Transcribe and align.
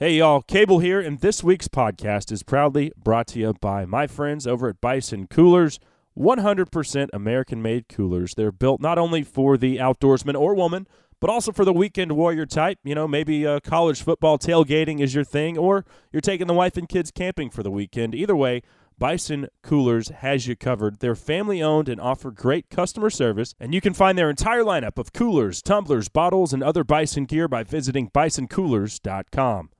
Hey, 0.00 0.18
y'all, 0.18 0.42
Cable 0.42 0.78
here, 0.78 1.00
and 1.00 1.18
this 1.18 1.42
week's 1.42 1.66
podcast 1.66 2.30
is 2.30 2.44
proudly 2.44 2.92
brought 2.96 3.26
to 3.28 3.40
you 3.40 3.52
by 3.60 3.84
my 3.84 4.06
friends 4.06 4.46
over 4.46 4.68
at 4.68 4.80
Bison 4.80 5.26
Coolers. 5.26 5.80
100% 6.16 7.08
American 7.12 7.60
made 7.60 7.88
coolers. 7.88 8.36
They're 8.36 8.52
built 8.52 8.80
not 8.80 8.96
only 8.96 9.24
for 9.24 9.56
the 9.56 9.78
outdoorsman 9.78 10.38
or 10.38 10.54
woman, 10.54 10.86
but 11.20 11.30
also 11.30 11.50
for 11.50 11.64
the 11.64 11.72
weekend 11.72 12.12
warrior 12.12 12.46
type. 12.46 12.78
You 12.84 12.94
know, 12.94 13.08
maybe 13.08 13.44
uh, 13.44 13.58
college 13.58 14.00
football 14.00 14.38
tailgating 14.38 15.00
is 15.00 15.16
your 15.16 15.24
thing, 15.24 15.58
or 15.58 15.84
you're 16.12 16.20
taking 16.20 16.46
the 16.46 16.54
wife 16.54 16.76
and 16.76 16.88
kids 16.88 17.10
camping 17.10 17.50
for 17.50 17.64
the 17.64 17.70
weekend. 17.72 18.14
Either 18.14 18.36
way, 18.36 18.62
Bison 18.98 19.48
Coolers 19.64 20.10
has 20.10 20.46
you 20.46 20.54
covered. 20.54 21.00
They're 21.00 21.16
family 21.16 21.60
owned 21.60 21.88
and 21.88 22.00
offer 22.00 22.30
great 22.30 22.70
customer 22.70 23.10
service, 23.10 23.52
and 23.58 23.74
you 23.74 23.80
can 23.80 23.94
find 23.94 24.16
their 24.16 24.30
entire 24.30 24.62
lineup 24.62 24.96
of 24.96 25.12
coolers, 25.12 25.60
tumblers, 25.60 26.08
bottles, 26.08 26.52
and 26.52 26.62
other 26.62 26.84
Bison 26.84 27.24
gear 27.24 27.48
by 27.48 27.64
visiting 27.64 28.10
bisoncoolers.com. 28.10 29.70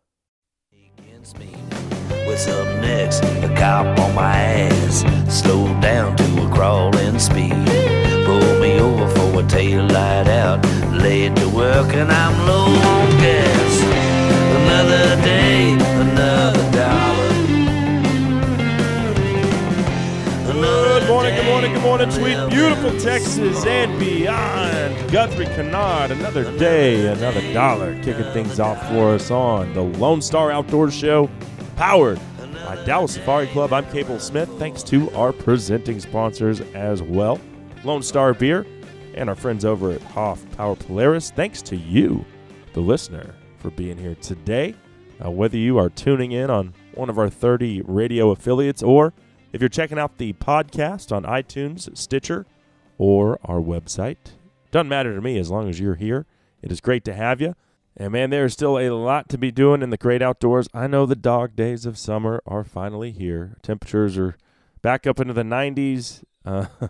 What's 2.25 2.49
up 2.49 2.67
next? 2.81 3.23
A 3.23 3.55
cop 3.55 3.99
on 3.99 4.14
my 4.14 4.32
ass. 4.32 5.05
Slow 5.29 5.67
down 5.81 6.17
to 6.17 6.46
a 6.46 6.49
crawling 6.50 7.19
speed. 7.19 7.53
Pull 8.25 8.61
me 8.61 8.81
over 8.81 9.07
for 9.09 9.41
a 9.41 9.46
tail 9.46 9.83
light 9.83 10.29
out. 10.29 10.64
Late 10.91 11.36
to 11.36 11.49
work 11.50 11.93
and 11.95 12.11
I'm 12.11 12.46
low 12.46 12.64
on 12.64 13.11
gas. 13.21 13.83
Another 14.63 15.22
day, 15.22 15.72
another 16.00 16.57
morning, 21.29 21.45
good 21.45 21.50
morning, 21.50 21.73
good 21.75 21.82
morning, 21.82 22.11
sweet, 22.11 22.49
beautiful 22.49 22.99
Texas 23.00 23.67
and 23.67 23.99
beyond. 24.00 25.13
Guthrie 25.13 25.45
Kennard, 25.45 26.11
another 26.11 26.45
day, 26.57 27.07
another 27.07 27.43
dollar, 27.53 27.95
kicking 28.03 28.32
things 28.32 28.59
off 28.59 28.81
for 28.89 29.11
us 29.11 29.31
on 29.31 29.71
the 29.75 29.83
Lone 29.83 30.22
Star 30.22 30.50
Outdoor 30.50 30.91
Show, 30.91 31.29
powered 31.77 32.19
by 32.64 32.83
Dallas 32.86 33.12
Safari 33.12 33.47
Club. 33.48 33.75
I'm 33.75 33.84
Cable 33.91 34.19
Smith. 34.19 34.48
Thanks 34.58 34.83
to 34.84 35.11
our 35.11 35.34
presenting 35.34 36.00
sponsors 36.00 36.62
as 36.75 37.02
well, 37.02 37.39
Lone 37.84 38.02
Star 38.02 38.33
Beer 38.33 38.64
and 39.14 39.28
our 39.28 39.36
friends 39.36 39.67
over 39.67 39.91
at 39.91 40.02
Hoff 40.02 40.42
Power 40.56 40.77
Polaris. 40.77 41.30
Thanks 41.30 41.61
to 41.62 41.77
you, 41.77 42.24
the 42.72 42.80
listener, 42.80 43.34
for 43.58 43.70
being 43.70 43.98
here 43.98 44.14
today. 44.14 44.74
Uh, 45.22 45.30
whether 45.30 45.58
you 45.58 45.77
are 45.77 45.91
tuning 45.91 46.33
in 46.33 46.48
on 46.48 46.72
one 46.95 47.11
of 47.11 47.19
our 47.19 47.28
30 47.28 47.83
radio 47.83 48.30
affiliates 48.30 48.83
or 48.83 49.12
if 49.52 49.60
you're 49.60 49.68
checking 49.68 49.98
out 49.98 50.18
the 50.18 50.32
podcast 50.34 51.14
on 51.14 51.24
iTunes, 51.24 51.96
Stitcher, 51.96 52.46
or 52.98 53.38
our 53.44 53.60
website, 53.60 54.32
doesn't 54.70 54.88
matter 54.88 55.14
to 55.14 55.20
me 55.20 55.38
as 55.38 55.50
long 55.50 55.68
as 55.68 55.80
you're 55.80 55.94
here. 55.94 56.27
It 56.62 56.70
is 56.70 56.80
great 56.80 57.05
to 57.05 57.14
have 57.14 57.40
you. 57.40 57.55
And 57.96 58.12
man, 58.12 58.30
there 58.30 58.44
is 58.44 58.52
still 58.52 58.78
a 58.78 58.90
lot 58.90 59.28
to 59.30 59.38
be 59.38 59.50
doing 59.50 59.82
in 59.82 59.90
the 59.90 59.96
great 59.96 60.22
outdoors. 60.22 60.68
I 60.72 60.86
know 60.86 61.06
the 61.06 61.16
dog 61.16 61.56
days 61.56 61.86
of 61.86 61.98
summer 61.98 62.42
are 62.46 62.64
finally 62.64 63.10
here. 63.10 63.56
Temperatures 63.62 64.16
are 64.18 64.36
back 64.82 65.06
up 65.06 65.18
into 65.18 65.34
the 65.34 65.42
90s. 65.42 66.22
Uh, 66.44 66.66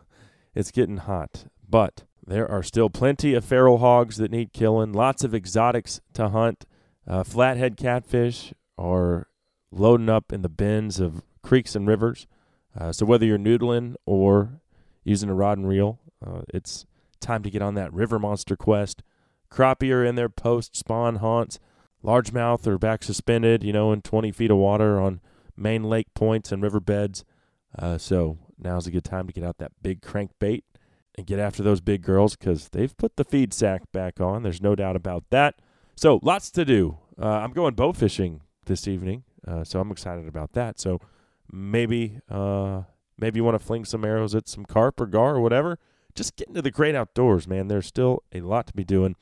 it's 0.54 0.70
getting 0.70 0.98
hot, 0.98 1.46
but 1.66 2.04
there 2.26 2.50
are 2.50 2.62
still 2.62 2.90
plenty 2.90 3.32
of 3.34 3.44
feral 3.44 3.78
hogs 3.78 4.18
that 4.18 4.30
need 4.30 4.52
killing, 4.52 4.92
lots 4.92 5.24
of 5.24 5.34
exotics 5.34 6.00
to 6.12 6.28
hunt. 6.28 6.66
Uh, 7.06 7.22
flathead 7.22 7.78
catfish 7.78 8.52
are 8.76 9.28
loading 9.70 10.10
up 10.10 10.30
in 10.30 10.42
the 10.42 10.48
bends 10.50 11.00
of 11.00 11.22
creeks 11.42 11.74
and 11.74 11.88
rivers. 11.88 12.26
Uh, 12.78 12.92
so 12.92 13.04
whether 13.04 13.26
you're 13.26 13.38
noodling 13.38 13.94
or 14.06 14.60
using 15.04 15.28
a 15.28 15.34
rod 15.34 15.58
and 15.58 15.68
reel, 15.68 15.98
uh, 16.24 16.42
it's 16.52 16.86
time 17.20 17.42
to 17.42 17.50
get 17.50 17.62
on 17.62 17.74
that 17.74 17.92
river 17.92 18.18
monster 18.18 18.56
quest. 18.56 19.02
Crappie 19.50 19.92
are 19.92 20.04
in 20.04 20.14
their 20.14 20.28
post 20.28 20.76
spawn 20.76 21.16
haunts. 21.16 21.58
Largemouth 22.04 22.66
are 22.66 22.78
back 22.78 23.02
suspended, 23.02 23.64
you 23.64 23.72
know, 23.72 23.92
in 23.92 24.02
20 24.02 24.30
feet 24.30 24.50
of 24.50 24.56
water 24.58 25.00
on 25.00 25.20
main 25.56 25.84
lake 25.84 26.12
points 26.14 26.52
and 26.52 26.62
riverbeds. 26.62 27.24
Uh, 27.76 27.98
so 27.98 28.38
now's 28.58 28.86
a 28.86 28.90
good 28.90 29.04
time 29.04 29.26
to 29.26 29.32
get 29.32 29.44
out 29.44 29.58
that 29.58 29.72
big 29.82 30.00
crankbait 30.00 30.62
and 31.16 31.26
get 31.26 31.40
after 31.40 31.62
those 31.62 31.80
big 31.80 32.02
girls 32.02 32.36
because 32.36 32.68
they've 32.68 32.96
put 32.96 33.16
the 33.16 33.24
feed 33.24 33.52
sack 33.52 33.90
back 33.92 34.20
on. 34.20 34.44
There's 34.44 34.62
no 34.62 34.76
doubt 34.76 34.94
about 34.94 35.24
that. 35.30 35.56
So 35.96 36.20
lots 36.22 36.50
to 36.52 36.64
do. 36.64 36.98
Uh, 37.20 37.26
I'm 37.26 37.52
going 37.52 37.74
bow 37.74 37.92
fishing 37.92 38.42
this 38.66 38.86
evening, 38.86 39.24
uh, 39.46 39.64
so 39.64 39.80
I'm 39.80 39.90
excited 39.90 40.28
about 40.28 40.52
that. 40.52 40.78
So 40.78 41.00
maybe 41.50 42.20
uh, 42.30 42.82
maybe 43.18 43.38
you 43.38 43.44
want 43.44 43.58
to 43.58 43.64
fling 43.64 43.84
some 43.84 44.04
arrows 44.04 44.34
at 44.34 44.48
some 44.48 44.64
carp 44.64 45.00
or 45.00 45.06
gar 45.06 45.36
or 45.36 45.40
whatever. 45.40 45.78
Just 46.14 46.36
get 46.36 46.48
into 46.48 46.62
the 46.62 46.70
great 46.70 46.94
outdoors, 46.94 47.46
man. 47.46 47.68
There's 47.68 47.86
still 47.86 48.22
a 48.32 48.40
lot 48.40 48.66
to 48.68 48.72
be 48.72 48.84
doing. 48.84 49.16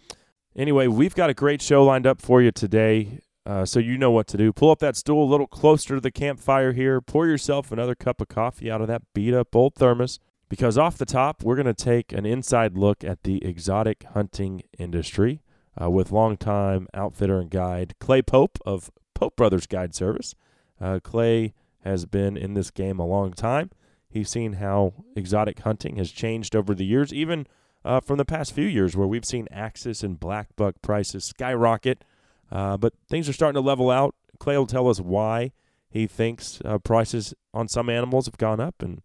Anyway, 0.54 0.86
we've 0.86 1.14
got 1.14 1.28
a 1.28 1.34
great 1.34 1.60
show 1.60 1.84
lined 1.84 2.06
up 2.06 2.22
for 2.22 2.40
you 2.40 2.50
today. 2.50 3.20
Uh, 3.44 3.64
so 3.64 3.78
you 3.78 3.96
know 3.96 4.10
what 4.10 4.26
to 4.26 4.36
do. 4.36 4.52
Pull 4.52 4.70
up 4.70 4.80
that 4.80 4.96
stool 4.96 5.22
a 5.22 5.30
little 5.30 5.46
closer 5.46 5.94
to 5.94 6.00
the 6.00 6.10
campfire 6.10 6.72
here. 6.72 7.00
Pour 7.00 7.26
yourself 7.26 7.70
another 7.70 7.94
cup 7.94 8.20
of 8.20 8.28
coffee 8.28 8.70
out 8.70 8.80
of 8.80 8.88
that 8.88 9.02
beat 9.14 9.34
up 9.34 9.54
old 9.54 9.74
thermos. 9.74 10.18
Because 10.48 10.78
off 10.78 10.98
the 10.98 11.04
top, 11.04 11.42
we're 11.42 11.56
going 11.56 11.66
to 11.66 11.74
take 11.74 12.12
an 12.12 12.24
inside 12.24 12.76
look 12.76 13.04
at 13.04 13.24
the 13.24 13.44
exotic 13.44 14.04
hunting 14.14 14.62
industry 14.78 15.42
uh, 15.80 15.90
with 15.90 16.12
longtime 16.12 16.88
outfitter 16.94 17.40
and 17.40 17.50
guide 17.50 17.94
Clay 18.00 18.22
Pope 18.22 18.58
of 18.64 18.90
Pope 19.14 19.36
Brothers 19.36 19.66
Guide 19.66 19.94
Service. 19.94 20.34
Uh, 20.80 21.00
Clay 21.02 21.54
has 21.86 22.04
been 22.04 22.36
in 22.36 22.54
this 22.54 22.70
game 22.70 22.98
a 22.98 23.06
long 23.06 23.32
time. 23.32 23.70
He's 24.08 24.30
seen 24.30 24.54
how 24.54 24.94
exotic 25.14 25.60
hunting 25.60 25.96
has 25.96 26.10
changed 26.10 26.56
over 26.56 26.74
the 26.74 26.84
years, 26.84 27.12
even 27.12 27.46
uh, 27.84 28.00
from 28.00 28.18
the 28.18 28.24
past 28.24 28.52
few 28.52 28.66
years, 28.66 28.96
where 28.96 29.06
we've 29.06 29.24
seen 29.24 29.46
axis 29.50 30.02
and 30.02 30.18
black 30.18 30.48
buck 30.56 30.74
prices 30.82 31.26
skyrocket. 31.26 32.04
Uh, 32.50 32.76
but 32.76 32.94
things 33.08 33.28
are 33.28 33.32
starting 33.32 33.60
to 33.60 33.66
level 33.66 33.90
out. 33.90 34.14
Clay 34.38 34.56
will 34.56 34.66
tell 34.66 34.88
us 34.88 35.00
why 35.00 35.52
he 35.88 36.06
thinks 36.06 36.60
uh, 36.64 36.78
prices 36.78 37.34
on 37.54 37.68
some 37.68 37.88
animals 37.88 38.26
have 38.26 38.38
gone 38.38 38.60
up 38.60 38.82
and 38.82 39.00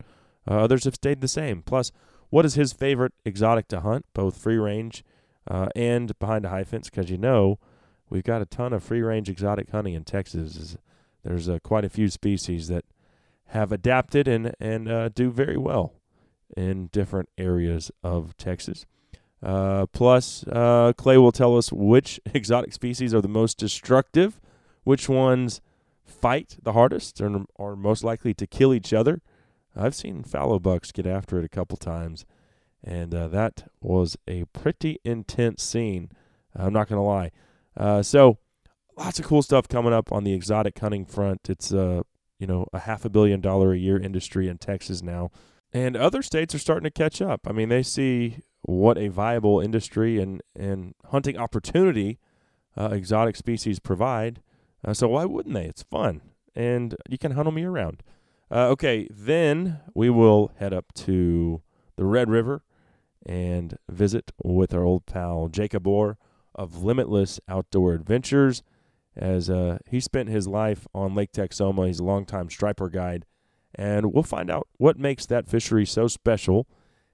uh, 0.49 0.55
others 0.55 0.83
have 0.85 0.95
stayed 0.95 1.21
the 1.21 1.27
same. 1.27 1.61
Plus, 1.61 1.91
what 2.29 2.45
is 2.45 2.55
his 2.55 2.73
favorite 2.73 3.13
exotic 3.25 3.67
to 3.69 3.81
hunt, 3.81 4.05
both 4.13 4.37
free 4.37 4.57
range 4.57 5.03
uh, 5.47 5.67
and 5.75 6.17
behind 6.19 6.45
a 6.45 6.49
high 6.49 6.63
fence? 6.63 6.89
Because 6.89 7.09
you 7.09 7.17
know, 7.17 7.59
we've 8.09 8.23
got 8.23 8.41
a 8.41 8.45
ton 8.45 8.73
of 8.73 8.83
free 8.83 9.01
range 9.01 9.29
exotic 9.29 9.69
hunting 9.71 9.93
in 9.93 10.03
Texas. 10.03 10.77
There's 11.23 11.49
uh, 11.49 11.59
quite 11.63 11.85
a 11.85 11.89
few 11.89 12.09
species 12.09 12.67
that 12.67 12.85
have 13.47 13.71
adapted 13.71 14.27
and 14.27 14.53
and 14.59 14.89
uh, 14.89 15.09
do 15.09 15.31
very 15.31 15.57
well 15.57 15.93
in 16.55 16.87
different 16.87 17.29
areas 17.37 17.91
of 18.03 18.35
Texas. 18.37 18.85
Uh, 19.43 19.87
plus, 19.87 20.45
uh, 20.47 20.93
Clay 20.95 21.17
will 21.17 21.31
tell 21.31 21.57
us 21.57 21.71
which 21.71 22.19
exotic 22.33 22.73
species 22.73 23.13
are 23.13 23.21
the 23.21 23.27
most 23.27 23.57
destructive, 23.57 24.39
which 24.83 25.09
ones 25.09 25.61
fight 26.05 26.57
the 26.61 26.73
hardest 26.73 27.19
and 27.19 27.47
are 27.57 27.75
most 27.75 28.03
likely 28.03 28.33
to 28.33 28.45
kill 28.45 28.73
each 28.73 28.93
other. 28.93 29.21
I've 29.75 29.95
seen 29.95 30.23
fallow 30.23 30.59
bucks 30.59 30.91
get 30.91 31.07
after 31.07 31.39
it 31.39 31.45
a 31.45 31.49
couple 31.49 31.77
times, 31.77 32.25
and 32.83 33.15
uh, 33.15 33.27
that 33.29 33.69
was 33.79 34.17
a 34.27 34.45
pretty 34.45 34.99
intense 35.05 35.63
scene. 35.63 36.11
I'm 36.53 36.73
not 36.73 36.89
going 36.89 36.99
to 36.99 37.03
lie. 37.03 37.31
Uh, 37.77 38.03
so, 38.03 38.37
lots 38.95 39.19
of 39.19 39.25
cool 39.25 39.41
stuff 39.41 39.67
coming 39.67 39.93
up 39.93 40.11
on 40.11 40.23
the 40.23 40.33
exotic 40.33 40.77
hunting 40.77 41.05
front. 41.05 41.49
It's 41.49 41.73
uh, 41.73 42.03
you 42.41 42.47
know, 42.47 42.65
a 42.73 42.79
half 42.79 43.05
a 43.05 43.09
billion 43.09 43.39
dollar 43.39 43.71
a 43.71 43.77
year 43.77 43.99
industry 43.99 44.47
in 44.47 44.57
Texas 44.57 45.03
now. 45.03 45.29
And 45.71 45.95
other 45.95 46.23
states 46.23 46.55
are 46.55 46.59
starting 46.59 46.85
to 46.85 46.91
catch 46.91 47.21
up. 47.21 47.41
I 47.47 47.51
mean, 47.51 47.69
they 47.69 47.83
see 47.83 48.39
what 48.63 48.97
a 48.97 49.09
viable 49.09 49.61
industry 49.61 50.19
and, 50.19 50.41
and 50.55 50.95
hunting 51.05 51.37
opportunity 51.37 52.19
uh, 52.75 52.89
exotic 52.91 53.35
species 53.35 53.79
provide. 53.79 54.41
Uh, 54.83 54.93
so 54.93 55.09
why 55.09 55.23
wouldn't 55.25 55.53
they? 55.53 55.65
It's 55.65 55.83
fun, 55.83 56.21
and 56.55 56.95
you 57.07 57.19
can 57.19 57.33
hunt 57.33 57.45
them 57.45 57.59
year 57.59 57.69
round. 57.69 58.01
Uh, 58.49 58.67
okay, 58.69 59.07
then 59.11 59.79
we 59.93 60.09
will 60.09 60.51
head 60.57 60.73
up 60.73 60.93
to 60.93 61.61
the 61.95 62.05
Red 62.05 62.29
River 62.29 62.63
and 63.23 63.77
visit 63.87 64.31
with 64.43 64.73
our 64.73 64.83
old 64.83 65.05
pal 65.05 65.47
Jacob 65.47 65.85
Orr 65.85 66.17
of 66.55 66.81
Limitless 66.81 67.39
Outdoor 67.47 67.93
Adventures 67.93 68.63
as 69.15 69.49
uh, 69.49 69.79
he 69.89 69.99
spent 69.99 70.29
his 70.29 70.47
life 70.47 70.87
on 70.93 71.15
Lake 71.15 71.31
Texoma. 71.31 71.87
He's 71.87 71.99
a 71.99 72.03
longtime 72.03 72.49
striper 72.49 72.89
guide, 72.89 73.25
and 73.75 74.13
we'll 74.13 74.23
find 74.23 74.49
out 74.49 74.67
what 74.77 74.97
makes 74.97 75.25
that 75.25 75.47
fishery 75.47 75.85
so 75.85 76.07
special 76.07 76.67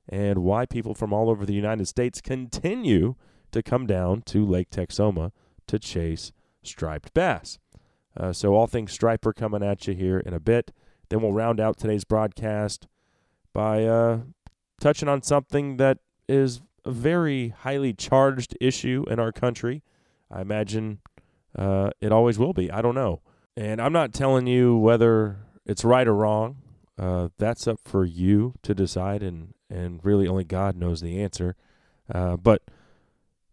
and 0.08 0.40
why 0.40 0.66
people 0.66 0.94
from 0.94 1.12
all 1.12 1.30
over 1.30 1.46
the 1.46 1.54
United 1.54 1.88
States 1.88 2.22
continue 2.22 3.16
to 3.52 3.64
come 3.64 3.86
down 3.86 4.22
to 4.24 4.46
Lake 4.46 4.70
Texoma 4.70 5.32
to 5.68 5.80
chase 5.80 6.32
striped 6.64 7.14
bass. 7.14 7.60
Uh, 8.16 8.34
so, 8.34 8.56
all 8.56 8.68
things 8.68 8.92
striper 8.92 9.34
coming 9.34 9.64
at 9.64 9.88
you 9.88 9.94
here 9.94 10.20
in 10.20 10.34
a 10.34 10.40
bit. 10.40 10.72
Then 11.10 11.22
we'll 11.22 11.34
round 11.34 11.60
out 11.60 11.78
today's 11.78 12.04
broadcast 12.04 12.88
by 13.54 13.86
uh, 13.86 14.20
touching 14.82 15.08
on 15.08 15.22
something 15.22 15.78
that 15.78 16.00
is 16.28 16.62
a 16.84 16.92
very 16.92 17.50
highly 17.50 17.94
charged 17.94 18.58
issue 18.60 19.06
in 19.10 19.20
our 19.20 19.32
country. 19.32 19.84
I 20.32 20.42
imagine 20.42 21.00
uh, 21.58 21.90
it 22.00 22.12
always 22.12 22.38
will 22.38 22.54
be. 22.54 22.72
I 22.72 22.82
don't 22.82 22.96
know. 22.96 23.22
And 23.56 23.82
I'm 23.82 23.94
not 23.94 24.14
telling 24.14 24.48
you 24.48 24.78
whether 24.78 25.38
it's 25.66 25.84
right 25.84 26.08
or 26.08 26.14
wrong. 26.14 26.58
Uh, 26.98 27.30
that's 27.38 27.68
up 27.68 27.80
for 27.84 28.06
you 28.06 28.54
to 28.64 28.74
decide, 28.74 29.22
and, 29.22 29.54
and 29.70 30.00
really 30.04 30.28
only 30.28 30.44
God 30.44 30.76
knows 30.76 31.02
the 31.02 31.22
answer. 31.22 31.56
Uh, 32.14 32.38
but 32.38 32.64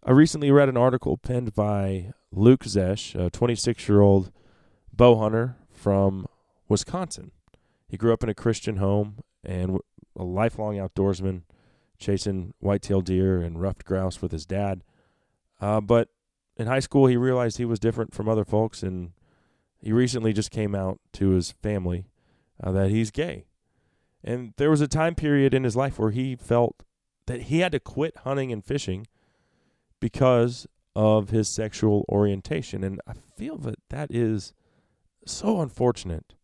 I 0.03 0.13
recently 0.13 0.51
read 0.51 0.69
an 0.69 0.77
article 0.77 1.17
penned 1.17 1.55
by 1.55 2.13
Luke 2.31 2.65
Zesh, 2.65 3.15
a 3.15 3.31
26 3.31 3.89
year 3.89 4.01
old 4.01 4.31
bow 4.93 5.19
hunter 5.19 5.57
from 5.73 6.27
Wisconsin. 6.69 7.33
He 7.89 7.97
grew 7.97 8.13
up 8.13 8.23
in 8.23 8.29
a 8.29 8.35
Christian 8.35 8.77
home 8.77 9.19
and 9.45 9.79
a 10.17 10.25
lifelong 10.25 10.77
outdoorsman, 10.77 11.43
chasing 11.99 12.55
whitetail 12.61 13.01
deer 13.01 13.41
and 13.41 13.61
ruffed 13.61 13.85
grouse 13.85 14.21
with 14.21 14.33
his 14.33 14.47
dad. 14.47 14.83
Uh, 15.61 15.81
but 15.81 16.09
in 16.57 16.67
high 16.67 16.81
school, 16.81 17.07
he 17.07 17.17
realized 17.17 17.59
he 17.59 17.65
was 17.65 17.79
different 17.79 18.15
from 18.15 18.29
other 18.29 18.45
folks, 18.45 18.83
and 18.83 19.13
he 19.79 19.93
recently 19.93 20.33
just 20.33 20.51
came 20.51 20.75
out 20.75 21.01
to 21.15 21.31
his 21.31 21.51
family 21.51 22.07
uh, 22.63 22.73
that 22.73 22.91
he's 22.91 23.11
gay. 23.11 23.47
And 24.23 24.55
there 24.57 24.71
was 24.71 24.81
a 24.81 24.89
time 24.89 25.15
period 25.15 25.53
in 25.53 25.65
his 25.65 25.77
life 25.77 25.99
where 25.99 26.11
he 26.11 26.37
felt 26.37 26.83
that 27.27 27.43
he 27.43 27.61
had 27.61 27.73
to 27.73 27.81
quit 27.81 28.17
hunting 28.19 28.53
and 28.53 28.65
fishing 28.65 29.07
because 30.01 30.67
of 30.97 31.31
his 31.31 31.49
sexual 31.49 32.05
orientation. 32.09 32.85
And 32.85 33.01
I 33.07 33.15
feel 33.37 33.59
that 33.59 33.79
that 33.91 34.11
is 34.11 34.53
so 35.27 35.61
unfortunate 35.61 36.35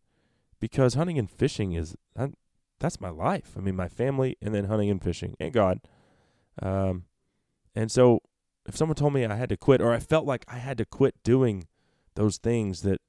because 0.59 0.93
hunting 0.93 1.17
and 1.17 1.29
fishing 1.29 1.73
is 1.73 1.95
that's 2.79 2.99
my 2.99 3.09
life. 3.09 3.53
I 3.55 3.61
mean, 3.61 3.75
my 3.75 3.87
family 3.87 4.37
and 4.41 4.53
then 4.53 4.65
hunting 4.65 4.89
and 4.89 5.01
fishing 5.01 5.35
and 5.39 5.53
God. 5.53 5.79
Um, 6.61 7.05
and 7.75 7.91
so 7.91 8.21
if 8.67 8.75
someone 8.75 8.95
told 8.95 9.13
me 9.13 9.25
I 9.25 9.35
had 9.35 9.49
to 9.49 9.57
quit 9.57 9.81
or 9.81 9.91
I 9.91 9.99
felt 9.99 10.25
like 10.25 10.45
I 10.47 10.57
had 10.57 10.77
to 10.77 10.85
quit 10.85 11.15
doing 11.23 11.67
those 12.15 12.37
things 12.37 12.81
that 12.81 12.99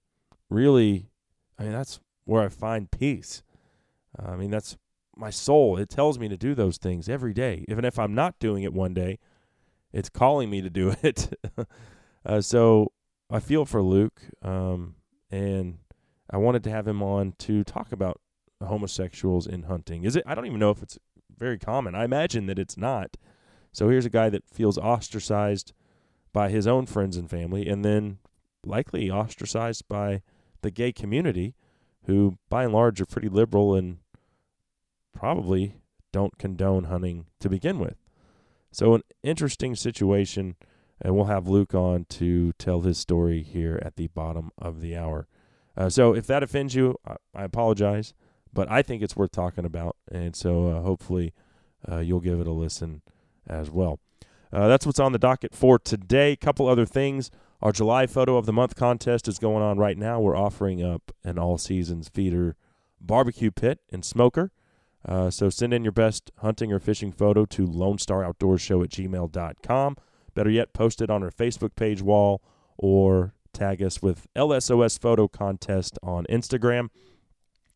really, 0.49 1.10
I 1.58 1.64
mean, 1.64 1.72
that's 1.72 2.00
where 2.25 2.43
I 2.43 2.49
find 2.49 2.90
peace. 2.90 3.43
I 4.19 4.37
mean, 4.37 4.50
that's 4.50 4.76
my 5.16 5.31
soul. 5.31 5.76
It 5.76 5.90
tells 5.90 6.19
me 6.19 6.28
to 6.28 6.37
do 6.37 6.54
those 6.54 6.78
things 6.78 7.08
every 7.08 7.34
day. 7.34 7.64
Even 7.69 7.84
if 7.84 7.99
I'm 7.99 8.14
not 8.14 8.38
doing 8.38 8.62
it 8.62 8.72
one 8.72 8.94
day, 8.94 9.19
it's 9.93 10.08
calling 10.08 10.50
me 10.50 10.62
to 10.62 10.70
do 10.70 10.94
it. 11.02 11.38
uh, 12.25 12.40
so 12.40 12.93
I 13.31 13.40
feel 13.40 13.64
for 13.64 13.82
Luke, 13.82 14.22
um, 14.43 14.96
and 15.31 15.78
I 16.31 16.37
wanted 16.38 16.64
to 16.64 16.70
have 16.70 16.87
him 16.87 17.02
on 17.02 17.34
to 17.38 17.64
talk 17.64 17.93
about 17.93 18.20
homosexuals 18.62 19.46
in 19.46 19.64
hunting. 19.64 20.05
Is 20.05 20.16
it? 20.16 20.25
I 20.26 20.34
don't 20.34 20.46
even 20.46 20.60
know 20.60 20.70
if 20.70 20.82
it's 20.82 20.98
very 21.37 21.58
common. 21.58 21.94
I 21.94 22.05
imagine 22.05 22.46
that 22.46 22.58
it's 22.58 22.76
not. 22.76 23.16
So 23.72 23.88
here's 23.88 24.06
a 24.06 24.10
guy 24.10 24.28
that 24.28 24.48
feels 24.48 24.78
ostracized 24.78 25.72
by 26.32 26.50
his 26.50 26.66
own 26.66 26.86
friends 26.86 27.16
and 27.16 27.28
family, 27.28 27.66
and 27.66 27.84
then 27.84 28.19
likely 28.64 29.10
ostracized 29.10 29.88
by 29.88 30.22
the 30.62 30.70
gay 30.70 30.92
community, 30.92 31.54
who 32.04 32.38
by 32.48 32.64
and 32.64 32.72
large 32.72 33.00
are 33.00 33.06
pretty 33.06 33.28
liberal 33.28 33.74
and 33.74 33.98
probably 35.14 35.76
don't 36.12 36.38
condone 36.38 36.84
hunting 36.84 37.26
to 37.40 37.48
begin 37.48 37.78
with. 37.78 37.96
So, 38.70 38.94
an 38.94 39.02
interesting 39.22 39.74
situation, 39.74 40.56
and 41.00 41.14
we'll 41.14 41.26
have 41.26 41.48
Luke 41.48 41.74
on 41.74 42.06
to 42.10 42.52
tell 42.52 42.82
his 42.82 42.98
story 42.98 43.42
here 43.42 43.78
at 43.82 43.96
the 43.96 44.08
bottom 44.08 44.50
of 44.56 44.80
the 44.80 44.96
hour. 44.96 45.26
Uh, 45.76 45.88
so, 45.88 46.14
if 46.14 46.26
that 46.26 46.42
offends 46.42 46.74
you, 46.74 46.96
I, 47.06 47.44
apologize, 47.44 48.14
but 48.52 48.70
I 48.70 48.82
think 48.82 49.02
it's 49.02 49.16
worth 49.16 49.32
talking 49.32 49.64
about, 49.64 49.96
and 50.10 50.36
so 50.36 50.69
uh, 50.69 50.80
hopefully 50.80 51.32
uh, 51.90 51.98
you'll 51.98 52.20
give 52.20 52.40
it 52.40 52.46
a 52.46 52.52
listen 52.52 53.02
as 53.47 53.71
well. 53.71 54.00
Uh, 54.53 54.69
that's 54.69 54.85
what's 54.85 55.00
on 55.00 55.12
the 55.12 55.19
docket 55.19 55.55
for 55.55 55.79
today. 55.79 56.33
A 56.33 56.37
couple 56.37 56.69
other 56.69 56.87
things. 56.87 57.31
Our 57.62 57.73
July 57.73 58.06
photo 58.06 58.37
of 58.37 58.44
the 58.44 58.53
month 58.53 58.75
contest 58.75 59.29
is 59.29 59.39
going 59.39 59.62
on 59.62 59.79
right 59.79 59.97
now. 59.97 60.21
We're 60.21 60.37
offering 60.37 60.83
up 60.83 61.12
an 61.25 61.39
all 61.39 61.59
seasons 61.59 62.09
feeder 62.09 62.56
barbecue 63.00 63.50
pit 63.50 63.81
and 63.91 64.05
smoker. 64.05 64.53
Uh, 65.06 65.31
so 65.31 65.49
send 65.49 65.73
in 65.73 65.83
your 65.83 65.93
best 65.93 66.31
hunting 66.39 66.73
or 66.73 66.79
fishing 66.79 67.12
photo 67.12 67.44
to 67.47 67.67
Lone 67.67 67.99
Star 67.99 68.25
Outdoors 68.25 68.61
Show 68.61 68.83
at 68.83 68.91
gmail.com. 68.91 69.97
Better 70.35 70.50
yet, 70.50 70.73
post 70.73 71.00
it 71.03 71.11
on 71.11 71.23
our 71.23 71.31
Facebook 71.31 71.75
page 71.75 72.03
wall 72.03 72.43
or 72.79 73.35
tag 73.53 73.83
us 73.83 74.00
with 74.00 74.27
LSOS 74.35 74.99
Photo 74.99 75.29
Contest 75.29 75.99
on 76.03 76.25
Instagram. 76.31 76.89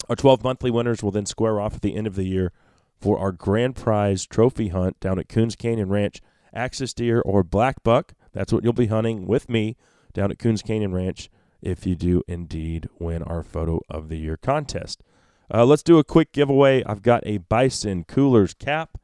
Our 0.09 0.17
12 0.17 0.43
monthly 0.45 0.71
winners 0.71 1.03
will 1.03 1.11
then 1.11 1.27
square 1.27 1.61
off 1.61 1.75
at 1.75 1.83
the 1.83 1.97
end 1.97 2.07
of 2.07 2.15
the 2.15 2.25
year 2.25 2.53
for 3.01 3.19
our 3.19 3.33
grand 3.33 3.77
prize 3.77 4.27
trophy 4.27 4.69
hunt 4.69 4.99
down 5.01 5.19
at 5.19 5.29
Coons 5.29 5.57
Canyon 5.57 5.89
Ranch, 5.89 6.21
axis 6.53 6.95
deer 6.95 7.21
or 7.21 7.43
black 7.43 7.83
buck. 7.83 8.15
That's 8.33 8.53
what 8.53 8.65
you'll 8.65 8.73
be 8.73 8.87
hunting 8.87 9.27
with 9.27 9.49
me 9.49 9.77
down 10.13 10.31
at 10.31 10.39
Coons 10.39 10.63
Canyon 10.63 10.93
Ranch 10.93 11.31
if 11.63 11.87
you 11.87 11.95
do 11.95 12.23
indeed 12.29 12.89
win 12.99 13.23
our 13.23 13.43
photo 13.43 13.81
of 13.89 14.09
the 14.09 14.17
year 14.17 14.37
contest. 14.37 15.03
Uh, 15.53 15.65
let's 15.65 15.83
do 15.83 15.99
a 15.99 16.05
quick 16.05 16.33
giveaway. 16.33 16.83
I've 16.85 17.03
got 17.03 17.23
a 17.27 17.39
Bison 17.39 18.05
Coolers 18.05 18.55
cap 18.55 18.99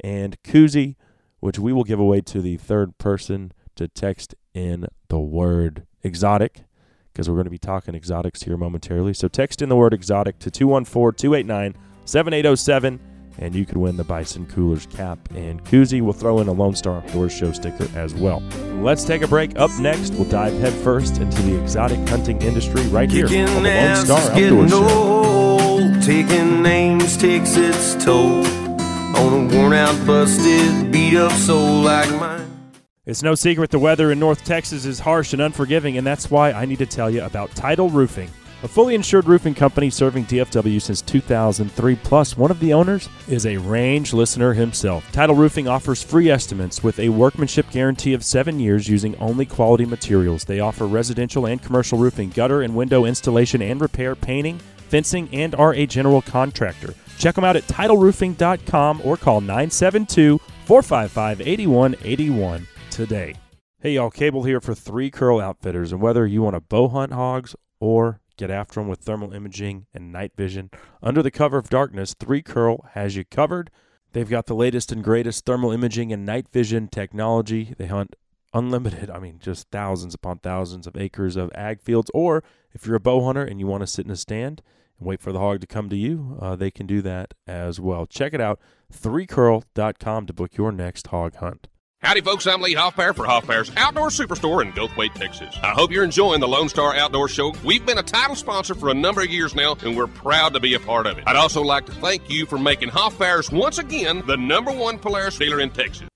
and 0.00 0.40
koozie, 0.42 0.96
which 1.40 1.58
we 1.58 1.72
will 1.72 1.84
give 1.84 1.98
away 1.98 2.20
to 2.22 2.40
the 2.40 2.56
third 2.56 2.98
person 2.98 3.52
to 3.74 3.88
text 3.88 4.34
in 4.54 4.86
the 5.08 5.18
word 5.18 5.86
exotic 6.02 6.64
because 7.12 7.28
we're 7.28 7.36
going 7.36 7.44
to 7.44 7.50
be 7.50 7.58
talking 7.58 7.94
exotics 7.94 8.42
here 8.42 8.56
momentarily. 8.56 9.12
So 9.12 9.26
text 9.26 9.60
in 9.60 9.68
the 9.68 9.76
word 9.76 9.92
exotic 9.92 10.38
to 10.40 10.50
214 10.50 11.16
289 11.16 11.74
7807 12.04 13.00
and 13.38 13.54
you 13.54 13.64
could 13.64 13.76
win 13.76 13.96
the 13.96 14.04
Bison 14.04 14.46
Coolers 14.46 14.86
cap 14.86 15.18
and 15.34 15.64
koozie. 15.64 16.02
We'll 16.02 16.12
throw 16.12 16.40
in 16.40 16.48
a 16.48 16.52
Lone 16.52 16.74
Star 16.74 16.98
Outdoors 16.98 17.32
Show 17.32 17.52
sticker 17.52 17.88
as 17.96 18.14
well. 18.14 18.40
Let's 18.80 19.04
take 19.04 19.22
a 19.22 19.28
break. 19.28 19.58
Up 19.58 19.70
next, 19.78 20.14
we'll 20.14 20.28
dive 20.28 20.58
headfirst 20.60 21.18
into 21.18 21.40
the 21.42 21.60
exotic 21.60 21.98
hunting 22.08 22.40
industry 22.42 22.82
right 22.88 23.10
here 23.10 23.26
on 23.26 23.32
the 23.32 23.60
Lone 23.60 23.96
Star 23.96 24.20
Outdoors 24.32 24.70
Show. 24.70 26.00
Taking 26.02 26.62
names 26.62 27.16
takes 27.16 27.56
its 27.56 28.02
toll 28.04 28.44
on 28.46 29.32
a 29.32 29.56
worn 29.56 29.72
out, 29.72 30.06
busted, 30.06 30.92
beat 30.92 31.16
up 31.16 31.32
soul 31.32 31.82
like 31.82 32.10
mine. 32.20 32.46
It's 33.06 33.22
no 33.22 33.34
secret 33.34 33.70
the 33.70 33.78
weather 33.78 34.12
in 34.12 34.18
North 34.18 34.44
Texas 34.44 34.84
is 34.84 34.98
harsh 34.98 35.32
and 35.32 35.40
unforgiving, 35.40 35.96
and 35.96 36.06
that's 36.06 36.30
why 36.30 36.52
I 36.52 36.66
need 36.66 36.78
to 36.78 36.86
tell 36.86 37.08
you 37.10 37.24
about 37.24 37.50
Tidal 37.52 37.88
Roofing 37.88 38.30
a 38.62 38.68
fully 38.68 38.94
insured 38.94 39.26
roofing 39.26 39.54
company 39.54 39.88
serving 39.90 40.24
DFW 40.26 40.80
since 40.80 41.00
2003. 41.02 41.96
Plus, 41.96 42.36
one 42.36 42.50
of 42.50 42.58
the 42.60 42.72
owners 42.72 43.08
is 43.28 43.46
a 43.46 43.56
range 43.56 44.12
listener 44.12 44.52
himself. 44.52 45.10
Tidal 45.12 45.36
Roofing 45.36 45.68
offers 45.68 46.02
free 46.02 46.30
estimates 46.30 46.82
with 46.82 46.98
a 46.98 47.08
workmanship 47.08 47.70
guarantee 47.70 48.14
of 48.14 48.24
seven 48.24 48.58
years 48.58 48.88
using 48.88 49.16
only 49.16 49.46
quality 49.46 49.84
materials. 49.84 50.44
They 50.44 50.60
offer 50.60 50.86
residential 50.86 51.46
and 51.46 51.62
commercial 51.62 51.98
roofing, 51.98 52.30
gutter 52.30 52.62
and 52.62 52.74
window 52.74 53.04
installation 53.04 53.62
and 53.62 53.80
repair, 53.80 54.16
painting, 54.16 54.58
fencing, 54.88 55.28
and 55.32 55.54
are 55.54 55.74
a 55.74 55.86
general 55.86 56.22
contractor. 56.22 56.94
Check 57.18 57.34
them 57.34 57.44
out 57.44 57.56
at 57.56 57.64
tidalroofing.com 57.64 59.02
or 59.04 59.16
call 59.16 59.40
972 59.40 60.38
455 60.66 61.40
8181 61.40 62.66
today. 62.90 63.34
Hey 63.80 63.92
y'all, 63.92 64.10
Cable 64.10 64.42
here 64.42 64.60
for 64.60 64.74
Three 64.74 65.10
Curl 65.10 65.40
Outfitters, 65.40 65.92
and 65.92 66.00
whether 66.00 66.26
you 66.26 66.42
want 66.42 66.54
to 66.54 66.60
bow 66.60 66.88
hunt 66.88 67.12
hogs 67.12 67.54
or 67.78 68.20
Get 68.38 68.50
after 68.52 68.80
them 68.80 68.88
with 68.88 69.00
thermal 69.00 69.34
imaging 69.34 69.86
and 69.92 70.12
night 70.12 70.32
vision. 70.36 70.70
Under 71.02 71.22
the 71.22 71.30
cover 71.30 71.58
of 71.58 71.68
darkness, 71.68 72.14
3 72.18 72.40
Curl 72.40 72.88
has 72.92 73.16
you 73.16 73.24
covered. 73.24 73.70
They've 74.12 74.30
got 74.30 74.46
the 74.46 74.54
latest 74.54 74.92
and 74.92 75.02
greatest 75.02 75.44
thermal 75.44 75.72
imaging 75.72 76.12
and 76.12 76.24
night 76.24 76.48
vision 76.48 76.86
technology. 76.86 77.74
They 77.76 77.86
hunt 77.86 78.14
unlimited, 78.54 79.10
I 79.10 79.18
mean, 79.18 79.40
just 79.40 79.68
thousands 79.70 80.14
upon 80.14 80.38
thousands 80.38 80.86
of 80.86 80.96
acres 80.96 81.34
of 81.36 81.50
ag 81.54 81.82
fields. 81.82 82.10
Or 82.14 82.44
if 82.72 82.86
you're 82.86 82.96
a 82.96 83.00
bow 83.00 83.24
hunter 83.24 83.44
and 83.44 83.58
you 83.58 83.66
want 83.66 83.82
to 83.82 83.88
sit 83.88 84.06
in 84.06 84.12
a 84.12 84.16
stand 84.16 84.62
and 84.98 85.08
wait 85.08 85.20
for 85.20 85.32
the 85.32 85.40
hog 85.40 85.60
to 85.60 85.66
come 85.66 85.88
to 85.88 85.96
you, 85.96 86.38
uh, 86.40 86.54
they 86.54 86.70
can 86.70 86.86
do 86.86 87.02
that 87.02 87.34
as 87.46 87.80
well. 87.80 88.06
Check 88.06 88.34
it 88.34 88.40
out, 88.40 88.60
3curl.com 88.92 90.26
to 90.26 90.32
book 90.32 90.56
your 90.56 90.70
next 90.70 91.08
hog 91.08 91.34
hunt. 91.36 91.66
Howdy, 92.00 92.20
folks. 92.20 92.46
I'm 92.46 92.62
Lee 92.62 92.76
Hoffpauir 92.76 93.12
for 93.12 93.26
Hoffpauir's 93.26 93.72
Outdoor 93.76 94.06
Superstore 94.08 94.62
in 94.62 94.70
Goldthwaite, 94.70 95.14
Texas. 95.14 95.52
I 95.64 95.70
hope 95.72 95.90
you're 95.90 96.04
enjoying 96.04 96.38
the 96.38 96.46
Lone 96.46 96.68
Star 96.68 96.94
Outdoor 96.94 97.28
Show. 97.28 97.52
We've 97.64 97.84
been 97.84 97.98
a 97.98 98.04
title 98.04 98.36
sponsor 98.36 98.76
for 98.76 98.88
a 98.90 98.94
number 98.94 99.20
of 99.20 99.26
years 99.26 99.52
now, 99.56 99.76
and 99.82 99.96
we're 99.96 100.06
proud 100.06 100.54
to 100.54 100.60
be 100.60 100.74
a 100.74 100.80
part 100.80 101.08
of 101.08 101.18
it. 101.18 101.24
I'd 101.26 101.34
also 101.34 101.60
like 101.60 101.86
to 101.86 101.92
thank 101.92 102.30
you 102.30 102.46
for 102.46 102.56
making 102.56 102.90
Hoffpauir's 102.90 103.50
once 103.50 103.78
again 103.78 104.22
the 104.28 104.36
number 104.36 104.70
one 104.70 105.00
Polaris 105.00 105.36
dealer 105.38 105.58
in 105.58 105.70
Texas. 105.70 106.06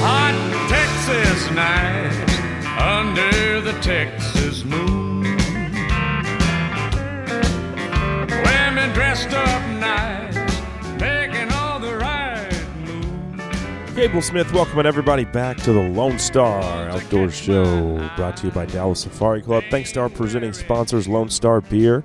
Hot 0.00 0.68
Texas 0.68 1.50
night 1.50 2.14
under 2.78 3.60
the 3.60 3.72
Texas 3.80 4.64
moon. 4.64 5.24
Women 8.44 8.92
dressed 8.94 9.30
up 9.30 9.80
nice 9.80 10.23
Cable 13.94 14.22
Smith 14.22 14.46
welcome 14.46 14.56
welcoming 14.56 14.86
everybody 14.86 15.24
back 15.24 15.56
to 15.58 15.72
the 15.72 15.80
Lone 15.80 16.18
Star 16.18 16.60
Outdoor 16.90 17.30
Show, 17.30 18.10
brought 18.16 18.36
to 18.38 18.46
you 18.48 18.52
by 18.52 18.66
Dallas 18.66 19.02
Safari 19.02 19.40
Club. 19.40 19.62
Thanks 19.70 19.92
to 19.92 20.00
our 20.00 20.08
presenting 20.08 20.52
sponsors, 20.52 21.06
Lone 21.06 21.30
Star 21.30 21.60
Beer 21.60 22.02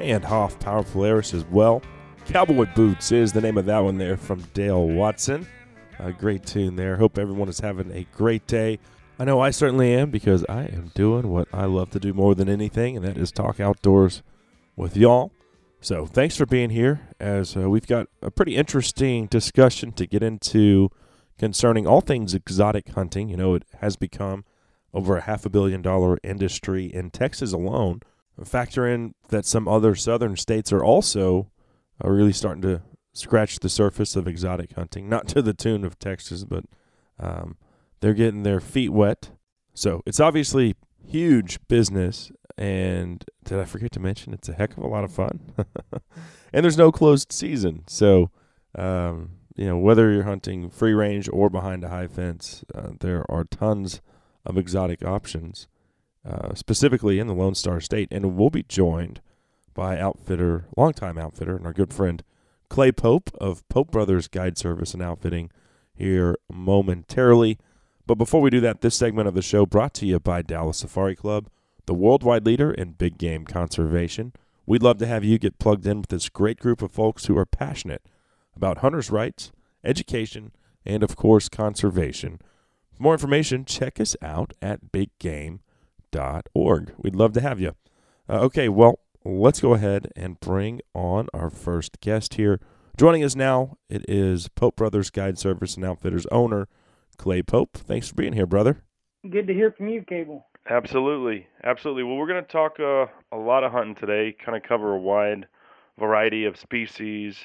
and 0.00 0.24
Hoffpauir 0.24 0.84
Polaris 0.90 1.34
as 1.34 1.44
well. 1.44 1.80
Cowboy 2.26 2.66
Boots 2.74 3.12
is 3.12 3.32
the 3.32 3.40
name 3.40 3.56
of 3.56 3.66
that 3.66 3.78
one 3.78 3.98
there 3.98 4.16
from 4.16 4.40
Dale 4.52 4.88
Watson. 4.88 5.46
A 6.00 6.10
great 6.10 6.44
tune 6.44 6.74
there. 6.74 6.96
Hope 6.96 7.16
everyone 7.16 7.48
is 7.48 7.60
having 7.60 7.92
a 7.92 8.04
great 8.16 8.44
day. 8.48 8.80
I 9.16 9.24
know 9.24 9.38
I 9.38 9.50
certainly 9.50 9.94
am 9.94 10.10
because 10.10 10.44
I 10.48 10.62
am 10.62 10.90
doing 10.96 11.28
what 11.28 11.46
I 11.52 11.66
love 11.66 11.90
to 11.90 12.00
do 12.00 12.12
more 12.12 12.34
than 12.34 12.48
anything, 12.48 12.96
and 12.96 13.04
that 13.04 13.16
is 13.16 13.30
talk 13.30 13.60
outdoors 13.60 14.24
with 14.74 14.96
y'all. 14.96 15.30
So 15.80 16.04
thanks 16.04 16.36
for 16.36 16.46
being 16.46 16.70
here 16.70 17.10
as 17.20 17.56
uh, 17.56 17.70
we've 17.70 17.86
got 17.86 18.08
a 18.22 18.32
pretty 18.32 18.56
interesting 18.56 19.26
discussion 19.26 19.92
to 19.92 20.04
get 20.04 20.24
into 20.24 20.90
concerning 21.38 21.86
all 21.86 22.00
things 22.00 22.34
exotic 22.34 22.90
hunting. 22.90 23.28
You 23.28 23.36
know, 23.36 23.54
it 23.54 23.64
has 23.80 23.96
become 23.96 24.44
over 24.92 25.16
a 25.16 25.22
half 25.22 25.46
a 25.46 25.50
billion 25.50 25.82
dollar 25.82 26.18
industry 26.22 26.86
in 26.86 27.10
Texas 27.10 27.52
alone. 27.52 28.00
Factor 28.44 28.86
in 28.86 29.14
that 29.30 29.44
some 29.44 29.66
other 29.66 29.96
southern 29.96 30.36
states 30.36 30.72
are 30.72 30.84
also 30.84 31.50
really 32.02 32.32
starting 32.32 32.62
to 32.62 32.82
scratch 33.12 33.58
the 33.58 33.68
surface 33.68 34.14
of 34.14 34.28
exotic 34.28 34.74
hunting, 34.74 35.08
not 35.08 35.26
to 35.28 35.42
the 35.42 35.52
tune 35.52 35.84
of 35.84 35.98
Texas, 35.98 36.44
but 36.44 36.64
um, 37.18 37.56
they're 38.00 38.14
getting 38.14 38.44
their 38.44 38.60
feet 38.60 38.90
wet. 38.90 39.30
So 39.74 40.02
it's 40.06 40.20
obviously 40.20 40.76
huge 41.04 41.58
business. 41.66 42.30
And 42.56 43.24
did 43.44 43.58
I 43.58 43.64
forget 43.64 43.92
to 43.92 44.00
mention 44.00 44.32
it's 44.32 44.48
a 44.48 44.54
heck 44.54 44.76
of 44.76 44.84
a 44.84 44.88
lot 44.88 45.04
of 45.04 45.12
fun? 45.12 45.40
and 46.52 46.64
there's 46.64 46.78
no 46.78 46.92
closed 46.92 47.32
season. 47.32 47.84
So, 47.86 48.30
um, 48.76 49.30
you 49.58 49.66
know, 49.66 49.76
whether 49.76 50.12
you're 50.12 50.22
hunting 50.22 50.70
free 50.70 50.94
range 50.94 51.28
or 51.32 51.50
behind 51.50 51.82
a 51.82 51.88
high 51.88 52.06
fence, 52.06 52.64
uh, 52.72 52.90
there 53.00 53.28
are 53.28 53.42
tons 53.42 54.00
of 54.46 54.56
exotic 54.56 55.04
options, 55.04 55.66
uh, 56.24 56.54
specifically 56.54 57.18
in 57.18 57.26
the 57.26 57.34
Lone 57.34 57.56
Star 57.56 57.80
State. 57.80 58.08
And 58.12 58.36
we'll 58.36 58.50
be 58.50 58.62
joined 58.62 59.20
by 59.74 59.98
outfitter, 59.98 60.66
longtime 60.76 61.18
outfitter, 61.18 61.56
and 61.56 61.66
our 61.66 61.72
good 61.72 61.92
friend 61.92 62.22
Clay 62.68 62.92
Pope 62.92 63.30
of 63.40 63.68
Pope 63.68 63.90
Brothers 63.90 64.28
Guide 64.28 64.56
Service 64.56 64.94
and 64.94 65.02
Outfitting 65.02 65.50
here 65.92 66.36
momentarily. 66.48 67.58
But 68.06 68.14
before 68.14 68.40
we 68.40 68.50
do 68.50 68.60
that, 68.60 68.80
this 68.80 68.94
segment 68.94 69.26
of 69.26 69.34
the 69.34 69.42
show 69.42 69.66
brought 69.66 69.92
to 69.94 70.06
you 70.06 70.20
by 70.20 70.42
Dallas 70.42 70.78
Safari 70.78 71.16
Club, 71.16 71.48
the 71.86 71.94
worldwide 71.94 72.46
leader 72.46 72.70
in 72.70 72.92
big 72.92 73.18
game 73.18 73.44
conservation. 73.44 74.32
We'd 74.66 74.84
love 74.84 74.98
to 74.98 75.06
have 75.06 75.24
you 75.24 75.36
get 75.38 75.58
plugged 75.58 75.86
in 75.86 76.02
with 76.02 76.10
this 76.10 76.28
great 76.28 76.60
group 76.60 76.80
of 76.80 76.92
folks 76.92 77.26
who 77.26 77.36
are 77.36 77.46
passionate 77.46 78.02
about 78.58 78.78
hunters' 78.78 79.10
rights, 79.10 79.52
education, 79.84 80.52
and 80.84 81.02
of 81.04 81.16
course, 81.16 81.48
conservation. 81.48 82.40
For 82.92 83.02
more 83.02 83.14
information, 83.14 83.64
check 83.64 84.00
us 84.00 84.16
out 84.20 84.52
at 84.60 84.90
biggame.org. 84.92 85.60
We'd 86.98 87.14
love 87.14 87.32
to 87.34 87.40
have 87.40 87.60
you. 87.60 87.76
Uh, 88.28 88.40
okay, 88.40 88.68
well, 88.68 88.98
let's 89.24 89.60
go 89.60 89.74
ahead 89.74 90.10
and 90.16 90.40
bring 90.40 90.80
on 90.92 91.28
our 91.32 91.50
first 91.50 92.00
guest 92.00 92.34
here. 92.34 92.60
Joining 92.96 93.22
us 93.22 93.36
now, 93.36 93.78
it 93.88 94.04
is 94.08 94.48
Pope 94.48 94.74
Brothers 94.74 95.10
Guide 95.10 95.38
Service 95.38 95.76
and 95.76 95.84
Outfitters 95.84 96.26
owner, 96.32 96.66
Clay 97.16 97.42
Pope. 97.42 97.76
Thanks 97.76 98.08
for 98.08 98.16
being 98.16 98.32
here, 98.32 98.46
brother. 98.46 98.82
Good 99.30 99.46
to 99.46 99.54
hear 99.54 99.70
from 99.70 99.88
you, 99.88 100.02
Cable. 100.02 100.46
Absolutely. 100.68 101.46
Absolutely. 101.62 102.02
Well, 102.02 102.16
we're 102.16 102.26
going 102.26 102.44
to 102.44 102.50
talk 102.50 102.80
uh, 102.80 103.06
a 103.30 103.38
lot 103.38 103.62
of 103.62 103.70
hunting 103.70 103.94
today, 103.94 104.34
kind 104.44 104.56
of 104.56 104.64
cover 104.68 104.94
a 104.94 104.98
wide 104.98 105.46
variety 105.96 106.44
of 106.44 106.56
species 106.56 107.36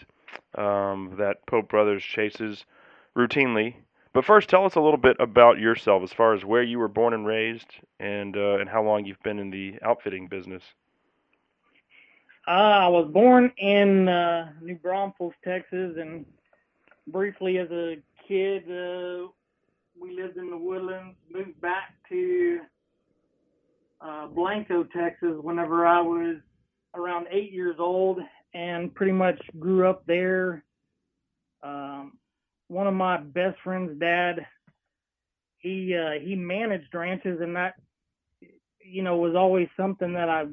um, 0.55 1.15
that 1.17 1.45
Pope 1.47 1.69
Brothers 1.69 2.03
chases 2.03 2.65
routinely. 3.15 3.75
But 4.13 4.25
first, 4.25 4.49
tell 4.49 4.65
us 4.65 4.75
a 4.75 4.81
little 4.81 4.97
bit 4.97 5.17
about 5.19 5.57
yourself 5.57 6.03
as 6.03 6.13
far 6.13 6.33
as 6.33 6.45
where 6.45 6.61
you 6.61 6.77
were 6.77 6.87
born 6.87 7.13
and 7.13 7.25
raised 7.25 7.67
and, 7.99 8.37
uh, 8.37 8.57
and 8.59 8.69
how 8.69 8.83
long 8.83 9.05
you've 9.05 9.23
been 9.23 9.39
in 9.39 9.49
the 9.49 9.75
outfitting 9.81 10.27
business. 10.27 10.63
Uh, 12.47 12.51
I 12.51 12.87
was 12.89 13.09
born 13.11 13.51
in 13.57 14.09
uh, 14.09 14.51
New 14.61 14.75
Braunfels, 14.75 15.33
Texas, 15.43 15.95
and 15.97 16.25
briefly 17.07 17.57
as 17.57 17.71
a 17.71 17.97
kid, 18.27 18.63
uh, 18.69 19.27
we 19.99 20.15
lived 20.15 20.37
in 20.37 20.49
the 20.49 20.57
woodlands. 20.57 21.15
Moved 21.31 21.59
back 21.61 21.93
to 22.09 22.59
uh, 24.01 24.27
Blanco, 24.27 24.83
Texas, 24.83 25.35
whenever 25.41 25.87
I 25.87 26.01
was 26.01 26.37
around 26.95 27.27
eight 27.31 27.51
years 27.51 27.77
old, 27.79 28.19
and 28.53 28.93
pretty 28.93 29.11
much 29.11 29.41
grew 29.59 29.87
up 29.87 30.05
there. 30.05 30.63
Um, 31.63 32.13
one 32.67 32.87
of 32.87 32.93
my 32.93 33.17
best 33.17 33.57
friend's 33.63 33.99
dad, 33.99 34.45
he 35.59 35.95
uh, 35.95 36.19
he 36.23 36.35
managed 36.35 36.93
ranches, 36.93 37.39
and 37.41 37.55
that 37.55 37.75
you 38.81 39.03
know 39.03 39.17
was 39.17 39.35
always 39.35 39.67
something 39.77 40.13
that 40.13 40.29
I 40.29 40.45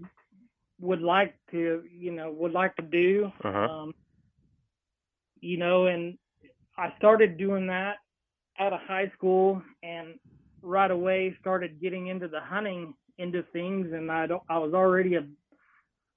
would 0.81 1.03
like 1.03 1.35
to, 1.51 1.83
you 1.93 2.11
know, 2.13 2.31
would 2.33 2.53
like 2.53 2.75
to 2.77 2.83
do. 2.83 3.31
Uh-huh. 3.45 3.59
Um, 3.59 3.95
you 5.41 5.59
know, 5.59 5.87
and 5.87 6.17
I 6.77 6.93
started 6.99 7.37
doing 7.37 7.67
that 7.69 7.97
out 8.59 8.73
of 8.73 8.81
high 8.81 9.11
school, 9.17 9.63
and 9.83 10.15
right 10.63 10.91
away 10.91 11.37
started 11.41 11.81
getting 11.81 12.09
into 12.09 12.29
the 12.29 12.41
hunting 12.41 12.95
into 13.21 13.43
things, 13.53 13.93
and 13.93 14.11
I 14.11 14.27
don't, 14.27 14.43
I 14.49 14.59
was 14.59 14.73
already 14.73 15.17
a 15.17 15.27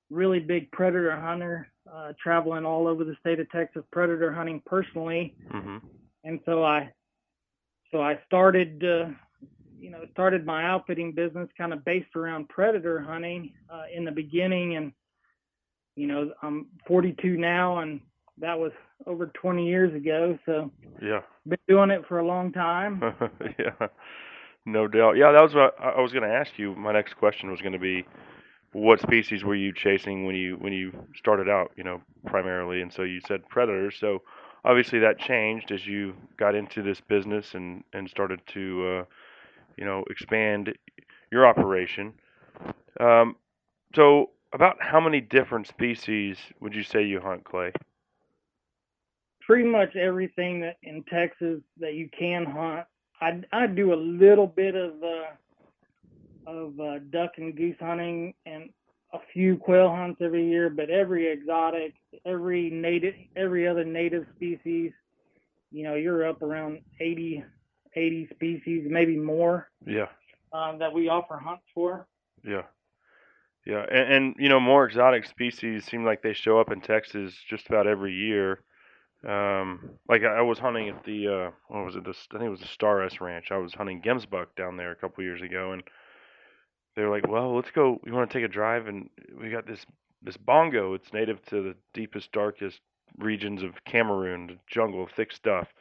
really 0.10 0.40
big 0.40 0.72
predator 0.72 1.20
hunter, 1.20 1.68
uh, 1.92 2.14
traveling 2.22 2.66
all 2.66 2.88
over 2.88 3.04
the 3.04 3.16
state 3.20 3.40
of 3.40 3.50
Texas 3.52 3.84
predator 3.92 4.32
hunting 4.32 4.62
personally, 4.66 5.36
mm-hmm. 5.52 5.78
and 6.24 6.40
so 6.46 6.64
I, 6.64 6.92
so 7.92 8.02
I 8.02 8.20
started. 8.26 8.84
Uh, 8.84 9.10
you 9.80 9.90
know, 9.90 10.00
started 10.14 10.46
my 10.46 10.64
outfitting 10.64 11.12
business 11.12 11.50
kind 11.58 11.74
of 11.74 11.84
based 11.84 12.16
around 12.16 12.48
predator 12.48 13.02
hunting 13.02 13.52
uh, 13.70 13.84
in 13.94 14.06
the 14.06 14.12
beginning. 14.12 14.78
And, 14.78 14.94
you 15.98 16.08
know, 16.08 16.32
I'm 16.42 16.68
42 16.88 17.36
now 17.36 17.80
and 17.80 18.00
that 18.40 18.58
was 18.58 18.72
over 19.06 19.28
20 19.28 19.68
years 19.68 19.94
ago. 19.94 20.38
So 20.46 20.72
yeah, 21.02 21.22
been 21.48 21.60
doing 21.68 21.92
it 21.92 22.04
for 22.08 22.20
a 22.20 22.26
long 22.26 22.52
time. 22.52 23.02
yeah, 23.60 23.88
no 24.66 24.88
doubt. 24.88 25.18
Yeah, 25.18 25.32
that 25.32 25.44
was 25.44 25.54
what 25.54 25.76
I 25.80 26.00
was 26.00 26.12
going 26.12 26.24
to 26.24 26.34
ask 26.34 26.52
you. 26.58 26.76
My 26.76 26.94
next 26.94 27.16
question 27.18 27.52
was 27.52 27.60
going 27.62 27.74
to 27.74 27.80
be, 27.80 28.06
what 28.74 29.00
species 29.00 29.44
were 29.44 29.56
you 29.56 29.74
chasing 29.74 30.26
when 30.26 30.36
you 30.36 30.58
when 30.60 30.74
you 30.74 30.92
started 31.16 31.50
out? 31.50 31.72
You 31.78 31.84
know, 31.84 32.02
primarily, 32.26 32.82
and 32.82 32.92
so 32.92 33.04
you 33.04 33.22
said 33.28 33.48
predators. 33.50 33.96
So 34.00 34.22
obviously 34.66 35.00
that 35.00 35.20
changed 35.20 35.72
as 35.72 35.86
you 35.86 36.14
got 36.38 36.56
into 36.56 36.82
this 36.82 37.00
business 37.02 37.54
and 37.54 37.84
and 37.94 38.10
started 38.10 38.42
to 38.54 38.98
uh, 39.00 39.04
you 39.78 39.86
know, 39.86 40.04
expand 40.10 40.74
your 41.32 41.48
operation. 41.48 42.14
Um, 43.00 43.36
so, 43.96 44.32
about 44.54 44.78
how 44.80 45.00
many 45.00 45.20
different 45.20 45.68
species 45.68 46.38
would 46.60 46.76
you 46.76 46.84
say 46.84 47.04
you 47.04 47.20
hunt, 47.20 47.44
Clay? 47.44 47.72
Pretty 49.42 49.68
much 49.68 49.96
everything 49.96 50.62
that 50.62 50.78
in 50.84 51.04
Texas 51.12 51.62
that 51.80 51.96
you 51.96 52.10
can 52.18 52.46
hunt. 52.46 52.86
I 53.22 53.42
I 53.52 53.68
do 53.68 53.94
a 53.94 53.96
little 53.96 54.48
bit 54.48 54.76
of 54.76 54.92
uh, 55.04 55.32
of 56.48 56.80
uh, 56.80 57.00
duck 57.12 57.32
and 57.38 57.56
goose 57.56 57.76
hunting 57.80 58.34
and 58.46 58.70
a 59.14 59.20
few 59.32 59.58
quail 59.58 59.90
hunts 59.90 60.22
every 60.22 60.48
year, 60.48 60.70
but 60.70 60.90
every 60.90 61.32
exotic, 61.32 61.94
every 62.26 62.70
native, 62.70 63.14
every 63.36 63.68
other 63.68 63.84
native 63.84 64.26
species, 64.36 64.92
you 65.72 65.84
know, 65.84 65.96
you're 65.96 66.28
up 66.28 66.42
around 66.42 66.80
80 67.00 67.44
80 67.96 68.28
species, 68.34 68.88
maybe 68.90 69.16
more. 69.16 69.70
Yeah. 69.86 70.08
Um, 70.52 70.80
that 70.80 70.92
we 70.92 71.10
offer 71.10 71.38
hunts 71.38 71.64
for. 71.74 72.08
Yeah. 72.44 72.64
Yeah, 73.66 73.86
and, 73.90 74.14
and 74.14 74.36
you 74.40 74.50
know 74.50 74.60
more 74.60 74.86
exotic 74.86 75.26
species 75.26 75.86
seem 75.86 76.04
like 76.04 76.22
they 76.22 76.34
show 76.34 76.60
up 76.60 76.70
in 76.70 76.82
Texas 76.82 77.34
just 77.50 77.68
about 77.68 77.88
every 77.88 78.14
year. 78.14 78.60
Um, 79.26 79.92
like 80.10 80.24
I, 80.24 80.40
I 80.40 80.42
was 80.42 80.60
hunting 80.60 80.90
at 80.90 81.06
the 81.06 81.28
uh, 81.28 81.52
what 81.70 81.86
was 81.86 81.96
it? 81.96 82.04
The, 82.04 82.10
I 82.10 82.40
think 82.40 82.48
it 82.48 82.52
was 82.52 82.60
the 82.60 82.68
Star 82.68 83.04
S 83.04 83.22
Ranch. 83.22 83.52
I 83.52 83.58
was 83.58 83.74
hunting 83.74 84.02
gemsbuck 84.02 84.48
down 84.58 84.76
there 84.76 84.92
a 84.92 84.98
couple 84.98 85.24
years 85.24 85.42
ago, 85.42 85.72
and 85.72 85.82
they 86.96 87.04
were 87.04 87.10
like, 87.10 87.28
"Well, 87.28 87.56
let's 87.56 87.72
go. 87.72 88.00
We 88.04 88.12
want 88.12 88.30
to 88.30 88.38
take 88.38 88.46
a 88.46 88.52
drive, 88.52 88.88
and 88.88 89.10
we 89.40 89.50
got 89.50 89.68
this 89.68 89.86
this 90.22 90.38
bongo. 90.38 90.94
It's 90.94 91.12
native 91.14 91.44
to 91.48 91.62
the 91.62 91.76
deepest, 91.94 92.32
darkest 92.32 92.80
regions 93.18 93.62
of 93.64 93.84
Cameroon, 93.86 94.48
the 94.48 94.58
jungle, 94.68 95.08
thick 95.08 95.32
stuff." 95.32 95.74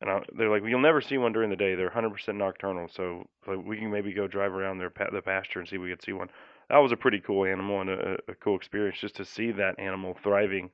And 0.00 0.10
I, 0.10 0.22
they're 0.34 0.48
like, 0.48 0.62
well, 0.62 0.70
you'll 0.70 0.80
never 0.80 1.00
see 1.00 1.18
one 1.18 1.32
during 1.32 1.50
the 1.50 1.56
day. 1.56 1.74
They're 1.74 1.90
100% 1.90 2.34
nocturnal, 2.34 2.88
so 2.90 3.28
like, 3.46 3.64
we 3.64 3.76
can 3.76 3.90
maybe 3.90 4.12
go 4.14 4.26
drive 4.26 4.52
around 4.52 4.78
their 4.78 4.90
the 5.12 5.20
pasture 5.20 5.60
and 5.60 5.68
see 5.68 5.76
if 5.76 5.82
we 5.82 5.90
can 5.90 6.00
see 6.00 6.12
one. 6.12 6.30
That 6.70 6.78
was 6.78 6.92
a 6.92 6.96
pretty 6.96 7.20
cool 7.20 7.44
animal 7.44 7.80
and 7.80 7.90
a, 7.90 8.18
a 8.28 8.34
cool 8.34 8.56
experience 8.56 8.98
just 8.98 9.16
to 9.16 9.24
see 9.24 9.52
that 9.52 9.78
animal 9.78 10.16
thriving 10.22 10.70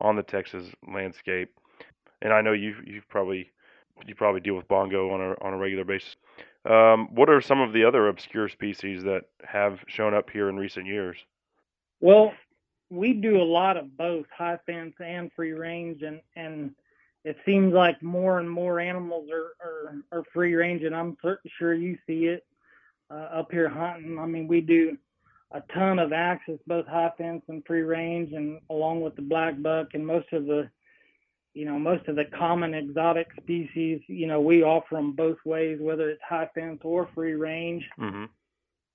on 0.00 0.16
the 0.16 0.22
Texas 0.22 0.66
landscape. 0.90 1.50
And 2.22 2.32
I 2.32 2.40
know 2.40 2.52
you 2.52 2.76
you 2.86 3.02
probably 3.08 3.50
you 4.06 4.14
probably 4.14 4.40
deal 4.40 4.54
with 4.54 4.68
bongo 4.68 5.10
on 5.10 5.20
a 5.20 5.34
on 5.44 5.52
a 5.52 5.58
regular 5.58 5.84
basis. 5.84 6.16
Um, 6.68 7.08
what 7.14 7.30
are 7.30 7.40
some 7.40 7.60
of 7.60 7.72
the 7.72 7.84
other 7.84 8.08
obscure 8.08 8.48
species 8.48 9.02
that 9.04 9.22
have 9.44 9.78
shown 9.86 10.14
up 10.14 10.28
here 10.30 10.48
in 10.48 10.56
recent 10.56 10.86
years? 10.86 11.16
Well, 12.00 12.32
we 12.90 13.14
do 13.14 13.40
a 13.40 13.44
lot 13.44 13.76
of 13.76 13.96
both 13.96 14.26
high 14.36 14.58
fence 14.66 14.94
and 15.00 15.30
free 15.34 15.52
range, 15.52 16.02
and 16.02 16.20
and 16.36 16.72
it 17.24 17.36
seems 17.46 17.72
like 17.72 18.02
more 18.02 18.40
and 18.40 18.50
more 18.50 18.80
animals 18.80 19.30
are 19.30 19.52
are, 19.66 19.94
are 20.12 20.24
free 20.32 20.54
range, 20.54 20.82
and 20.82 20.94
I'm 20.94 21.16
certain 21.22 21.50
sure 21.58 21.74
you 21.74 21.96
see 22.06 22.26
it 22.26 22.44
uh, 23.10 23.28
up 23.38 23.50
here 23.50 23.68
hunting. 23.68 24.18
I 24.18 24.26
mean, 24.26 24.46
we 24.46 24.60
do 24.60 24.96
a 25.52 25.62
ton 25.74 25.98
of 25.98 26.12
axis, 26.12 26.60
both 26.66 26.86
high 26.86 27.10
fence 27.18 27.42
and 27.48 27.64
free 27.66 27.82
range, 27.82 28.32
and 28.32 28.60
along 28.70 29.00
with 29.00 29.16
the 29.16 29.22
black 29.22 29.60
buck 29.60 29.88
and 29.94 30.06
most 30.06 30.32
of 30.32 30.46
the, 30.46 30.70
you 31.54 31.64
know, 31.64 31.78
most 31.78 32.06
of 32.08 32.16
the 32.16 32.24
common 32.24 32.74
exotic 32.74 33.28
species. 33.40 34.00
You 34.06 34.26
know, 34.26 34.40
we 34.40 34.62
offer 34.62 34.94
them 34.96 35.12
both 35.12 35.38
ways, 35.44 35.78
whether 35.80 36.10
it's 36.10 36.22
high 36.26 36.48
fence 36.54 36.80
or 36.82 37.08
free 37.14 37.34
range. 37.34 37.84
Mm-hmm. 37.98 38.24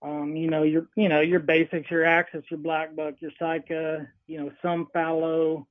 Um, 0.02 0.36
you 0.36 0.50
know, 0.50 0.64
your 0.64 0.88
you 0.96 1.10
know 1.10 1.22
your 1.22 1.40
basics, 1.40 1.90
your 1.90 2.06
axis, 2.06 2.44
your 2.50 2.60
black 2.60 2.96
buck, 2.96 3.16
your 3.20 3.32
Sika, 3.32 4.08
you 4.28 4.40
know, 4.40 4.52
some 4.62 4.88
fallow, 4.94 5.68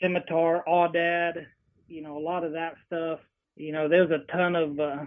scimitar, 0.00 0.62
aoudad, 0.68 1.46
you 1.88 2.02
know, 2.02 2.16
a 2.16 2.20
lot 2.20 2.44
of 2.44 2.52
that 2.52 2.74
stuff. 2.86 3.20
you 3.56 3.72
know, 3.72 3.88
there's 3.88 4.10
a 4.10 4.30
ton 4.32 4.56
of 4.56 4.78
uh, 4.78 5.04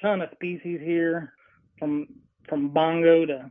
ton 0.00 0.22
of 0.22 0.30
species 0.32 0.80
here, 0.82 1.34
from 1.78 2.06
from 2.48 2.68
bongo 2.68 3.26
to, 3.26 3.50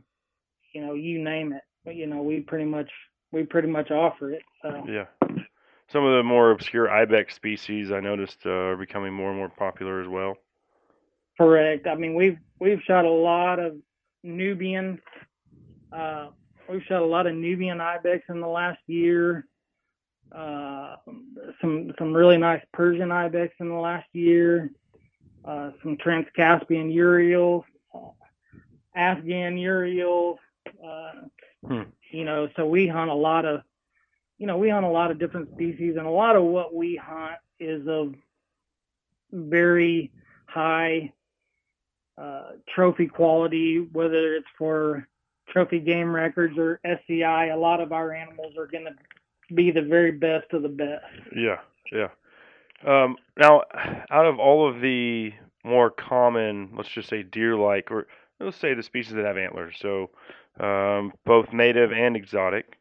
you 0.72 0.84
know, 0.84 0.94
you 0.94 1.22
name 1.22 1.52
it. 1.52 1.62
But, 1.84 1.96
you 1.96 2.06
know, 2.06 2.22
we 2.22 2.40
pretty 2.40 2.64
much 2.64 2.90
we 3.32 3.44
pretty 3.44 3.68
much 3.68 3.90
offer 3.90 4.30
it. 4.32 4.42
So 4.62 4.84
Yeah. 4.88 5.06
Some 5.92 6.04
of 6.04 6.16
the 6.16 6.22
more 6.22 6.50
obscure 6.52 6.90
ibex 6.90 7.34
species 7.34 7.90
I 7.90 8.00
noticed 8.00 8.38
uh, 8.46 8.50
are 8.50 8.76
becoming 8.76 9.12
more 9.12 9.28
and 9.30 9.38
more 9.38 9.48
popular 9.48 10.00
as 10.00 10.08
well. 10.08 10.36
correct. 11.36 11.86
I 11.86 11.94
mean, 11.96 12.14
we've 12.14 12.38
we've 12.60 12.80
shot 12.82 13.04
a 13.04 13.10
lot 13.10 13.58
of 13.58 13.76
Nubian. 14.22 15.00
Uh, 15.92 16.28
we've 16.68 16.82
shot 16.84 17.02
a 17.02 17.06
lot 17.06 17.26
of 17.26 17.34
Nubian 17.34 17.80
ibex 17.80 18.24
in 18.28 18.40
the 18.40 18.46
last 18.46 18.78
year. 18.86 19.46
Uh, 20.30 20.96
some 21.60 21.92
some 21.98 22.12
really 22.12 22.36
nice 22.38 22.62
Persian 22.72 23.10
ibex 23.10 23.54
in 23.58 23.68
the 23.68 23.74
last 23.74 24.06
year. 24.12 24.70
Uh, 25.44 25.70
some 25.82 25.96
Trans-Caspian 25.96 26.90
urials, 26.90 27.64
Afghan 28.94 29.56
urials. 29.58 30.38
Uh, 30.84 31.12
Hmm. 31.66 31.82
You 32.10 32.24
know, 32.24 32.48
so 32.56 32.66
we 32.66 32.88
hunt 32.88 33.10
a 33.10 33.14
lot 33.14 33.44
of, 33.44 33.60
you 34.40 34.46
know, 34.46 34.56
we 34.56 34.70
hunt 34.70 34.86
a 34.86 34.88
lot 34.88 35.10
of 35.10 35.18
different 35.18 35.52
species, 35.52 35.96
and 35.98 36.06
a 36.06 36.10
lot 36.10 36.34
of 36.34 36.42
what 36.42 36.74
we 36.74 36.96
hunt 36.96 37.36
is 37.60 37.86
of 37.86 38.14
very 39.30 40.10
high 40.46 41.12
uh, 42.16 42.52
trophy 42.74 43.06
quality, 43.06 43.86
whether 43.92 44.34
it's 44.34 44.48
for 44.56 45.06
trophy 45.50 45.78
game 45.78 46.14
records 46.14 46.56
or 46.56 46.80
SCI. 46.84 47.48
A 47.48 47.56
lot 47.56 47.80
of 47.80 47.92
our 47.92 48.14
animals 48.14 48.54
are 48.56 48.66
going 48.66 48.86
to 48.86 49.54
be 49.54 49.70
the 49.70 49.82
very 49.82 50.12
best 50.12 50.50
of 50.54 50.62
the 50.62 50.68
best. 50.70 51.04
Yeah, 51.36 51.58
yeah. 51.92 52.08
Um, 52.86 53.16
now, 53.36 53.64
out 54.10 54.24
of 54.24 54.38
all 54.38 54.66
of 54.66 54.80
the 54.80 55.34
more 55.64 55.90
common, 55.90 56.70
let's 56.74 56.88
just 56.88 57.10
say 57.10 57.22
deer-like, 57.22 57.90
or 57.90 58.06
let's 58.40 58.56
say 58.56 58.72
the 58.72 58.82
species 58.82 59.12
that 59.12 59.26
have 59.26 59.36
antlers, 59.36 59.74
so 59.78 60.08
um, 60.58 61.12
both 61.26 61.52
native 61.52 61.92
and 61.92 62.16
exotic, 62.16 62.78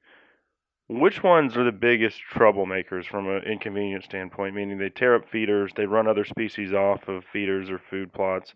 which 0.89 1.21
ones 1.23 1.55
are 1.55 1.63
the 1.63 1.71
biggest 1.71 2.17
troublemakers 2.33 3.05
from 3.05 3.29
an 3.29 3.43
inconvenience 3.43 4.05
standpoint? 4.05 4.55
Meaning 4.55 4.79
they 4.79 4.89
tear 4.89 5.13
up 5.15 5.29
feeders, 5.31 5.71
they 5.77 5.85
run 5.85 6.07
other 6.07 6.25
species 6.25 6.73
off 6.73 7.07
of 7.07 7.23
feeders 7.31 7.69
or 7.69 7.79
food 7.89 8.11
plots, 8.11 8.53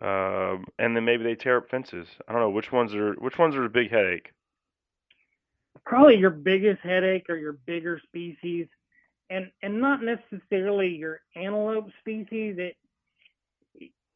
um, 0.00 0.64
and 0.78 0.96
then 0.96 1.04
maybe 1.04 1.22
they 1.22 1.34
tear 1.34 1.58
up 1.58 1.68
fences. 1.68 2.08
I 2.26 2.32
don't 2.32 2.40
know 2.40 2.50
which 2.50 2.72
ones 2.72 2.94
are 2.94 3.12
which 3.14 3.38
ones 3.38 3.54
are 3.54 3.64
a 3.64 3.70
big 3.70 3.90
headache. 3.90 4.32
Probably 5.84 6.16
your 6.16 6.30
biggest 6.30 6.80
headache 6.82 7.28
are 7.28 7.36
your 7.36 7.52
bigger 7.66 8.00
species, 8.06 8.68
and 9.28 9.50
and 9.62 9.78
not 9.78 10.00
necessarily 10.02 10.88
your 10.88 11.20
antelope 11.36 11.90
species. 12.00 12.56
It, 12.58 12.76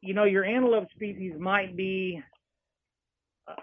you 0.01 0.15
know, 0.15 0.23
your 0.23 0.45
antelope 0.45 0.87
species 0.95 1.33
might 1.39 1.77
be 1.77 2.23
uh, 3.47 3.53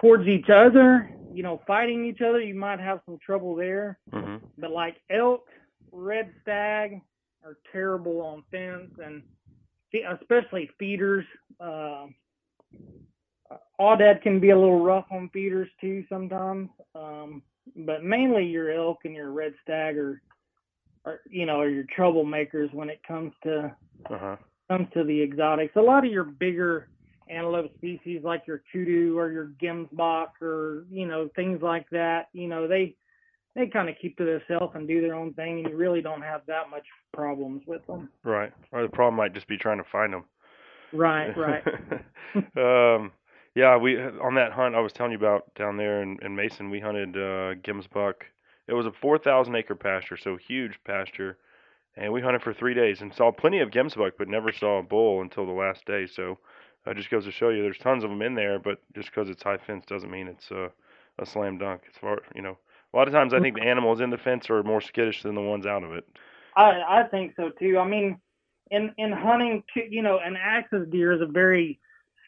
towards 0.00 0.28
each 0.28 0.48
other. 0.50 1.10
You 1.36 1.42
know, 1.42 1.60
fighting 1.66 2.06
each 2.06 2.22
other. 2.22 2.40
You 2.40 2.54
might 2.54 2.80
have 2.80 3.00
some 3.04 3.18
trouble 3.24 3.54
there. 3.54 3.98
hmm 4.10 4.36
But 4.56 4.70
like 4.70 4.96
elk, 5.10 5.44
red 5.92 6.32
stag 6.40 7.02
are 7.44 7.58
terrible 7.70 8.22
on 8.22 8.42
fence, 8.50 8.90
and 8.98 9.22
especially 10.20 10.70
feeders. 10.78 11.26
Uh, 11.60 12.06
aoudad 13.78 14.22
can 14.22 14.40
be 14.40 14.50
a 14.50 14.58
little 14.58 14.82
rough 14.82 15.04
on 15.10 15.28
feeders 15.30 15.68
too 15.78 16.04
sometimes. 16.08 16.70
Um, 16.94 17.42
but 17.76 18.02
mainly 18.02 18.46
your 18.46 18.70
elk 18.72 19.00
and 19.04 19.14
your 19.14 19.30
red 19.32 19.52
stag 19.62 19.98
are, 19.98 20.22
are 21.04 21.20
you 21.28 21.44
know, 21.44 21.60
are 21.60 21.68
your 21.68 21.84
troublemakers 21.96 22.72
when 22.72 22.88
it 22.88 23.00
comes 23.06 23.32
to 23.42 23.76
Uh 24.10 24.18
huh. 24.18 24.36
comes 24.70 24.88
to 24.94 25.04
the 25.04 25.20
exotics. 25.22 25.76
A 25.76 25.80
lot 25.82 26.06
of 26.06 26.10
your 26.10 26.24
bigger 26.24 26.88
antelope 27.28 27.74
species 27.76 28.20
like 28.22 28.46
your 28.46 28.62
kudu 28.72 29.18
or 29.18 29.30
your 29.30 29.52
gemsbok 29.62 30.28
or 30.40 30.84
you 30.90 31.06
know 31.06 31.28
things 31.34 31.60
like 31.62 31.88
that, 31.90 32.28
you 32.32 32.48
know 32.48 32.68
they 32.68 32.94
they 33.56 33.66
kind 33.66 33.88
of 33.88 33.96
keep 34.00 34.16
to 34.18 34.24
themselves 34.24 34.74
and 34.76 34.86
do 34.86 35.00
their 35.00 35.14
own 35.14 35.32
thing, 35.32 35.60
and 35.60 35.70
you 35.70 35.76
really 35.76 36.02
don't 36.02 36.20
have 36.20 36.42
that 36.46 36.68
much 36.70 36.84
problems 37.14 37.62
with 37.66 37.84
them. 37.86 38.10
Right. 38.22 38.52
Or 38.70 38.82
the 38.82 38.88
problem 38.88 39.16
might 39.16 39.32
just 39.32 39.48
be 39.48 39.56
trying 39.56 39.78
to 39.78 39.90
find 39.90 40.12
them. 40.12 40.24
Right, 40.92 41.34
right. 41.36 41.66
um, 42.56 43.12
yeah, 43.54 43.76
we 43.78 43.98
on 43.98 44.34
that 44.34 44.52
hunt 44.52 44.74
I 44.74 44.80
was 44.80 44.92
telling 44.92 45.12
you 45.12 45.18
about 45.18 45.52
down 45.54 45.78
there 45.78 46.02
in, 46.02 46.18
in 46.22 46.36
Mason, 46.36 46.70
we 46.70 46.80
hunted 46.80 47.16
uh, 47.16 47.54
gemsbuck. 47.64 48.14
It 48.68 48.74
was 48.74 48.84
a 48.84 48.92
4,000 49.00 49.54
acre 49.54 49.74
pasture, 49.74 50.18
so 50.18 50.36
huge 50.36 50.78
pasture, 50.84 51.38
and 51.96 52.12
we 52.12 52.20
hunted 52.20 52.42
for 52.42 52.52
three 52.52 52.74
days 52.74 53.00
and 53.00 53.14
saw 53.14 53.32
plenty 53.32 53.60
of 53.60 53.70
gemsbuck, 53.70 54.12
but 54.18 54.28
never 54.28 54.52
saw 54.52 54.80
a 54.80 54.82
bull 54.82 55.22
until 55.22 55.46
the 55.46 55.52
last 55.52 55.86
day. 55.86 56.06
So 56.06 56.38
uh, 56.86 56.94
just 56.94 57.10
goes 57.10 57.24
to 57.24 57.32
show 57.32 57.48
you, 57.48 57.62
there's 57.62 57.78
tons 57.78 58.04
of 58.04 58.10
them 58.10 58.22
in 58.22 58.34
there, 58.34 58.58
but 58.58 58.80
just 58.94 59.10
because 59.10 59.28
it's 59.28 59.42
high 59.42 59.58
fence 59.58 59.84
doesn't 59.86 60.10
mean 60.10 60.28
it's 60.28 60.50
uh, 60.50 60.68
a 61.18 61.26
slam 61.26 61.58
dunk. 61.58 61.82
As 61.88 61.98
far 62.00 62.18
you 62.34 62.42
know, 62.42 62.56
a 62.92 62.96
lot 62.96 63.08
of 63.08 63.14
times 63.14 63.34
I 63.34 63.40
think 63.40 63.56
the 63.56 63.62
animals 63.62 64.00
in 64.00 64.10
the 64.10 64.18
fence 64.18 64.48
are 64.50 64.62
more 64.62 64.80
skittish 64.80 65.22
than 65.22 65.34
the 65.34 65.40
ones 65.40 65.66
out 65.66 65.84
of 65.84 65.92
it. 65.92 66.06
I 66.56 66.82
I 66.88 67.02
think 67.10 67.34
so 67.36 67.50
too. 67.58 67.78
I 67.78 67.86
mean, 67.86 68.18
in 68.70 68.92
in 68.98 69.12
hunting, 69.12 69.62
you 69.90 70.02
know, 70.02 70.18
an 70.24 70.36
axis 70.40 70.86
deer 70.90 71.12
is 71.12 71.20
a 71.20 71.30
very 71.30 71.78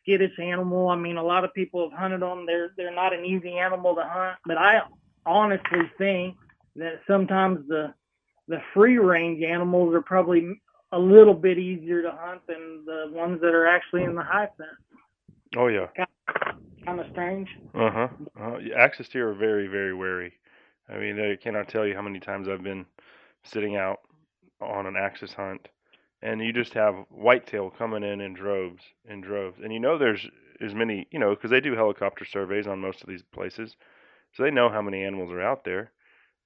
skittish 0.03 0.38
animal. 0.38 0.88
I 0.88 0.97
mean, 0.97 1.16
a 1.16 1.23
lot 1.23 1.44
of 1.44 1.55
people 1.55 1.88
have 1.88 1.99
hunted 1.99 2.23
them. 2.23 2.44
They're 2.47 2.73
they're 2.77 2.94
not 2.94 3.14
an 3.14 3.25
easy 3.25 3.59
animal 3.59 3.94
to 3.94 4.03
hunt, 4.05 4.38
but 4.47 4.57
I 4.57 4.81
honestly 5.27 5.90
think 5.99 6.37
that 6.77 7.01
sometimes 7.07 7.66
the 7.68 7.94
the 8.49 8.59
free 8.75 8.99
range 8.99 9.42
animals 9.42 9.94
are 9.94 10.03
probably 10.03 10.61
a 10.92 10.98
little 10.98 11.35
bit 11.35 11.59
easier 11.59 12.03
to 12.03 12.11
hunt 12.12 12.40
than 12.46 12.85
the 12.87 13.07
ones 13.11 13.40
that 13.40 13.55
are 13.55 13.66
actually 13.66 14.05
in 14.05 14.14
the 14.14 14.22
high 14.22 14.48
fence. 14.57 14.70
Oh 15.57 15.68
yeah. 15.68 15.87
Kind 16.85 17.01
of 17.01 17.07
strange. 17.12 17.48
Uh 17.74 17.90
huh. 17.90 18.09
Uh, 18.40 18.59
yeah, 18.59 18.74
axis 18.77 19.09
deer 19.09 19.31
are 19.31 19.35
very, 19.35 19.66
very 19.66 19.94
wary. 19.94 20.33
I 20.88 20.98
mean, 20.98 21.20
I 21.20 21.37
cannot 21.37 21.68
tell 21.68 21.87
you 21.87 21.94
how 21.94 22.03
many 22.03 22.20
times 22.20 22.48
I've 22.48 22.62
been 22.62 22.87
sitting 23.44 23.77
out 23.77 24.01
on 24.61 24.87
an 24.87 24.96
axis 24.96 25.33
hunt, 25.33 25.68
and 26.22 26.40
you 26.40 26.53
just 26.53 26.74
have 26.74 26.94
whitetail 27.11 27.70
coming 27.70 28.03
in 28.03 28.20
in 28.20 28.33
droves, 28.33 28.83
in 29.09 29.20
droves, 29.20 29.59
and 29.62 29.72
you 29.72 29.81
know 29.81 29.98
there's 29.98 30.27
as 30.61 30.74
many, 30.74 31.07
you 31.11 31.18
know, 31.18 31.35
because 31.35 31.51
they 31.51 31.61
do 31.61 31.74
helicopter 31.74 32.24
surveys 32.24 32.66
on 32.66 32.81
most 32.81 33.03
of 33.03 33.09
these 33.09 33.22
places, 33.22 33.77
so 34.33 34.42
they 34.42 34.51
know 34.51 34.68
how 34.68 34.83
many 34.83 35.05
animals 35.05 35.31
are 35.31 35.42
out 35.42 35.64
there, 35.64 35.92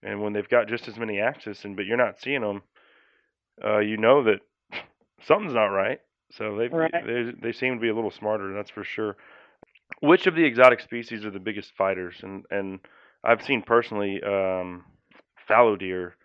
and 0.03 0.21
when 0.21 0.33
they've 0.33 0.49
got 0.49 0.69
just 0.69 0.89
as 0.89 0.99
many 0.99 1.21
axis, 1.21 1.65
and 1.65 1.77
but 1.77 1.87
you're 1.87 1.97
not 1.97 2.21
seeing 2.21 2.43
them, 2.43 2.63
uh, 3.65 3.79
you 3.79 3.97
know 3.97 4.23
that 4.25 4.41
something's 5.23 5.55
not 5.55 5.67
right. 5.67 6.01
So 6.33 6.57
they 6.57 6.71
Right. 6.71 7.05
they 7.05 7.33
they 7.43 7.53
seem 7.53 7.75
to 7.75 7.81
be 7.81 7.89
a 7.89 7.95
little 7.95 8.11
smarter, 8.11 8.53
that's 8.55 8.71
for 8.71 8.85
sure. 8.85 9.17
Which 10.01 10.27
of 10.27 10.35
the 10.35 10.45
exotic 10.45 10.81
species 10.81 11.25
are 11.25 11.31
the 11.31 11.39
biggest 11.41 11.73
fighters? 11.77 12.17
And 12.23 12.45
and 12.51 12.81
I've 13.25 13.43
seen 13.43 13.63
personally 13.63 14.23
um, 14.23 14.85
fallow 15.47 15.77
deer 15.77 16.17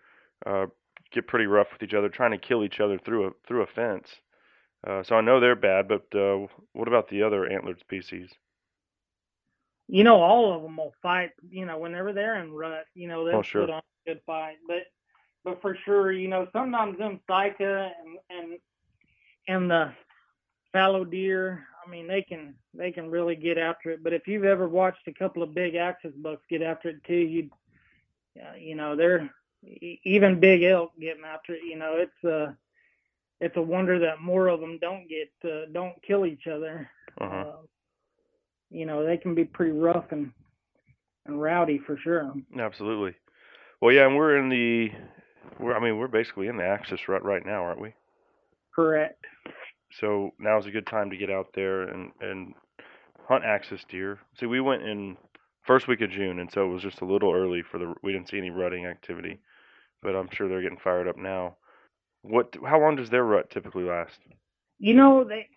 uh, 0.45 0.67
get 1.11 1.27
pretty 1.27 1.45
rough 1.45 1.67
with 1.73 1.83
each 1.83 1.93
other, 1.93 2.09
trying 2.09 2.31
to 2.31 2.37
kill 2.37 2.63
each 2.63 2.79
other 2.79 2.97
through 2.97 3.27
a 3.27 3.31
through 3.47 3.63
a 3.63 3.67
fence. 3.67 4.09
Uh, 4.87 5.03
so 5.03 5.15
I 5.15 5.21
know 5.21 5.39
they're 5.39 5.55
bad, 5.55 5.87
but 5.87 6.05
uh, 6.17 6.47
what 6.73 6.87
about 6.87 7.09
the 7.09 7.23
other 7.23 7.45
antlered 7.51 7.79
species? 7.79 8.29
you 9.87 10.03
know, 10.03 10.21
all 10.21 10.53
of 10.55 10.61
them 10.63 10.77
will 10.77 10.93
fight. 11.01 11.31
You 11.49 11.65
know, 11.65 11.77
whenever 11.77 12.13
they're 12.13 12.41
in 12.41 12.51
rut, 12.53 12.85
you 12.93 13.07
know, 13.07 13.25
they'll 13.25 13.39
Oh, 13.39 13.41
sure. 13.43 13.61
put 13.65 13.69
on 13.71 13.81
a 13.81 14.09
good 14.09 14.21
fight. 14.25 14.57
But, 14.67 14.83
but 15.47 15.61
for 15.61 15.77
sure, 15.85 16.11
you 16.11 16.27
know, 16.27 16.45
sometimes 16.51 16.97
them 16.97 17.21
Sika 17.25 17.91
and 18.03 18.17
and 18.29 18.59
and 19.47 19.71
the 19.71 19.93
fallow 20.73 21.05
deer, 21.05 21.65
I 21.85 21.89
mean, 21.89 22.05
they 22.05 22.21
can 22.21 22.53
they 22.73 22.91
can 22.91 23.09
really 23.09 23.37
get 23.37 23.57
after 23.57 23.91
it. 23.91 24.03
But 24.03 24.11
if 24.11 24.27
you've 24.27 24.43
ever 24.43 24.67
watched 24.67 25.07
a 25.07 25.13
couple 25.13 25.41
of 25.41 25.55
big 25.55 25.75
axis 25.75 26.11
bucks 26.17 26.43
get 26.49 26.61
after 26.61 26.89
it 26.89 27.01
too, 27.05 27.15
you, 27.15 27.49
uh, 28.37 28.57
you 28.57 28.75
know, 28.75 28.97
they're 28.97 29.29
even 30.03 30.41
big 30.41 30.63
elk 30.63 30.91
getting 30.99 31.23
after 31.23 31.53
it. 31.53 31.61
You 31.63 31.77
know, 31.77 31.95
it's 31.95 32.25
uh 32.25 32.51
it's 33.39 33.55
a 33.55 33.61
wonder 33.61 33.99
that 33.99 34.19
more 34.19 34.47
of 34.47 34.59
them 34.59 34.79
don't 34.81 35.07
get 35.07 35.31
uh, 35.49 35.67
don't 35.71 35.95
kill 36.05 36.25
each 36.25 36.47
other. 36.47 36.89
Uh 37.21 37.29
huh. 37.29 37.35
Uh, 37.35 37.55
you 38.69 38.85
know, 38.85 39.05
they 39.05 39.15
can 39.15 39.33
be 39.33 39.45
pretty 39.45 39.71
rough 39.71 40.11
and 40.11 40.33
and 41.25 41.41
rowdy 41.41 41.77
for 41.77 41.97
sure. 41.97 42.33
Absolutely. 42.59 43.15
Well, 43.79 43.93
yeah, 43.93 44.07
and 44.07 44.15
we're 44.15 44.37
in 44.37 44.49
the, 44.49 44.91
we're 45.59 45.75
I 45.75 45.79
mean 45.79 45.97
we're 45.97 46.07
basically 46.07 46.47
in 46.47 46.57
the 46.57 46.65
axis 46.65 47.07
rut 47.07 47.23
right 47.23 47.45
now, 47.45 47.63
aren't 47.63 47.81
we? 47.81 47.93
Correct. 48.75 49.25
So 49.99 50.31
now's 50.39 50.65
a 50.65 50.71
good 50.71 50.87
time 50.87 51.09
to 51.09 51.17
get 51.17 51.29
out 51.29 51.47
there 51.53 51.83
and 51.83 52.11
and 52.21 52.53
hunt 53.27 53.43
axis 53.43 53.81
deer. 53.89 54.19
See, 54.39 54.45
we 54.45 54.61
went 54.61 54.83
in 54.83 55.17
first 55.65 55.87
week 55.87 56.01
of 56.01 56.09
June, 56.09 56.39
and 56.39 56.49
so 56.51 56.65
it 56.65 56.73
was 56.73 56.81
just 56.81 57.01
a 57.01 57.05
little 57.05 57.33
early 57.33 57.63
for 57.69 57.77
the. 57.77 57.93
We 58.03 58.11
didn't 58.11 58.29
see 58.29 58.37
any 58.37 58.49
rutting 58.49 58.85
activity, 58.85 59.39
but 60.01 60.15
I'm 60.15 60.29
sure 60.31 60.47
they're 60.47 60.61
getting 60.61 60.79
fired 60.83 61.07
up 61.07 61.17
now. 61.17 61.57
What? 62.21 62.55
How 62.65 62.79
long 62.79 62.95
does 62.95 63.09
their 63.09 63.23
rut 63.23 63.49
typically 63.49 63.83
last? 63.83 64.17
You 64.79 64.93
know, 64.93 65.23
they 65.23 65.47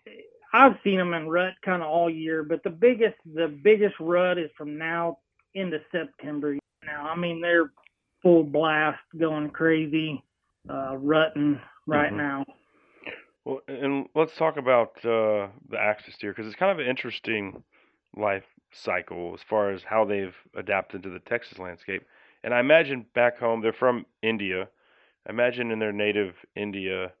I've 0.53 0.77
seen 0.83 0.97
them 0.97 1.13
in 1.13 1.29
rut 1.29 1.53
kind 1.63 1.81
of 1.81 1.89
all 1.89 2.09
year, 2.09 2.43
but 2.43 2.63
the 2.63 2.69
biggest 2.69 3.15
the 3.33 3.47
biggest 3.47 3.95
rut 3.99 4.37
is 4.37 4.49
from 4.57 4.77
now 4.77 5.19
into 5.53 5.79
September. 5.91 6.57
Now, 6.85 7.07
I 7.07 7.15
mean, 7.15 7.41
they're 7.41 7.71
full 8.21 8.43
blast, 8.43 8.99
going 9.17 9.49
crazy, 9.49 10.23
uh, 10.69 10.97
rutting 10.97 11.59
right 11.87 12.11
Mhm. 12.11 12.17
now. 12.17 12.45
Well, 13.43 13.61
and 13.67 14.07
let's 14.13 14.35
talk 14.35 14.57
about 14.57 15.03
uh, 15.03 15.47
the 15.69 15.79
axis 15.79 16.17
deer 16.17 16.31
because 16.31 16.45
it's 16.45 16.55
kind 16.55 16.71
of 16.71 16.79
an 16.79 16.85
interesting 16.89 17.63
life 18.15 18.45
cycle 18.71 19.33
as 19.33 19.41
far 19.41 19.71
as 19.71 19.83
how 19.83 20.05
they've 20.05 20.35
adapted 20.55 21.03
to 21.03 21.09
the 21.09 21.19
Texas 21.19 21.57
landscape. 21.57 22.03
And 22.43 22.53
I 22.53 22.59
imagine 22.59 23.05
back 23.13 23.39
home, 23.39 23.61
they're 23.61 23.73
from 23.73 24.05
India. 24.21 24.69
I 25.27 25.31
imagine 25.31 25.71
in 25.71 25.79
their 25.79 25.91
native 25.91 26.35
India, 26.55 27.13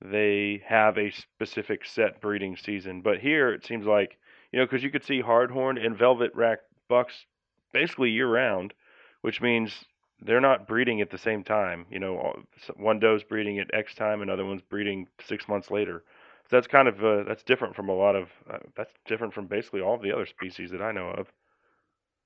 they 0.00 0.62
have 0.66 0.96
a 0.98 1.10
specific 1.10 1.84
set 1.84 2.20
breeding 2.20 2.56
season. 2.56 3.00
But 3.00 3.18
here, 3.18 3.52
it 3.52 3.64
seems 3.64 3.86
like, 3.86 4.18
you 4.52 4.58
know, 4.58 4.66
because 4.66 4.82
you 4.82 4.90
could 4.90 5.04
see 5.04 5.22
hardhorn 5.22 5.84
and 5.84 5.96
velvet 5.96 6.32
rack 6.34 6.60
bucks 6.88 7.26
basically 7.72 8.10
year 8.10 8.28
round, 8.28 8.74
which 9.22 9.40
means 9.40 9.84
they're 10.24 10.40
not 10.40 10.66
breeding 10.66 11.00
at 11.00 11.10
the 11.10 11.18
same 11.18 11.44
time. 11.44 11.86
You 11.90 11.98
know, 11.98 12.42
one 12.76 12.98
doe's 12.98 13.22
breeding 13.22 13.58
at 13.58 13.72
X 13.72 13.94
time, 13.94 14.22
another 14.22 14.44
one's 14.44 14.62
breeding 14.62 15.06
six 15.26 15.46
months 15.48 15.70
later. 15.70 16.02
So 16.50 16.56
that's 16.56 16.66
kind 16.66 16.88
of 16.88 17.04
uh, 17.04 17.22
that's 17.24 17.42
different 17.42 17.76
from 17.76 17.88
a 17.88 17.94
lot 17.94 18.16
of 18.16 18.28
uh, 18.50 18.58
that's 18.76 18.92
different 19.06 19.32
from 19.32 19.46
basically 19.46 19.80
all 19.80 19.98
the 19.98 20.12
other 20.12 20.26
species 20.26 20.70
that 20.70 20.82
I 20.82 20.92
know 20.92 21.08
of. 21.10 21.28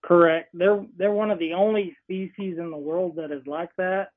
Correct. 0.02 0.50
They're 0.54 0.84
they're 0.96 1.12
one 1.12 1.30
of 1.30 1.38
the 1.38 1.52
only 1.52 1.96
species 2.04 2.58
in 2.58 2.70
the 2.70 2.76
world 2.76 3.16
that 3.16 3.30
is 3.30 3.46
like 3.46 3.70
that. 3.76 4.08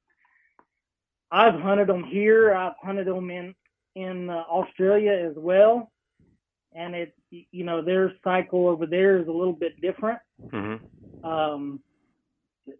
I've 1.31 1.59
hunted 1.59 1.87
them 1.87 2.03
here. 2.03 2.53
I've 2.53 2.73
hunted 2.81 3.07
them 3.07 3.29
in 3.29 3.55
in 3.95 4.29
uh, 4.29 4.43
Australia 4.49 5.11
as 5.11 5.35
well, 5.35 5.91
and 6.73 6.95
it 6.95 7.15
you 7.29 7.63
know 7.63 7.81
their 7.81 8.13
cycle 8.23 8.67
over 8.67 8.85
there 8.85 9.17
is 9.17 9.27
a 9.27 9.31
little 9.31 9.53
bit 9.53 9.79
different. 9.81 10.19
Mm-hmm. 10.51 11.25
Um, 11.25 11.79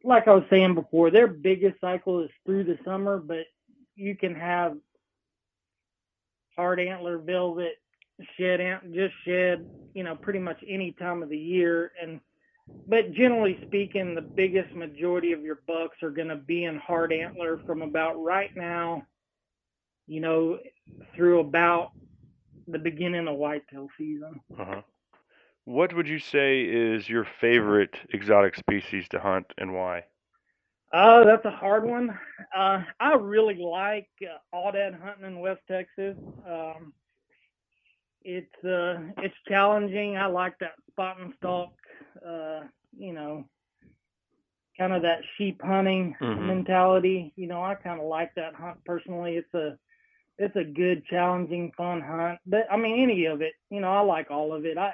like 0.03 0.27
I 0.27 0.33
was 0.33 0.43
saying 0.49 0.75
before, 0.75 1.11
their 1.11 1.27
biggest 1.27 1.79
cycle 1.81 2.21
is 2.21 2.29
through 2.45 2.65
the 2.65 2.77
summer, 2.85 3.17
but 3.17 3.45
you 3.95 4.15
can 4.15 4.35
have 4.35 4.77
hard 6.55 6.79
antler, 6.79 7.17
velvet, 7.17 7.75
shed 8.37 8.61
ant, 8.61 8.93
just 8.93 9.13
shed, 9.25 9.67
you 9.93 10.03
know, 10.03 10.15
pretty 10.15 10.39
much 10.39 10.63
any 10.67 10.91
time 10.93 11.23
of 11.23 11.29
the 11.29 11.37
year. 11.37 11.91
And 12.01 12.19
but 12.87 13.13
generally 13.13 13.59
speaking, 13.67 14.15
the 14.15 14.21
biggest 14.21 14.73
majority 14.75 15.33
of 15.33 15.41
your 15.41 15.59
bucks 15.67 15.97
are 16.03 16.11
going 16.11 16.27
to 16.27 16.35
be 16.35 16.65
in 16.65 16.77
hard 16.77 17.11
antler 17.11 17.59
from 17.65 17.81
about 17.81 18.21
right 18.21 18.51
now, 18.55 19.03
you 20.07 20.21
know, 20.21 20.59
through 21.15 21.39
about 21.39 21.91
the 22.67 22.79
beginning 22.79 23.27
of 23.27 23.35
whitetail 23.35 23.87
season. 23.97 24.39
Uh-huh. 24.57 24.81
What 25.71 25.93
would 25.95 26.07
you 26.07 26.19
say 26.19 26.61
is 26.61 27.09
your 27.09 27.23
favorite 27.23 27.95
exotic 28.13 28.55
species 28.55 29.07
to 29.09 29.19
hunt 29.21 29.53
and 29.57 29.73
why? 29.73 30.05
Oh, 30.93 31.23
that's 31.25 31.45
a 31.45 31.51
hard 31.51 31.85
one. 31.85 32.09
Uh, 32.55 32.83
I 32.99 33.13
really 33.13 33.55
like 33.55 34.09
uh, 34.23 34.37
aoudad 34.55 34.99
hunting 35.01 35.25
in 35.25 35.39
West 35.39 35.61
Texas. 35.67 36.15
Um, 36.47 36.93
it's 38.23 38.63
uh, 38.65 38.99
it's 39.17 39.35
challenging. 39.47 40.17
I 40.17 40.27
like 40.27 40.57
that 40.59 40.73
spot 40.91 41.19
and 41.19 41.33
stalk. 41.37 41.69
Uh, 42.25 42.61
you 42.97 43.13
know, 43.13 43.45
kind 44.77 44.93
of 44.93 45.01
that 45.03 45.21
sheep 45.37 45.61
hunting 45.63 46.15
Mhm. 46.21 46.47
mentality. 46.47 47.33
You 47.35 47.47
know, 47.47 47.63
I 47.63 47.75
kind 47.75 47.99
of 47.99 48.07
like 48.07 48.33
that 48.35 48.55
hunt 48.55 48.83
personally. 48.85 49.35
It's 49.37 49.53
a 49.53 49.77
it's 50.37 50.55
a 50.55 50.63
good, 50.63 51.05
challenging, 51.05 51.71
fun 51.77 52.01
hunt. 52.01 52.39
But 52.45 52.65
I 52.71 52.77
mean, 52.77 53.01
any 53.01 53.25
of 53.25 53.41
it. 53.41 53.53
You 53.69 53.81
know, 53.81 53.91
I 53.91 54.01
like 54.01 54.31
all 54.31 54.53
of 54.53 54.65
it. 54.65 54.77
I, 54.77 54.93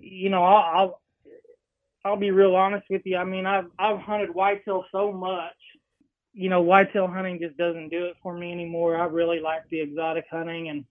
you 0.00 0.30
know, 0.30 0.44
I'll, 0.44 0.78
I'll 0.80 1.00
I'll 2.04 2.16
be 2.16 2.30
real 2.30 2.54
honest 2.56 2.86
with 2.90 3.02
you. 3.04 3.16
I 3.16 3.24
mean, 3.24 3.46
I've 3.46 3.66
I've 3.78 3.98
hunted 4.00 4.34
whitetail 4.34 4.84
so 4.92 5.12
much. 5.12 5.54
You 6.32 6.48
know, 6.50 6.62
whitetail 6.62 7.06
hunting 7.08 7.40
just 7.40 7.56
doesn't 7.56 7.88
do 7.90 8.06
it 8.06 8.16
for 8.22 8.36
me 8.36 8.52
anymore. 8.52 8.96
I 8.96 9.06
really 9.06 9.40
like 9.40 9.62
the 9.70 9.80
exotic 9.80 10.26
hunting 10.30 10.68
and 10.68 10.84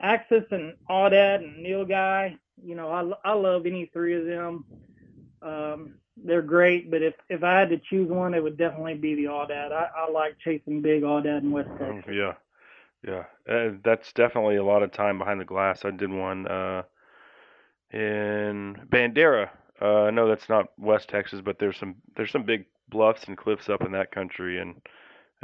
Axis 0.00 0.44
and 0.50 0.74
Aoudad 0.90 1.36
and 1.36 1.64
Nilgai. 1.64 2.38
You 2.62 2.74
know, 2.76 2.90
I 2.90 3.30
I 3.30 3.34
love 3.34 3.66
any 3.66 3.86
three 3.92 4.14
of 4.16 4.26
them. 4.26 4.64
Um, 5.42 5.94
they're 6.24 6.42
great, 6.42 6.90
but 6.90 7.02
if 7.02 7.14
if 7.28 7.42
I 7.42 7.58
had 7.58 7.70
to 7.70 7.78
choose 7.78 8.10
one, 8.10 8.34
it 8.34 8.42
would 8.42 8.58
definitely 8.58 8.94
be 8.94 9.14
the 9.14 9.24
Aoudad. 9.24 9.72
I, 9.72 9.88
I 9.96 10.10
like 10.10 10.38
chasing 10.44 10.82
big 10.82 11.02
Aoudad 11.02 11.42
in 11.42 11.50
West 11.50 11.70
Oh, 11.80 12.02
Texas. 12.02 12.10
yeah, 12.10 12.34
yeah. 13.02 13.24
Uh, 13.48 13.72
that's 13.84 14.12
definitely 14.12 14.56
a 14.56 14.64
lot 14.64 14.82
of 14.82 14.92
time 14.92 15.18
behind 15.18 15.40
the 15.40 15.44
glass. 15.44 15.84
I 15.84 15.90
did 15.90 16.10
one 16.10 16.46
uh, 16.46 16.82
in 17.92 18.76
Bandera. 18.90 19.50
Uh, 19.80 20.04
I 20.04 20.10
know 20.10 20.26
that's 20.28 20.48
not 20.48 20.68
West 20.78 21.08
Texas, 21.08 21.40
but 21.44 21.58
there's 21.58 21.76
some 21.78 21.96
there's 22.16 22.30
some 22.32 22.44
big 22.44 22.64
bluffs 22.88 23.24
and 23.26 23.36
cliffs 23.36 23.68
up 23.68 23.82
in 23.82 23.92
that 23.92 24.10
country, 24.12 24.58
and 24.60 24.74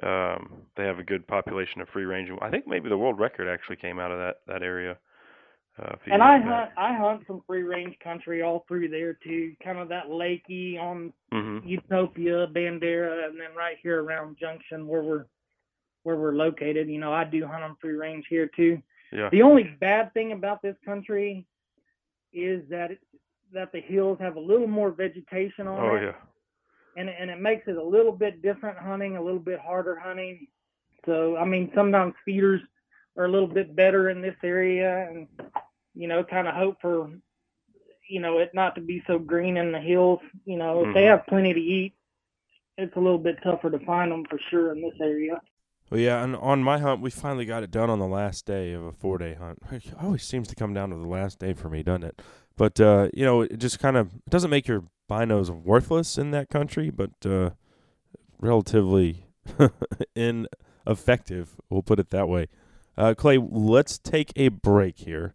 um, 0.03 0.63
they 0.77 0.85
have 0.85 0.99
a 0.99 1.05
good 1.05 1.27
population 1.27 1.81
of 1.81 1.89
free 1.89 2.05
range. 2.05 2.31
I 2.41 2.51
think 2.51 2.67
maybe 2.67 2.89
the 2.89 2.97
world 2.99 3.19
record 3.19 3.49
actually 3.49 3.77
came 3.77 3.99
out 3.99 4.11
of 4.11 4.19
that 4.19 4.37
that 4.47 4.63
area. 4.63 4.97
Uh, 5.83 5.95
And 6.11 6.23
I 6.23 6.39
back. 6.39 6.47
hunt 6.49 6.71
I 6.77 6.95
hunt 6.95 7.23
some 7.27 7.43
free 7.47 7.63
range 7.63 7.97
country 8.03 8.43
all 8.43 8.65
through 8.69 8.89
there 8.89 9.15
too, 9.15 9.55
kind 9.65 9.79
of 9.79 9.89
that 9.89 10.07
Leakey 10.09 10.79
on 10.81 11.13
Mhm. 11.33 11.67
Utopia, 11.67 12.47
Bandera, 12.49 13.27
and 13.27 13.39
then 13.41 13.55
right 13.57 13.77
here 13.83 14.03
around 14.03 14.37
Junction 14.39 14.87
where 14.87 15.03
we're 15.03 15.25
where 16.05 16.17
we're 16.17 16.33
located. 16.33 16.89
You 16.89 16.99
know, 16.99 17.13
I 17.13 17.25
do 17.25 17.47
hunt 17.47 17.63
on 17.63 17.77
free 17.77 17.93
range 17.95 18.27
here 18.29 18.49
too. 18.49 18.83
Yeah. 19.13 19.29
The 19.31 19.43
only 19.43 19.65
bad 19.81 20.13
thing 20.15 20.33
about 20.33 20.61
this 20.63 20.77
country 20.85 21.47
is 22.33 22.63
that 22.71 22.93
it, 22.93 23.01
that 23.53 23.73
the 23.73 23.81
hills 23.81 24.19
have 24.21 24.37
a 24.37 24.41
little 24.41 24.67
more 24.69 24.91
vegetation 24.91 25.67
on 25.69 25.85
Oh 25.85 25.95
it, 25.95 26.03
yeah. 26.03 26.15
and 26.97 27.09
and 27.09 27.31
it 27.31 27.41
makes 27.41 27.67
it 27.69 27.77
a 27.77 27.85
little 27.85 28.13
bit 28.13 28.43
different 28.43 28.79
hunting, 28.79 29.17
a 29.17 29.23
little 29.23 29.41
bit 29.41 29.61
harder 29.61 29.99
hunting. 29.99 30.47
So 31.07 31.37
I 31.37 31.45
mean, 31.45 31.71
sometimes 31.75 32.15
feeders 32.25 32.61
are 33.17 33.27
a 33.27 33.31
little 33.31 33.49
bit 33.49 33.77
better 33.77 34.11
in 34.11 34.21
this 34.23 34.37
area, 34.45 35.07
and 35.09 35.29
you 35.95 36.09
know, 36.09 36.25
kind 36.25 36.49
of 36.49 36.55
hope 36.55 36.77
for 36.81 37.11
you 38.09 38.21
know 38.21 38.39
it 38.39 38.51
not 38.55 38.75
to 38.77 38.81
be 38.81 39.03
so 39.07 39.19
green 39.19 39.57
in 39.57 39.73
the 39.73 39.81
hills. 39.81 40.21
You 40.45 40.59
know, 40.59 40.83
if 40.85 40.93
they 40.95 41.05
Mhm. 41.05 41.07
have 41.07 41.27
plenty 41.27 41.53
to 41.55 41.61
eat, 41.61 41.95
it's 42.79 42.97
a 42.97 43.01
little 43.01 43.19
bit 43.19 43.37
tougher 43.43 43.71
to 43.71 43.79
find 43.87 44.13
them 44.13 44.25
for 44.31 44.39
sure 44.51 44.73
in 44.73 44.83
this 44.83 44.95
area. 45.01 45.41
Well, 45.91 46.01
yeah, 46.01 46.25
and 46.25 46.35
on 46.37 46.63
my 46.63 46.79
hunt, 46.79 47.03
we 47.03 47.11
finally 47.11 47.45
got 47.45 47.63
it 47.63 47.71
done 47.71 47.91
on 47.91 47.99
the 47.99 48.07
last 48.07 48.47
day 48.47 48.73
of 48.73 48.83
a 48.83 48.93
four 48.93 49.19
day 49.19 49.35
hunt. 49.35 49.59
It 49.73 49.95
always 50.01 50.23
seems 50.23 50.49
to 50.49 50.55
come 50.55 50.73
down 50.73 50.91
to 50.91 50.97
the 50.97 51.07
last 51.07 51.39
day 51.39 51.53
for 51.53 51.69
me, 51.69 51.83
doesn't 51.83 52.05
it? 52.05 52.23
But 52.57 52.81
uh, 52.81 53.09
you 53.13 53.25
know, 53.25 53.43
it 53.43 53.59
just 53.59 53.79
kind 53.79 53.97
of 53.97 54.11
doesn't 54.29 54.51
make 54.51 54.67
your 54.67 54.85
binos 55.11 55.51
worthless 55.51 56.17
in 56.17 56.31
that 56.31 56.49
country, 56.49 56.91
but 56.91 57.11
uh, 57.27 57.51
relatively 58.41 59.27
ineffective. 60.15 61.61
We'll 61.69 61.83
put 61.83 61.99
it 61.99 62.11
that 62.11 62.29
way. 62.29 62.49
Uh, 62.97 63.15
Clay, 63.15 63.39
let's 63.39 63.99
take 63.99 64.33
a 64.37 64.49
break 64.49 64.99
here. 64.99 65.35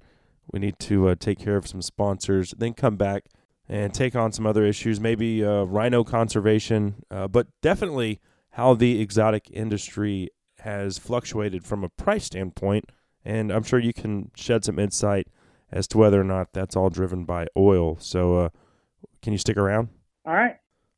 We 0.51 0.59
need 0.59 0.79
to 0.79 1.09
uh, 1.09 1.15
take 1.19 1.39
care 1.39 1.57
of 1.57 1.67
some 1.67 1.81
sponsors, 1.81 2.53
then 2.57 2.73
come 2.73 2.95
back 2.95 3.25
and 3.67 3.93
take 3.93 4.15
on 4.15 4.31
some 4.31 4.45
other 4.45 4.63
issues, 4.63 4.99
maybe 4.99 5.43
uh, 5.43 5.63
rhino 5.63 6.03
conservation, 6.03 7.03
uh, 7.11 7.27
but 7.27 7.47
definitely 7.61 8.21
how 8.51 8.73
the 8.73 9.01
exotic 9.01 9.49
industry 9.51 10.29
has 10.67 10.97
fluctuated 10.97 11.63
from 11.63 11.81
a 11.81 11.89
price 11.89 12.25
standpoint. 12.25 12.91
And 13.23 13.51
I'm 13.51 13.63
sure 13.63 13.79
you 13.79 13.93
can 13.93 14.31
shed 14.35 14.65
some 14.65 14.77
insight 14.77 15.27
as 15.71 15.87
to 15.89 15.97
whether 15.97 16.19
or 16.19 16.25
not 16.25 16.51
that's 16.51 16.75
all 16.75 16.89
driven 16.89 17.23
by 17.23 17.47
oil. 17.55 17.97
So, 17.99 18.37
uh, 18.37 18.49
can 19.21 19.31
you 19.31 19.39
stick 19.39 19.55
around? 19.57 19.89
All 20.25 20.33
right. 20.33 20.57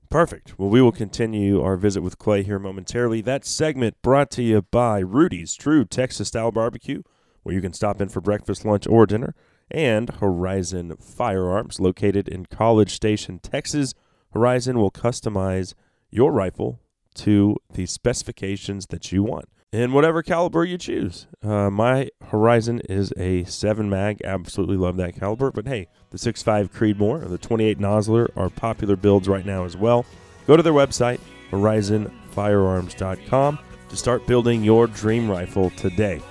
Perfect. 0.10 0.58
Well, 0.58 0.70
we 0.70 0.82
will 0.82 0.92
continue 0.92 1.62
our 1.62 1.76
visit 1.76 2.02
with 2.02 2.18
Clay 2.18 2.42
here 2.42 2.58
momentarily. 2.58 3.22
That 3.22 3.46
segment 3.46 4.02
brought 4.02 4.32
to 4.32 4.42
you 4.42 4.64
by 4.64 5.00
Rudy's 5.00 5.54
True 5.54 5.86
Texas 5.86 6.30
Style 6.30 6.52
Barbecue, 6.52 7.04
where 7.44 7.54
you 7.54 7.62
can 7.62 7.74
stop 7.74 8.02
in 8.02 8.10
for 8.10 8.22
breakfast, 8.22 8.66
lunch, 8.66 8.88
or 8.88 9.06
dinner, 9.06 9.36
and 9.70 10.10
Horizon 10.16 10.96
Firearms, 11.00 11.80
located 11.80 12.28
in 12.28 12.48
College 12.48 12.92
Station, 12.92 13.38
Texas. 13.38 13.94
Horizon 14.34 14.80
will 14.80 14.92
customize 14.92 15.76
your 16.10 16.32
rifle 16.32 16.80
to 17.16 17.56
the 17.72 17.86
specifications 17.86 18.88
that 18.88 19.12
you 19.12 19.22
want 19.22 19.46
in 19.72 19.94
whatever 19.94 20.22
caliber 20.24 20.66
you 20.66 20.78
choose. 20.78 21.28
Uh, 21.44 21.70
my 21.70 22.10
Horizon 22.28 22.82
is 22.90 23.14
a 23.18 23.44
7 23.46 23.90
mag. 23.90 24.22
Absolutely 24.24 24.78
love 24.78 24.96
that 24.98 25.20
caliber. 25.20 25.52
But 25.52 25.68
hey, 25.68 25.88
the 26.12 26.18
6.5 26.18 26.72
Creedmoor 26.72 27.26
or 27.26 27.28
the 27.28 27.38
28 27.38 27.78
Nosler 27.80 28.30
are 28.36 28.50
popular 28.50 28.96
builds 28.96 29.28
right 29.28 29.46
now 29.46 29.66
as 29.66 29.78
well. 29.78 30.06
Go 30.48 30.58
to 30.58 30.64
their 30.64 30.74
website, 30.74 31.20
horizonfirearms.com, 31.52 33.60
to 33.90 33.96
start 33.96 34.26
building 34.28 34.64
your 34.64 34.88
dream 34.88 35.30
rifle 35.30 35.70
today. 35.72 36.22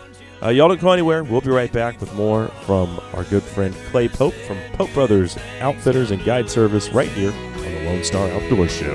Uh, 0.43 0.49
y'all 0.51 0.69
don't 0.69 0.81
go 0.81 0.93
anywhere. 0.93 1.25
We'll 1.25 1.41
be 1.41 1.51
right 1.51 1.73
back 1.73 2.01
with 2.01 2.15
more 2.15 2.47
from 2.63 3.01
our 3.13 3.25
good 3.25 3.43
friend 3.43 3.75
Clay 3.91 4.09
Pope 4.09 4.35
from 4.35 4.57
Pope 4.75 4.93
Brothers 4.95 5.37
Outfitters 5.61 6.13
and 6.13 6.25
Guide 6.25 6.49
Service 6.49 6.91
right 6.91 7.09
here 7.09 7.33
on 7.33 7.63
the 7.63 7.85
Lone 7.87 8.05
Star 8.05 8.31
Outdoor 8.31 8.69
Show. 8.69 8.95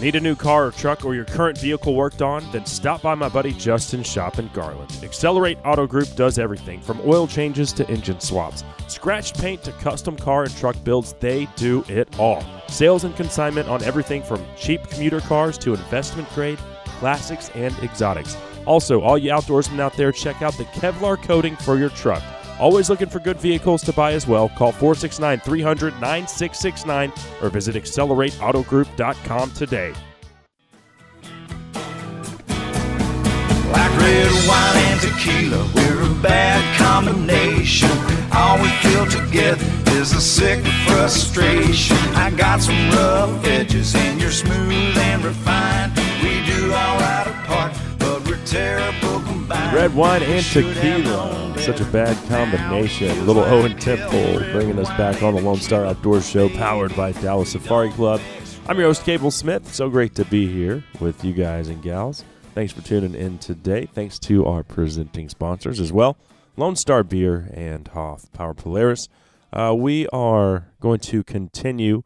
Need 0.00 0.14
a 0.14 0.20
new 0.20 0.36
car 0.36 0.66
or 0.66 0.70
truck 0.70 1.04
or 1.04 1.14
your 1.16 1.24
current 1.24 1.58
vehicle 1.58 1.94
worked 1.94 2.22
on? 2.22 2.48
Then 2.52 2.64
stop 2.66 3.02
by 3.02 3.16
my 3.16 3.28
buddy 3.28 3.52
Justin 3.52 4.04
Shop 4.04 4.38
in 4.38 4.48
Garland. 4.54 4.96
Accelerate 5.02 5.58
Auto 5.64 5.88
Group 5.88 6.14
does 6.14 6.38
everything 6.38 6.80
from 6.80 7.00
oil 7.04 7.26
changes 7.26 7.72
to 7.72 7.88
engine 7.88 8.20
swaps. 8.20 8.62
Scratch 8.86 9.34
paint 9.34 9.64
to 9.64 9.72
custom 9.72 10.16
car 10.16 10.44
and 10.44 10.56
truck 10.56 10.76
builds, 10.84 11.14
they 11.18 11.46
do 11.56 11.84
it 11.88 12.16
all. 12.18 12.44
Sales 12.68 13.02
and 13.02 13.16
consignment 13.16 13.68
on 13.68 13.82
everything 13.82 14.22
from 14.22 14.44
cheap 14.56 14.88
commuter 14.88 15.20
cars 15.20 15.58
to 15.58 15.74
investment 15.74 16.28
grade, 16.32 16.58
classics, 17.00 17.50
and 17.56 17.76
exotics. 17.80 18.36
Also, 18.66 19.00
all 19.00 19.18
you 19.18 19.30
outdoorsmen 19.30 19.80
out 19.80 19.94
there, 19.94 20.12
check 20.12 20.42
out 20.42 20.56
the 20.58 20.64
Kevlar 20.66 21.20
coating 21.22 21.56
for 21.56 21.76
your 21.76 21.90
truck. 21.90 22.22
Always 22.58 22.90
looking 22.90 23.08
for 23.08 23.20
good 23.20 23.38
vehicles 23.38 23.82
to 23.82 23.92
buy 23.92 24.12
as 24.12 24.26
well. 24.26 24.48
Call 24.48 24.72
469 24.72 25.40
300 25.40 25.92
9669 26.00 27.12
or 27.40 27.50
visit 27.50 27.76
accelerateautogroup.com 27.76 29.50
today. 29.52 29.94
Like 33.70 34.00
red 34.00 34.48
wine 34.48 34.76
and 34.76 35.00
tequila, 35.00 35.70
we're 35.74 36.10
a 36.10 36.22
bad 36.22 36.78
combination. 36.78 37.90
All 38.32 38.58
we 38.58 38.68
feel 38.82 39.06
together 39.06 39.66
is 39.92 40.12
a 40.12 40.20
sick 40.20 40.64
frustration. 40.86 41.96
I 42.14 42.30
got 42.30 42.60
some 42.60 42.90
rough 42.90 43.44
edges, 43.44 43.94
and 43.94 44.20
you're 44.20 44.30
smooth 44.30 44.96
and 44.96 45.24
refined. 45.24 46.07
Red 49.78 49.94
wine 49.94 50.24
and 50.24 50.44
tequila. 50.44 51.54
Such 51.56 51.80
a 51.80 51.84
bad 51.84 52.16
combination. 52.28 53.24
Little 53.28 53.44
Owen 53.44 53.76
Temple 53.76 54.40
bringing 54.50 54.76
us 54.76 54.88
back 54.98 55.22
on 55.22 55.36
the 55.36 55.40
Lone 55.40 55.60
Star 55.60 55.86
Outdoor 55.86 56.20
Show 56.20 56.48
powered 56.48 56.96
by 56.96 57.12
Dallas 57.12 57.52
Safari 57.52 57.92
Club. 57.92 58.20
I'm 58.68 58.76
your 58.76 58.88
host, 58.88 59.04
Cable 59.04 59.30
Smith. 59.30 59.72
So 59.72 59.88
great 59.88 60.16
to 60.16 60.24
be 60.24 60.52
here 60.52 60.82
with 60.98 61.24
you 61.24 61.32
guys 61.32 61.68
and 61.68 61.80
gals. 61.80 62.24
Thanks 62.56 62.72
for 62.72 62.82
tuning 62.82 63.14
in 63.14 63.38
today. 63.38 63.86
Thanks 63.86 64.18
to 64.18 64.44
our 64.46 64.64
presenting 64.64 65.28
sponsors 65.28 65.78
as 65.78 65.92
well 65.92 66.16
Lone 66.56 66.74
Star 66.74 67.04
Beer 67.04 67.48
and 67.54 67.84
Hoffpauir 67.84 68.56
Polaris. 68.56 69.08
Uh, 69.52 69.76
we 69.78 70.08
are 70.08 70.72
going 70.80 70.98
to 70.98 71.22
continue 71.22 72.02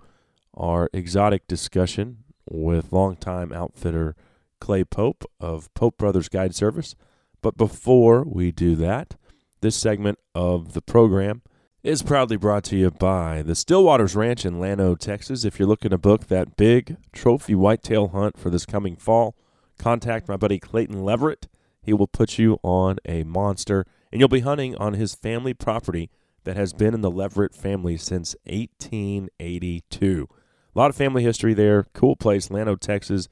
our 0.53 0.91
exotic 0.93 1.47
discussion 1.47 2.19
with 2.45 2.93
longtime 2.93 3.51
outfitter 3.51 4.15
Clay 4.61 4.85
Pope 4.85 5.25
of 5.41 5.73
Pope 5.73 5.97
Brothers 5.97 6.29
Guide 6.29 6.55
Service. 6.55 6.95
But 7.43 7.57
before 7.57 8.25
we 8.25 8.53
do 8.53 8.77
that, 8.77 9.17
this 9.61 9.77
segment 9.77 10.19
of 10.35 10.73
the 10.73 10.81
program 10.81 11.43
is 11.83 12.03
proudly 12.03 12.37
brought 12.37 12.63
to 12.63 12.77
you 12.77 12.91
by 12.93 13.43
the 13.43 13.55
Stillwaters 13.55 14.15
Ranch 14.15 14.47
in 14.47 14.61
Llano, 14.61 14.95
Texas. 14.95 15.45
If 15.45 15.59
you're 15.59 15.69
looking 15.69 15.91
to 15.91 15.99
book 15.99 16.29
that 16.29 16.57
big 16.57 16.97
trophy 17.13 17.57
whitetail 17.57 18.09
hunt 18.09 18.39
for 18.39 18.51
this 18.51 18.65
coming 18.65 18.95
fall, 18.95 19.35
contact 19.79 20.29
my 20.29 20.37
buddy 20.37 20.61
Clayton 20.61 21.03
Leverett. 21.03 21.49
He 21.83 21.93
will 21.93 22.07
put 22.07 22.39
you 22.39 22.61
on 22.63 22.99
a 23.05 23.25
monster, 23.25 23.85
and 24.13 24.21
you'll 24.21 24.29
be 24.29 24.41
hunting 24.41 24.77
on 24.77 24.95
his 24.95 25.17
family 25.17 25.55
property 25.55 26.09
that 26.45 26.57
has 26.57 26.73
been 26.73 26.95
in 26.95 27.01
the 27.01 27.11
Leverett 27.11 27.55
family 27.55 27.97
since 27.97 28.37
1882. 28.45 30.29
A 30.75 30.79
lot 30.79 30.91
of 30.91 30.97
family 30.97 31.25
history 31.25 31.55
there. 31.55 31.87
Cool 31.93 32.15
place, 32.15 32.51
Llano, 32.51 32.77
Texas. 32.77 33.29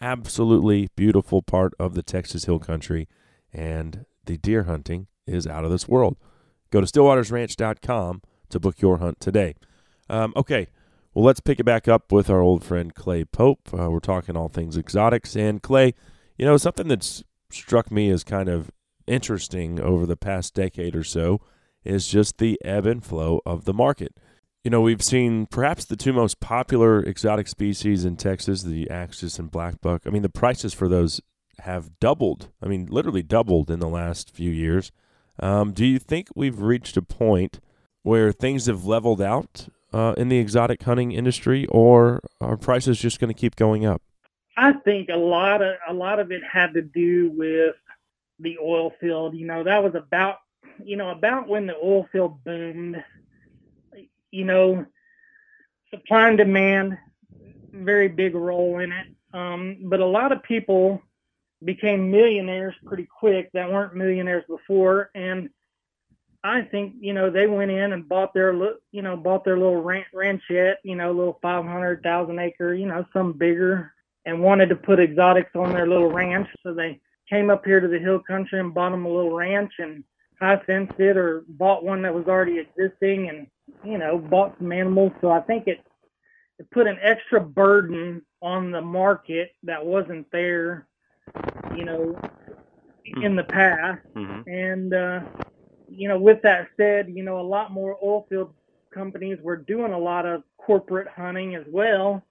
Absolutely 0.00 0.90
beautiful 0.94 1.40
part 1.40 1.72
of 1.78 1.94
the 1.94 2.02
Texas 2.02 2.44
Hill 2.44 2.58
Country, 2.58 3.08
and 3.54 4.04
the 4.26 4.36
deer 4.36 4.64
hunting 4.64 5.06
is 5.26 5.46
out 5.46 5.64
of 5.64 5.70
this 5.70 5.88
world. 5.88 6.16
Go 6.70 6.80
to 6.80 6.86
stillwatersranch.com 6.86 8.22
to 8.50 8.60
book 8.60 8.80
your 8.80 8.98
hunt 8.98 9.20
today. 9.20 9.54
Um, 10.10 10.32
okay, 10.36 10.68
well, 11.14 11.24
let's 11.24 11.40
pick 11.40 11.60
it 11.60 11.64
back 11.64 11.86
up 11.86 12.10
with 12.10 12.28
our 12.28 12.40
old 12.40 12.64
friend 12.64 12.94
Clay 12.94 13.24
Pope. 13.24 13.68
Uh, 13.72 13.90
we're 13.90 14.00
talking 14.00 14.36
all 14.36 14.48
things 14.48 14.76
exotics. 14.76 15.36
And 15.36 15.62
Clay, 15.62 15.94
you 16.36 16.44
know, 16.44 16.56
something 16.56 16.88
that's 16.88 17.22
struck 17.50 17.90
me 17.90 18.10
as 18.10 18.24
kind 18.24 18.48
of 18.48 18.70
interesting 19.06 19.80
over 19.80 20.06
the 20.06 20.16
past 20.16 20.54
decade 20.54 20.96
or 20.96 21.04
so 21.04 21.40
is 21.84 22.08
just 22.08 22.38
the 22.38 22.58
ebb 22.64 22.86
and 22.86 23.04
flow 23.04 23.40
of 23.46 23.64
the 23.64 23.74
market. 23.74 24.16
You 24.64 24.70
know, 24.70 24.80
we've 24.80 25.02
seen 25.02 25.46
perhaps 25.46 25.84
the 25.84 25.96
two 25.96 26.12
most 26.12 26.40
popular 26.40 27.00
exotic 27.00 27.48
species 27.48 28.04
in 28.04 28.16
Texas, 28.16 28.62
the 28.62 28.90
axis 28.90 29.38
and 29.38 29.50
black 29.50 29.80
buck. 29.80 30.02
I 30.06 30.10
mean, 30.10 30.22
the 30.22 30.30
prices 30.30 30.72
for 30.72 30.88
those 30.88 31.20
have 31.60 31.98
doubled. 32.00 32.48
I 32.62 32.66
mean, 32.66 32.86
literally 32.86 33.22
doubled 33.22 33.70
in 33.70 33.80
the 33.80 33.88
last 33.88 34.34
few 34.34 34.50
years. 34.50 34.92
Um, 35.38 35.72
do 35.72 35.84
you 35.84 35.98
think 35.98 36.28
we've 36.34 36.60
reached 36.60 36.96
a 36.96 37.02
point 37.02 37.60
where 38.02 38.32
things 38.32 38.66
have 38.66 38.84
leveled 38.84 39.20
out 39.20 39.68
uh, 39.92 40.14
in 40.16 40.28
the 40.28 40.38
exotic 40.38 40.82
hunting 40.82 41.12
industry, 41.12 41.66
or 41.66 42.20
are 42.40 42.56
prices 42.56 43.00
just 43.00 43.20
going 43.20 43.32
to 43.32 43.38
keep 43.38 43.56
going 43.56 43.84
up? 43.84 44.02
I 44.56 44.72
think 44.72 45.08
a 45.08 45.16
lot 45.16 45.62
of 45.62 45.74
a 45.88 45.92
lot 45.92 46.20
of 46.20 46.30
it 46.30 46.42
had 46.44 46.74
to 46.74 46.82
do 46.82 47.32
with 47.34 47.74
the 48.38 48.58
oil 48.58 48.92
field. 49.00 49.34
You 49.34 49.46
know, 49.46 49.64
that 49.64 49.82
was 49.82 49.94
about 49.94 50.38
you 50.84 50.96
know 50.96 51.10
about 51.10 51.48
when 51.48 51.66
the 51.66 51.76
oil 51.76 52.08
field 52.12 52.42
boomed. 52.44 53.02
You 54.30 54.44
know, 54.44 54.84
supply 55.90 56.28
and 56.28 56.38
demand, 56.38 56.98
very 57.72 58.08
big 58.08 58.34
role 58.34 58.80
in 58.80 58.90
it. 58.90 59.06
Um, 59.32 59.78
but 59.84 60.00
a 60.00 60.06
lot 60.06 60.32
of 60.32 60.42
people 60.42 61.02
became 61.64 62.10
millionaires 62.10 62.74
pretty 62.84 63.06
quick 63.06 63.50
that 63.52 63.70
weren't 63.70 63.94
millionaires 63.94 64.44
before, 64.48 65.10
and 65.14 65.48
I 66.44 66.60
think 66.60 66.94
you 67.00 67.14
know 67.14 67.30
they 67.30 67.46
went 67.46 67.70
in 67.70 67.92
and 67.92 68.08
bought 68.08 68.34
their 68.34 68.52
you 68.92 69.02
know 69.02 69.16
bought 69.16 69.44
their 69.44 69.56
little 69.56 69.82
ran- 69.82 70.04
ranchette, 70.14 70.76
you 70.84 70.94
know, 70.94 71.10
little 71.10 71.38
five 71.40 71.64
hundred 71.64 72.02
thousand 72.02 72.38
acre, 72.38 72.74
you 72.74 72.86
know, 72.86 73.06
some 73.12 73.32
bigger, 73.32 73.92
and 74.26 74.42
wanted 74.42 74.68
to 74.68 74.76
put 74.76 75.00
exotics 75.00 75.56
on 75.56 75.72
their 75.72 75.86
little 75.86 76.10
ranch. 76.10 76.48
So 76.62 76.74
they 76.74 77.00
came 77.30 77.48
up 77.48 77.64
here 77.64 77.80
to 77.80 77.88
the 77.88 77.98
hill 77.98 78.20
country 78.20 78.60
and 78.60 78.74
bought 78.74 78.90
them 78.90 79.06
a 79.06 79.08
little 79.08 79.34
ranch 79.34 79.72
and 79.78 80.04
high 80.38 80.60
fenced 80.66 80.98
it 80.98 81.16
or 81.16 81.44
bought 81.48 81.84
one 81.84 82.02
that 82.02 82.14
was 82.14 82.26
already 82.26 82.58
existing 82.58 83.30
and 83.30 83.46
you 83.82 83.96
know 83.96 84.18
bought 84.18 84.54
some 84.58 84.70
animals. 84.70 85.12
So 85.22 85.30
I 85.30 85.40
think 85.40 85.66
it 85.66 85.80
it 86.58 86.70
put 86.70 86.86
an 86.86 86.98
extra 87.00 87.40
burden 87.40 88.20
on 88.42 88.70
the 88.70 88.82
market 88.82 89.52
that 89.62 89.84
wasn't 89.84 90.30
there, 90.30 90.86
you 91.76 91.84
know, 91.84 92.18
in 93.22 93.36
the 93.36 93.44
past. 93.44 94.00
Mm-hmm. 94.14 94.48
And 94.48 94.94
uh, 94.94 95.20
you 95.88 96.08
know, 96.08 96.18
with 96.18 96.42
that 96.42 96.68
said, 96.76 97.08
you 97.08 97.22
know, 97.22 97.40
a 97.40 97.42
lot 97.42 97.72
more 97.72 97.98
oil 98.02 98.26
field 98.28 98.54
companies 98.92 99.38
were 99.42 99.56
doing 99.56 99.92
a 99.92 99.98
lot 99.98 100.26
of 100.26 100.42
corporate 100.56 101.08
hunting 101.08 101.54
as 101.54 101.64
well, 101.68 102.22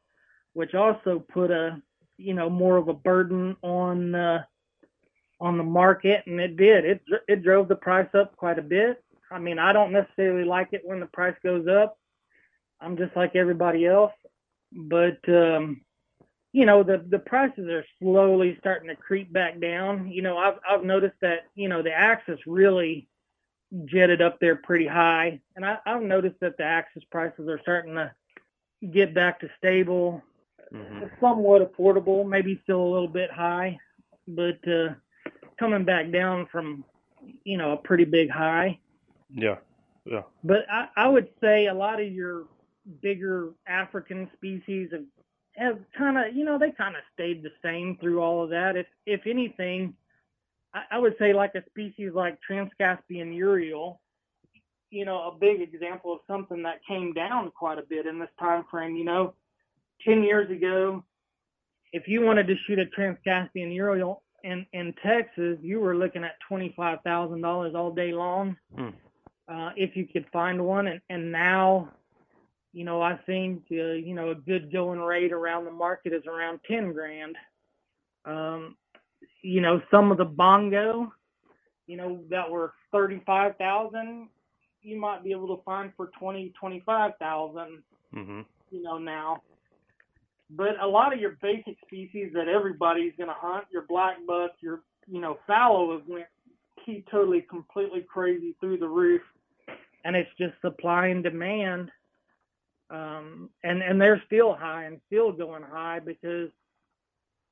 which 0.53 0.73
also 0.73 1.23
put 1.31 1.51
a 1.51 1.81
you 2.17 2.33
know 2.33 2.49
more 2.49 2.77
of 2.77 2.87
a 2.87 2.93
burden 2.93 3.55
on 3.61 4.15
uh, 4.15 4.43
on 5.39 5.57
the 5.57 5.63
market, 5.63 6.23
and 6.25 6.39
it 6.39 6.57
did. 6.57 6.85
It 6.85 7.01
it 7.27 7.43
drove 7.43 7.67
the 7.67 7.75
price 7.75 8.09
up 8.13 8.35
quite 8.37 8.59
a 8.59 8.63
bit. 8.63 9.03
I 9.31 9.39
mean, 9.39 9.59
I 9.59 9.73
don't 9.73 9.91
necessarily 9.91 10.45
like 10.45 10.69
it 10.71 10.81
when 10.83 10.99
the 10.99 11.07
price 11.07 11.35
goes 11.43 11.67
up. 11.67 11.97
I'm 12.79 12.97
just 12.97 13.15
like 13.15 13.35
everybody 13.35 13.85
else, 13.85 14.11
but 14.71 15.17
um, 15.27 15.81
you 16.53 16.65
know 16.65 16.83
the 16.83 17.03
the 17.09 17.19
prices 17.19 17.67
are 17.67 17.85
slowly 17.99 18.55
starting 18.59 18.87
to 18.89 18.95
creep 18.95 19.33
back 19.33 19.59
down. 19.59 20.09
You 20.09 20.21
know, 20.21 20.37
I've 20.37 20.59
I've 20.69 20.83
noticed 20.83 21.17
that 21.21 21.47
you 21.55 21.67
know 21.67 21.81
the 21.81 21.91
axis 21.91 22.39
really 22.47 23.07
jetted 23.85 24.21
up 24.21 24.39
there 24.39 24.55
pretty 24.55 24.87
high, 24.87 25.41
and 25.55 25.65
I, 25.65 25.79
I've 25.85 26.03
noticed 26.03 26.39
that 26.41 26.57
the 26.57 26.63
axis 26.63 27.03
prices 27.11 27.49
are 27.49 27.59
starting 27.61 27.95
to 27.95 28.11
get 28.91 29.13
back 29.13 29.39
to 29.41 29.49
stable, 29.57 30.23
Mm-hmm. 30.73 31.05
somewhat 31.21 31.61
affordable, 31.61 32.27
maybe 32.27 32.59
still 32.63 32.81
a 32.81 32.91
little 32.91 33.07
bit 33.07 33.29
high, 33.29 33.77
but 34.27 34.57
uh, 34.67 34.95
coming 35.59 35.83
back 35.85 36.11
down 36.11 36.47
from 36.51 36.83
you 37.43 37.57
know 37.57 37.73
a 37.73 37.77
pretty 37.77 38.05
big 38.05 38.29
high. 38.31 38.79
Yeah. 39.29 39.57
Yeah. 40.05 40.23
But 40.43 40.65
I, 40.71 40.87
I 40.95 41.07
would 41.07 41.29
say 41.39 41.67
a 41.67 41.73
lot 41.73 42.01
of 42.01 42.11
your 42.11 42.45
bigger 43.01 43.51
African 43.67 44.29
species 44.35 44.89
have, 44.91 45.03
have 45.55 45.79
kind 45.97 46.17
of, 46.17 46.35
you 46.35 46.43
know, 46.45 46.57
they 46.57 46.71
kind 46.71 46.95
of 46.95 47.03
stayed 47.13 47.43
the 47.43 47.51
same 47.63 47.97
through 48.01 48.21
all 48.21 48.43
of 48.43 48.49
that. 48.49 48.75
If 48.75 48.87
if 49.05 49.21
anything, 49.27 49.93
I, 50.73 50.83
I 50.91 50.99
would 50.99 51.15
say 51.19 51.33
like 51.33 51.55
a 51.55 51.63
species 51.69 52.11
like 52.13 52.39
Transcaspian 52.49 53.35
urial, 53.35 54.01
you 54.89 55.05
know, 55.05 55.31
a 55.31 55.37
big 55.37 55.61
example 55.61 56.13
of 56.13 56.19
something 56.27 56.63
that 56.63 56.85
came 56.87 57.13
down 57.13 57.51
quite 57.51 57.77
a 57.77 57.83
bit 57.83 58.05
in 58.05 58.19
this 58.19 58.29
time 58.39 58.65
frame. 58.69 58.95
You 58.95 59.05
know, 59.05 59.33
ten 60.05 60.23
years 60.23 60.49
ago, 60.49 61.03
if 61.91 62.07
you 62.07 62.21
wanted 62.21 62.47
to 62.47 62.55
shoot 62.65 62.79
a 62.79 62.85
Trans-Caspian 62.87 63.71
urial 63.71 64.23
in 64.43 64.65
in 64.73 64.93
Texas, 65.05 65.57
you 65.61 65.79
were 65.79 65.95
looking 65.95 66.23
at 66.23 66.39
twenty 66.47 66.73
five 66.75 66.99
thousand 67.03 67.41
dollars 67.41 67.75
all 67.75 67.91
day 67.91 68.11
long, 68.11 68.57
Hmm. 68.75 68.89
uh, 69.47 69.69
if 69.75 69.95
you 69.95 70.07
could 70.07 70.25
find 70.33 70.65
one. 70.65 70.87
And 70.87 71.01
and 71.09 71.31
now, 71.31 71.91
you 72.73 72.83
know, 72.83 73.01
I 73.01 73.17
think 73.25 73.63
uh, 73.71 73.93
you 73.93 74.13
know 74.13 74.31
a 74.31 74.35
good 74.35 74.71
going 74.71 74.99
rate 74.99 75.31
around 75.31 75.65
the 75.65 75.71
market 75.71 76.13
is 76.13 76.23
around 76.27 76.59
ten 76.67 76.91
grand. 76.91 77.35
Um, 78.25 78.75
you 79.41 79.61
know, 79.61 79.81
some 79.91 80.11
of 80.11 80.17
the 80.17 80.25
bongo, 80.25 81.13
you 81.87 81.97
know, 81.97 82.21
that 82.29 82.49
were 82.49 82.73
thirty 82.91 83.21
five 83.25 83.57
thousand, 83.57 84.29
you 84.81 84.99
might 84.99 85.23
be 85.23 85.31
able 85.31 85.55
to 85.55 85.63
find 85.63 85.91
for 85.95 86.09
twenty 86.19 86.53
twenty 86.59 86.81
five 86.85 87.13
thousand 87.19 87.83
hmm 88.13 88.41
you 88.73 88.81
know, 88.81 88.97
now. 88.97 89.41
But 90.49 90.81
a 90.81 90.87
lot 90.87 91.13
of 91.13 91.19
your 91.19 91.37
basic 91.41 91.77
species 91.85 92.31
that 92.33 92.47
everybody's 92.47 93.13
going 93.17 93.29
to 93.29 93.35
hunt, 93.37 93.65
your 93.71 93.85
black 93.87 94.17
buck, 94.27 94.51
your, 94.59 94.81
you 95.07 95.21
know, 95.21 95.37
fallow 95.47 95.93
have 95.97 96.07
went 96.07 96.25
keep 96.85 97.09
totally 97.09 97.41
completely 97.49 98.01
crazy 98.01 98.55
through 98.59 98.77
the 98.77 98.87
roof. 98.87 99.21
And 100.03 100.15
it's 100.15 100.29
just 100.37 100.53
supply 100.61 101.07
and 101.07 101.23
demand. 101.23 101.89
Um, 102.93 103.49
and, 103.63 103.81
and 103.81 103.99
they're 103.99 104.21
still 104.27 104.53
high 104.53 104.85
and 104.85 105.01
still 105.07 105.31
going 105.31 105.63
high 105.63 105.99
because, 105.99 106.49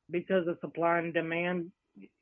because 0.09 0.47
of 0.47 0.57
supply 0.61 0.99
and 0.99 1.13
demand. 1.13 1.71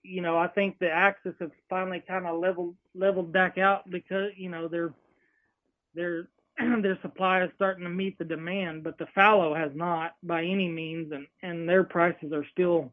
You 0.03 0.21
know, 0.21 0.37
I 0.37 0.47
think 0.47 0.79
the 0.79 0.89
axis 0.89 1.35
has 1.39 1.49
finally 1.69 2.01
kind 2.07 2.25
of 2.25 2.39
leveled, 2.39 2.75
leveled 2.95 3.31
back 3.31 3.57
out 3.57 3.89
because, 3.89 4.31
you 4.37 4.49
know, 4.49 4.67
they're, 4.67 4.93
they're, 5.93 6.27
their 6.81 6.97
supply 7.01 7.43
is 7.43 7.51
starting 7.55 7.83
to 7.83 7.89
meet 7.89 8.17
the 8.17 8.25
demand, 8.25 8.83
but 8.83 8.97
the 8.97 9.07
fallow 9.15 9.53
has 9.53 9.71
not 9.75 10.15
by 10.23 10.43
any 10.43 10.67
means, 10.67 11.11
and 11.11 11.27
and 11.41 11.67
their 11.67 11.83
prices 11.83 12.33
are 12.33 12.45
still 12.51 12.91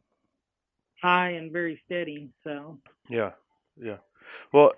high 1.03 1.31
and 1.31 1.53
very 1.53 1.81
steady. 1.87 2.31
So 2.45 2.79
Yeah, 3.09 3.33
yeah. 3.81 3.97
Well, 4.53 4.73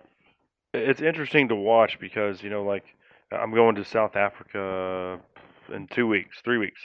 it's 0.73 1.03
interesting 1.03 1.49
to 1.49 1.55
watch 1.55 1.99
because 2.01 2.43
you 2.43 2.51
know, 2.51 2.65
like 2.65 2.85
I'm 3.31 3.53
going 3.53 3.75
to 3.77 3.85
South 3.85 4.17
Africa 4.17 5.21
in 5.73 5.89
two 5.89 6.07
weeks, 6.07 6.39
three 6.45 6.59
weeks, 6.59 6.81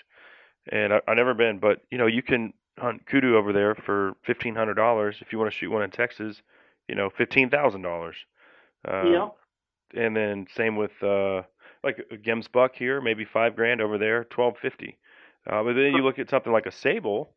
and 0.72 0.93
I, 0.93 1.02
I've 1.08 1.17
never 1.17 1.34
been, 1.34 1.60
but 1.60 1.82
you 1.91 1.98
know, 1.98 2.08
you 2.08 2.22
can 2.22 2.54
hunt 2.80 3.06
kudu 3.06 3.36
over 3.36 3.54
there 3.54 3.76
for 3.76 4.13
fifteen 4.26 4.56
hundred 4.56 4.76
dollars 4.76 5.17
if 5.22 5.32
you 5.32 5.39
want 5.39 5.52
to 5.52 5.58
shoot 5.58 5.72
one 5.72 5.84
in 5.84 5.91
Texas. 5.91 6.41
You 6.88 6.96
know, 6.96 7.10
fifteen 7.10 7.50
thousand 7.50 7.82
dollars. 7.82 8.15
Uh, 8.88 9.04
yeah, 9.06 9.30
And 9.96 10.15
then 10.15 10.48
same 10.56 10.76
with 10.76 10.91
uh, 11.02 11.43
like 11.84 12.06
a 12.12 12.17
gemsbuck 12.17 12.69
here, 12.76 13.00
maybe 13.00 13.26
five 13.26 13.56
grand 13.56 13.82
over 13.82 13.98
there, 13.98 14.26
twelve 14.26 14.56
fifty. 14.62 14.98
Uh, 15.50 15.63
but 15.63 15.74
then 15.74 15.93
you 15.93 16.04
look 16.04 16.19
at 16.19 16.30
something 16.30 16.52
like 16.52 16.65
a 16.65 16.72
sable, 16.72 17.30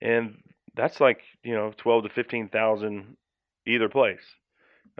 and 0.00 0.36
that's 0.74 1.00
like 1.00 1.20
you 1.42 1.54
know 1.54 1.72
twelve 1.76 2.04
to 2.04 2.08
fifteen 2.08 2.48
thousand 2.48 3.16
either 3.66 3.88
place. 3.88 4.22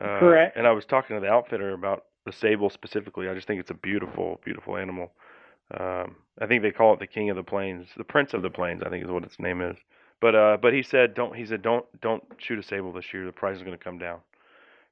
Uh, 0.00 0.18
Correct. 0.18 0.56
And 0.56 0.66
I 0.66 0.72
was 0.72 0.84
talking 0.84 1.16
to 1.16 1.20
the 1.20 1.28
outfitter 1.28 1.72
about 1.72 2.04
the 2.24 2.32
sable 2.32 2.70
specifically. 2.70 3.28
I 3.28 3.34
just 3.34 3.46
think 3.46 3.60
it's 3.60 3.70
a 3.70 3.74
beautiful, 3.74 4.40
beautiful 4.44 4.76
animal. 4.76 5.12
Um, 5.78 6.16
I 6.40 6.46
think 6.46 6.62
they 6.62 6.70
call 6.70 6.94
it 6.94 7.00
the 7.00 7.06
king 7.06 7.30
of 7.30 7.36
the 7.36 7.42
plains, 7.42 7.88
the 7.96 8.04
prince 8.04 8.34
of 8.34 8.42
the 8.42 8.50
plains. 8.50 8.82
I 8.84 8.90
think 8.90 9.04
is 9.04 9.10
what 9.10 9.24
its 9.24 9.38
name 9.38 9.60
is. 9.60 9.76
But 10.20 10.34
uh, 10.34 10.56
but 10.60 10.72
he 10.72 10.82
said 10.82 11.14
don't. 11.14 11.34
He 11.34 11.44
said 11.44 11.62
don't 11.62 11.84
don't 12.00 12.22
shoot 12.38 12.58
a 12.58 12.62
sable 12.62 12.92
this 12.92 13.12
year. 13.12 13.26
The 13.26 13.32
price 13.32 13.56
is 13.56 13.62
going 13.62 13.76
to 13.76 13.82
come 13.82 13.98
down. 13.98 14.20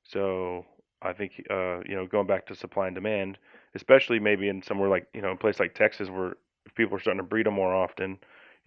So 0.03 0.65
I 1.03 1.13
think 1.13 1.33
uh, 1.51 1.81
you 1.87 1.95
know 1.95 2.07
going 2.07 2.27
back 2.27 2.47
to 2.47 2.55
supply 2.55 2.87
and 2.87 2.95
demand, 2.95 3.39
especially 3.75 4.19
maybe 4.19 4.49
in 4.49 4.63
somewhere 4.63 4.89
like 4.89 5.07
you 5.15 5.23
know 5.23 5.31
a 5.31 5.37
place 5.37 5.61
like 5.61 5.75
Texas 5.75 6.09
where 6.09 6.35
people 6.75 6.97
are 6.97 7.01
starting 7.01 7.23
to 7.23 7.29
breed 7.29 7.47
them 7.47 7.55
more 7.55 7.75
often, 7.75 8.19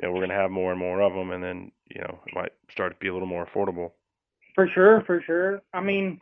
you 0.02 0.08
know 0.08 0.12
we're 0.12 0.19
going 0.19 0.30
to 0.30 0.36
have 0.36 0.52
more 0.52 0.71
and 0.71 0.80
more 0.80 1.02
of 1.02 1.13
them, 1.13 1.32
and 1.32 1.43
then 1.43 1.71
you 1.93 2.02
know 2.02 2.19
it 2.26 2.36
might 2.36 2.54
start 2.69 2.93
to 2.93 2.99
be 2.99 3.08
a 3.08 3.13
little 3.13 3.28
more 3.28 3.45
affordable. 3.45 3.91
for 4.56 4.67
sure, 4.67 5.04
for 5.06 5.21
sure. 5.21 5.62
I 5.73 5.82
mean, 5.82 6.21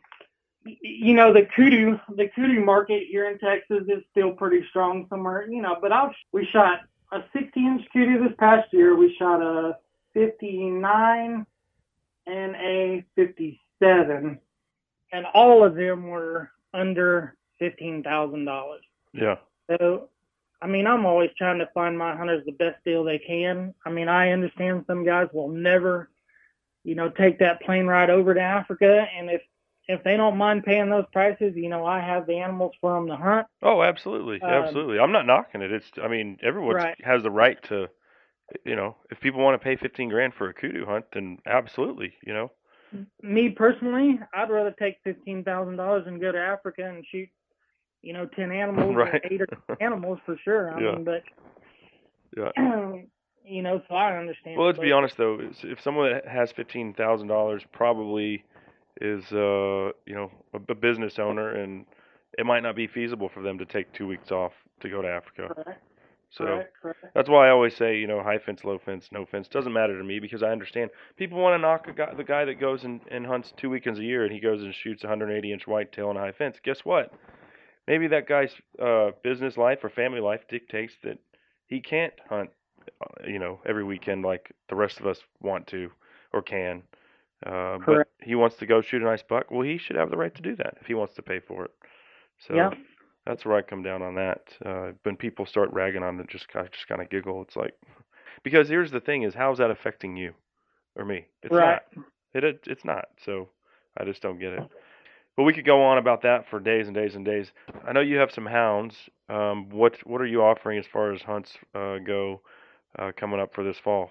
you 0.64 1.14
know, 1.14 1.32
the 1.32 1.46
kudu, 1.54 1.98
the 2.16 2.28
kudu 2.28 2.64
market 2.64 3.04
here 3.08 3.28
in 3.28 3.38
Texas 3.38 3.84
is 3.88 4.02
still 4.10 4.32
pretty 4.32 4.64
strong 4.68 5.06
somewhere, 5.08 5.48
you 5.48 5.62
know. 5.62 5.76
But 5.80 5.92
I've 5.92 6.12
we 6.32 6.46
shot 6.46 6.80
a 7.12 7.22
60 7.32 7.60
inch 7.60 7.82
kudu 7.92 8.22
this 8.22 8.36
past 8.38 8.72
year. 8.72 8.96
We 8.96 9.14
shot 9.18 9.42
a 9.42 9.76
59 10.14 11.46
and 12.26 12.56
a 12.56 13.04
57, 13.16 14.38
and 15.12 15.26
all 15.34 15.64
of 15.64 15.74
them 15.74 16.06
were 16.06 16.50
under 16.72 17.36
fifteen 17.58 18.02
thousand 18.02 18.44
dollars. 18.44 18.82
Yeah. 19.12 19.36
So, 19.70 20.08
I 20.60 20.66
mean, 20.66 20.86
I'm 20.86 21.06
always 21.06 21.30
trying 21.36 21.58
to 21.58 21.68
find 21.74 21.96
my 21.96 22.16
hunters 22.16 22.44
the 22.44 22.52
best 22.52 22.82
deal 22.84 23.04
they 23.04 23.18
can. 23.18 23.74
I 23.84 23.90
mean, 23.90 24.08
I 24.08 24.30
understand 24.30 24.84
some 24.86 25.04
guys 25.04 25.28
will 25.32 25.48
never, 25.48 26.10
you 26.84 26.94
know, 26.94 27.08
take 27.08 27.38
that 27.38 27.62
plane 27.62 27.86
ride 27.86 28.10
over 28.10 28.34
to 28.34 28.40
Africa, 28.40 29.06
and 29.16 29.30
if 29.30 29.42
if 29.88 30.02
they 30.04 30.16
don't 30.16 30.36
mind 30.36 30.64
paying 30.64 30.90
those 30.90 31.06
prices, 31.12 31.54
you 31.56 31.68
know, 31.68 31.84
I 31.84 32.00
have 32.00 32.26
the 32.26 32.38
animals 32.38 32.72
for 32.80 32.94
them 32.94 33.08
to 33.08 33.16
hunt. 33.16 33.46
Oh, 33.62 33.82
absolutely, 33.82 34.42
Um, 34.42 34.52
absolutely. 34.52 34.98
I'm 34.98 35.12
not 35.12 35.26
knocking 35.26 35.62
it. 35.62 35.72
It's 35.72 35.90
I 36.02 36.08
mean 36.08 36.38
everyone 36.42 36.76
Right. 36.76 36.96
has 37.02 37.22
the 37.22 37.30
right 37.30 37.62
to, 37.64 37.88
you 38.64 38.76
know, 38.76 38.96
if 39.10 39.20
people 39.20 39.40
want 39.40 39.60
to 39.60 39.64
pay 39.64 39.76
15 39.76 40.08
grand 40.10 40.34
for 40.34 40.48
a 40.48 40.54
kudu 40.54 40.84
hunt, 40.86 41.06
then 41.12 41.38
absolutely, 41.46 42.14
you 42.24 42.32
know. 42.34 42.50
Me 43.22 43.50
personally, 43.50 44.18
I'd 44.34 44.50
rather 44.50 44.74
take 44.78 44.96
fifteen 45.04 45.44
thousand 45.44 45.76
dollars 45.76 46.04
and 46.06 46.20
go 46.20 46.32
to 46.32 46.38
Africa 46.38 46.84
and 46.84 47.04
shoot, 47.10 47.28
you 48.02 48.12
know, 48.12 48.26
ten 48.26 48.52
animals, 48.52 48.96
or 48.96 49.18
eight 49.24 49.40
or 49.40 49.48
animals 49.80 50.18
for 50.26 50.36
sure. 50.44 50.72
I 50.72 50.80
Yeah. 50.80 50.96
mean, 50.96 51.04
but 51.04 51.22
Yeah. 52.36 52.50
you 53.44 53.62
know, 53.62 53.80
so 53.88 53.94
I 53.94 54.16
understand. 54.18 54.58
Well, 54.58 54.66
let's 54.66 54.78
be 54.78 54.92
honest 54.92 55.16
though. 55.16 55.38
If 55.62 55.80
someone 55.80 56.12
that 56.12 56.28
has 56.28 56.52
fifteen 56.52 56.94
thousand 56.94 57.28
dollars 57.28 57.62
probably 57.72 58.44
is, 59.02 59.24
uh, 59.32 59.90
you 60.06 60.14
know, 60.14 60.30
a, 60.54 60.60
a 60.70 60.74
business 60.74 61.18
owner, 61.18 61.50
and 61.50 61.84
it 62.38 62.46
might 62.46 62.62
not 62.62 62.76
be 62.76 62.86
feasible 62.86 63.28
for 63.28 63.42
them 63.42 63.58
to 63.58 63.66
take 63.66 63.92
two 63.92 64.06
weeks 64.06 64.30
off 64.30 64.52
to 64.80 64.88
go 64.88 65.02
to 65.02 65.08
Africa. 65.08 65.48
Correct. 65.54 65.82
So 66.30 66.44
correct. 66.44 66.72
Correct. 66.80 67.14
that's 67.14 67.28
why 67.28 67.48
I 67.48 67.50
always 67.50 67.76
say, 67.76 67.98
you 67.98 68.06
know, 68.06 68.22
high 68.22 68.38
fence, 68.38 68.64
low 68.64 68.78
fence, 68.78 69.08
no 69.12 69.26
fence 69.26 69.48
doesn't 69.48 69.72
matter 69.72 69.98
to 69.98 70.04
me 70.04 70.18
because 70.18 70.42
I 70.42 70.48
understand 70.48 70.90
people 71.16 71.38
want 71.38 71.54
to 71.54 71.58
knock 71.58 71.88
a 71.88 71.92
guy, 71.92 72.14
the 72.14 72.24
guy 72.24 72.46
that 72.46 72.58
goes 72.58 72.84
and, 72.84 73.02
and 73.10 73.26
hunts 73.26 73.52
two 73.56 73.68
weekends 73.68 73.98
a 73.98 74.02
year 74.02 74.24
and 74.24 74.32
he 74.32 74.40
goes 74.40 74.62
and 74.62 74.74
shoots 74.74 75.02
180 75.02 75.52
inch 75.52 75.66
whitetail 75.66 76.08
on 76.08 76.16
a 76.16 76.20
high 76.20 76.32
fence. 76.32 76.56
Guess 76.62 76.84
what? 76.84 77.12
Maybe 77.86 78.06
that 78.08 78.26
guy's 78.26 78.54
uh, 78.80 79.10
business 79.22 79.58
life 79.58 79.80
or 79.82 79.90
family 79.90 80.20
life 80.20 80.40
dictates 80.48 80.94
that 81.04 81.18
he 81.66 81.80
can't 81.80 82.14
hunt, 82.30 82.48
uh, 83.02 83.26
you 83.28 83.38
know, 83.38 83.60
every 83.66 83.84
weekend 83.84 84.24
like 84.24 84.52
the 84.70 84.76
rest 84.76 85.00
of 85.00 85.06
us 85.06 85.18
want 85.42 85.66
to 85.66 85.90
or 86.32 86.40
can. 86.40 86.82
Uh, 87.46 87.78
but 87.78 88.08
he 88.20 88.34
wants 88.34 88.56
to 88.56 88.66
go 88.66 88.80
shoot 88.80 89.02
a 89.02 89.04
nice 89.04 89.22
buck. 89.22 89.50
Well, 89.50 89.62
he 89.62 89.78
should 89.78 89.96
have 89.96 90.10
the 90.10 90.16
right 90.16 90.34
to 90.34 90.42
do 90.42 90.56
that 90.56 90.74
if 90.80 90.86
he 90.86 90.94
wants 90.94 91.14
to 91.14 91.22
pay 91.22 91.40
for 91.40 91.64
it. 91.64 91.70
So 92.46 92.54
Yeah. 92.54 92.70
that's 93.26 93.44
where 93.44 93.56
I 93.56 93.62
come 93.62 93.82
down 93.82 94.02
on 94.02 94.14
that. 94.16 94.40
Uh, 94.64 94.92
when 95.02 95.16
people 95.16 95.46
start 95.46 95.72
ragging 95.72 96.02
on 96.02 96.18
it, 96.20 96.28
just 96.28 96.48
kind 96.48 96.68
just 96.72 96.88
kind 96.88 97.00
of 97.02 97.10
giggle. 97.10 97.42
It's 97.42 97.56
like 97.56 97.74
because 98.42 98.68
here's 98.68 98.90
the 98.90 99.00
thing: 99.00 99.22
is 99.22 99.34
how's 99.34 99.58
that 99.58 99.70
affecting 99.70 100.16
you 100.16 100.34
or 100.96 101.04
me? 101.04 101.26
It's 101.42 101.54
Right. 101.54 101.80
not. 101.96 102.04
It, 102.34 102.44
it 102.44 102.60
it's 102.66 102.84
not. 102.84 103.08
So 103.24 103.48
I 103.96 104.04
just 104.04 104.22
don't 104.22 104.38
get 104.38 104.52
it. 104.52 104.62
But 105.36 105.44
we 105.44 105.52
could 105.54 105.64
go 105.64 105.82
on 105.82 105.98
about 105.98 106.22
that 106.22 106.48
for 106.48 106.60
days 106.60 106.86
and 106.86 106.94
days 106.94 107.14
and 107.14 107.24
days. 107.24 107.52
I 107.86 107.92
know 107.92 108.00
you 108.00 108.18
have 108.18 108.30
some 108.32 108.46
hounds. 108.46 108.94
Um, 109.28 109.70
what 109.70 109.96
what 110.06 110.20
are 110.20 110.26
you 110.26 110.42
offering 110.42 110.78
as 110.78 110.86
far 110.86 111.12
as 111.12 111.22
hunts 111.22 111.56
uh, 111.74 111.98
go 111.98 112.42
uh, 112.98 113.12
coming 113.16 113.40
up 113.40 113.54
for 113.54 113.64
this 113.64 113.78
fall? 113.78 114.10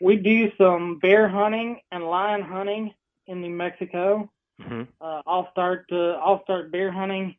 We 0.00 0.16
do 0.16 0.50
some 0.56 0.98
bear 0.98 1.28
hunting 1.28 1.80
and 1.92 2.04
lion 2.04 2.42
hunting 2.42 2.94
in 3.26 3.40
New 3.40 3.50
Mexico. 3.50 4.30
hmm 4.60 4.82
Uh, 5.00 5.22
I'll 5.26 5.50
start 5.52 5.86
uh, 5.92 6.12
I'll 6.24 6.42
start 6.44 6.72
bear 6.72 6.90
hunting 6.90 7.36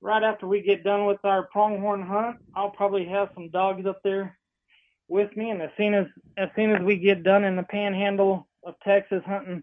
right 0.00 0.22
after 0.22 0.46
we 0.46 0.60
get 0.62 0.84
done 0.84 1.06
with 1.06 1.24
our 1.24 1.44
pronghorn 1.44 2.02
hunt. 2.02 2.36
I'll 2.54 2.70
probably 2.70 3.06
have 3.06 3.30
some 3.34 3.48
dogs 3.50 3.86
up 3.86 4.00
there 4.02 4.38
with 5.08 5.34
me, 5.36 5.50
and 5.50 5.62
as 5.62 5.70
soon 5.76 5.94
as 5.94 6.06
as 6.36 6.48
soon 6.56 6.72
as 6.74 6.82
we 6.82 6.96
get 6.96 7.22
done 7.22 7.44
in 7.44 7.56
the 7.56 7.62
Panhandle 7.62 8.46
of 8.64 8.74
Texas 8.82 9.22
hunting 9.26 9.62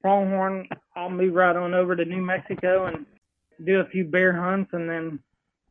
pronghorn, 0.00 0.66
I'll 0.96 1.10
move 1.10 1.34
right 1.34 1.56
on 1.56 1.74
over 1.74 1.94
to 1.94 2.04
New 2.04 2.22
Mexico 2.22 2.86
and 2.86 3.06
do 3.64 3.80
a 3.80 3.86
few 3.86 4.04
bear 4.04 4.32
hunts, 4.32 4.70
and 4.72 4.88
then 4.88 5.20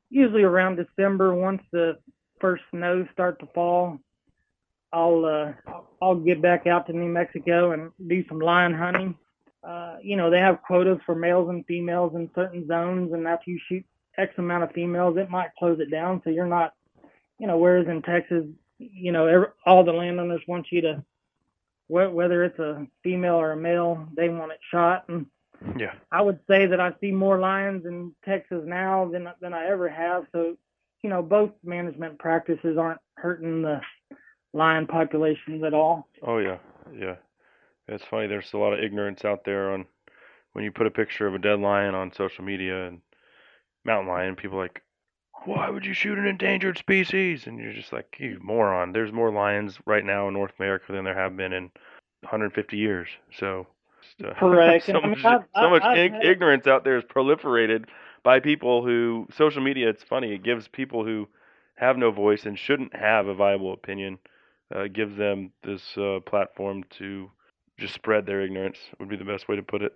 usually 0.09 0.43
around 0.43 0.76
December, 0.76 1.34
once 1.34 1.63
the 1.72 1.97
first 2.39 2.63
snows 2.72 3.07
start 3.11 3.39
to 3.39 3.47
fall, 3.47 3.99
I'll 4.91 5.25
uh, 5.25 5.53
I'll 6.01 6.15
get 6.15 6.41
back 6.41 6.67
out 6.67 6.87
to 6.87 6.93
New 6.93 7.09
Mexico 7.09 7.71
and 7.71 7.91
do 8.07 8.23
some 8.27 8.39
lion 8.39 8.73
hunting. 8.73 9.15
Uh, 9.63 9.97
you 10.01 10.15
know, 10.15 10.29
they 10.29 10.39
have 10.39 10.61
quotas 10.61 10.99
for 11.05 11.15
males 11.15 11.49
and 11.49 11.65
females 11.65 12.13
in 12.15 12.29
certain 12.33 12.67
zones, 12.67 13.13
and 13.13 13.27
after 13.27 13.51
you 13.51 13.59
shoot 13.67 13.85
X 14.17 14.33
amount 14.37 14.63
of 14.63 14.71
females, 14.71 15.17
it 15.17 15.29
might 15.29 15.49
close 15.57 15.79
it 15.79 15.91
down. 15.91 16.21
So 16.23 16.29
you're 16.29 16.47
not, 16.47 16.73
you 17.39 17.47
know, 17.47 17.57
whereas 17.57 17.87
in 17.87 18.01
Texas, 18.01 18.45
you 18.77 19.11
know, 19.11 19.27
every, 19.27 19.47
all 19.65 19.83
the 19.83 19.91
landowners 19.91 20.41
want 20.47 20.67
you 20.71 20.81
to, 20.81 21.03
wh- 21.87 22.13
whether 22.13 22.43
it's 22.43 22.59
a 22.59 22.87
female 23.03 23.35
or 23.35 23.51
a 23.51 23.57
male, 23.57 24.07
they 24.15 24.29
want 24.29 24.53
it 24.53 24.59
shot. 24.71 25.05
And 25.09 25.25
Yeah. 25.77 25.93
I 26.11 26.21
would 26.21 26.39
say 26.47 26.65
that 26.65 26.79
I 26.79 26.93
see 27.01 27.11
more 27.11 27.37
lions 27.39 27.85
in 27.85 28.15
Texas 28.23 28.63
now 28.65 29.09
than 29.11 29.29
than 29.41 29.53
I 29.53 29.67
ever 29.67 29.89
have. 29.89 30.25
So, 30.31 30.57
you 31.03 31.09
know, 31.09 31.21
both 31.21 31.51
management 31.63 32.17
practices 32.17 32.77
aren't 32.77 33.01
hurting 33.15 33.61
the 33.61 33.81
lion 34.54 34.88
populations 34.88 35.64
at 35.64 35.74
all. 35.74 36.08
Oh 36.26 36.38
yeah, 36.39 36.58
yeah. 36.97 37.16
It's 37.88 38.04
funny. 38.04 38.28
There's 38.28 38.54
a 38.54 38.58
lot 38.58 38.74
of 38.74 38.80
ignorance 38.84 39.26
out 39.26 39.43
there 39.45 39.72
on 39.72 39.86
when 40.54 40.64
you 40.64 40.72
put 40.72 40.88
a 40.88 40.91
picture 40.91 41.28
of 41.28 41.34
a 41.36 41.39
dead 41.39 41.60
lion 41.60 41.95
on 41.95 42.12
social 42.14 42.43
media 42.43 42.88
and 42.88 43.02
mountain 43.86 44.08
lion. 44.10 44.36
People 44.36 44.60
are 44.60 44.64
like, 44.64 44.82
why 45.45 45.70
would 45.70 45.86
you 45.86 45.93
shoot 45.93 46.18
an 46.18 46.28
endangered 46.28 46.78
species? 46.78 47.47
And 47.47 47.60
you're 47.60 47.74
just 47.74 47.93
like, 47.93 48.16
you 48.20 48.39
moron. 48.41 48.91
There's 48.91 49.12
more 49.12 49.32
lions 49.32 49.78
right 49.86 50.04
now 50.06 50.28
in 50.28 50.34
North 50.34 50.52
America 50.60 50.91
than 50.91 51.06
there 51.06 51.18
have 51.18 51.36
been 51.38 51.54
in 51.54 51.72
150 52.22 52.78
years. 52.78 53.08
So, 53.32 53.66
uh, 54.24 54.34
Correct. 54.34 54.86
so 54.88 55.00
I 55.00 55.08
mean, 55.08 55.22
much, 55.22 55.26
I've- 55.26 55.45
so 55.56 55.62
I've- 55.62 55.70
much 55.70 55.84
I've 55.84 56.24
ignorance 56.24 56.68
out 56.68 56.84
there 56.84 56.97
is 56.97 57.04
proliferated 57.06 57.86
by 58.24 58.39
people 58.39 58.84
who 58.84 59.28
social 59.36 59.62
media. 59.64 59.89
It's 59.89 60.04
funny. 60.04 60.34
It 60.34 60.43
gives 60.43 60.68
people 60.68 61.06
who 61.06 61.28
have 61.76 61.97
no 61.97 62.12
voice 62.12 62.45
and 62.45 62.60
shouldn't 62.60 62.93
have 62.95 63.28
a 63.28 63.34
viable 63.34 63.72
opinion. 63.74 64.20
Uh, 64.74 64.82
it 64.82 64.93
gives 64.93 65.17
them 65.17 65.51
this 65.63 65.82
uh, 65.97 66.20
platform 66.26 66.84
to 66.97 67.30
just 67.80 67.93
spread 67.93 68.26
their 68.26 68.41
ignorance. 68.41 68.78
Would 68.99 69.09
be 69.09 69.17
the 69.17 69.26
best 69.26 69.47
way 69.47 69.55
to 69.55 69.63
put 69.63 69.82
it. 69.82 69.93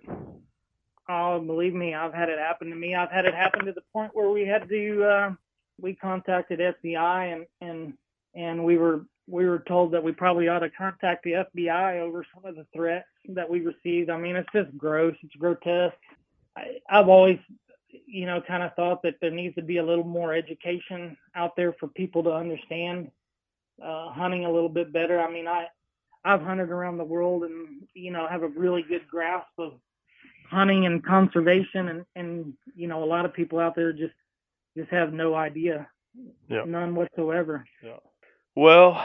Oh, 1.08 1.38
believe 1.40 1.74
me, 1.74 1.94
I've 1.94 2.14
had 2.14 2.28
it 2.28 2.38
happen 2.38 2.70
to 2.70 2.76
me. 2.76 2.94
I've 2.94 3.10
had 3.10 3.26
it 3.26 3.34
happen 3.34 3.66
to 3.66 3.72
the 3.72 3.82
point 3.92 4.12
where 4.14 4.30
we 4.30 4.46
had 4.46 4.68
to 4.68 5.04
uh, 5.04 5.30
we 5.80 5.94
contacted 5.94 6.60
FBI 6.60 7.32
and 7.32 7.46
and 7.60 7.94
and 8.34 8.64
we 8.64 8.78
were 8.78 9.04
we 9.26 9.46
were 9.46 9.60
told 9.60 9.92
that 9.92 10.02
we 10.02 10.12
probably 10.12 10.48
ought 10.48 10.60
to 10.60 10.70
contact 10.70 11.24
the 11.24 11.44
FBI 11.56 12.00
over 12.00 12.26
some 12.34 12.44
of 12.44 12.56
the 12.56 12.66
threats 12.74 13.08
that 13.30 13.48
we 13.48 13.60
received. 13.60 14.10
I 14.10 14.18
mean, 14.18 14.36
it's 14.36 14.48
just 14.52 14.76
gross. 14.76 15.16
It's 15.22 15.34
grotesque. 15.36 15.96
I, 16.56 16.78
I've 16.90 17.08
always, 17.08 17.38
you 17.88 18.26
know, 18.26 18.42
kind 18.46 18.62
of 18.62 18.74
thought 18.74 19.02
that 19.02 19.14
there 19.20 19.30
needs 19.30 19.54
to 19.54 19.62
be 19.62 19.78
a 19.78 19.84
little 19.84 20.04
more 20.04 20.34
education 20.34 21.16
out 21.34 21.56
there 21.56 21.74
for 21.80 21.88
people 21.88 22.22
to 22.24 22.32
understand 22.32 23.10
uh, 23.82 24.10
hunting 24.10 24.44
a 24.44 24.50
little 24.50 24.68
bit 24.68 24.92
better. 24.92 25.20
I 25.20 25.30
mean, 25.30 25.46
I 25.46 25.66
I've 26.24 26.42
hunted 26.42 26.70
around 26.70 26.98
the 26.98 27.04
world 27.04 27.44
and 27.44 27.82
you 27.94 28.10
know 28.10 28.26
have 28.28 28.42
a 28.42 28.48
really 28.48 28.82
good 28.82 29.06
grasp 29.08 29.48
of 29.58 29.72
hunting 30.50 30.86
and 30.86 31.04
conservation 31.04 31.88
and 31.88 32.04
and 32.16 32.52
you 32.74 32.86
know 32.88 33.02
a 33.02 33.06
lot 33.06 33.24
of 33.24 33.32
people 33.34 33.58
out 33.58 33.74
there 33.74 33.92
just 33.92 34.14
just 34.76 34.90
have 34.90 35.12
no 35.12 35.34
idea 35.34 35.86
Yeah. 36.48 36.64
none 36.64 36.94
whatsoever 36.94 37.66
Yeah. 37.82 37.98
Well, 38.54 39.02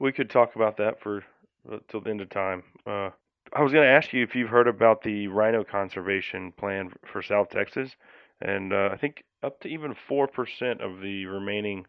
we 0.00 0.12
could 0.12 0.30
talk 0.30 0.56
about 0.56 0.76
that 0.78 1.00
for 1.00 1.24
uh, 1.70 1.78
till 1.88 2.00
the 2.00 2.10
end 2.10 2.20
of 2.20 2.30
time. 2.30 2.62
Uh, 2.86 3.10
I 3.52 3.62
was 3.62 3.72
going 3.72 3.84
to 3.84 3.90
ask 3.90 4.12
you 4.12 4.22
if 4.22 4.34
you've 4.34 4.48
heard 4.50 4.68
about 4.68 5.02
the 5.02 5.28
rhino 5.28 5.64
conservation 5.64 6.52
plan 6.52 6.92
for 7.12 7.22
South 7.22 7.50
Texas, 7.50 7.96
and 8.40 8.72
uh, 8.72 8.90
I 8.92 8.96
think 8.96 9.24
up 9.42 9.60
to 9.60 9.68
even 9.68 9.94
four 10.08 10.26
percent 10.28 10.80
of 10.80 11.00
the 11.00 11.26
remaining, 11.26 11.86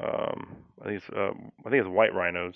um, 0.00 0.56
I 0.80 0.84
think 0.84 1.02
it's, 1.02 1.10
uh, 1.10 1.30
I 1.66 1.70
think 1.70 1.80
it's 1.80 1.88
white 1.88 2.14
rhinos, 2.14 2.54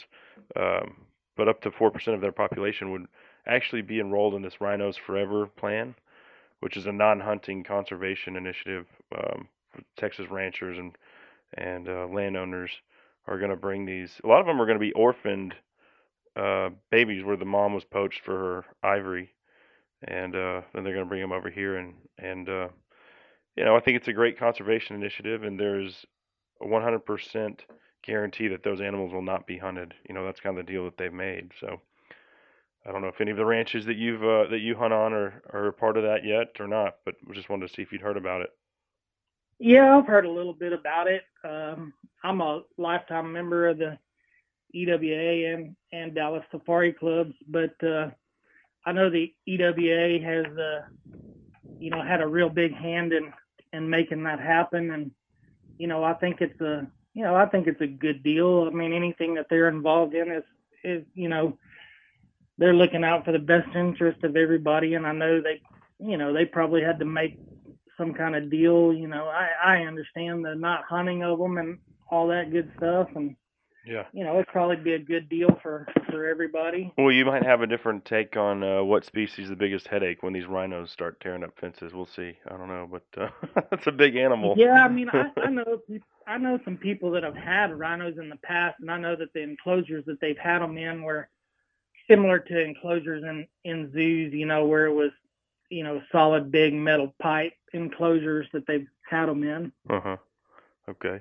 um, 0.56 0.96
but 1.36 1.48
up 1.48 1.60
to 1.62 1.70
four 1.70 1.90
percent 1.90 2.14
of 2.14 2.20
their 2.20 2.32
population 2.32 2.92
would 2.92 3.06
actually 3.46 3.82
be 3.82 4.00
enrolled 4.00 4.34
in 4.34 4.42
this 4.42 4.60
Rhinos 4.60 4.96
Forever 4.96 5.46
plan, 5.46 5.94
which 6.60 6.76
is 6.76 6.86
a 6.86 6.92
non-hunting 6.92 7.64
conservation 7.64 8.36
initiative. 8.36 8.86
Um, 9.16 9.48
Texas 9.96 10.26
ranchers 10.30 10.78
and 10.78 10.96
and 11.54 11.88
uh, 11.88 12.06
landowners 12.06 12.70
are 13.26 13.38
going 13.38 13.50
to 13.50 13.56
bring 13.56 13.84
these. 13.84 14.20
A 14.24 14.26
lot 14.26 14.40
of 14.40 14.46
them 14.46 14.60
are 14.60 14.66
going 14.66 14.78
to 14.78 14.84
be 14.84 14.92
orphaned 14.92 15.54
uh, 16.36 16.70
babies 16.90 17.24
where 17.24 17.36
the 17.36 17.44
mom 17.44 17.74
was 17.74 17.84
poached 17.84 18.20
for 18.24 18.38
her 18.38 18.64
ivory, 18.82 19.30
and 20.04 20.34
uh, 20.34 20.62
then 20.72 20.84
they're 20.84 20.94
going 20.94 21.04
to 21.04 21.08
bring 21.08 21.20
them 21.20 21.32
over 21.32 21.50
here. 21.50 21.76
And 21.76 21.94
and 22.18 22.48
uh, 22.48 22.68
you 23.56 23.64
know, 23.64 23.76
I 23.76 23.80
think 23.80 23.96
it's 23.96 24.08
a 24.08 24.12
great 24.12 24.38
conservation 24.38 24.96
initiative, 24.96 25.42
and 25.42 25.58
there's 25.58 26.06
a 26.62 26.66
100% 26.66 27.60
guarantee 28.02 28.48
that 28.48 28.62
those 28.64 28.80
animals 28.80 29.12
will 29.12 29.22
not 29.22 29.46
be 29.46 29.58
hunted. 29.58 29.94
You 30.08 30.14
know, 30.14 30.24
that's 30.24 30.40
kind 30.40 30.58
of 30.58 30.66
the 30.66 30.72
deal 30.72 30.84
that 30.84 30.96
they've 30.98 31.12
made. 31.12 31.52
So. 31.60 31.80
I 32.84 32.90
don't 32.92 33.02
know 33.02 33.08
if 33.08 33.20
any 33.20 33.30
of 33.30 33.36
the 33.36 33.44
ranches 33.46 33.86
that 33.86 33.96
you've 33.96 34.24
uh, 34.24 34.48
that 34.50 34.60
you 34.60 34.74
hunt 34.74 34.92
on 34.92 35.12
are, 35.12 35.42
are 35.52 35.72
part 35.72 35.96
of 35.96 36.02
that 36.02 36.24
yet 36.24 36.48
or 36.60 36.66
not, 36.66 36.96
but 37.04 37.14
just 37.32 37.48
wanted 37.48 37.68
to 37.68 37.74
see 37.74 37.82
if 37.82 37.92
you'd 37.92 38.00
heard 38.00 38.16
about 38.16 38.42
it. 38.42 38.50
yeah 39.58 39.96
i've 39.96 40.06
heard 40.06 40.26
a 40.26 40.30
little 40.30 40.52
bit 40.52 40.72
about 40.72 41.06
it 41.06 41.22
um 41.44 41.92
i'm 42.24 42.40
a 42.40 42.62
lifetime 42.78 43.32
member 43.32 43.68
of 43.68 43.78
the 43.78 43.96
ewa 44.72 44.96
and 44.96 45.76
and 45.92 46.14
dallas 46.14 46.44
safari 46.50 46.92
clubs 46.92 47.34
but 47.48 47.74
uh 47.84 48.10
i 48.86 48.92
know 48.92 49.08
the 49.10 49.32
ewa 49.46 49.72
has 50.24 50.46
uh 50.58 50.80
you 51.78 51.90
know 51.90 52.02
had 52.02 52.20
a 52.20 52.26
real 52.26 52.48
big 52.48 52.74
hand 52.74 53.12
in 53.12 53.32
in 53.72 53.88
making 53.88 54.24
that 54.24 54.40
happen 54.40 54.90
and 54.90 55.10
you 55.82 55.88
know 55.88 56.04
i 56.04 56.14
think 56.14 56.40
it's 56.40 56.60
a 56.60 56.86
you 57.12 57.24
know 57.24 57.34
i 57.34 57.44
think 57.44 57.66
it's 57.66 57.80
a 57.80 57.86
good 57.88 58.22
deal. 58.22 58.68
I 58.68 58.70
mean 58.72 58.92
anything 58.92 59.34
that 59.34 59.46
they're 59.50 59.68
involved 59.68 60.14
in 60.14 60.30
is 60.30 60.44
is 60.84 61.02
you 61.14 61.28
know 61.28 61.58
they're 62.56 62.80
looking 62.82 63.02
out 63.02 63.24
for 63.24 63.32
the 63.32 63.40
best 63.40 63.74
interest 63.74 64.22
of 64.22 64.36
everybody. 64.36 64.94
And 64.94 65.04
i 65.04 65.12
know 65.12 65.40
they 65.40 65.60
you 65.98 66.16
know 66.16 66.32
they 66.32 66.44
probably 66.44 66.82
had 66.82 67.00
to 67.00 67.04
make 67.04 67.36
some 67.98 68.14
kind 68.14 68.36
of 68.36 68.48
deal 68.48 68.92
you 68.92 69.08
know. 69.08 69.24
I 69.26 69.48
i 69.64 69.76
understand 69.90 70.44
the 70.44 70.54
not 70.54 70.84
hunting 70.84 71.24
of 71.24 71.40
them 71.40 71.58
and 71.58 71.78
all 72.12 72.28
that 72.28 72.52
good 72.52 72.70
stuff. 72.76 73.08
And 73.16 73.34
Yeah. 73.86 74.04
you 74.12 74.24
know 74.24 74.34
it'd 74.34 74.46
probably 74.46 74.76
be 74.76 74.92
a 74.94 74.98
good 74.98 75.28
deal 75.28 75.58
for 75.62 75.86
for 76.10 76.26
everybody 76.26 76.92
Well, 76.96 77.10
you 77.10 77.24
might 77.24 77.44
have 77.44 77.62
a 77.62 77.66
different 77.66 78.04
take 78.04 78.36
on 78.36 78.62
uh, 78.62 78.82
what 78.82 79.04
species 79.04 79.48
the 79.48 79.56
biggest 79.56 79.88
headache 79.88 80.22
when 80.22 80.32
these 80.32 80.46
rhinos 80.46 80.90
start 80.90 81.20
tearing 81.20 81.42
up 81.42 81.58
fences. 81.58 81.92
We'll 81.92 82.06
see. 82.06 82.36
I 82.48 82.56
don't 82.56 82.68
know, 82.68 82.88
but 82.90 83.20
uh, 83.20 83.28
that's 83.70 83.86
a 83.86 83.92
big 83.92 84.16
animal. 84.16 84.54
Yeah, 84.56 84.84
I 84.84 84.88
mean, 84.88 85.08
I, 85.12 85.30
I 85.36 85.50
know 85.50 85.80
I 86.26 86.38
know 86.38 86.58
some 86.64 86.76
people 86.76 87.10
that 87.12 87.24
have 87.24 87.36
had 87.36 87.76
rhinos 87.76 88.18
in 88.18 88.28
the 88.28 88.36
past, 88.36 88.76
and 88.80 88.90
I 88.90 88.98
know 88.98 89.16
that 89.16 89.32
the 89.32 89.42
enclosures 89.42 90.04
that 90.06 90.20
they've 90.20 90.38
had 90.38 90.60
them 90.60 90.76
in 90.78 91.02
were 91.02 91.28
similar 92.08 92.38
to 92.38 92.60
enclosures 92.60 93.24
in 93.24 93.46
in 93.64 93.92
zoos. 93.92 94.32
You 94.32 94.46
know, 94.46 94.66
where 94.66 94.86
it 94.86 94.94
was, 94.94 95.10
you 95.70 95.82
know, 95.82 96.02
solid 96.12 96.52
big 96.52 96.74
metal 96.74 97.14
pipe 97.20 97.54
enclosures 97.72 98.46
that 98.52 98.66
they've 98.66 98.86
had 99.08 99.26
them 99.26 99.42
in. 99.42 99.72
Uh 99.88 100.00
huh. 100.00 100.16
Okay. 100.88 101.20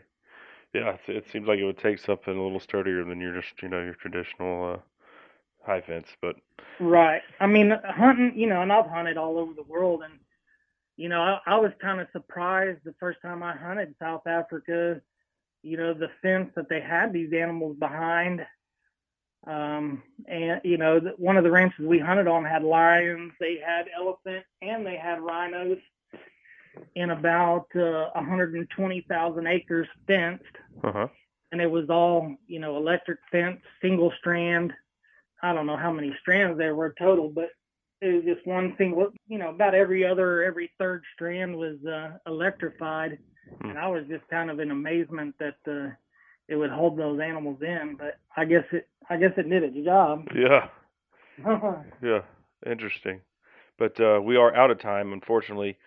Yeah, 0.73 0.95
it, 1.07 1.25
seems 1.31 1.47
like 1.47 1.59
it 1.59 1.65
would 1.65 1.77
take 1.77 1.99
something 1.99 2.35
a 2.35 2.41
little 2.41 2.59
sturdier 2.59 3.03
than 3.03 3.19
your 3.19 3.41
just 3.41 3.61
you 3.61 3.67
know 3.67 3.81
your 3.81 3.93
traditional 3.95 4.73
uh, 4.73 4.77
high 5.65 5.81
fence, 5.81 6.07
but 6.21 6.37
Right. 6.79 7.21
I 7.39 7.45
mean, 7.45 7.73
hunting, 7.85 8.33
you 8.35 8.47
know, 8.47 8.61
and 8.61 8.71
I've 8.71 8.87
hunted 8.87 9.17
all 9.17 9.37
over 9.37 9.53
the 9.53 9.63
world, 9.63 10.01
and 10.03 10.13
you 10.97 11.09
know, 11.09 11.21
I, 11.21 11.39
I 11.45 11.59
was 11.59 11.71
kind 11.81 11.99
of 11.99 12.07
surprised 12.11 12.79
the 12.83 12.95
first 12.99 13.21
time 13.21 13.43
I 13.43 13.55
hunted 13.55 13.95
South 13.99 14.25
Africa. 14.25 15.01
You 15.63 15.77
know, 15.77 15.93
the 15.93 16.09
fence 16.21 16.51
that 16.55 16.69
they 16.69 16.81
had 16.81 17.13
these 17.13 17.33
animals 17.33 17.75
behind. 17.77 18.45
Um, 19.45 20.03
and 20.27 20.61
you 20.63 20.77
know, 20.77 20.99
the, 20.99 21.11
one 21.17 21.37
of 21.37 21.43
the 21.43 21.51
ranches 21.51 21.85
we 21.85 21.99
hunted 21.99 22.27
on 22.27 22.45
had 22.45 22.63
lions, 22.63 23.33
they 23.39 23.57
had 23.63 23.85
elephant, 23.95 24.45
and 24.61 24.85
they 24.85 24.95
had 24.95 25.21
rhinos 25.21 25.77
in 26.95 27.11
about 27.11 27.67
uh, 27.75 28.09
120,000 28.13 29.47
acres 29.47 29.87
fenced 30.07 30.43
uh 30.83 30.91
huh. 30.91 31.07
and 31.51 31.61
it 31.61 31.69
was 31.69 31.89
all 31.89 32.35
you 32.47 32.59
know 32.59 32.77
electric 32.77 33.19
fence 33.31 33.59
single 33.81 34.11
strand 34.19 34.71
i 35.43 35.53
don't 35.53 35.65
know 35.67 35.77
how 35.77 35.91
many 35.91 36.15
strands 36.21 36.57
there 36.57 36.75
were 36.75 36.93
total 36.97 37.29
but 37.29 37.49
it 38.01 38.13
was 38.13 38.23
just 38.23 38.45
one 38.47 38.73
single 38.77 39.07
you 39.27 39.37
know 39.37 39.49
about 39.49 39.75
every 39.75 40.05
other 40.05 40.43
every 40.43 40.71
third 40.79 41.03
strand 41.13 41.55
was 41.55 41.77
uh, 41.85 42.11
electrified 42.27 43.17
Hmm. 43.61 43.69
and 43.71 43.77
i 43.79 43.87
was 43.87 44.03
just 44.07 44.25
kind 44.29 44.49
of 44.49 44.59
in 44.59 44.71
amazement 44.71 45.35
that 45.39 45.55
uh, 45.67 45.89
it 46.47 46.55
would 46.55 46.69
hold 46.69 46.97
those 46.97 47.19
animals 47.19 47.61
in 47.61 47.95
but 47.97 48.19
i 48.37 48.45
guess 48.45 48.63
it 48.71 48.87
i 49.09 49.17
guess 49.17 49.31
it 49.37 49.49
did 49.49 49.63
its 49.63 49.83
job 49.85 50.27
Yeah. 50.33 50.67
Yeah. 52.01 52.21
Interesting. 52.65 53.21
But 53.77 53.99
uh, 53.99 54.19
we 54.23 54.35
are 54.37 54.55
out 54.55 54.71
of 54.71 54.79
time, 54.79 55.13
unfortunately. 55.13 55.77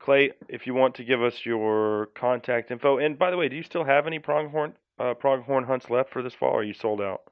Clay, 0.00 0.32
if 0.48 0.66
you 0.66 0.74
want 0.74 0.94
to 0.96 1.04
give 1.04 1.22
us 1.22 1.34
your 1.44 2.08
contact 2.14 2.70
info, 2.70 2.98
and 2.98 3.18
by 3.18 3.30
the 3.30 3.36
way, 3.36 3.48
do 3.48 3.56
you 3.56 3.62
still 3.62 3.84
have 3.84 4.06
any 4.06 4.18
pronghorn 4.18 4.74
uh, 4.98 5.14
pronghorn 5.14 5.64
hunts 5.64 5.90
left 5.90 6.12
for 6.12 6.22
this 6.22 6.34
fall? 6.34 6.50
Or 6.50 6.60
are 6.60 6.64
you 6.64 6.74
sold 6.74 7.00
out? 7.00 7.22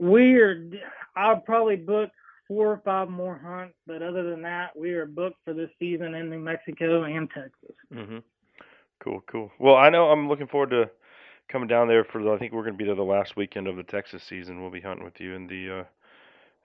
we're 0.00 0.70
i'll 1.14 1.40
probably 1.40 1.76
book 1.76 2.10
four 2.48 2.72
or 2.72 2.80
five 2.84 3.08
more 3.08 3.38
hunts 3.38 3.74
but 3.86 4.02
other 4.02 4.22
than 4.30 4.40
that 4.40 4.70
we 4.74 4.92
are 4.92 5.04
booked 5.04 5.36
for 5.44 5.52
this 5.52 5.68
season 5.78 6.14
in 6.14 6.30
new 6.30 6.38
mexico 6.38 7.04
and 7.04 7.28
texas 7.30 7.76
Mm-hmm. 7.94 8.18
Cool, 9.02 9.22
cool. 9.26 9.50
Well, 9.58 9.76
I 9.76 9.88
know 9.88 10.10
I'm 10.10 10.28
looking 10.28 10.46
forward 10.46 10.70
to 10.70 10.90
coming 11.48 11.68
down 11.68 11.88
there 11.88 12.04
for. 12.04 12.22
The, 12.22 12.30
I 12.32 12.38
think 12.38 12.52
we're 12.52 12.62
going 12.62 12.74
to 12.74 12.78
be 12.78 12.84
there 12.84 12.94
the 12.94 13.02
last 13.02 13.34
weekend 13.34 13.66
of 13.66 13.76
the 13.76 13.82
Texas 13.82 14.22
season. 14.22 14.60
We'll 14.60 14.70
be 14.70 14.80
hunting 14.80 15.04
with 15.04 15.18
you 15.20 15.34
in 15.34 15.46
the 15.46 15.80
uh, 15.80 15.84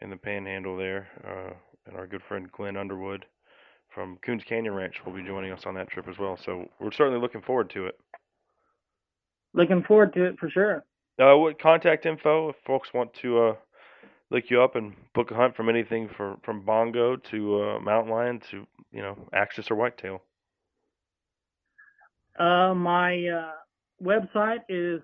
in 0.02 0.10
the 0.10 0.18
Panhandle 0.18 0.78
there, 0.78 1.08
uh, 1.26 1.54
and 1.88 1.96
our 1.96 2.06
good 2.06 2.22
friend 2.28 2.52
Glenn 2.52 2.76
Underwood 2.76 3.26
from 3.96 4.18
Coons 4.24 4.44
Canyon 4.44 4.76
Ranch 4.76 4.96
will 5.06 5.14
be 5.14 5.24
joining 5.24 5.52
us 5.54 5.66
on 5.66 5.74
that 5.76 5.90
trip 5.90 6.08
as 6.08 6.20
well. 6.20 6.38
So 6.46 6.70
we're 6.80 6.92
certainly 6.92 7.20
looking 7.20 7.42
forward 7.42 7.70
to 7.72 7.88
it. 7.88 7.98
looking 9.54 9.82
forward 9.84 10.14
to 10.14 10.26
it 10.26 10.38
for 10.38 10.50
sure 10.50 10.84
Uh, 11.18 11.38
what 11.38 11.58
contact 11.58 12.06
info 12.06 12.50
if 12.50 12.58
folks 12.68 12.94
want 12.94 13.14
to 13.22 13.40
uh, 13.40 13.56
look 14.30 14.44
you 14.50 14.62
up 14.62 14.76
and 14.76 14.94
book 15.14 15.32
a 15.32 15.34
hunt 15.36 15.56
from 15.56 15.70
anything 15.70 16.10
for, 16.18 16.36
from 16.44 16.66
bongo 16.66 17.16
to 17.16 17.62
uh, 17.64 17.80
mountain 17.80 18.12
lion 18.12 18.42
to 18.52 18.68
you 18.92 19.02
know 19.02 19.18
axis 19.34 19.72
or 19.72 19.76
whitetail. 19.76 20.22
Uh, 22.38 22.74
my 22.74 23.26
uh, 23.30 23.52
website 24.04 24.60
is 24.68 25.02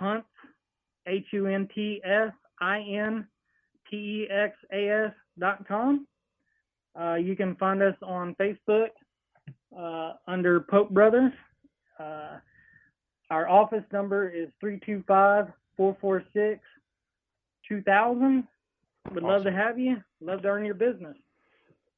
Hunts, 0.00 0.26
H 1.06 1.26
U 1.32 1.46
N 1.46 1.68
T 1.72 2.00
S 2.04 2.32
I 2.60 2.80
N 2.80 3.26
T 3.88 3.96
E 3.96 4.26
X 4.28 4.56
A 4.72 4.88
S 5.06 5.12
dot 5.38 5.66
com. 5.68 6.08
Uh, 6.98 7.14
you 7.14 7.36
can 7.36 7.56
find 7.56 7.82
us 7.82 7.94
on 8.02 8.34
Facebook 8.34 8.88
uh, 9.78 10.14
under 10.26 10.60
Pope 10.60 10.90
Brothers. 10.90 11.32
Uh, 11.98 12.36
our 13.30 13.48
office 13.48 13.84
number 13.92 14.28
is 14.28 14.48
325 14.60 15.46
446 15.76 16.60
2000. 17.68 18.44
Would 19.14 19.22
love 19.24 19.44
to 19.44 19.52
have 19.52 19.78
you. 19.78 19.96
Love 20.20 20.42
to 20.42 20.48
earn 20.48 20.64
your 20.64 20.74
business. 20.74 21.16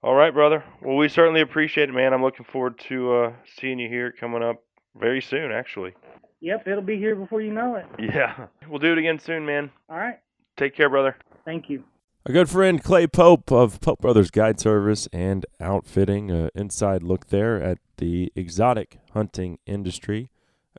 All 0.02 0.14
right, 0.14 0.32
brother. 0.32 0.62
Well, 0.82 0.96
we 0.96 1.08
certainly 1.08 1.40
appreciate 1.40 1.88
it, 1.88 1.92
man. 1.92 2.12
I'm 2.12 2.22
looking 2.22 2.44
forward 2.44 2.78
to 2.88 3.12
uh, 3.14 3.32
seeing 3.58 3.78
you 3.78 3.88
here 3.88 4.12
coming 4.12 4.42
up 4.42 4.62
very 4.98 5.20
soon, 5.20 5.50
actually. 5.50 5.94
Yep, 6.40 6.68
it'll 6.68 6.82
be 6.82 6.98
here 6.98 7.16
before 7.16 7.40
you 7.40 7.52
know 7.52 7.76
it. 7.76 7.86
Yeah. 8.14 8.46
We'll 8.68 8.78
do 8.78 8.92
it 8.92 8.98
again 8.98 9.18
soon, 9.18 9.46
man. 9.46 9.70
All 9.88 9.96
right. 9.96 10.18
Take 10.56 10.76
care, 10.76 10.90
brother. 10.90 11.16
Thank 11.44 11.70
you. 11.70 11.82
Our 12.26 12.32
good 12.32 12.48
friend 12.48 12.82
Clay 12.82 13.06
Pope 13.06 13.52
of 13.52 13.82
Pope 13.82 14.00
Brothers 14.00 14.30
Guide 14.30 14.58
Service 14.58 15.06
and 15.12 15.44
Outfitting, 15.60 16.32
uh, 16.32 16.48
inside 16.54 17.02
look 17.02 17.26
there 17.26 17.62
at 17.62 17.76
the 17.98 18.32
exotic 18.34 18.98
hunting 19.12 19.58
industry. 19.66 20.30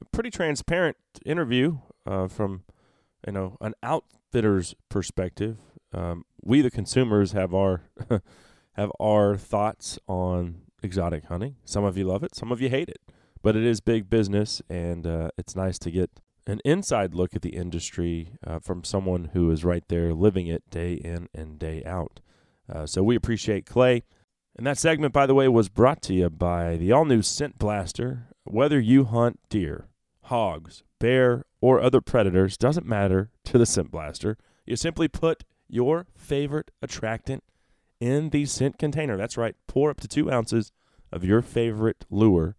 A 0.02 0.06
pretty 0.06 0.32
transparent 0.32 0.98
interview 1.24 1.78
uh, 2.04 2.30
from, 2.30 2.64
you 3.28 3.34
know, 3.34 3.58
an 3.62 3.76
outfitter's 3.84 4.74
perspective. 4.90 5.58
Um, 5.94 6.26
we, 6.44 6.62
the 6.62 6.72
consumers, 6.72 7.34
have 7.34 7.54
our 7.54 7.84
have 8.74 8.92
our 9.00 9.38
thoughts 9.38 10.00
on 10.08 10.62
exotic 10.82 11.26
hunting. 11.26 11.58
Some 11.64 11.84
of 11.84 11.96
you 11.96 12.06
love 12.06 12.24
it, 12.24 12.36
some 12.36 12.52
of 12.52 12.60
you 12.60 12.70
hate 12.70 12.90
it, 12.90 13.02
but 13.44 13.56
it 13.56 13.64
is 13.64 13.82
big 13.82 14.10
business, 14.10 14.64
and 14.68 15.06
uh, 15.06 15.30
it's 15.38 15.56
nice 15.56 15.78
to 15.78 15.92
get 15.92 16.10
an 16.48 16.62
inside 16.64 17.14
look 17.14 17.36
at 17.36 17.42
the 17.42 17.56
industry 17.56 18.34
uh, 18.46 18.60
from 18.60 18.84
someone 18.84 19.32
who 19.34 19.50
is 19.52 19.66
right 19.66 19.84
there 19.88 20.14
living 20.14 20.48
it 20.48 20.70
day 20.70 20.94
in 20.94 21.28
and 21.34 21.58
day 21.58 21.84
out. 21.86 22.20
Uh, 22.72 22.86
so 22.86 23.04
we 23.04 23.16
appreciate 23.16 23.66
Clay. 23.66 24.04
And 24.56 24.66
that 24.66 24.78
segment, 24.78 25.14
by 25.14 25.26
the 25.26 25.36
way, 25.36 25.48
was 25.48 25.70
brought 25.70 26.02
to 26.04 26.14
you 26.14 26.30
by 26.30 26.78
the 26.78 26.92
all 26.92 27.06
new 27.06 27.22
Scent 27.22 27.60
Blaster. 27.60 28.28
Whether 28.44 28.80
you 28.80 29.06
hunt 29.06 29.40
deer, 29.50 29.88
hogs, 30.24 30.84
bear, 31.00 31.46
or 31.62 31.82
other 31.82 32.00
predators, 32.00 32.58
doesn't 32.58 32.86
matter 32.86 33.32
to 33.46 33.58
the 33.58 33.66
Scent 33.66 33.92
Blaster. 33.92 34.38
You 34.66 34.76
simply 34.76 35.08
put 35.08 35.44
your 35.68 36.08
favorite 36.16 36.72
attractant 36.82 37.44
in 38.00 38.30
the 38.30 38.46
scent 38.46 38.78
container. 38.78 39.18
That's 39.18 39.38
right, 39.38 39.56
pour 39.68 39.90
up 39.90 40.00
to 40.02 40.08
two 40.08 40.32
ounces 40.32 40.72
of 41.12 41.24
your 41.24 41.42
favorite 41.42 42.06
lure 42.10 42.56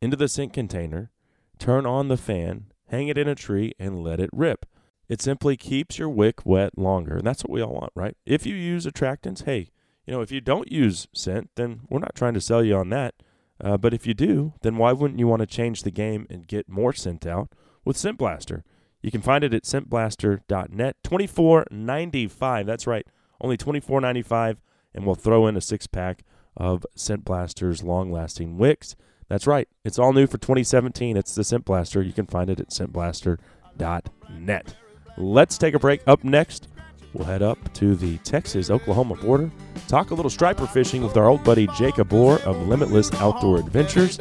into 0.00 0.16
the 0.16 0.28
scent 0.28 0.52
container, 0.52 1.10
turn 1.58 1.84
on 1.84 2.08
the 2.08 2.16
fan, 2.16 2.69
hang 2.90 3.08
it 3.08 3.18
in 3.18 3.28
a 3.28 3.34
tree, 3.34 3.72
and 3.78 4.02
let 4.02 4.20
it 4.20 4.30
rip. 4.32 4.66
It 5.08 5.20
simply 5.20 5.56
keeps 5.56 5.98
your 5.98 6.08
wick 6.08 6.46
wet 6.46 6.78
longer. 6.78 7.16
And 7.16 7.26
that's 7.26 7.42
what 7.42 7.50
we 7.50 7.60
all 7.60 7.72
want, 7.72 7.92
right? 7.96 8.16
If 8.24 8.46
you 8.46 8.54
use 8.54 8.86
attractants, 8.86 9.44
hey, 9.44 9.70
you 10.06 10.12
know, 10.12 10.20
if 10.20 10.30
you 10.30 10.40
don't 10.40 10.70
use 10.70 11.08
scent, 11.12 11.50
then 11.56 11.80
we're 11.88 11.98
not 11.98 12.14
trying 12.14 12.34
to 12.34 12.40
sell 12.40 12.62
you 12.62 12.76
on 12.76 12.90
that. 12.90 13.14
Uh, 13.62 13.76
but 13.76 13.92
if 13.92 14.06
you 14.06 14.14
do, 14.14 14.54
then 14.62 14.76
why 14.76 14.92
wouldn't 14.92 15.18
you 15.18 15.26
want 15.26 15.40
to 15.40 15.46
change 15.46 15.82
the 15.82 15.90
game 15.90 16.26
and 16.30 16.46
get 16.46 16.68
more 16.68 16.92
scent 16.92 17.26
out 17.26 17.52
with 17.84 17.96
Scent 17.96 18.18
Blaster? 18.18 18.64
You 19.02 19.10
can 19.10 19.20
find 19.20 19.44
it 19.44 19.54
at 19.54 19.64
scentblaster.net. 19.64 20.96
Twenty 21.02 21.26
four 21.26 21.66
ninety 21.70 22.26
five. 22.26 22.66
That's 22.66 22.86
right, 22.86 23.06
only 23.40 23.56
twenty 23.56 23.80
four 23.80 24.00
ninety 24.00 24.22
five, 24.22 24.60
and 24.94 25.04
we'll 25.04 25.14
throw 25.14 25.46
in 25.46 25.56
a 25.56 25.60
six 25.60 25.86
pack 25.86 26.22
of 26.56 26.86
Scent 26.94 27.24
Blaster's 27.24 27.82
long 27.82 28.10
lasting 28.10 28.58
wicks. 28.58 28.96
That's 29.30 29.46
right. 29.46 29.66
It's 29.84 29.98
all 29.98 30.12
new 30.12 30.26
for 30.26 30.38
2017. 30.38 31.16
It's 31.16 31.36
the 31.36 31.44
Scent 31.44 31.64
Blaster. 31.64 32.02
You 32.02 32.12
can 32.12 32.26
find 32.26 32.50
it 32.50 32.58
at 32.58 32.70
scentblaster.net. 32.70 34.74
Let's 35.16 35.56
take 35.56 35.74
a 35.74 35.78
break. 35.78 36.00
Up 36.08 36.24
next, 36.24 36.66
we'll 37.14 37.26
head 37.26 37.40
up 37.40 37.72
to 37.74 37.94
the 37.94 38.18
Texas 38.18 38.70
Oklahoma 38.70 39.14
border, 39.14 39.52
talk 39.86 40.10
a 40.10 40.14
little 40.14 40.30
striper 40.30 40.66
fishing 40.66 41.02
with 41.02 41.16
our 41.16 41.28
old 41.28 41.44
buddy 41.44 41.68
Jacob 41.76 42.12
Orr 42.12 42.40
of 42.40 42.56
Limitless 42.66 43.12
Outdoor 43.14 43.60
Adventures, 43.60 44.18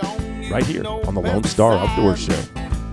right 0.51 0.64
here 0.66 0.86
on 0.86 1.16
the 1.16 1.22
Lone 1.22 1.43
Star 1.43 1.74
Outdoor 1.74 2.16
Show. 2.16 2.39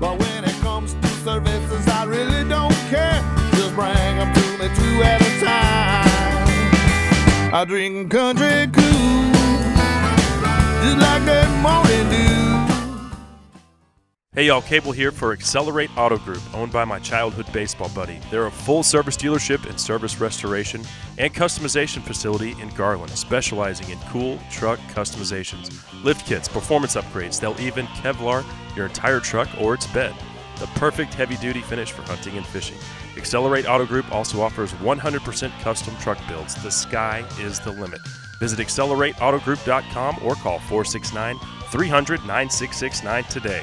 But 0.01 0.19
when 0.19 0.45
it 0.45 0.55
comes 0.61 0.95
to 0.95 1.07
services, 1.09 1.87
I 1.89 2.05
really 2.05 2.49
don't 2.49 2.73
care. 2.89 3.21
Just 3.53 3.75
bring 3.75 3.93
them 3.93 4.33
to 4.33 4.41
me 4.59 4.69
two 4.75 5.03
at 5.03 5.21
a 5.21 5.41
time. 5.45 7.55
I 7.55 7.65
drink 7.67 8.11
country 8.11 8.69
cool, 8.73 9.36
just 10.83 10.99
like 10.99 11.25
that 11.25 11.63
morning 11.63 12.11
dew. 12.11 12.37
Hey 14.37 14.49
y'all, 14.49 14.61
Cable 14.61 14.93
here 14.93 15.13
for 15.13 15.33
Accelerate 15.33 15.89
Auto 15.97 16.19
Group, 16.19 16.43
owned 16.55 16.71
by 16.71 16.85
my 16.85 16.99
childhood 16.99 17.51
baseball 17.55 17.89
buddy. 17.95 18.21
They're 18.31 18.47
a 18.47 18.51
full 18.51 18.83
service 18.83 19.17
dealership 19.17 19.67
and 19.67 19.81
service 19.81 20.21
restoration 20.21 20.85
and 21.17 21.33
customization 21.33 22.03
facility 22.03 22.55
in 22.61 22.69
Garland, 22.71 23.13
specializing 23.13 23.89
in 23.89 23.99
cool 24.11 24.39
truck 24.51 24.79
customizations, 24.93 25.73
lift 26.05 26.27
kits, 26.27 26.49
performance 26.49 26.97
upgrades. 26.97 27.41
They'll 27.41 27.59
even 27.59 27.87
Kevlar 27.87 28.45
your 28.77 28.87
entire 28.87 29.21
truck 29.21 29.49
or 29.59 29.73
its 29.73 29.87
bed. 29.87 30.15
The 30.59 30.67
perfect 30.79 31.15
heavy 31.15 31.37
duty 31.37 31.63
finish 31.63 31.93
for 31.93 32.03
hunting 32.03 32.37
and 32.37 32.47
fishing. 32.47 32.77
Accelerate 33.17 33.67
Auto 33.67 33.87
Group 33.87 34.13
also 34.13 34.43
offers 34.43 34.73
100% 34.75 35.61
custom 35.61 35.97
truck 35.97 36.19
builds. 36.29 36.63
The 36.63 36.71
sky 36.71 37.25
is 37.41 37.59
the 37.61 37.73
limit. 37.73 38.01
Visit 38.39 38.59
accelerateautogroup.com 38.61 40.19
or 40.25 40.35
call 40.35 40.59
469 40.59 41.39
300 41.71 42.27
9669 42.27 43.25
today. 43.25 43.63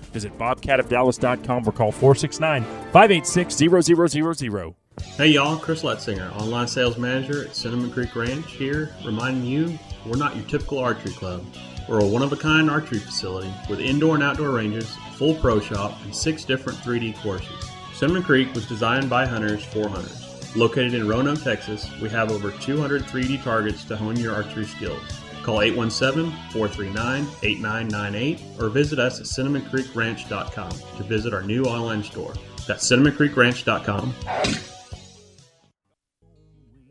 Visit 0.11 0.37
bobcatofdallas.com 0.37 1.67
or 1.67 1.71
call 1.71 1.91
469 1.91 2.63
586 2.91 3.55
0000. 3.55 4.75
Hey 5.15 5.27
y'all, 5.27 5.57
Chris 5.57 5.83
Letzinger, 5.83 6.35
online 6.35 6.67
sales 6.67 6.97
manager 6.97 7.45
at 7.45 7.55
Cinnamon 7.55 7.91
Creek 7.91 8.15
Ranch 8.15 8.51
here, 8.51 8.93
reminding 9.05 9.45
you 9.45 9.79
we're 10.05 10.17
not 10.17 10.35
your 10.35 10.45
typical 10.45 10.79
archery 10.79 11.13
club. 11.13 11.45
We're 11.87 12.01
a 12.01 12.05
one 12.05 12.21
of 12.21 12.31
a 12.31 12.37
kind 12.37 12.69
archery 12.69 12.99
facility 12.99 13.51
with 13.69 13.79
indoor 13.79 14.15
and 14.15 14.23
outdoor 14.23 14.51
ranges, 14.51 14.95
full 15.15 15.35
pro 15.35 15.59
shop, 15.59 15.97
and 16.03 16.15
six 16.15 16.45
different 16.45 16.79
3D 16.79 17.21
courses. 17.21 17.71
Cinnamon 17.93 18.23
Creek 18.23 18.53
was 18.53 18.67
designed 18.67 19.09
by 19.09 19.25
hunters 19.25 19.63
for 19.63 19.87
hunters. 19.87 20.55
Located 20.55 20.93
in 20.93 21.07
Roanoke, 21.07 21.41
Texas, 21.41 21.89
we 22.01 22.09
have 22.09 22.31
over 22.31 22.51
200 22.51 23.03
3D 23.03 23.43
targets 23.43 23.83
to 23.85 23.95
hone 23.95 24.17
your 24.17 24.35
archery 24.35 24.65
skills. 24.65 25.01
Call 25.43 25.61
817 25.61 26.31
439 26.51 27.27
8998 27.43 28.41
or 28.59 28.69
visit 28.69 28.99
us 28.99 29.19
at 29.19 29.25
cinnamoncreekranch.com 29.25 30.71
to 30.71 31.03
visit 31.03 31.33
our 31.33 31.43
new 31.43 31.63
online 31.63 32.03
store. 32.03 32.33
That's 32.67 32.89
cinnamoncreekranch.com. 32.89 34.13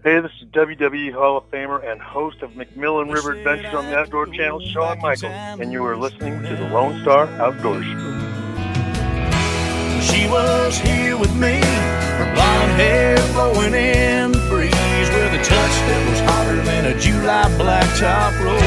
Hey, 0.02 0.18
this 0.20 0.32
is 0.40 0.48
WWE 0.48 1.12
Hall 1.12 1.36
of 1.36 1.50
Famer 1.50 1.86
and 1.86 2.00
host 2.00 2.40
of 2.40 2.52
MacMillan 2.52 3.12
River 3.12 3.32
Adventures 3.32 3.74
on 3.74 3.84
the 3.84 3.98
Outdoor 3.98 4.26
Channel, 4.26 4.60
Shawn 4.60 4.98
Michaels, 5.00 5.30
and 5.30 5.70
you 5.70 5.84
are 5.84 5.94
listening 5.94 6.42
to 6.42 6.56
the 6.56 6.68
Lone 6.70 7.02
Star 7.02 7.26
Outdoor 7.38 7.82
Show. 7.82 8.29
She 10.10 10.26
was 10.26 10.78
here 10.78 11.16
with 11.16 11.34
me, 11.36 11.60
her 11.60 12.34
blonde 12.34 12.72
hair 12.72 13.16
blowing 13.32 13.74
in 13.74 14.32
the 14.32 14.38
breeze 14.48 15.08
with 15.10 15.32
a 15.32 15.42
touch 15.42 15.74
that 15.86 16.10
was 16.10 16.20
hotter 16.20 16.60
than 16.62 16.86
a 16.86 16.98
July 16.98 17.44
blacktop 17.58 18.38
road. 18.44 18.60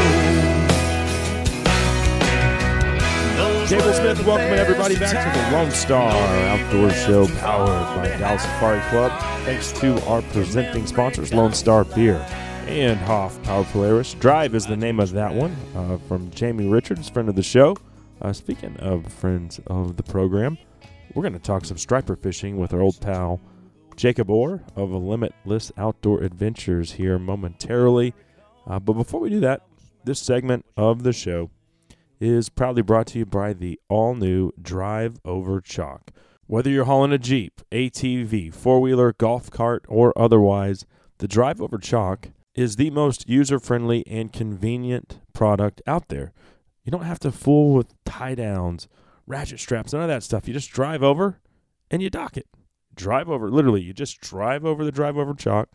Cable 3.67 3.93
Smith 3.93 4.25
welcoming 4.25 4.59
everybody 4.59 4.95
back 4.97 5.11
to 5.11 5.39
the 5.39 5.57
Lone 5.57 5.71
Star 5.71 6.11
Outdoor 6.11 6.91
Show 6.91 7.27
powered 7.39 7.97
by 7.97 8.07
Dallas 8.19 8.41
Safari 8.43 8.81
Club. 8.89 9.11
Thanks 9.45 9.71
to 9.73 10.01
our 10.05 10.21
presenting 10.21 10.85
sponsors, 10.85 11.33
Lone 11.33 11.53
Star 11.53 11.83
Beer 11.83 12.25
and 12.67 12.99
Hoffpauir 12.99 13.65
Polaris. 13.71 14.13
Drive 14.15 14.55
is 14.55 14.65
the 14.65 14.77
name 14.77 14.99
of 14.99 15.11
that 15.11 15.33
one 15.33 15.55
uh, 15.75 15.97
from 16.07 16.29
Jamie 16.31 16.67
Richards, 16.67 17.09
friend 17.09 17.27
of 17.27 17.35
the 17.35 17.43
show. 17.43 17.75
Uh, 18.21 18.31
speaking 18.31 18.77
of 18.77 19.11
friends 19.11 19.59
of 19.67 19.97
the 19.97 20.03
program, 20.03 20.57
we're 21.13 21.21
going 21.21 21.33
to 21.33 21.39
talk 21.39 21.65
some 21.65 21.77
striper 21.77 22.15
fishing 22.15 22.57
with 22.57 22.73
our 22.73 22.81
old 22.81 22.99
pal 22.99 23.39
Jacob 23.95 24.29
Orr 24.29 24.63
of 24.75 24.91
Limitless 24.91 25.71
Outdoor 25.77 26.23
Adventures 26.23 26.93
here 26.93 27.19
momentarily. 27.19 28.13
Uh, 28.65 28.79
but 28.79 28.93
before 28.93 29.19
we 29.19 29.29
do 29.29 29.39
that, 29.41 29.61
this 30.03 30.19
segment 30.19 30.65
of 30.75 31.03
the 31.03 31.13
show 31.13 31.51
is 32.19 32.49
proudly 32.49 32.81
brought 32.81 33.07
to 33.07 33.19
you 33.19 33.25
by 33.25 33.53
the 33.53 33.79
all 33.89 34.15
new 34.15 34.51
Drive 34.59 35.19
Over 35.23 35.61
Chalk. 35.61 36.11
Whether 36.47 36.69
you're 36.69 36.85
hauling 36.85 37.11
a 37.11 37.17
Jeep, 37.17 37.61
ATV, 37.71 38.53
four 38.53 38.79
wheeler, 38.79 39.13
golf 39.13 39.51
cart, 39.51 39.85
or 39.87 40.17
otherwise, 40.17 40.85
The 41.19 41.27
Drive 41.27 41.61
Over 41.61 41.77
Chalk 41.77 42.29
is 42.55 42.75
the 42.75 42.89
most 42.89 43.29
user 43.29 43.59
friendly 43.59 44.05
and 44.07 44.33
convenient 44.33 45.19
product 45.33 45.81
out 45.85 46.09
there. 46.09 46.33
You 46.83 46.91
don't 46.91 47.03
have 47.03 47.19
to 47.19 47.31
fool 47.31 47.73
with 47.73 47.93
tie 48.03 48.35
downs, 48.35 48.87
ratchet 49.25 49.59
straps, 49.59 49.93
none 49.93 50.01
of 50.01 50.07
that 50.07 50.23
stuff. 50.23 50.47
You 50.47 50.53
just 50.53 50.71
drive 50.71 51.03
over 51.03 51.39
and 51.89 52.01
you 52.01 52.09
dock 52.09 52.37
it. 52.37 52.47
Drive 52.95 53.29
over, 53.29 53.49
literally, 53.49 53.81
you 53.81 53.93
just 53.93 54.21
drive 54.21 54.65
over 54.65 54.85
the 54.85 54.91
Drive 54.91 55.17
Over 55.17 55.33
Chalk 55.33 55.69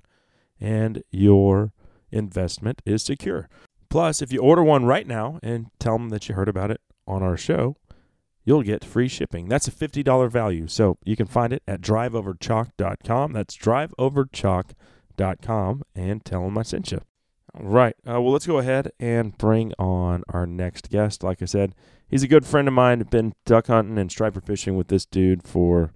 and 0.61 1.03
your 1.11 1.73
investment 2.11 2.83
is 2.85 3.03
secure. 3.03 3.49
Plus, 3.91 4.23
if 4.23 4.33
you 4.33 4.41
order 4.41 4.63
one 4.63 4.85
right 4.85 5.07
now 5.07 5.39
and 5.43 5.67
tell 5.79 5.99
them 5.99 6.11
that 6.11 6.29
you 6.29 6.35
heard 6.35 6.49
about 6.49 6.71
it 6.71 6.81
on 7.07 7.23
our 7.23 7.37
show, 7.37 7.77
you'll 8.45 8.63
get 8.63 8.85
free 8.85 9.09
shipping. 9.09 9.49
That's 9.49 9.67
a 9.67 9.73
$50 9.73 10.31
value. 10.31 10.69
So 10.69 10.99
you 11.05 11.17
can 11.17 11.27
find 11.27 11.53
it 11.53 11.63
at 11.67 11.81
driveoverchalk.com. 11.81 13.33
That's 13.33 13.57
driveoverchalk.com 13.57 15.83
and 15.95 16.25
tell 16.25 16.45
them 16.45 16.59
I 16.59 16.63
sent 16.63 16.93
you. 16.93 17.01
All 17.59 17.67
right. 17.67 17.97
Uh, 18.07 18.21
well, 18.21 18.33
let's 18.33 18.47
go 18.47 18.59
ahead 18.59 18.93
and 19.01 19.37
bring 19.37 19.73
on 19.81 20.23
our 20.29 20.47
next 20.47 20.91
guest. 20.91 21.25
Like 21.25 21.43
I 21.43 21.47
said, 21.47 21.75
he's 22.07 22.23
a 22.23 22.29
good 22.29 22.47
friend 22.47 22.69
of 22.69 22.75
mine. 22.75 23.01
Been 23.11 23.35
duck 23.45 23.67
hunting 23.67 23.99
and 23.99 24.11
striper 24.11 24.41
fishing 24.41 24.77
with 24.77 24.89
this 24.89 25.05
dude 25.05 25.43
for, 25.43 25.93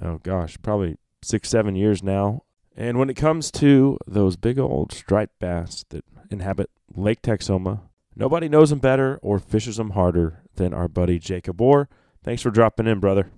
oh 0.00 0.18
gosh, 0.18 0.56
probably 0.62 0.96
six, 1.20 1.48
seven 1.48 1.74
years 1.74 2.04
now. 2.04 2.44
And 2.76 2.98
when 2.98 3.10
it 3.10 3.14
comes 3.14 3.50
to 3.52 3.98
those 4.06 4.36
big 4.36 4.60
old 4.60 4.92
striped 4.92 5.40
bass 5.40 5.84
that 5.88 6.04
inhabit 6.30 6.70
Lake 6.94 7.20
Texoma, 7.20 7.80
nobody 8.14 8.48
knows 8.48 8.70
them 8.70 8.78
better 8.78 9.18
or 9.22 9.40
fishes 9.40 9.78
them 9.78 9.90
harder 9.90 10.44
than 10.54 10.72
our 10.72 10.86
buddy 10.86 11.18
Jacob 11.18 11.60
Orr. 11.60 11.88
Thanks 12.22 12.42
for 12.42 12.50
dropping 12.50 12.86
in, 12.86 13.00
brother. 13.00 13.28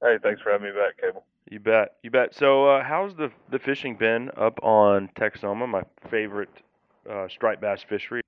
Hey, 0.00 0.18
thanks 0.22 0.40
for 0.40 0.52
having 0.52 0.68
me 0.68 0.72
back, 0.72 0.96
Cable. 1.00 1.24
You 1.50 1.58
bet, 1.58 1.96
you 2.04 2.10
bet. 2.10 2.34
So, 2.34 2.68
uh, 2.68 2.84
how's 2.84 3.14
the 3.16 3.32
the 3.50 3.58
fishing 3.58 3.96
been 3.96 4.30
up 4.36 4.62
on 4.62 5.08
Texoma, 5.16 5.66
my 5.66 5.82
favorite 6.10 6.50
uh, 7.08 7.28
striped 7.28 7.60
bass 7.60 7.80
fishery? 7.88 8.22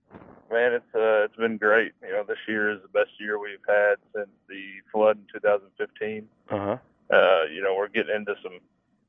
Man, 0.50 0.72
it's 0.72 0.94
uh, 0.94 1.24
it's 1.24 1.36
been 1.36 1.58
great. 1.58 1.92
You 2.02 2.12
know, 2.12 2.24
this 2.26 2.38
year 2.48 2.70
is 2.70 2.80
the 2.82 2.88
best 2.88 3.10
year 3.20 3.38
we've 3.38 3.58
had 3.68 3.96
since 4.14 4.30
the 4.48 4.64
flood 4.90 5.16
in 5.16 5.40
2015. 5.40 6.28
Uh 6.48 6.58
huh. 6.58 6.76
Uh, 7.14 7.44
you 7.52 7.62
know, 7.62 7.74
we're 7.76 7.88
getting 7.88 8.14
into 8.14 8.34
some 8.42 8.58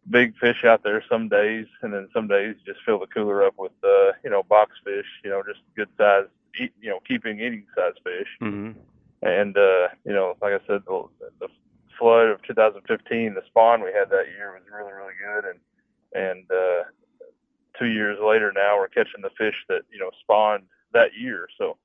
big 0.10 0.36
fish 0.38 0.64
out 0.64 0.84
there 0.84 1.04
some 1.10 1.30
days, 1.30 1.66
and 1.82 1.94
then 1.94 2.10
some 2.14 2.28
days 2.28 2.56
just 2.66 2.80
fill 2.86 3.00
the 3.00 3.08
cooler 3.08 3.44
up 3.44 3.56
with 3.58 3.72
uh, 3.84 4.12
you 4.24 4.30
know 4.30 4.44
box 4.44 4.74
fish. 4.84 5.06
You 5.24 5.32
know, 5.32 5.44
just 5.44 5.62
good 5.76 5.90
size, 5.98 6.26
eat, 6.60 6.74
you 6.82 6.90
know, 6.90 7.00
keeping 7.08 7.40
eating 7.40 7.66
size 7.76 7.94
fish. 8.04 8.28
Mm-hmm. 8.42 8.80
And 9.24 9.58
uh, 9.58 9.88
you 10.06 10.14
know, 10.14 10.36
like 10.42 10.54
I 10.54 10.66
said, 10.68 10.82
the, 10.86 11.06
the 11.40 11.48
flood 11.98 12.28
of 12.28 12.42
2015, 12.44 13.34
the 13.34 13.42
spawn 13.48 13.84
we 13.84 13.92
had 13.92 14.10
that 14.10 14.28
year 14.28 14.54
was 14.54 14.64
really 14.72 14.94
really 14.94 15.14
good, 15.24 15.46
and 15.46 15.60
and 16.14 16.52
uh, 16.52 16.84
two 17.82 17.88
years 17.90 18.18
later 18.24 18.52
now 18.56 18.78
we're 18.78 18.88
catching 18.88 19.22
the 19.22 19.32
fish 19.38 19.56
that 19.68 19.82
you 19.92 20.00
know 20.00 20.12
spawned 20.22 20.64
that 20.94 21.12
year. 21.20 21.48
So 21.58 21.78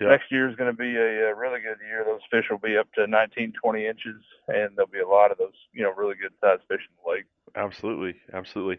Yeah. 0.00 0.08
next 0.08 0.30
year 0.30 0.48
is 0.48 0.54
going 0.56 0.70
to 0.70 0.76
be 0.76 0.96
a, 0.96 1.30
a 1.30 1.34
really 1.34 1.60
good 1.60 1.78
year. 1.84 2.04
Those 2.04 2.20
fish 2.30 2.46
will 2.50 2.58
be 2.58 2.76
up 2.76 2.92
to 2.92 3.06
19, 3.06 3.52
20 3.60 3.86
inches, 3.86 4.22
and 4.46 4.76
there'll 4.76 4.86
be 4.90 5.00
a 5.00 5.08
lot 5.08 5.32
of 5.32 5.38
those 5.38 5.54
you 5.72 5.82
know 5.82 5.92
really 5.92 6.14
good 6.14 6.32
sized 6.40 6.62
fish 6.68 6.82
in 6.88 6.94
the 7.04 7.10
lake. 7.10 7.24
Absolutely, 7.56 8.14
absolutely. 8.32 8.78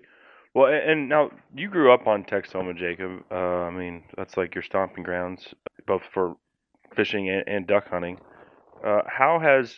Well, 0.55 0.71
and 0.73 1.09
now 1.09 1.29
you 1.55 1.69
grew 1.69 1.91
up 1.93 2.07
on 2.07 2.23
Texoma, 2.23 2.75
Jacob. 2.75 3.23
Uh, 3.29 3.35
I 3.35 3.71
mean, 3.71 4.03
that's 4.17 4.35
like 4.37 4.55
your 4.55 4.63
stomping 4.63 5.03
grounds, 5.03 5.53
both 5.85 6.01
for 6.11 6.37
fishing 6.95 7.29
and, 7.29 7.43
and 7.47 7.67
duck 7.67 7.87
hunting. 7.89 8.19
Uh, 8.83 9.01
how 9.05 9.39
has 9.39 9.75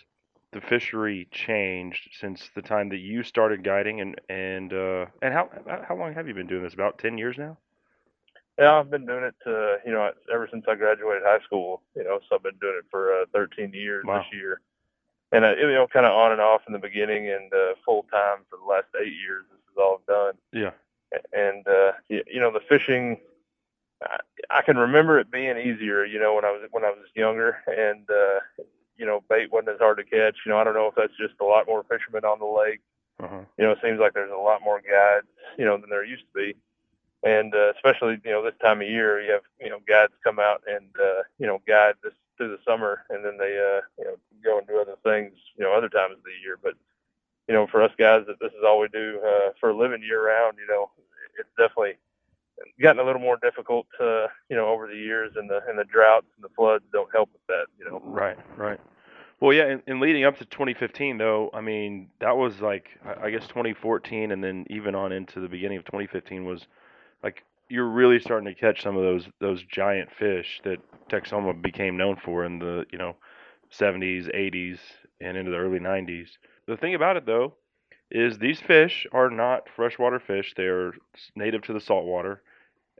the 0.53 0.61
fishery 0.61 1.27
changed 1.31 2.09
since 2.19 2.49
the 2.55 2.61
time 2.61 2.89
that 2.89 2.97
you 2.99 3.23
started 3.23 3.63
guiding, 3.63 4.01
and 4.01 4.19
and 4.29 4.73
uh, 4.73 5.05
and 5.21 5.33
how 5.33 5.49
how 5.87 5.95
long 5.95 6.13
have 6.13 6.27
you 6.27 6.33
been 6.33 6.47
doing 6.47 6.63
this? 6.63 6.73
About 6.73 6.97
ten 6.99 7.17
years 7.17 7.37
now. 7.37 7.57
Yeah, 8.59 8.75
I've 8.79 8.89
been 8.91 9.05
doing 9.05 9.23
it 9.23 9.35
uh, 9.47 9.77
you 9.85 9.91
know 9.93 10.11
ever 10.33 10.47
since 10.51 10.65
I 10.67 10.75
graduated 10.75 11.23
high 11.25 11.39
school. 11.45 11.81
You 11.95 12.03
know, 12.03 12.19
so 12.29 12.35
I've 12.35 12.43
been 12.43 12.57
doing 12.61 12.75
it 12.79 12.85
for 12.91 13.21
uh, 13.21 13.25
13 13.33 13.71
years 13.73 14.05
Wow. 14.05 14.19
this 14.19 14.27
year, 14.37 14.61
and 15.31 15.45
uh, 15.45 15.55
you 15.55 15.67
know 15.73 15.87
kind 15.87 16.05
of 16.05 16.11
on 16.13 16.31
and 16.33 16.41
off 16.41 16.61
in 16.67 16.73
the 16.73 16.79
beginning 16.79 17.29
and 17.29 17.51
uh, 17.53 17.73
full 17.85 18.03
time 18.11 18.39
for 18.49 18.57
the 18.57 18.65
last 18.69 18.87
eight 19.01 19.13
years. 19.13 19.45
This 19.51 19.59
is 19.71 19.77
all 19.77 19.99
I've 20.01 20.05
done. 20.05 20.33
Yeah. 20.51 20.71
and 21.33 21.67
uh 21.67 21.91
y- 22.09 22.23
you 22.27 22.39
know 22.39 22.51
the 22.51 22.61
fishing 22.69 23.17
I, 24.03 24.17
I 24.49 24.61
can 24.61 24.77
remember 24.77 25.19
it 25.19 25.29
being 25.31 25.57
easier 25.57 26.05
you 26.05 26.19
know 26.19 26.33
when 26.35 26.45
i 26.45 26.51
was 26.51 26.61
when 26.71 26.85
i 26.85 26.89
was 26.89 27.05
younger 27.15 27.57
and 27.67 28.09
uh 28.09 28.63
you 29.01 29.07
know 29.07 29.19
bait 29.29 29.51
wasn't 29.51 29.69
as 29.75 29.79
hard 29.85 29.97
to 29.97 30.03
catch 30.05 30.37
you 30.45 30.51
know 30.51 30.57
i 30.59 30.63
don't 30.63 30.75
know 30.79 30.87
if 30.87 30.95
that's 30.95 31.17
just 31.19 31.33
a 31.41 31.45
lot 31.53 31.67
more 31.67 31.83
fishermen 31.89 32.23
on 32.23 32.39
the 32.39 32.45
lake 32.63 32.81
Uh-huh. 33.25 33.41
you 33.57 33.63
know 33.65 33.71
it 33.75 33.79
seems 33.83 33.99
like 33.99 34.13
there's 34.13 34.31
a 34.31 34.47
lot 34.49 34.61
more 34.63 34.79
guides 34.81 35.27
you 35.57 35.65
know 35.65 35.77
than 35.77 35.89
there 35.89 36.05
used 36.05 36.25
to 36.29 36.35
be 36.43 36.55
and 37.23 37.53
uh, 37.55 37.71
especially 37.75 38.13
you 38.25 38.31
know 38.31 38.43
this 38.43 38.59
time 38.61 38.81
of 38.81 38.87
year 38.87 39.21
you 39.25 39.31
have 39.31 39.45
you 39.59 39.69
know 39.71 39.79
guides 39.87 40.13
come 40.23 40.39
out 40.39 40.61
and 40.75 40.87
uh 41.09 41.21
you 41.41 41.47
know 41.47 41.59
guide 41.67 41.95
this 42.03 42.13
through 42.37 42.51
the 42.55 42.63
summer 42.69 42.93
and 43.09 43.25
then 43.25 43.35
they 43.37 43.53
uh 43.59 43.81
you 43.99 44.05
know 44.05 44.15
go 44.43 44.57
and 44.59 44.67
do 44.67 44.79
other 44.79 44.97
things 45.03 45.33
you 45.57 45.63
know 45.65 45.73
other 45.73 45.89
times 45.89 46.13
of 46.17 46.23
the 46.23 46.37
year 46.45 46.57
but 46.61 46.75
you 47.47 47.55
know, 47.57 47.67
for 47.67 47.81
us 47.81 47.91
guys 47.97 48.23
that 48.27 48.39
this 48.39 48.51
is 48.53 48.63
all 48.65 48.79
we 48.79 48.87
do 48.89 49.19
uh, 49.25 49.49
for 49.59 49.71
a 49.71 49.77
living 49.77 50.01
year 50.03 50.25
round, 50.27 50.57
you 50.57 50.67
know, 50.73 50.89
it's 51.37 51.49
definitely 51.57 51.97
gotten 52.81 53.01
a 53.01 53.03
little 53.03 53.19
more 53.19 53.37
difficult, 53.41 53.87
uh, 53.99 54.27
you 54.47 54.55
know, 54.55 54.67
over 54.67 54.87
the 54.87 54.95
years, 54.95 55.33
and 55.35 55.49
the 55.49 55.59
and 55.67 55.77
the 55.77 55.83
droughts 55.83 56.27
and 56.37 56.43
the 56.45 56.53
floods 56.55 56.85
don't 56.93 57.09
help 57.13 57.29
with 57.33 57.45
that, 57.47 57.65
you 57.77 57.83
know. 57.85 58.01
Right, 58.05 58.37
right. 58.55 58.79
Well, 59.41 59.53
yeah, 59.53 59.65
and, 59.65 59.81
in 59.87 59.99
leading 59.99 60.23
up 60.23 60.37
to 60.37 60.45
2015, 60.45 61.17
though, 61.17 61.49
I 61.53 61.61
mean, 61.61 62.11
that 62.19 62.37
was 62.37 62.61
like, 62.61 62.89
I 63.03 63.25
I 63.27 63.31
guess 63.31 63.47
2014, 63.47 64.31
and 64.31 64.43
then 64.43 64.65
even 64.69 64.95
on 64.95 65.11
into 65.11 65.41
the 65.41 65.49
beginning 65.49 65.79
of 65.79 65.85
2015 65.85 66.45
was 66.45 66.67
like 67.23 67.43
you're 67.69 67.89
really 67.89 68.19
starting 68.19 68.53
to 68.53 68.59
catch 68.59 68.83
some 68.83 68.97
of 68.97 69.03
those 69.03 69.27
those 69.39 69.63
giant 69.63 70.11
fish 70.11 70.61
that 70.65 70.79
Texoma 71.09 71.59
became 71.61 71.97
known 71.97 72.17
for 72.17 72.45
in 72.45 72.59
the 72.59 72.85
you 72.91 72.99
know 72.99 73.15
70s, 73.71 74.27
80s, 74.35 74.79
and 75.21 75.37
into 75.37 75.51
the 75.51 75.57
early 75.57 75.79
90s. 75.79 76.29
The 76.67 76.77
thing 76.77 76.95
about 76.95 77.17
it, 77.17 77.25
though, 77.25 77.55
is 78.11 78.37
these 78.37 78.61
fish 78.61 79.07
are 79.11 79.29
not 79.31 79.69
freshwater 79.75 80.19
fish. 80.19 80.53
They 80.57 80.65
are 80.65 80.93
native 81.35 81.63
to 81.63 81.73
the 81.73 81.81
saltwater, 81.81 82.43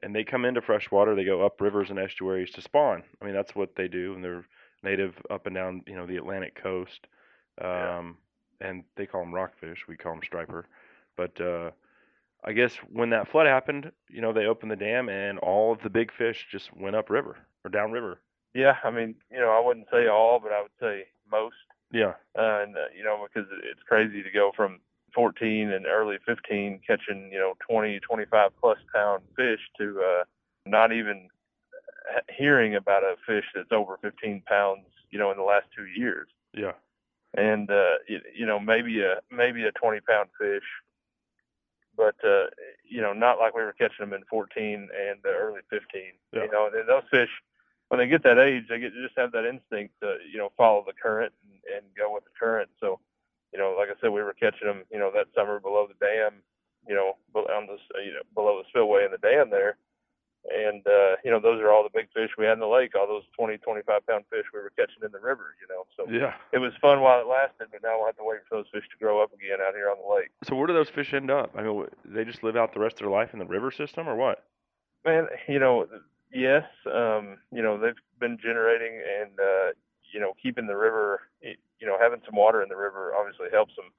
and 0.04 0.16
they 0.16 0.24
come 0.24 0.46
into 0.46 0.62
freshwater. 0.62 1.16
They 1.16 1.26
go 1.26 1.46
up 1.46 1.62
rivers 1.62 1.92
and 1.92 2.00
estuaries 2.00 2.52
to 2.52 2.62
spawn. 2.62 3.04
I 3.22 3.26
mean, 3.26 3.36
that's 3.36 3.56
what 3.56 3.76
they 3.76 3.88
do, 3.88 4.16
and 4.16 4.24
they're 4.24 4.46
native 4.84 5.16
up 5.30 5.46
and 5.46 5.56
down, 5.56 5.84
you 5.88 5.96
know, 5.96 6.06
the 6.06 6.18
Atlantic 6.18 6.62
coast. 6.62 7.08
Um, 7.62 8.18
and 8.60 8.84
they 8.96 9.06
call 9.06 9.22
them 9.22 9.34
rockfish. 9.34 9.86
We 9.88 9.98
call 9.98 10.14
them 10.14 10.22
striper. 10.26 10.68
But 11.18 11.40
uh, 11.42 11.72
I 12.44 12.54
guess 12.54 12.74
when 12.92 13.10
that 13.12 13.30
flood 13.30 13.48
happened, 13.48 13.92
you 14.10 14.22
know, 14.22 14.34
they 14.34 14.46
opened 14.46 14.72
the 14.72 14.76
dam, 14.76 15.10
and 15.10 15.40
all 15.40 15.72
of 15.72 15.82
the 15.82 15.90
big 15.90 16.12
fish 16.12 16.48
just 16.50 16.76
went 16.76 16.96
up 16.96 17.10
river 17.10 17.38
or 17.64 17.70
down 17.70 17.92
river. 17.92 18.20
Yeah, 18.54 18.76
I 18.84 18.92
mean, 18.92 19.16
you 19.32 19.40
know, 19.40 19.50
I 19.50 19.66
wouldn't 19.66 19.88
say 19.92 20.08
all, 20.08 20.40
but 20.40 20.52
I 20.52 20.62
would 20.62 20.72
say 20.80 21.06
most. 21.32 21.56
Yeah. 21.92 22.14
Uh, 22.38 22.64
and 22.64 22.76
uh, 22.76 22.92
you 22.96 23.04
know, 23.04 23.26
because 23.28 23.50
it's 23.64 23.84
crazy 23.88 24.24
to 24.24 24.32
go 24.32 24.52
from 24.56 24.80
14 25.14 25.72
and 25.72 25.86
early 25.86 26.18
15 26.26 26.80
catching, 26.86 27.30
you 27.32 27.40
know, 27.40 27.54
20, 27.70 28.00
25 28.00 28.52
plus 28.60 28.78
pound 28.94 29.24
fish 29.36 29.60
to 29.78 30.02
uh, 30.02 30.24
not 30.66 30.92
even 30.92 31.30
hearing 32.36 32.76
about 32.76 33.04
a 33.04 33.16
fish 33.26 33.46
that's 33.56 33.72
over 33.72 33.98
15 34.02 34.44
pounds, 34.46 34.86
you 35.10 35.20
know, 35.20 35.32
in 35.32 35.38
the 35.38 35.44
last 35.44 35.66
two 35.76 35.86
years. 35.86 36.28
Yeah. 36.54 36.74
and 37.34 37.72
uh 37.72 37.96
you, 38.10 38.20
you 38.36 38.46
know 38.46 38.60
maybe 38.60 39.02
a 39.02 39.22
maybe 39.32 39.64
a 39.64 39.72
20 39.72 40.02
pound 40.02 40.28
fish 40.38 40.68
but 41.96 42.16
uh 42.26 42.48
you 42.84 43.02
know 43.02 43.14
not 43.14 43.40
like 43.40 43.56
we 43.56 43.64
were 43.64 43.74
catching 43.74 44.02
them 44.04 44.14
in 44.14 44.24
14 44.30 44.74
and 44.76 45.20
uh, 45.26 45.30
early 45.30 45.62
15 45.70 46.02
Yeah. 46.34 46.44
you 46.44 46.52
know 46.52 46.70
and 46.74 46.90
those 46.90 47.04
fish 47.10 47.30
when 47.88 48.00
they 48.00 48.08
get 48.08 48.24
that 48.24 48.38
age 48.38 48.66
they 48.68 48.80
get 48.80 48.94
they 48.94 49.02
just 49.02 49.18
have 49.18 49.32
that 49.32 49.46
instinct 49.46 49.94
to 50.02 50.18
you 50.32 50.38
know 50.40 50.52
follow 50.58 50.84
the 50.86 50.94
current 50.94 51.34
and, 51.44 51.60
and 51.76 51.86
go 51.98 52.14
with 52.14 52.26
the 52.26 52.36
current 52.38 52.70
so 52.82 53.00
you 53.54 53.60
know 53.60 53.76
like 53.78 53.90
i 53.90 53.96
said 54.02 54.10
we 54.12 54.22
were 54.24 54.34
catching 54.34 54.68
them 54.68 54.84
you 54.92 55.00
know 55.00 55.12
that 55.14 55.28
summer 55.36 55.60
below 55.60 55.88
the 55.88 56.06
dam 56.06 56.34
you 56.88 56.96
know 56.96 57.14
on 57.36 57.68
the 57.68 57.78
you 58.04 58.12
know 58.14 58.24
below 58.36 58.58
the 58.62 58.68
spillway 58.70 59.06
in 59.06 59.12
the 59.12 59.18
dam 59.20 59.50
there 59.50 59.78
and 60.50 60.86
uh 60.88 61.16
you 61.24 61.30
know 61.30 61.40
those 61.40 61.62
are 61.62 61.72
all 61.72 61.84
the 61.84 61.90
big 61.94 62.08
fish 62.14 62.32
we 62.38 62.46
had 62.46 62.54
in 62.54 62.60
the 62.60 62.68
lake 62.68 62.96
all 62.96 63.06
those 63.06 63.24
20 63.38 63.58
25 63.60 64.08
pound 64.08 64.24
fish 64.32 64.46
we 64.54 64.60
were 64.60 64.72
catching 64.78 65.04
in 65.06 65.12
the 65.12 65.20
river 65.20 65.54
you 65.62 65.68
know 65.70 65.86
so 65.96 66.10
Yeah. 66.12 66.34
it 66.52 66.58
was 66.58 66.74
fun 66.82 67.02
while 67.02 67.22
it 67.22 67.28
lasted, 67.28 67.68
but 67.72 67.84
now 67.84 67.98
we'll 67.98 68.08
have 68.08 68.18
to 68.18 68.24
wait 68.24 68.40
for 68.50 68.58
those 68.58 68.66
fish 68.74 68.86
to 68.90 68.98
grow 68.98 69.22
up 69.22 69.32
again 69.34 69.60
out 69.62 69.76
here 69.76 69.90
on 69.90 69.98
the 70.02 70.16
lake. 70.16 70.30
So 70.48 70.56
where 70.56 70.66
do 70.68 70.74
those 70.74 70.90
fish 70.90 71.14
end 71.14 71.30
up? 71.30 71.52
I 71.56 71.62
mean, 71.62 71.86
they 72.06 72.24
just 72.26 72.42
live 72.44 72.56
out 72.56 72.74
the 72.74 72.80
rest 72.80 72.96
of 72.96 73.00
their 73.02 73.10
life 73.12 73.34
in 73.34 73.40
the 73.40 73.46
river 73.46 73.70
system, 73.72 74.08
or 74.10 74.16
what? 74.16 74.44
Man, 75.06 75.28
you 75.48 75.60
know, 75.60 75.86
yes, 76.34 76.64
um, 76.92 77.38
you 77.52 77.62
know, 77.62 77.78
they've 77.78 77.94
been 78.20 78.38
generating 78.42 79.02
and, 79.22 79.32
uh, 79.40 79.72
you 80.14 80.20
know, 80.20 80.34
keeping 80.42 80.66
the 80.68 80.76
river, 80.78 81.22
you 81.42 81.86
know, 81.88 81.98
having 82.00 82.22
some 82.26 82.36
water 82.36 82.62
in 82.64 82.70
the 82.70 82.76
river 82.76 83.14
obviously 83.16 83.48
helps 83.52 83.76
them. 83.76 83.92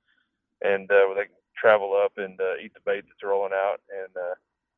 And, 0.63 0.91
uh, 0.91 1.15
they 1.15 1.25
can 1.27 1.35
travel 1.57 1.95
up 1.95 2.13
and, 2.17 2.41
uh, 2.41 2.57
eat 2.63 2.73
the 2.75 2.81
bait 2.85 3.05
that's 3.07 3.23
rolling 3.23 3.53
out. 3.55 3.81
And, 3.93 4.17
uh, 4.17 4.35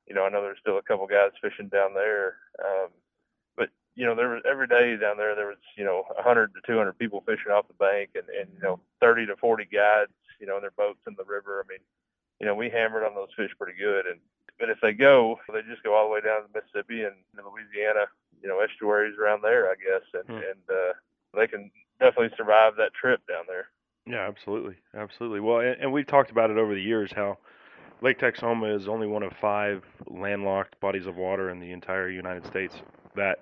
you 0.06 0.14
know, 0.14 0.24
I 0.24 0.28
know 0.28 0.42
there's 0.42 0.58
still 0.60 0.78
a 0.78 0.82
couple 0.82 1.06
guys 1.06 1.30
fishing 1.40 1.68
down 1.68 1.94
there. 1.94 2.36
Um, 2.58 2.88
but, 3.56 3.70
you 3.94 4.04
know, 4.04 4.14
there 4.14 4.28
was 4.28 4.42
every 4.48 4.66
day 4.66 4.96
down 4.96 5.16
there, 5.16 5.34
there 5.34 5.46
was, 5.48 5.62
you 5.76 5.84
know, 5.84 6.04
100 6.14 6.54
to 6.54 6.60
200 6.66 6.98
people 6.98 7.22
fishing 7.26 7.52
off 7.52 7.68
the 7.68 7.74
bank 7.74 8.10
and, 8.14 8.28
and, 8.28 8.48
you 8.54 8.62
know, 8.62 8.80
30 9.00 9.26
to 9.26 9.36
40 9.36 9.64
guides, 9.66 10.12
you 10.40 10.46
know, 10.46 10.56
in 10.56 10.62
their 10.62 10.70
boats 10.72 11.00
in 11.06 11.14
the 11.16 11.24
river. 11.24 11.64
I 11.64 11.68
mean, 11.68 11.80
you 12.40 12.46
know, 12.46 12.54
we 12.54 12.68
hammered 12.68 13.04
on 13.04 13.14
those 13.14 13.32
fish 13.36 13.50
pretty 13.58 13.78
good. 13.78 14.06
And 14.06 14.20
but 14.58 14.70
if 14.70 14.78
they 14.80 14.92
go, 14.92 15.40
they 15.52 15.62
just 15.62 15.82
go 15.82 15.94
all 15.94 16.06
the 16.06 16.12
way 16.14 16.20
down 16.20 16.42
to 16.42 16.48
Mississippi 16.54 17.02
and 17.02 17.16
Louisiana, 17.34 18.06
you 18.42 18.48
know, 18.48 18.60
estuaries 18.60 19.18
around 19.18 19.42
there, 19.42 19.70
I 19.70 19.74
guess, 19.74 20.02
and 20.12 20.24
Hmm. 20.28 20.42
and 20.44 20.62
uh, 20.70 20.92
they 21.34 21.46
can 21.46 21.70
definitely 21.98 22.36
survive 22.36 22.76
that 22.76 22.94
trip 22.94 23.20
down 23.26 23.44
there. 23.48 23.68
Yeah, 24.06 24.28
absolutely, 24.28 24.76
absolutely. 24.94 25.40
Well, 25.40 25.60
and, 25.60 25.80
and 25.80 25.92
we've 25.92 26.06
talked 26.06 26.30
about 26.30 26.50
it 26.50 26.58
over 26.58 26.74
the 26.74 26.82
years 26.82 27.10
how 27.14 27.38
Lake 28.00 28.18
Texoma 28.18 28.74
is 28.74 28.88
only 28.88 29.06
one 29.06 29.22
of 29.22 29.32
five 29.40 29.82
landlocked 30.06 30.78
bodies 30.80 31.06
of 31.06 31.16
water 31.16 31.50
in 31.50 31.60
the 31.60 31.72
entire 31.72 32.10
United 32.10 32.46
States 32.46 32.74
that 33.16 33.38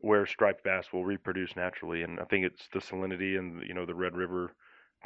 where 0.00 0.26
striped 0.26 0.64
bass 0.64 0.92
will 0.92 1.04
reproduce 1.04 1.56
naturally, 1.56 2.02
and 2.02 2.20
I 2.20 2.24
think 2.24 2.44
it's 2.44 2.68
the 2.72 2.80
salinity 2.80 3.38
and 3.38 3.62
you 3.66 3.72
know 3.72 3.86
the 3.86 3.94
Red 3.94 4.16
River 4.16 4.52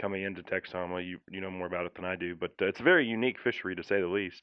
coming 0.01 0.23
into 0.23 0.43
Texoma. 0.43 1.07
You 1.07 1.19
you 1.31 1.41
know 1.41 1.51
more 1.51 1.67
about 1.67 1.87
it 1.87 1.95
than 1.95 2.05
I 2.05 2.17
do, 2.17 2.35
but 2.35 2.53
uh, 2.61 2.67
it's 2.67 2.81
a 2.81 2.85
very 2.85 3.07
unique 3.07 3.39
fishery 3.39 3.77
to 3.77 3.83
say 3.83 4.01
the 4.01 4.09
least. 4.09 4.43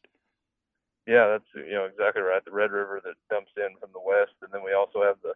Yeah, 1.08 1.28
that's 1.28 1.46
you 1.56 1.74
know 1.74 1.86
exactly 1.86 2.22
right. 2.22 2.44
The 2.44 2.52
Red 2.52 2.72
River 2.72 3.02
that 3.04 3.16
dumps 3.30 3.52
in 3.58 3.76
from 3.80 3.90
the 3.94 4.00
west, 4.00 4.34
and 4.42 4.52
then 4.52 4.64
we 4.64 4.74
also 4.74 5.04
have 5.04 5.18
the 5.24 5.34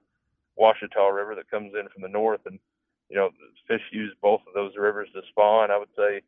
Washita 0.60 1.14
River 1.14 1.36
that 1.36 1.52
comes 1.52 1.74
in 1.74 1.90
from 1.90 2.02
the 2.02 2.10
north, 2.10 2.42
and 2.46 2.60
you 3.10 3.18
know 3.18 3.30
fish 3.68 3.84
use 3.92 4.14
both 4.22 4.42
of 4.48 4.54
those 4.54 4.78
rivers 4.78 5.10
to 5.14 5.22
spawn. 5.30 5.72
I 5.72 5.78
would 5.78 5.94
say, 5.98 6.22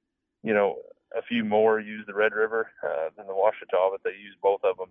you 0.44 0.54
know, 0.54 0.78
a 1.18 1.22
few 1.22 1.43
more 1.43 1.80
use 1.80 2.05
the 2.07 2.14
Red 2.14 2.34
River 2.34 2.72
uh, 2.84 3.09
than 3.18 3.28
the 3.28 3.34
Washita, 3.34 3.91
but 3.91 4.01
they 4.03 4.12
use 4.12 4.36
both 4.41 4.62
of 4.64 4.78
them. 4.78 4.89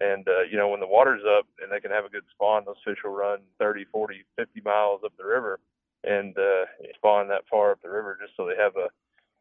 And 0.00 0.26
uh, 0.26 0.42
you 0.50 0.56
know 0.56 0.68
when 0.68 0.80
the 0.80 0.86
water's 0.86 1.22
up 1.38 1.46
and 1.62 1.70
they 1.70 1.80
can 1.80 1.90
have 1.90 2.04
a 2.04 2.08
good 2.08 2.24
spawn, 2.34 2.64
those 2.64 2.82
fish 2.84 2.98
will 3.04 3.12
run 3.12 3.40
30, 3.58 3.84
40, 3.92 4.24
50 4.36 4.60
miles 4.64 5.02
up 5.04 5.12
the 5.18 5.24
river 5.24 5.60
and 6.04 6.36
uh, 6.36 6.64
spawn 6.96 7.28
that 7.28 7.46
far 7.48 7.72
up 7.72 7.82
the 7.82 7.90
river 7.90 8.18
just 8.20 8.36
so 8.36 8.46
they 8.46 8.56
have 8.56 8.76
a 8.76 8.88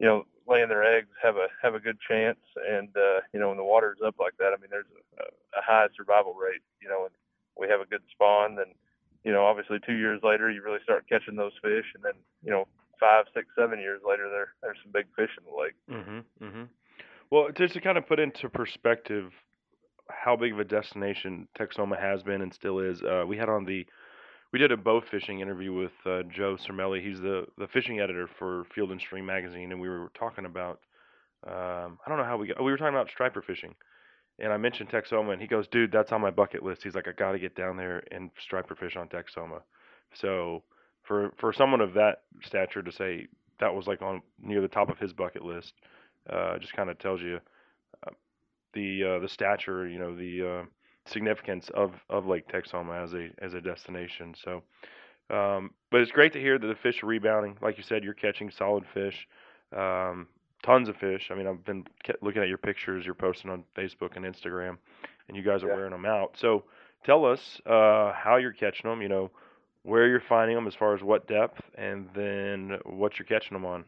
you 0.02 0.08
know, 0.08 0.26
laying 0.48 0.68
their 0.68 0.84
eggs 0.84 1.14
have 1.22 1.36
a 1.38 1.46
have 1.62 1.76
a 1.76 1.80
good 1.80 1.98
chance. 2.02 2.40
And 2.68 2.90
uh, 2.98 3.22
you 3.34 3.40
know, 3.40 3.50
when 3.50 3.58
the 3.58 3.64
water's 3.64 4.00
up 4.04 4.16
like 4.20 4.34
that, 4.40 4.50
I 4.52 4.60
mean, 4.60 4.72
there's 4.72 4.90
a, 5.20 5.24
a 5.60 5.62
high 5.62 5.86
survival 5.96 6.34
rate. 6.34 6.66
You 6.82 6.90
know, 6.90 7.06
and 7.06 7.14
we 7.56 7.70
have 7.70 7.82
a 7.82 7.86
good 7.86 8.02
spawn. 8.10 8.56
Then, 8.56 8.74
you 9.24 9.32
know, 9.32 9.46
obviously 9.46 9.78
two 9.86 9.94
years 9.94 10.20
later, 10.24 10.50
you 10.50 10.64
really 10.64 10.82
start 10.84 11.06
catching 11.08 11.36
those 11.36 11.54
fish, 11.62 11.86
and 11.94 12.04
then 12.04 12.18
you 12.44 12.50
know, 12.50 12.68
five, 13.02 13.26
six, 13.34 13.48
seven 13.58 13.80
years 13.80 14.00
later, 14.08 14.30
there 14.30 14.54
there's 14.62 14.78
some 14.82 14.94
big 14.94 15.08
fish 15.18 15.32
in 15.38 15.44
the 15.44 15.62
lake. 15.62 15.76
Mm-hmm. 15.90 16.46
Mm-hmm. 16.46 16.64
Well, 17.30 17.50
just 17.54 17.74
to 17.74 17.82
kind 17.82 17.98
of 17.98 18.08
put 18.08 18.20
into 18.20 18.48
perspective 18.48 19.34
how 20.10 20.36
big 20.36 20.54
of 20.54 20.60
a 20.60 20.64
destination 20.64 21.48
Texoma 21.58 22.00
has 22.00 22.24
been 22.24 22.42
and 22.42 22.54
still 22.54 22.80
is, 22.80 23.02
uh, 23.02 23.24
we 23.28 23.38
had 23.38 23.50
on 23.50 23.66
the 23.66 23.86
we 24.54 24.60
did 24.60 24.72
a 24.72 24.78
bow 24.78 25.02
fishing 25.02 25.40
interview 25.40 25.74
with 25.74 25.94
uh, 26.06 26.24
Joe 26.24 26.58
Cermele. 26.58 27.04
He's 27.04 27.20
the 27.20 27.46
the 27.58 27.68
fishing 27.68 28.00
editor 28.00 28.30
for 28.40 28.66
Field 28.76 28.92
and 28.92 29.02
Stream 29.02 29.26
magazine, 29.26 29.72
and 29.72 29.82
we 29.82 29.90
were 29.90 30.12
talking 30.14 30.46
about 30.46 30.80
um, 31.48 31.98
I 32.06 32.10
don't 32.10 32.18
know 32.18 32.24
how 32.24 32.38
we 32.38 32.48
got 32.48 32.64
we 32.64 32.72
were 32.72 32.78
talking 32.78 32.94
about 32.94 33.10
striper 33.10 33.42
fishing, 33.42 33.74
and 34.40 34.52
I 34.52 34.58
mentioned 34.58 34.90
Texoma, 34.90 35.34
and 35.34 35.42
he 35.42 35.48
goes, 35.48 35.68
"Dude, 35.68 35.92
that's 35.92 36.12
on 36.12 36.22
my 36.22 36.32
bucket 36.32 36.64
list." 36.64 36.84
He's 36.84 36.96
like, 36.96 37.08
"I 37.08 37.14
got 37.14 37.32
to 37.32 37.40
get 37.40 37.56
down 37.56 37.78
there 37.78 38.04
and 38.12 38.30
striper 38.40 38.76
fish 38.76 38.96
on 38.96 39.08
Texoma." 39.08 39.62
So 40.14 40.64
for 41.12 41.34
for 41.38 41.54
someone 41.54 41.82
of 41.82 41.94
that 41.96 42.22
stature 42.42 42.82
to 42.82 42.92
say 42.92 43.28
that 43.60 43.76
was 43.76 43.88
like 43.88 44.02
on 44.02 44.22
near 44.42 44.62
the 44.62 44.68
top 44.70 44.90
of 44.90 44.98
his 45.00 45.14
bucket 45.14 45.44
list, 45.44 45.74
uh, 46.30 46.58
just 46.60 46.74
kind 46.74 46.90
of 46.90 46.98
tells 47.00 47.22
you 47.22 47.40
uh, 48.08 48.12
the 48.74 49.04
uh, 49.04 49.20
the 49.20 49.28
stature, 49.28 49.88
you 49.88 50.00
know, 50.00 50.16
the 50.16 50.50
uh, 50.50 50.66
significance 51.06 51.70
of, 51.74 51.94
of 52.10 52.28
Lake 52.28 52.48
Texoma 52.48 53.04
as 53.04 53.14
a 53.14 53.30
as 53.44 53.54
a 53.54 53.62
destination. 53.62 54.34
So, 54.42 54.64
um, 55.36 55.72
but 55.92 56.02
it's 56.02 56.12
great 56.12 56.34
to 56.34 56.40
hear 56.40 56.58
that 56.60 56.68
the 56.68 56.76
fish 56.76 57.04
are 57.04 57.08
rebounding. 57.08 57.58
Like 57.62 57.78
you 57.78 57.84
said, 57.84 58.04
you're 58.04 58.14
catching 58.14 58.50
solid 58.52 58.86
fish, 58.94 59.28
um, 59.76 60.28
tons 60.64 60.90
of 60.90 60.96
fish. 60.98 61.30
I 61.32 61.36
mean, 61.36 61.48
I've 61.48 61.66
been 61.66 61.86
looking 62.22 62.42
at 62.42 62.50
your 62.50 62.58
pictures 62.58 63.06
you're 63.06 63.16
posting 63.16 63.52
on 63.52 63.66
Facebook 63.78 64.16
and 64.16 64.26
Instagram, 64.26 64.78
and 65.28 65.38
you 65.38 65.44
guys 65.44 65.64
are 65.64 65.68
Yeah. 65.68 65.74
wearing 65.76 65.92
them 65.92 66.06
out. 66.06 66.38
So, 66.38 66.64
tell 67.06 67.26
us 67.26 67.62
uh, 67.66 68.14
how 68.14 68.38
you're 68.40 68.54
catching 68.54 68.90
them. 68.90 69.02
You 69.02 69.10
know, 69.10 69.32
where 69.84 70.08
you're 70.08 70.24
finding 70.30 70.56
them 70.56 70.68
as 70.68 70.74
far 70.78 70.96
as 70.96 71.02
what 71.02 71.28
depth, 71.28 71.60
and 71.78 72.08
then 72.16 72.78
what 72.86 73.14
you're 73.18 73.26
catching 73.26 73.56
them 73.56 73.66
on. 73.66 73.84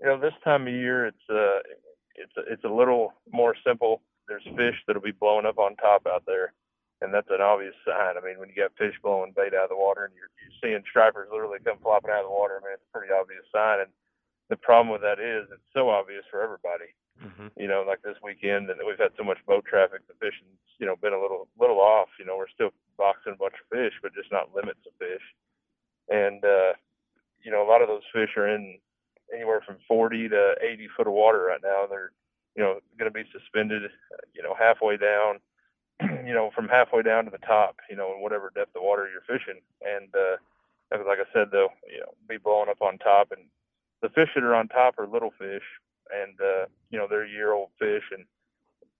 You 0.00 0.08
know, 0.08 0.20
this 0.20 0.34
time 0.44 0.66
of 0.66 0.72
year, 0.72 1.06
it's 1.06 1.26
uh, 1.30 1.60
it's 2.16 2.32
it's 2.50 2.64
a 2.64 2.68
little 2.68 3.14
more 3.32 3.54
simple. 3.66 4.02
There's 4.28 4.44
fish 4.56 4.76
that'll 4.86 5.02
be 5.02 5.12
blowing 5.12 5.46
up 5.46 5.58
on 5.58 5.76
top 5.76 6.06
out 6.06 6.24
there, 6.26 6.52
and 7.00 7.12
that's 7.12 7.30
an 7.30 7.40
obvious 7.40 7.74
sign. 7.86 8.14
I 8.16 8.24
mean, 8.24 8.38
when 8.38 8.48
you 8.48 8.56
got 8.56 8.76
fish 8.78 8.94
blowing 9.02 9.32
bait 9.34 9.54
out 9.54 9.66
of 9.66 9.74
the 9.74 9.76
water 9.76 10.04
and 10.06 10.14
you're, 10.14 10.30
you're 10.38 10.58
seeing 10.62 10.82
stripers 10.88 11.28
literally 11.32 11.58
come 11.64 11.78
flopping 11.82 12.10
out 12.10 12.22
of 12.22 12.30
the 12.30 12.36
water, 12.36 12.60
I 12.60 12.64
mean, 12.64 12.74
it's 12.74 12.86
a 12.86 12.94
pretty 12.96 13.12
obvious 13.12 13.42
sign. 13.50 13.82
And 13.82 13.90
the 14.50 14.56
problem 14.56 14.92
with 14.92 15.02
that 15.02 15.18
is 15.18 15.50
it's 15.50 15.72
so 15.74 15.90
obvious 15.90 16.22
for 16.30 16.42
everybody. 16.42 16.94
Mm-hmm. 17.20 17.48
You 17.56 17.68
know, 17.68 17.84
like 17.86 18.02
this 18.02 18.16
weekend, 18.22 18.70
and 18.70 18.80
we've 18.86 18.98
had 18.98 19.12
so 19.16 19.24
much 19.24 19.38
boat 19.46 19.64
traffic, 19.64 20.06
the 20.08 20.14
fishing's 20.14 20.58
you 20.78 20.86
know 20.86 20.96
been 20.96 21.12
a 21.12 21.20
little 21.20 21.48
little 21.58 21.78
off. 21.78 22.08
You 22.18 22.24
know, 22.24 22.36
we're 22.36 22.48
still 22.48 22.70
boxing 22.96 23.34
a 23.34 23.36
bunch 23.36 23.54
of 23.60 23.68
fish, 23.70 23.94
but 24.02 24.14
just 24.14 24.32
not 24.32 24.54
limits 24.54 24.80
of 24.86 24.92
fish. 24.98 25.22
And 26.08 26.44
uh, 26.44 26.72
you 27.42 27.50
know, 27.50 27.62
a 27.62 27.68
lot 27.68 27.82
of 27.82 27.88
those 27.88 28.06
fish 28.12 28.30
are 28.36 28.48
in 28.48 28.78
anywhere 29.34 29.62
from 29.64 29.76
40 29.88 30.28
to 30.30 30.54
80 30.60 30.88
foot 30.96 31.06
of 31.06 31.12
water 31.12 31.44
right 31.44 31.60
now. 31.62 31.86
They're, 31.88 32.12
you 32.56 32.62
know, 32.62 32.80
going 32.98 33.10
to 33.10 33.14
be 33.14 33.28
suspended, 33.32 33.90
you 34.34 34.42
know, 34.42 34.54
halfway 34.58 34.96
down, 34.96 35.40
you 36.26 36.34
know, 36.34 36.50
from 36.54 36.68
halfway 36.68 37.02
down 37.02 37.24
to 37.24 37.30
the 37.30 37.38
top, 37.38 37.76
you 37.88 37.96
know, 37.96 38.12
in 38.14 38.22
whatever 38.22 38.52
depth 38.54 38.76
of 38.76 38.82
water 38.82 39.08
you're 39.10 39.38
fishing. 39.38 39.60
And, 39.82 40.08
uh, 40.14 40.36
like 41.06 41.18
I 41.18 41.32
said, 41.32 41.48
they'll, 41.50 41.72
you 41.90 42.00
know, 42.00 42.12
be 42.28 42.36
blowing 42.36 42.68
up 42.68 42.82
on 42.82 42.98
top. 42.98 43.32
And 43.32 43.46
the 44.02 44.10
fish 44.10 44.28
that 44.34 44.44
are 44.44 44.54
on 44.54 44.68
top 44.68 44.98
are 44.98 45.06
little 45.06 45.32
fish 45.38 45.62
and, 46.10 46.34
uh, 46.40 46.66
you 46.90 46.98
know, 46.98 47.06
they're 47.08 47.26
year 47.26 47.52
old 47.52 47.70
fish. 47.78 48.04
And, 48.10 48.24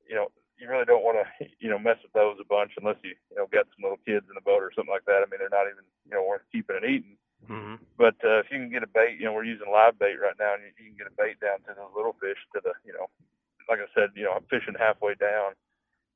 you 0.08 0.14
know, 0.14 0.30
you 0.58 0.68
really 0.68 0.84
don't 0.84 1.02
want 1.02 1.18
to, 1.18 1.46
you 1.60 1.70
know, 1.70 1.78
mess 1.78 1.98
with 2.02 2.12
those 2.12 2.38
a 2.40 2.46
bunch 2.46 2.72
unless 2.78 3.00
you, 3.02 3.14
you 3.30 3.36
know, 3.36 3.46
got 3.50 3.66
some 3.74 3.82
little 3.82 4.00
kids 4.06 4.26
in 4.28 4.34
the 4.34 4.44
boat 4.44 4.62
or 4.62 4.70
something 4.74 4.92
like 4.92 5.04
that. 5.06 5.24
I 5.24 5.26
mean, 5.30 5.42
they're 5.42 5.52
not 5.52 5.66
even, 5.66 5.84
you 6.06 6.14
know, 6.14 6.22
worth 6.22 6.46
keeping 6.52 6.76
and 6.76 6.86
eating. 6.86 7.16
Mm-hmm. 7.50 7.82
But 7.98 8.14
uh, 8.22 8.38
if 8.38 8.46
you 8.50 8.58
can 8.62 8.70
get 8.70 8.86
a 8.86 8.90
bait, 8.90 9.18
you 9.18 9.26
know, 9.26 9.34
we're 9.34 9.48
using 9.48 9.66
live 9.66 9.98
bait 9.98 10.14
right 10.22 10.38
now, 10.38 10.54
and 10.54 10.62
you, 10.62 10.70
you 10.78 10.94
can 10.94 10.98
get 10.98 11.10
a 11.10 11.18
bait 11.18 11.42
down 11.42 11.58
to 11.66 11.74
those 11.74 11.90
little 11.96 12.14
fish 12.22 12.38
to 12.54 12.62
the, 12.62 12.70
you 12.86 12.94
know, 12.94 13.10
like 13.66 13.82
I 13.82 13.90
said, 13.94 14.14
you 14.14 14.22
know, 14.24 14.38
I'm 14.38 14.46
fishing 14.46 14.78
halfway 14.78 15.14
down, 15.14 15.58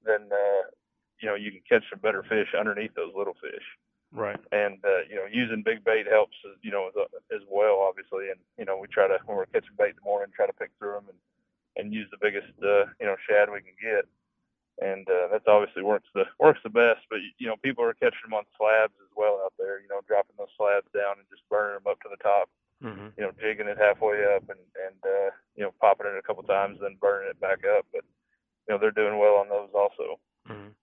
then, 0.07 0.31
uh, 0.31 0.71
you 1.19 1.27
know, 1.27 1.35
you 1.35 1.51
can 1.51 1.63
catch 1.67 1.83
some 1.91 1.99
better 1.99 2.23
fish 2.23 2.55
underneath 2.55 2.95
those 2.95 3.15
little 3.17 3.35
fish. 3.43 3.65
Right. 4.13 4.39
And, 4.53 4.79
uh, 4.85 5.05
you 5.11 5.17
know, 5.17 5.27
using 5.31 5.63
big 5.63 5.85
bait 5.85 6.07
helps, 6.07 6.37
you 6.63 6.71
know, 6.71 6.89
as, 6.89 6.95
as 7.35 7.43
well, 7.51 7.81
obviously. 7.83 8.31
And, 8.31 8.41
you 8.59 8.65
know, 8.65 8.79
we 8.79 8.87
try 8.87 9.09
to, 9.09 9.19
when 9.27 9.37
we're 9.37 9.47
catching 9.47 9.77
bait 9.79 9.91
in 9.91 10.01
the 10.01 10.09
morning, 10.09 10.33
try 10.35 10.47
to 10.47 10.53
pick 10.53 10.71
through 10.79 10.95
them 10.95 11.11
and, 11.11 11.19
and 11.77 11.95
use 11.95 12.09
the 12.11 12.21
biggest, 12.21 12.49
uh, 12.63 12.87
you 13.01 13.07
know, 13.07 13.17
shad 13.29 13.51
we 13.51 13.61
can 13.61 13.77
get. 13.81 14.07
And 14.77 15.09
uh, 15.09 15.29
that's 15.33 15.49
obviously 15.49 15.83
works 15.83 16.09
the 16.13 16.25
works 16.39 16.61
the 16.63 16.69
best. 16.69 17.01
But 17.09 17.21
you 17.39 17.47
know, 17.47 17.57
people 17.65 17.83
are 17.85 17.95
catching 17.95 18.29
them 18.29 18.37
on 18.37 18.45
slabs 18.59 18.93
as 19.01 19.09
well 19.17 19.41
out 19.43 19.55
there. 19.59 19.81
You 19.81 19.89
know, 19.89 20.05
dropping 20.07 20.37
those 20.37 20.53
slabs 20.53 20.93
down 20.93 21.17
and 21.17 21.25
just 21.33 21.49
burning 21.49 21.81
them 21.81 21.89
up 21.89 21.97
to 22.05 22.13
the 22.13 22.21
top. 22.21 22.51
Mm-hmm. 22.85 23.17
You 23.17 23.25
know, 23.25 23.33
jigging 23.41 23.69
it 23.69 23.81
halfway 23.81 24.21
up 24.37 24.45
and 24.53 24.61
and 24.77 25.01
uh, 25.01 25.33
you 25.57 25.65
know, 25.65 25.73
popping 25.81 26.13
it 26.13 26.21
a 26.21 26.21
couple 26.21 26.43
times, 26.45 26.77
then 26.83 27.01
burning 27.01 27.31
it 27.31 27.41
back 27.41 27.65
up. 27.65 27.89
But 27.89 28.05
you 28.69 28.75
know, 28.75 28.79
they're 28.79 28.93
doing 28.93 29.17
well 29.17 29.41
on 29.41 29.49
those 29.49 29.73
also. 29.73 30.21
Mm-hmm. 30.45 30.77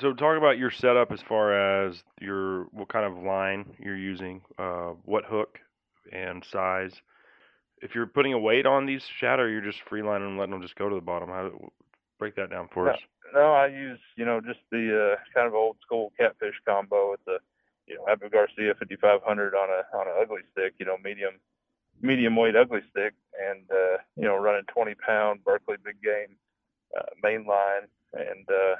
So 0.00 0.12
talk 0.12 0.36
about 0.36 0.58
your 0.58 0.70
setup 0.70 1.12
as 1.12 1.20
far 1.22 1.86
as 1.86 2.02
your 2.20 2.64
what 2.72 2.88
kind 2.88 3.04
of 3.06 3.22
line 3.22 3.76
you're 3.78 3.96
using, 3.96 4.42
uh, 4.58 4.92
what 5.04 5.24
hook 5.24 5.58
and 6.12 6.44
size. 6.52 6.92
If 7.80 7.94
you're 7.94 8.06
putting 8.06 8.32
a 8.32 8.38
weight 8.38 8.66
on 8.66 8.86
these 8.86 9.02
shad, 9.20 9.38
or 9.40 9.48
you're 9.48 9.60
just 9.60 9.78
freelining 9.90 10.28
and 10.28 10.38
letting 10.38 10.52
them 10.52 10.62
just 10.62 10.76
go 10.76 10.88
to 10.88 10.94
the 10.94 11.00
bottom, 11.00 11.28
how 11.28 11.50
break 12.18 12.34
that 12.36 12.50
down 12.50 12.68
for 12.72 12.86
No, 12.86 12.90
us. 12.92 12.98
no, 13.34 13.52
I 13.52 13.66
use 13.68 13.98
you 14.16 14.24
know 14.24 14.40
just 14.40 14.60
the 14.70 15.14
uh, 15.14 15.16
kind 15.34 15.46
of 15.46 15.54
old 15.54 15.76
school 15.84 16.12
catfish 16.18 16.54
combo. 16.66 17.12
It's 17.14 17.26
a 17.28 17.38
you 17.86 17.96
know 17.96 18.06
Abu 18.10 18.28
Garcia 18.28 18.74
5500 18.78 19.54
on 19.54 19.68
a 19.68 19.96
on 19.96 20.08
an 20.08 20.14
Ugly 20.20 20.42
Stik. 20.52 20.74
You 20.78 20.86
know, 20.86 20.96
medium 21.02 21.34
medium 22.00 22.36
weight 22.36 22.56
Ugly 22.56 22.80
Stik, 22.90 23.14
and 23.38 23.62
uh, 23.70 23.98
you 24.16 24.24
know 24.24 24.36
running 24.36 24.64
20 24.72 24.94
pound 24.94 25.44
Berkley 25.44 25.76
big 25.84 26.02
game 26.02 26.36
uh, 26.98 27.02
main 27.22 27.46
line 27.46 27.88
and 28.14 28.48
uh, 28.48 28.76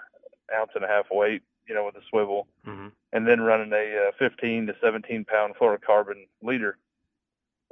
ounce 0.55 0.71
and 0.75 0.85
a 0.85 0.89
half 0.89 1.07
weight. 1.11 1.43
You 1.69 1.75
know, 1.75 1.85
with 1.85 1.97
a 1.97 2.07
swivel, 2.11 2.47
Mm-hmm. 2.65 2.89
and 3.13 3.27
then 3.27 3.41
running 3.41 3.73
a 3.73 4.09
uh, 4.09 4.13
15 4.21 4.67
to 4.69 4.75
17 4.81 5.25
pound 5.25 5.55
fluorocarbon 5.61 6.29
leader. 6.41 6.79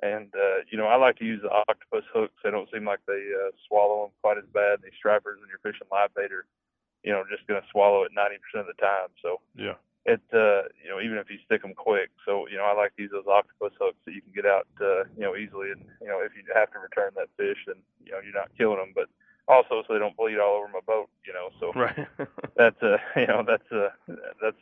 And 0.02 0.34
uh, 0.34 0.66
you 0.70 0.76
know, 0.76 0.86
I 0.86 0.96
like 0.96 1.16
to 1.18 1.24
use 1.24 1.40
the 1.42 1.50
octopus 1.68 2.02
hooks. 2.12 2.34
They 2.42 2.50
don't 2.50 2.68
seem 2.72 2.84
like 2.84 2.98
they 3.06 3.22
uh, 3.30 3.50
swallow 3.68 4.02
them 4.06 4.12
quite 4.22 4.38
as 4.38 4.50
bad. 4.52 4.80
These 4.82 4.98
stripers, 4.98 5.38
when 5.40 5.48
you're 5.48 5.62
fishing 5.62 5.86
live 5.92 6.10
bait, 6.14 6.32
are 6.32 6.44
you 7.04 7.12
know 7.12 7.22
just 7.30 7.46
going 7.46 7.60
to 7.62 7.68
swallow 7.70 8.02
it 8.02 8.10
90% 8.10 8.60
of 8.60 8.66
the 8.66 8.74
time. 8.82 9.14
So 9.22 9.38
Yeah. 9.54 9.78
it 10.04 10.20
uh, 10.34 10.66
you 10.82 10.90
know 10.90 10.98
even 11.00 11.18
if 11.18 11.30
you 11.30 11.38
stick 11.46 11.62
them 11.62 11.74
quick. 11.74 12.10
So 12.26 12.48
you 12.50 12.56
know, 12.58 12.64
I 12.64 12.74
like 12.74 12.96
to 12.96 13.02
use 13.02 13.12
those 13.14 13.30
octopus 13.30 13.72
hooks 13.80 14.02
that 14.06 14.12
you 14.14 14.22
can 14.22 14.32
get 14.34 14.44
out 14.46 14.66
uh, 14.82 15.06
you 15.14 15.22
know 15.22 15.36
easily. 15.36 15.70
And 15.70 15.86
you 16.02 16.08
know, 16.08 16.18
if 16.18 16.32
you 16.34 16.42
have 16.52 16.72
to 16.74 16.80
return 16.82 17.12
that 17.14 17.30
fish, 17.38 17.62
then 17.68 17.76
you 18.04 18.10
know 18.10 18.18
you're 18.18 18.34
not 18.34 18.50
killing 18.58 18.78
them, 18.82 18.90
but 18.92 19.06
also 19.48 19.82
so 19.86 19.92
they 19.92 19.98
don't 19.98 20.16
bleed 20.16 20.38
all 20.38 20.56
over 20.56 20.68
my 20.68 20.80
boat. 20.86 21.08
You 21.26 21.32
know, 21.32 21.50
so 21.60 21.72
Right. 21.78 22.06
that's 22.56 22.80
a 22.82 22.98
you 23.16 23.26
know 23.26 23.44
that's 23.46 23.70
a 23.72 23.92
that's 24.40 24.56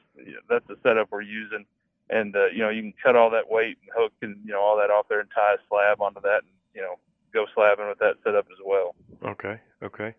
that's 0.49 0.66
the 0.68 0.76
setup 0.83 1.09
we're 1.11 1.22
using 1.22 1.64
and 2.11 2.35
uh, 2.37 2.47
you 2.47 2.59
know 2.59 2.68
you 2.68 2.83
can 2.83 2.95
cut 3.03 3.16
all 3.16 3.30
that 3.30 3.51
weight 3.51 3.78
and 3.83 3.91
hook 3.97 4.12
and 4.22 4.37
you 4.45 4.53
know 4.53 4.61
all 4.61 4.76
that 4.76 4.91
off 4.91 5.07
there 5.09 5.20
and 5.20 5.28
tie 5.35 5.55
a 5.55 5.59
slab 5.68 6.01
onto 6.01 6.20
that 6.20 6.43
and 6.43 6.53
you 6.74 6.80
know 6.80 6.97
go 7.33 7.47
slabbing 7.57 7.89
with 7.89 7.99
that 7.99 8.16
setup 8.24 8.47
as 8.51 8.59
well 8.64 8.95
Okay. 9.24 9.61
Okay. 9.83 10.14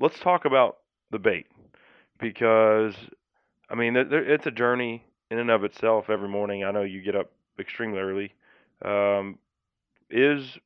Let's 0.00 0.18
talk 0.18 0.44
about 0.44 0.78
the 1.10 1.18
bait 1.18 1.46
because 2.18 2.94
I 3.70 3.74
mean 3.74 3.96
it's 3.96 4.46
a 4.46 4.50
journey 4.50 5.04
in 5.30 5.38
and 5.38 5.50
of 5.50 5.64
itself 5.64 6.08
every 6.08 6.28
morning. 6.28 6.64
I 6.64 6.70
know 6.70 6.82
you 6.82 7.02
get 7.02 7.16
up 7.16 7.30
extremely 7.58 7.98
early. 7.98 8.34
Um, 8.84 9.38
is 10.10 10.58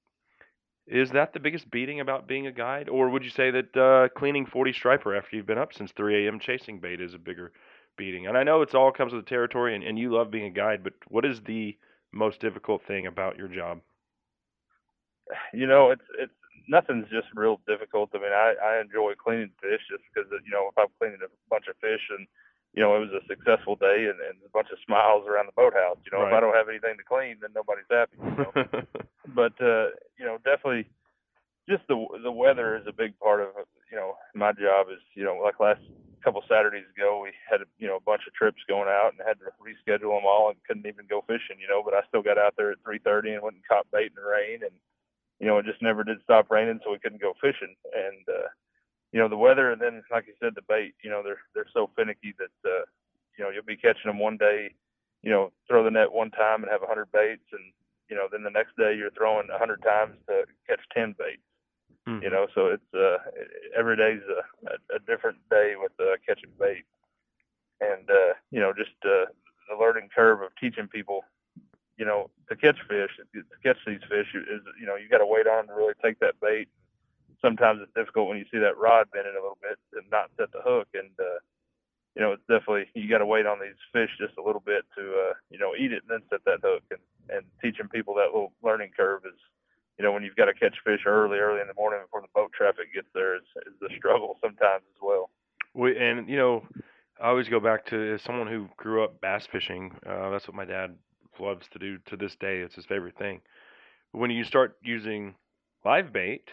is 0.90 1.10
that 1.10 1.32
the 1.32 1.40
biggest 1.40 1.70
beating 1.70 2.00
about 2.00 2.26
being 2.26 2.48
a 2.48 2.52
guide, 2.52 2.88
or 2.88 3.08
would 3.08 3.22
you 3.22 3.30
say 3.30 3.50
that 3.52 3.76
uh, 3.76 4.08
cleaning 4.18 4.44
40 4.44 4.72
striper 4.72 5.16
after 5.16 5.36
you've 5.36 5.46
been 5.46 5.58
up 5.58 5.72
since 5.72 5.92
3 5.92 6.26
a.m. 6.26 6.40
chasing 6.40 6.80
bait 6.80 7.00
is 7.00 7.14
a 7.14 7.18
bigger 7.18 7.52
beating? 7.96 8.26
And 8.26 8.36
I 8.36 8.42
know 8.42 8.62
it's 8.62 8.74
all 8.74 8.90
comes 8.90 9.12
with 9.12 9.24
the 9.24 9.28
territory, 9.28 9.76
and, 9.76 9.84
and 9.84 9.98
you 9.98 10.12
love 10.12 10.32
being 10.32 10.46
a 10.46 10.50
guide, 10.50 10.82
but 10.82 10.94
what 11.08 11.24
is 11.24 11.40
the 11.42 11.76
most 12.12 12.40
difficult 12.40 12.82
thing 12.86 13.06
about 13.06 13.38
your 13.38 13.46
job? 13.46 13.80
You 15.54 15.68
know, 15.68 15.92
it's 15.92 16.02
it's 16.18 16.32
nothing's 16.68 17.08
just 17.08 17.28
real 17.34 17.60
difficult. 17.68 18.10
I 18.14 18.18
mean, 18.18 18.32
I 18.32 18.54
I 18.60 18.80
enjoy 18.80 19.12
cleaning 19.14 19.50
fish 19.62 19.80
just 19.88 20.02
because 20.12 20.28
you 20.44 20.50
know 20.50 20.70
if 20.70 20.76
I'm 20.76 20.90
cleaning 20.98 21.20
a 21.22 21.30
bunch 21.48 21.66
of 21.68 21.76
fish 21.76 22.02
and 22.10 22.26
you 22.74 22.82
know 22.82 22.94
it 22.96 23.00
was 23.00 23.10
a 23.10 23.26
successful 23.26 23.74
day 23.76 24.06
and, 24.06 24.18
and 24.22 24.38
a 24.46 24.50
bunch 24.52 24.68
of 24.70 24.78
smiles 24.86 25.26
around 25.26 25.46
the 25.46 25.56
boathouse. 25.58 25.98
You 26.06 26.14
know, 26.14 26.26
if 26.26 26.32
I 26.32 26.40
don't 26.40 26.54
have 26.54 26.68
anything 26.68 26.96
to 26.98 27.04
clean, 27.04 27.36
then 27.42 27.50
nobody's 27.54 27.90
happy. 27.90 28.14
You 28.22 28.34
know? 28.38 28.50
but 29.34 29.54
uh, 29.58 29.90
you 30.18 30.24
know, 30.24 30.38
definitely, 30.44 30.86
just 31.68 31.82
the 31.88 31.98
the 32.22 32.30
weather 32.30 32.76
is 32.76 32.86
a 32.86 32.94
big 32.94 33.18
part 33.18 33.40
of 33.40 33.66
you 33.90 33.98
know 33.98 34.14
my 34.34 34.52
job. 34.52 34.86
Is 34.90 35.02
you 35.14 35.24
know 35.24 35.40
like 35.42 35.58
last 35.58 35.82
couple 36.22 36.42
Saturdays 36.46 36.86
ago, 36.94 37.20
we 37.22 37.34
had 37.50 37.66
you 37.78 37.88
know 37.88 37.96
a 37.96 38.06
bunch 38.06 38.22
of 38.26 38.34
trips 38.34 38.62
going 38.68 38.88
out 38.88 39.12
and 39.12 39.26
had 39.26 39.42
to 39.42 39.50
reschedule 39.58 40.14
them 40.14 40.28
all 40.28 40.50
and 40.50 40.62
couldn't 40.62 40.86
even 40.86 41.10
go 41.10 41.26
fishing. 41.26 41.58
You 41.58 41.66
know, 41.66 41.82
but 41.82 41.94
I 41.94 42.06
still 42.06 42.22
got 42.22 42.38
out 42.38 42.54
there 42.56 42.70
at 42.70 42.82
3:30 42.86 43.34
and 43.34 43.42
went 43.42 43.58
and 43.58 43.66
caught 43.66 43.90
bait 43.90 44.14
in 44.14 44.18
the 44.22 44.22
rain, 44.22 44.62
and 44.62 44.76
you 45.42 45.50
know 45.50 45.58
it 45.58 45.66
just 45.66 45.82
never 45.82 46.04
did 46.04 46.22
stop 46.22 46.50
raining, 46.50 46.78
so 46.84 46.94
we 46.94 47.02
couldn't 47.02 47.20
go 47.20 47.34
fishing. 47.42 47.74
And 47.90 48.22
uh, 48.30 48.48
you 49.12 49.20
know 49.20 49.28
the 49.28 49.36
weather, 49.36 49.72
and 49.72 49.80
then 49.80 50.02
like 50.10 50.26
you 50.26 50.34
said, 50.40 50.54
the 50.54 50.62
bait. 50.68 50.94
You 51.02 51.10
know 51.10 51.22
they're 51.22 51.40
they're 51.54 51.70
so 51.72 51.90
finicky 51.96 52.34
that 52.38 52.70
uh, 52.70 52.84
you 53.38 53.44
know 53.44 53.50
you'll 53.50 53.64
be 53.64 53.76
catching 53.76 54.06
them 54.06 54.18
one 54.18 54.36
day. 54.36 54.74
You 55.22 55.30
know, 55.30 55.52
throw 55.68 55.84
the 55.84 55.90
net 55.90 56.12
one 56.12 56.30
time 56.30 56.62
and 56.62 56.72
have 56.72 56.82
a 56.82 56.86
hundred 56.86 57.12
baits, 57.12 57.44
and 57.52 57.72
you 58.10 58.16
know, 58.16 58.26
then 58.30 58.42
the 58.42 58.50
next 58.50 58.76
day 58.76 58.94
you're 58.96 59.12
throwing 59.12 59.48
a 59.50 59.58
hundred 59.58 59.82
times 59.82 60.16
to 60.28 60.44
catch 60.68 60.80
ten 60.92 61.14
baits. 61.18 61.42
Mm-hmm. 62.08 62.24
You 62.24 62.30
know, 62.30 62.46
so 62.54 62.66
it's 62.66 62.94
uh, 62.94 63.18
every 63.78 63.96
day's 63.96 64.22
a, 64.28 64.70
a, 64.70 64.96
a 64.96 64.98
different 65.06 65.38
day 65.50 65.74
with 65.80 65.92
uh, 66.00 66.16
catching 66.26 66.50
bait, 66.58 66.84
and 67.80 68.10
uh, 68.10 68.34
you 68.50 68.60
know, 68.60 68.72
just 68.72 68.96
uh, 69.04 69.26
the 69.70 69.76
learning 69.78 70.08
curve 70.14 70.42
of 70.42 70.50
teaching 70.60 70.88
people, 70.88 71.22
you 71.96 72.04
know, 72.04 72.30
to 72.48 72.56
catch 72.56 72.78
fish, 72.88 73.10
to 73.34 73.42
catch 73.62 73.78
these 73.86 74.00
fish 74.08 74.26
is, 74.34 74.62
you 74.80 74.86
know, 74.86 74.96
you 74.96 75.08
got 75.08 75.18
to 75.18 75.26
wait 75.26 75.46
on 75.46 75.66
to 75.68 75.74
really 75.74 75.94
take 76.02 76.18
that 76.20 76.34
bait. 76.40 76.68
Sometimes 77.42 77.80
it's 77.82 77.94
difficult 77.94 78.28
when 78.28 78.38
you 78.38 78.44
see 78.50 78.58
that 78.58 78.76
rod 78.76 79.08
bending 79.12 79.32
a 79.32 79.42
little 79.42 79.58
bit 79.60 79.78
and 79.94 80.08
not 80.10 80.30
set 80.36 80.52
the 80.52 80.60
hook, 80.62 80.88
and 80.94 81.10
uh, 81.18 81.40
you 82.14 82.22
know, 82.22 82.32
it's 82.32 82.42
definitely 82.48 82.86
you 82.94 83.08
got 83.08 83.18
to 83.18 83.26
wait 83.26 83.46
on 83.46 83.58
these 83.60 83.78
fish 83.92 84.10
just 84.18 84.36
a 84.38 84.42
little 84.42 84.62
bit 84.64 84.84
to, 84.96 85.02
uh, 85.02 85.34
you 85.50 85.58
know, 85.58 85.72
eat 85.78 85.92
it 85.92 86.02
and 86.02 86.10
then 86.10 86.22
set 86.28 86.44
that 86.44 86.60
hook. 86.62 86.82
And 86.90 87.00
and 87.30 87.46
teaching 87.62 87.88
people 87.88 88.14
that 88.14 88.34
little 88.34 88.52
learning 88.62 88.90
curve 88.96 89.22
is, 89.24 89.38
you 89.98 90.04
know, 90.04 90.10
when 90.12 90.24
you've 90.24 90.36
got 90.36 90.46
to 90.46 90.54
catch 90.54 90.74
fish 90.84 91.02
early, 91.06 91.38
early 91.38 91.60
in 91.60 91.68
the 91.68 91.74
morning 91.74 92.00
before 92.02 92.20
the 92.20 92.32
boat 92.34 92.50
traffic 92.52 92.92
gets 92.92 93.06
there 93.14 93.36
is, 93.36 93.42
is 93.66 93.74
the 93.80 93.88
struggle 93.96 94.36
sometimes 94.40 94.82
as 94.82 95.00
well. 95.00 95.30
We, 95.74 95.96
and 95.96 96.28
you 96.28 96.36
know, 96.36 96.66
I 97.20 97.28
always 97.28 97.48
go 97.48 97.60
back 97.60 97.86
to 97.86 98.14
as 98.14 98.22
someone 98.22 98.48
who 98.48 98.68
grew 98.76 99.04
up 99.04 99.20
bass 99.20 99.46
fishing. 99.50 99.96
Uh, 100.04 100.30
that's 100.30 100.48
what 100.48 100.56
my 100.56 100.64
dad 100.64 100.96
loves 101.38 101.66
to 101.72 101.78
do 101.78 101.98
to 102.06 102.16
this 102.16 102.34
day. 102.40 102.58
It's 102.58 102.74
his 102.74 102.86
favorite 102.86 103.16
thing. 103.16 103.40
When 104.12 104.30
you 104.30 104.42
start 104.42 104.76
using 104.82 105.36
live 105.84 106.12
bait, 106.12 106.50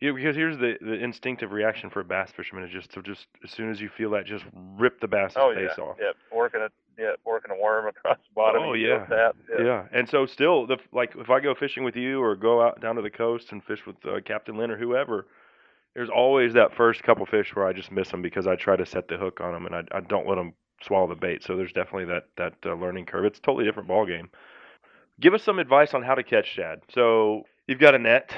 you 0.00 0.14
because 0.14 0.36
here's 0.36 0.58
the 0.58 0.74
the 0.80 0.94
instinctive 0.94 1.52
reaction 1.52 1.90
for 1.90 2.00
a 2.00 2.04
bass 2.04 2.30
fisherman 2.30 2.64
is 2.64 2.70
just 2.70 2.90
to 2.92 3.02
just 3.02 3.26
as 3.44 3.50
soon 3.50 3.70
as 3.70 3.80
you 3.80 3.88
feel 3.88 4.10
that, 4.10 4.26
just 4.26 4.44
rip 4.52 5.00
the 5.00 5.08
bass's 5.08 5.36
oh 5.40 5.54
face 5.54 5.70
yeah, 5.76 5.84
off. 5.84 5.96
yeah, 6.00 6.12
working 6.32 6.60
a 6.60 6.68
yeah, 6.98 7.12
working 7.24 7.50
a 7.50 7.62
worm 7.62 7.88
across 7.88 8.18
the 8.18 8.34
bottom. 8.34 8.62
Oh 8.62 8.72
yeah. 8.72 9.06
That. 9.08 9.34
yeah, 9.58 9.84
And 9.92 10.08
so 10.08 10.26
still, 10.26 10.66
the 10.66 10.78
like 10.92 11.14
if 11.16 11.30
I 11.30 11.40
go 11.40 11.54
fishing 11.54 11.84
with 11.84 11.96
you 11.96 12.22
or 12.22 12.36
go 12.36 12.62
out 12.62 12.80
down 12.80 12.96
to 12.96 13.02
the 13.02 13.10
coast 13.10 13.52
and 13.52 13.62
fish 13.62 13.80
with 13.86 13.96
uh, 14.06 14.20
Captain 14.24 14.56
Lynn 14.56 14.70
or 14.70 14.78
whoever, 14.78 15.26
there's 15.94 16.10
always 16.10 16.54
that 16.54 16.74
first 16.74 17.02
couple 17.02 17.26
fish 17.26 17.54
where 17.54 17.66
I 17.66 17.72
just 17.72 17.90
miss 17.90 18.10
them 18.10 18.22
because 18.22 18.46
I 18.46 18.56
try 18.56 18.76
to 18.76 18.86
set 18.86 19.08
the 19.08 19.16
hook 19.16 19.40
on 19.40 19.52
them 19.52 19.66
and 19.66 19.74
I, 19.74 19.82
I 19.96 20.00
don't 20.00 20.26
let 20.26 20.36
them 20.36 20.54
swallow 20.82 21.08
the 21.08 21.14
bait. 21.14 21.42
So 21.42 21.56
there's 21.56 21.72
definitely 21.72 22.06
that 22.06 22.24
that 22.36 22.54
uh, 22.64 22.74
learning 22.74 23.06
curve. 23.06 23.24
It's 23.26 23.38
a 23.38 23.42
totally 23.42 23.64
different 23.64 23.88
ball 23.88 24.06
game. 24.06 24.30
Give 25.20 25.34
us 25.34 25.42
some 25.42 25.58
advice 25.58 25.94
on 25.94 26.02
how 26.02 26.14
to 26.14 26.22
catch 26.22 26.46
shad. 26.46 26.80
So 26.94 27.44
you've 27.66 27.78
got 27.78 27.94
a 27.94 27.98
net, 27.98 28.30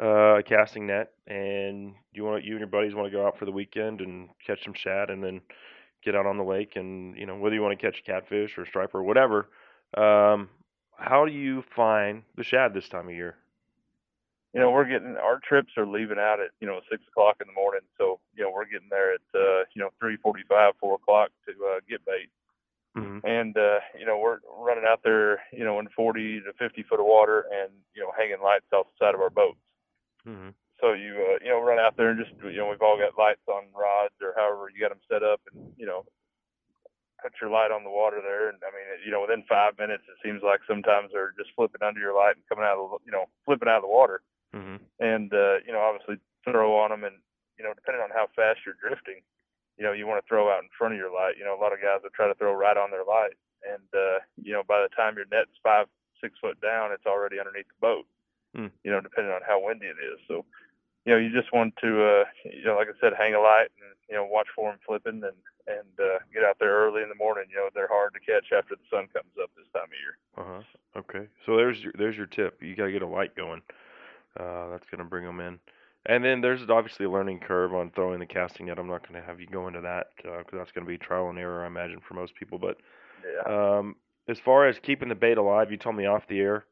uh, 0.00 0.38
a 0.38 0.42
casting 0.42 0.86
net, 0.86 1.12
and 1.26 1.94
you 2.12 2.24
want 2.24 2.44
you 2.44 2.52
and 2.52 2.60
your 2.60 2.68
buddies 2.68 2.94
want 2.94 3.06
to 3.06 3.16
go 3.16 3.26
out 3.26 3.38
for 3.38 3.44
the 3.44 3.52
weekend 3.52 4.00
and 4.00 4.28
catch 4.46 4.64
some 4.64 4.74
shad, 4.74 5.10
and 5.10 5.22
then 5.22 5.40
get 6.04 6.14
out 6.14 6.26
on 6.26 6.36
the 6.36 6.44
lake 6.44 6.76
and 6.76 7.16
you 7.16 7.26
know 7.26 7.36
whether 7.36 7.54
you 7.54 7.62
want 7.62 7.78
to 7.78 7.90
catch 7.90 8.04
catfish 8.04 8.58
or 8.58 8.66
striper 8.66 8.98
or 8.98 9.02
whatever. 9.02 9.48
Um, 9.96 10.50
how 10.96 11.24
do 11.24 11.32
you 11.32 11.64
find 11.74 12.22
the 12.36 12.44
shad 12.44 12.74
this 12.74 12.88
time 12.88 13.08
of 13.08 13.14
year? 13.14 13.36
you 14.54 14.60
know, 14.60 14.70
we're 14.70 14.84
getting 14.84 15.16
our 15.16 15.40
trips 15.40 15.72
are 15.76 15.86
leaving 15.86 16.18
out 16.18 16.38
at 16.40 16.50
you 16.60 16.66
know 16.66 16.80
six 16.88 17.02
o'clock 17.08 17.36
in 17.40 17.48
the 17.48 17.52
morning, 17.52 17.80
so 17.98 18.20
you 18.36 18.44
know 18.44 18.50
we're 18.54 18.64
getting 18.66 18.88
there 18.88 19.14
at 19.14 19.20
uh, 19.34 19.64
you 19.74 19.82
know 19.82 19.90
three 19.98 20.16
forty-five, 20.16 20.74
four 20.80 20.94
o'clock 20.94 21.30
to 21.46 21.52
uh, 21.52 21.80
get 21.88 22.04
bait, 22.04 22.30
Mm-hmm. 22.96 23.26
and 23.26 23.56
uh, 23.56 23.80
you 23.98 24.06
know 24.06 24.18
we're 24.18 24.38
running 24.56 24.84
out 24.88 25.00
there, 25.02 25.42
you 25.52 25.64
know, 25.64 25.80
in 25.80 25.88
forty 25.96 26.40
to 26.40 26.52
fifty 26.56 26.84
foot 26.84 27.00
of 27.00 27.06
water, 27.06 27.44
and 27.52 27.72
you 27.94 28.00
know 28.02 28.12
hanging 28.16 28.40
lights 28.42 28.66
off 28.72 28.86
the 28.86 29.04
side 29.04 29.14
of 29.16 29.20
our 29.20 29.30
boats. 29.30 29.58
Mm-hmm. 30.28 30.50
So 30.80 30.92
you 30.92 31.14
uh, 31.16 31.38
you 31.44 31.50
know 31.50 31.60
run 31.60 31.78
out 31.78 31.96
there 31.96 32.10
and 32.10 32.18
just 32.20 32.34
you 32.42 32.58
know 32.58 32.68
we've 32.68 32.82
all 32.82 32.98
got 32.98 33.16
lights 33.16 33.44
on 33.48 33.64
rods 33.72 34.14
or 34.20 34.34
however 34.36 34.68
you 34.72 34.80
got 34.80 34.90
them 34.90 35.04
set 35.08 35.22
up, 35.22 35.40
and 35.52 35.72
you 35.76 35.86
know 35.86 36.04
put 37.22 37.32
your 37.40 37.48
light 37.48 37.72
on 37.72 37.84
the 37.84 37.90
water 37.90 38.20
there, 38.20 38.48
and 38.48 38.58
I 38.60 38.68
mean 38.74 38.84
you 39.04 39.12
know 39.12 39.22
within 39.22 39.44
five 39.48 39.78
minutes 39.78 40.04
it 40.08 40.20
seems 40.20 40.42
like 40.44 40.60
sometimes 40.68 41.10
they're 41.12 41.32
just 41.38 41.54
flipping 41.56 41.80
under 41.80 42.00
your 42.00 42.12
light 42.16 42.36
and 42.36 42.44
coming 42.48 42.64
out 42.64 42.76
of 42.76 42.90
the 42.90 42.96
you 43.06 43.12
know 43.12 43.26
flipping 43.44 43.68
out 43.68 43.80
of 43.80 43.88
the 43.88 43.92
water 43.96 44.20
Mm-hmm. 44.54 44.86
and 45.02 45.34
uh, 45.34 45.58
you 45.66 45.74
know 45.74 45.82
obviously 45.82 46.14
throw 46.46 46.78
on 46.78 46.94
them 46.94 47.02
and 47.02 47.18
you 47.58 47.64
know 47.66 47.74
depending 47.74 47.98
on 48.06 48.14
how 48.14 48.30
fast 48.38 48.62
you're 48.62 48.78
drifting 48.78 49.18
you 49.74 49.82
know 49.82 49.90
you 49.90 50.06
want 50.06 50.22
to 50.22 50.28
throw 50.30 50.46
out 50.46 50.62
in 50.62 50.70
front 50.78 50.94
of 50.94 50.98
your 51.02 51.10
light 51.10 51.34
you 51.34 51.42
know 51.42 51.58
a 51.58 51.58
lot 51.58 51.74
of 51.74 51.82
guys 51.82 51.98
will 52.06 52.14
try 52.14 52.30
to 52.30 52.38
throw 52.38 52.54
right 52.54 52.78
on 52.78 52.94
their 52.94 53.02
light 53.02 53.34
and 53.66 53.82
uh, 53.98 54.22
you 54.38 54.54
know 54.54 54.62
by 54.62 54.78
the 54.78 54.86
time 54.94 55.18
your 55.18 55.26
net's 55.26 55.50
five 55.58 55.90
six 56.22 56.38
foot 56.38 56.54
down 56.62 56.94
it's 56.94 57.02
already 57.02 57.42
underneath 57.42 57.66
the 57.66 57.82
boat 57.82 58.06
Hmm. 58.54 58.70
you 58.86 58.94
know 58.94 59.02
depending 59.02 59.34
on 59.34 59.42
how 59.42 59.58
windy 59.74 59.86
it 59.86 59.98
is 59.98 60.20
so 60.28 60.44
you 61.04 61.12
know 61.12 61.18
you 61.18 61.30
just 61.30 61.52
want 61.52 61.74
to 61.82 62.04
uh, 62.04 62.24
you 62.44 62.64
know 62.64 62.76
like 62.76 62.88
I 62.88 62.96
said 63.00 63.12
hang 63.18 63.34
a 63.34 63.40
light 63.40 63.68
and 63.82 63.94
you 64.08 64.14
know 64.16 64.24
watch 64.24 64.46
for 64.54 64.70
them 64.70 64.78
flipping 64.86 65.22
and 65.22 65.36
and 65.66 65.92
uh, 65.98 66.18
get 66.32 66.44
out 66.44 66.58
there 66.60 66.86
early 66.86 67.02
in 67.02 67.08
the 67.08 67.14
morning 67.14 67.44
you 67.50 67.56
know 67.56 67.68
they're 67.74 67.88
hard 67.88 68.14
to 68.14 68.20
catch 68.20 68.52
after 68.52 68.76
the 68.76 68.86
sun 68.90 69.08
comes 69.12 69.32
up 69.42 69.50
this 69.56 69.66
time 69.74 69.90
of 69.90 70.00
year 70.00 70.16
Uh 70.38 70.62
huh. 70.62 71.00
Okay. 71.00 71.26
So 71.44 71.56
there's 71.56 71.82
your 71.82 71.92
there's 71.98 72.16
your 72.16 72.26
tip. 72.26 72.62
You 72.62 72.76
gotta 72.76 72.92
get 72.92 73.02
a 73.02 73.06
light 73.06 73.34
going. 73.34 73.62
Uh, 74.38 74.70
that's 74.70 74.86
gonna 74.90 75.04
bring 75.04 75.24
them 75.24 75.40
in. 75.40 75.58
And 76.06 76.22
then 76.22 76.42
there's 76.42 76.68
obviously 76.68 77.06
a 77.06 77.10
learning 77.10 77.40
curve 77.40 77.74
on 77.74 77.90
throwing 77.90 78.20
the 78.20 78.26
casting 78.26 78.66
net. 78.66 78.78
I'm 78.78 78.86
not 78.86 79.06
gonna 79.06 79.24
have 79.24 79.40
you 79.40 79.46
go 79.46 79.68
into 79.68 79.80
that 79.80 80.08
because 80.16 80.44
that's 80.52 80.72
gonna 80.72 80.86
be 80.86 80.98
trial 80.98 81.30
and 81.30 81.38
error, 81.38 81.64
I 81.64 81.66
imagine, 81.66 82.00
for 82.06 82.14
most 82.14 82.34
people. 82.34 82.58
But 82.58 82.76
yeah 83.24 83.78
um, 83.78 83.96
as 84.28 84.38
far 84.38 84.66
as 84.68 84.78
keeping 84.78 85.08
the 85.08 85.14
bait 85.14 85.38
alive, 85.38 85.70
you 85.70 85.76
told 85.76 85.96
me 85.96 86.06
off 86.06 86.26
the 86.28 86.40
air. 86.40 86.64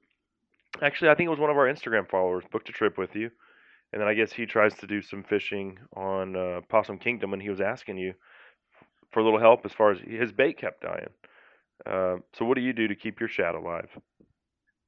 Actually, 0.82 1.10
I 1.10 1.14
think 1.14 1.28
it 1.28 1.30
was 1.30 1.38
one 1.38 1.50
of 1.50 1.56
our 1.56 1.72
Instagram 1.72 2.08
followers 2.10 2.44
booked 2.50 2.68
a 2.68 2.72
trip 2.72 2.98
with 2.98 3.14
you, 3.14 3.30
and 3.92 4.00
then 4.00 4.08
I 4.08 4.14
guess 4.14 4.32
he 4.32 4.46
tries 4.46 4.74
to 4.74 4.86
do 4.86 5.00
some 5.00 5.22
fishing 5.22 5.78
on 5.96 6.36
uh, 6.36 6.60
Possum 6.68 6.98
Kingdom, 6.98 7.32
and 7.32 7.40
he 7.40 7.50
was 7.50 7.60
asking 7.60 7.98
you 7.98 8.14
for 9.12 9.20
a 9.20 9.24
little 9.24 9.38
help 9.40 9.64
as 9.64 9.72
far 9.72 9.92
as 9.92 9.98
his 10.00 10.32
bait 10.32 10.58
kept 10.58 10.82
dying. 10.82 11.08
Uh, 11.86 12.16
so 12.36 12.44
what 12.44 12.56
do 12.56 12.62
you 12.62 12.72
do 12.72 12.88
to 12.88 12.94
keep 12.94 13.20
your 13.20 13.28
shad 13.28 13.54
alive? 13.54 13.88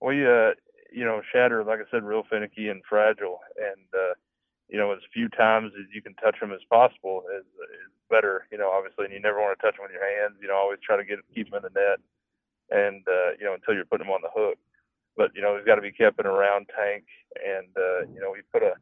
Well, 0.01 0.12
uh 0.12 0.55
you 0.95 1.05
know 1.05 1.20
shatter 1.32 1.64
like 1.64 1.80
i 1.80 1.90
said 1.90 2.05
real 2.05 2.22
finicky 2.30 2.68
and 2.68 2.82
fragile 2.88 3.40
and 3.59 3.86
uh 3.92 4.14
you 4.68 4.78
know 4.78 4.92
as 4.92 5.01
few 5.12 5.28
times 5.28 5.72
as 5.74 5.86
you 5.92 6.01
can 6.01 6.14
touch 6.14 6.38
them 6.40 6.53
as 6.53 6.61
possible 6.70 7.22
is 7.36 7.45
is 7.45 7.90
better 8.09 8.47
you 8.53 8.57
know 8.57 8.70
obviously 8.70 9.05
and 9.05 9.12
you 9.12 9.20
never 9.20 9.40
want 9.40 9.59
to 9.59 9.61
touch 9.61 9.74
them 9.76 9.82
with 9.82 9.92
your 9.92 10.07
hands 10.07 10.38
you 10.40 10.47
know 10.47 10.55
always 10.55 10.78
try 10.86 10.97
to 10.97 11.05
get 11.05 11.18
keep 11.34 11.51
them 11.51 11.59
in 11.59 11.66
the 11.66 11.74
net 11.74 11.99
and 12.70 13.03
uh 13.09 13.34
you 13.38 13.45
know 13.45 13.55
until 13.55 13.74
you're 13.74 13.84
putting 13.84 14.07
them 14.07 14.14
on 14.14 14.22
the 14.22 14.30
hook 14.30 14.57
but 15.16 15.30
you 15.34 15.42
know 15.42 15.56
they've 15.56 15.66
got 15.66 15.76
to 15.76 15.82
be 15.82 15.92
kept 15.92 16.18
in 16.20 16.26
a 16.26 16.32
round 16.32 16.66
tank 16.76 17.04
and 17.44 17.68
uh 17.76 18.00
you 18.12 18.20
know 18.20 18.30
we 18.32 18.40
put 18.52 18.62
a 18.62 18.74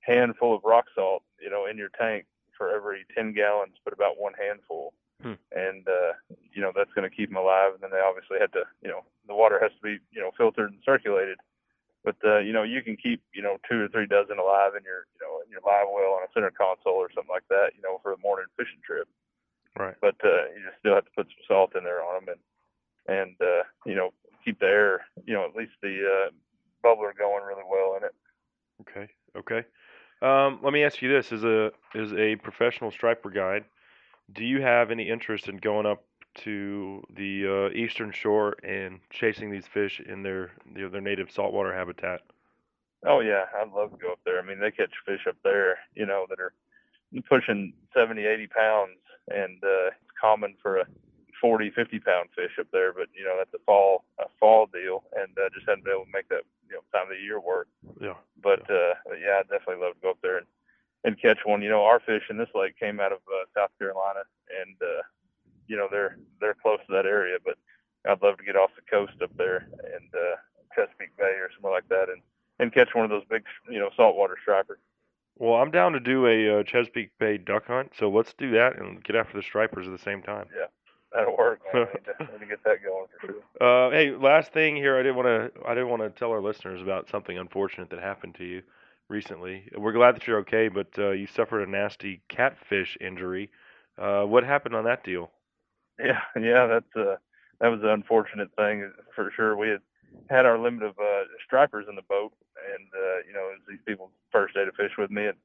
handful 0.00 0.54
of 0.54 0.62
rock 0.64 0.86
salt 0.94 1.22
you 1.40 1.50
know 1.50 1.66
in 1.66 1.76
your 1.76 1.90
tank 1.98 2.24
for 2.56 2.74
every 2.74 3.04
10 3.14 3.32
gallons 3.34 3.74
put 3.84 3.92
about 3.92 4.18
one 4.18 4.32
handful 4.34 4.92
Hmm. 5.20 5.34
and 5.50 5.82
uh 5.88 6.12
you 6.54 6.62
know 6.62 6.70
that's 6.72 6.92
going 6.94 7.02
to 7.02 7.14
keep 7.14 7.28
them 7.28 7.36
alive 7.42 7.74
and 7.74 7.82
then 7.82 7.90
they 7.90 7.98
obviously 7.98 8.38
have 8.38 8.52
to 8.52 8.62
you 8.82 8.88
know 8.88 9.02
the 9.26 9.34
water 9.34 9.58
has 9.60 9.72
to 9.74 9.82
be 9.82 9.98
you 10.14 10.20
know 10.22 10.30
filtered 10.38 10.70
and 10.70 10.78
circulated 10.86 11.38
but 12.04 12.14
uh 12.24 12.38
you 12.38 12.52
know 12.52 12.62
you 12.62 12.82
can 12.82 12.96
keep 12.96 13.20
you 13.34 13.42
know 13.42 13.58
two 13.68 13.82
or 13.82 13.88
three 13.88 14.06
dozen 14.06 14.38
alive 14.38 14.78
in 14.78 14.84
your 14.86 15.10
you 15.10 15.20
know 15.26 15.42
in 15.42 15.50
your 15.50 15.58
live 15.66 15.90
well 15.90 16.14
on 16.14 16.22
a 16.22 16.30
center 16.32 16.52
console 16.54 16.94
or 17.02 17.10
something 17.12 17.34
like 17.34 17.42
that 17.50 17.74
you 17.74 17.82
know 17.82 17.98
for 18.00 18.12
a 18.12 18.18
morning 18.22 18.46
fishing 18.56 18.78
trip 18.86 19.08
Right. 19.76 19.96
but 20.00 20.14
uh 20.22 20.54
you 20.54 20.62
just 20.62 20.78
still 20.78 20.94
have 20.94 21.04
to 21.10 21.10
put 21.18 21.26
some 21.26 21.42
salt 21.50 21.74
in 21.74 21.82
there 21.82 21.98
on 21.98 22.22
them 22.24 22.38
and 22.38 22.42
and 23.10 23.34
uh 23.42 23.66
you 23.90 23.96
know 23.98 24.14
keep 24.48 24.60
the 24.60 24.66
air 24.66 25.06
you 25.26 25.34
know 25.34 25.44
at 25.44 25.54
least 25.54 25.72
the 25.82 26.02
uh 26.04 26.30
bubbler 26.84 27.16
going 27.16 27.44
really 27.44 27.64
well 27.68 27.96
in 27.96 28.04
it 28.04 28.14
Okay. 28.80 29.08
Okay. 29.36 29.64
Um, 30.20 30.60
let 30.62 30.72
me 30.72 30.84
ask 30.84 31.00
you 31.02 31.08
this: 31.08 31.32
is 31.32 31.44
a 31.44 31.70
is 31.94 32.12
a 32.12 32.36
professional 32.36 32.90
striper 32.90 33.30
guide. 33.30 33.64
Do 34.32 34.44
you 34.44 34.60
have 34.60 34.90
any 34.90 35.08
interest 35.08 35.48
in 35.48 35.56
going 35.58 35.86
up 35.86 36.04
to 36.36 37.02
the 37.14 37.70
uh, 37.72 37.76
eastern 37.76 38.12
shore 38.12 38.56
and 38.62 39.00
chasing 39.10 39.50
these 39.50 39.66
fish 39.66 40.00
in 40.00 40.22
their 40.22 40.52
their, 40.74 40.88
their 40.88 41.00
native 41.00 41.30
saltwater 41.30 41.74
habitat? 41.74 42.20
Oh 43.06 43.20
yeah, 43.20 43.44
I'd 43.60 43.72
love 43.72 43.92
to 43.92 43.96
go 43.96 44.12
up 44.12 44.20
there. 44.24 44.40
I 44.40 44.42
mean, 44.44 44.58
they 44.58 44.70
catch 44.70 44.90
fish 45.06 45.26
up 45.28 45.36
there, 45.44 45.78
you 45.94 46.04
know, 46.04 46.26
that 46.28 46.40
are 46.40 46.52
pushing 47.28 47.72
70, 47.94 48.26
80 48.26 48.46
pounds, 48.48 48.98
and 49.28 49.62
uh, 49.62 49.86
it's 49.86 50.10
common 50.20 50.56
for 50.60 50.78
a 50.78 50.86
40, 51.40 51.70
50 51.70 52.00
pound 52.00 52.28
fish 52.34 52.52
up 52.58 52.66
there. 52.72 52.92
But 52.92 53.08
you 53.14 53.24
know, 53.24 53.36
that's 53.38 53.54
a 53.54 53.64
fall 53.64 54.04
a 54.18 54.26
fall 54.40 54.66
deal, 54.66 55.04
and 55.16 55.30
uh, 55.38 55.48
just 55.54 55.68
hadn't 55.68 55.84
been 55.84 55.94
able 55.94 56.04
to 56.04 56.12
make 56.12 56.28
that 56.28 56.42
you 56.68 56.74
know 56.76 56.82
time 56.92 57.10
of 57.10 57.16
the 57.16 57.22
year 57.22 57.40
work. 57.40 57.68
Yeah. 58.00 58.14
But 58.42 58.68
uh, 58.70 58.94
yeah, 59.18 59.40
I'd 59.40 59.48
definitely 59.48 59.84
love 59.84 59.94
to 59.94 60.00
go 60.02 60.10
up 60.10 60.18
there 60.22 60.38
and 60.38 60.46
and 61.04 61.20
catch 61.20 61.38
one. 61.44 61.62
You 61.62 61.70
know, 61.70 61.84
our 61.84 62.00
fish 62.00 62.24
in 62.30 62.38
this 62.38 62.50
lake 62.54 62.78
came 62.78 63.00
out 63.00 63.12
of 63.12 63.18
uh, 63.28 63.46
South 63.54 63.70
Carolina, 63.78 64.20
and 64.60 64.76
uh, 64.82 65.02
you 65.66 65.76
know 65.76 65.88
they're 65.90 66.18
they're 66.40 66.56
close 66.60 66.80
to 66.86 66.92
that 66.92 67.06
area. 67.06 67.38
But 67.44 67.58
I'd 68.08 68.22
love 68.22 68.38
to 68.38 68.44
get 68.44 68.56
off 68.56 68.70
the 68.76 68.90
coast 68.90 69.20
up 69.22 69.30
there 69.36 69.68
and 69.94 70.08
uh, 70.14 70.36
Chesapeake 70.74 71.16
Bay 71.16 71.36
or 71.38 71.50
somewhere 71.54 71.72
like 71.72 71.88
that, 71.88 72.08
and 72.08 72.22
and 72.58 72.72
catch 72.72 72.94
one 72.94 73.04
of 73.04 73.10
those 73.10 73.24
big 73.28 73.44
you 73.70 73.78
know 73.78 73.90
saltwater 73.96 74.36
stripers. 74.40 74.78
Well, 75.36 75.54
I'm 75.54 75.70
down 75.70 75.92
to 75.92 76.00
do 76.00 76.26
a 76.26 76.60
uh, 76.60 76.62
Chesapeake 76.64 77.10
Bay 77.18 77.38
duck 77.38 77.66
hunt, 77.66 77.92
so 77.96 78.10
let's 78.10 78.34
do 78.34 78.50
that 78.52 78.76
and 78.78 79.02
get 79.04 79.14
after 79.14 79.36
the 79.36 79.42
stripers 79.42 79.86
at 79.86 79.92
the 79.92 80.02
same 80.02 80.20
time. 80.20 80.46
Yeah, 80.54 80.66
that'll 81.12 81.36
work. 81.36 81.60
Man. 81.72 81.86
I 81.86 81.92
need 81.94 82.04
to, 82.04 82.14
I 82.18 82.32
need 82.32 82.40
to 82.40 82.46
get 82.46 82.64
that 82.64 82.82
going 82.82 83.06
for 83.20 83.26
sure. 83.26 83.88
Uh, 83.88 83.90
hey, 83.90 84.10
last 84.10 84.52
thing 84.52 84.76
here, 84.76 84.98
I 84.98 85.02
didn't 85.02 85.16
want 85.16 85.26
to 85.54 85.60
I 85.66 85.74
didn't 85.74 85.88
want 85.88 86.02
to 86.02 86.10
tell 86.10 86.30
our 86.30 86.40
listeners 86.40 86.82
about 86.82 87.08
something 87.08 87.36
unfortunate 87.38 87.90
that 87.90 88.00
happened 88.00 88.34
to 88.36 88.44
you 88.44 88.62
recently. 89.08 89.64
We're 89.76 89.92
glad 89.92 90.14
that 90.16 90.26
you're 90.26 90.38
okay, 90.40 90.68
but 90.68 90.88
uh, 90.98 91.10
you 91.10 91.26
suffered 91.26 91.66
a 91.66 91.70
nasty 91.70 92.20
catfish 92.28 92.96
injury. 93.00 93.50
Uh, 93.96 94.22
what 94.22 94.44
happened 94.44 94.74
on 94.74 94.84
that 94.84 95.02
deal? 95.02 95.30
Yeah, 95.98 96.20
yeah, 96.40 96.66
that's 96.66 96.96
uh, 96.96 97.16
that 97.60 97.68
was 97.68 97.80
an 97.82 97.88
unfortunate 97.88 98.50
thing 98.56 98.92
for 99.14 99.32
sure. 99.34 99.56
We 99.56 99.68
had 99.68 99.80
had 100.30 100.46
our 100.46 100.58
limit 100.58 100.82
of 100.82 100.98
uh, 100.98 101.24
stripers 101.44 101.86
in 101.88 101.96
the 101.96 102.02
boat, 102.02 102.32
and 102.74 102.88
uh, 102.94 103.16
you 103.26 103.32
know, 103.32 103.48
it 103.50 103.58
was 103.58 103.62
these 103.68 103.80
people's 103.86 104.10
first 104.30 104.54
day 104.54 104.64
to 104.64 104.72
fish 104.72 104.92
with 104.96 105.10
me, 105.10 105.26
and 105.26 105.36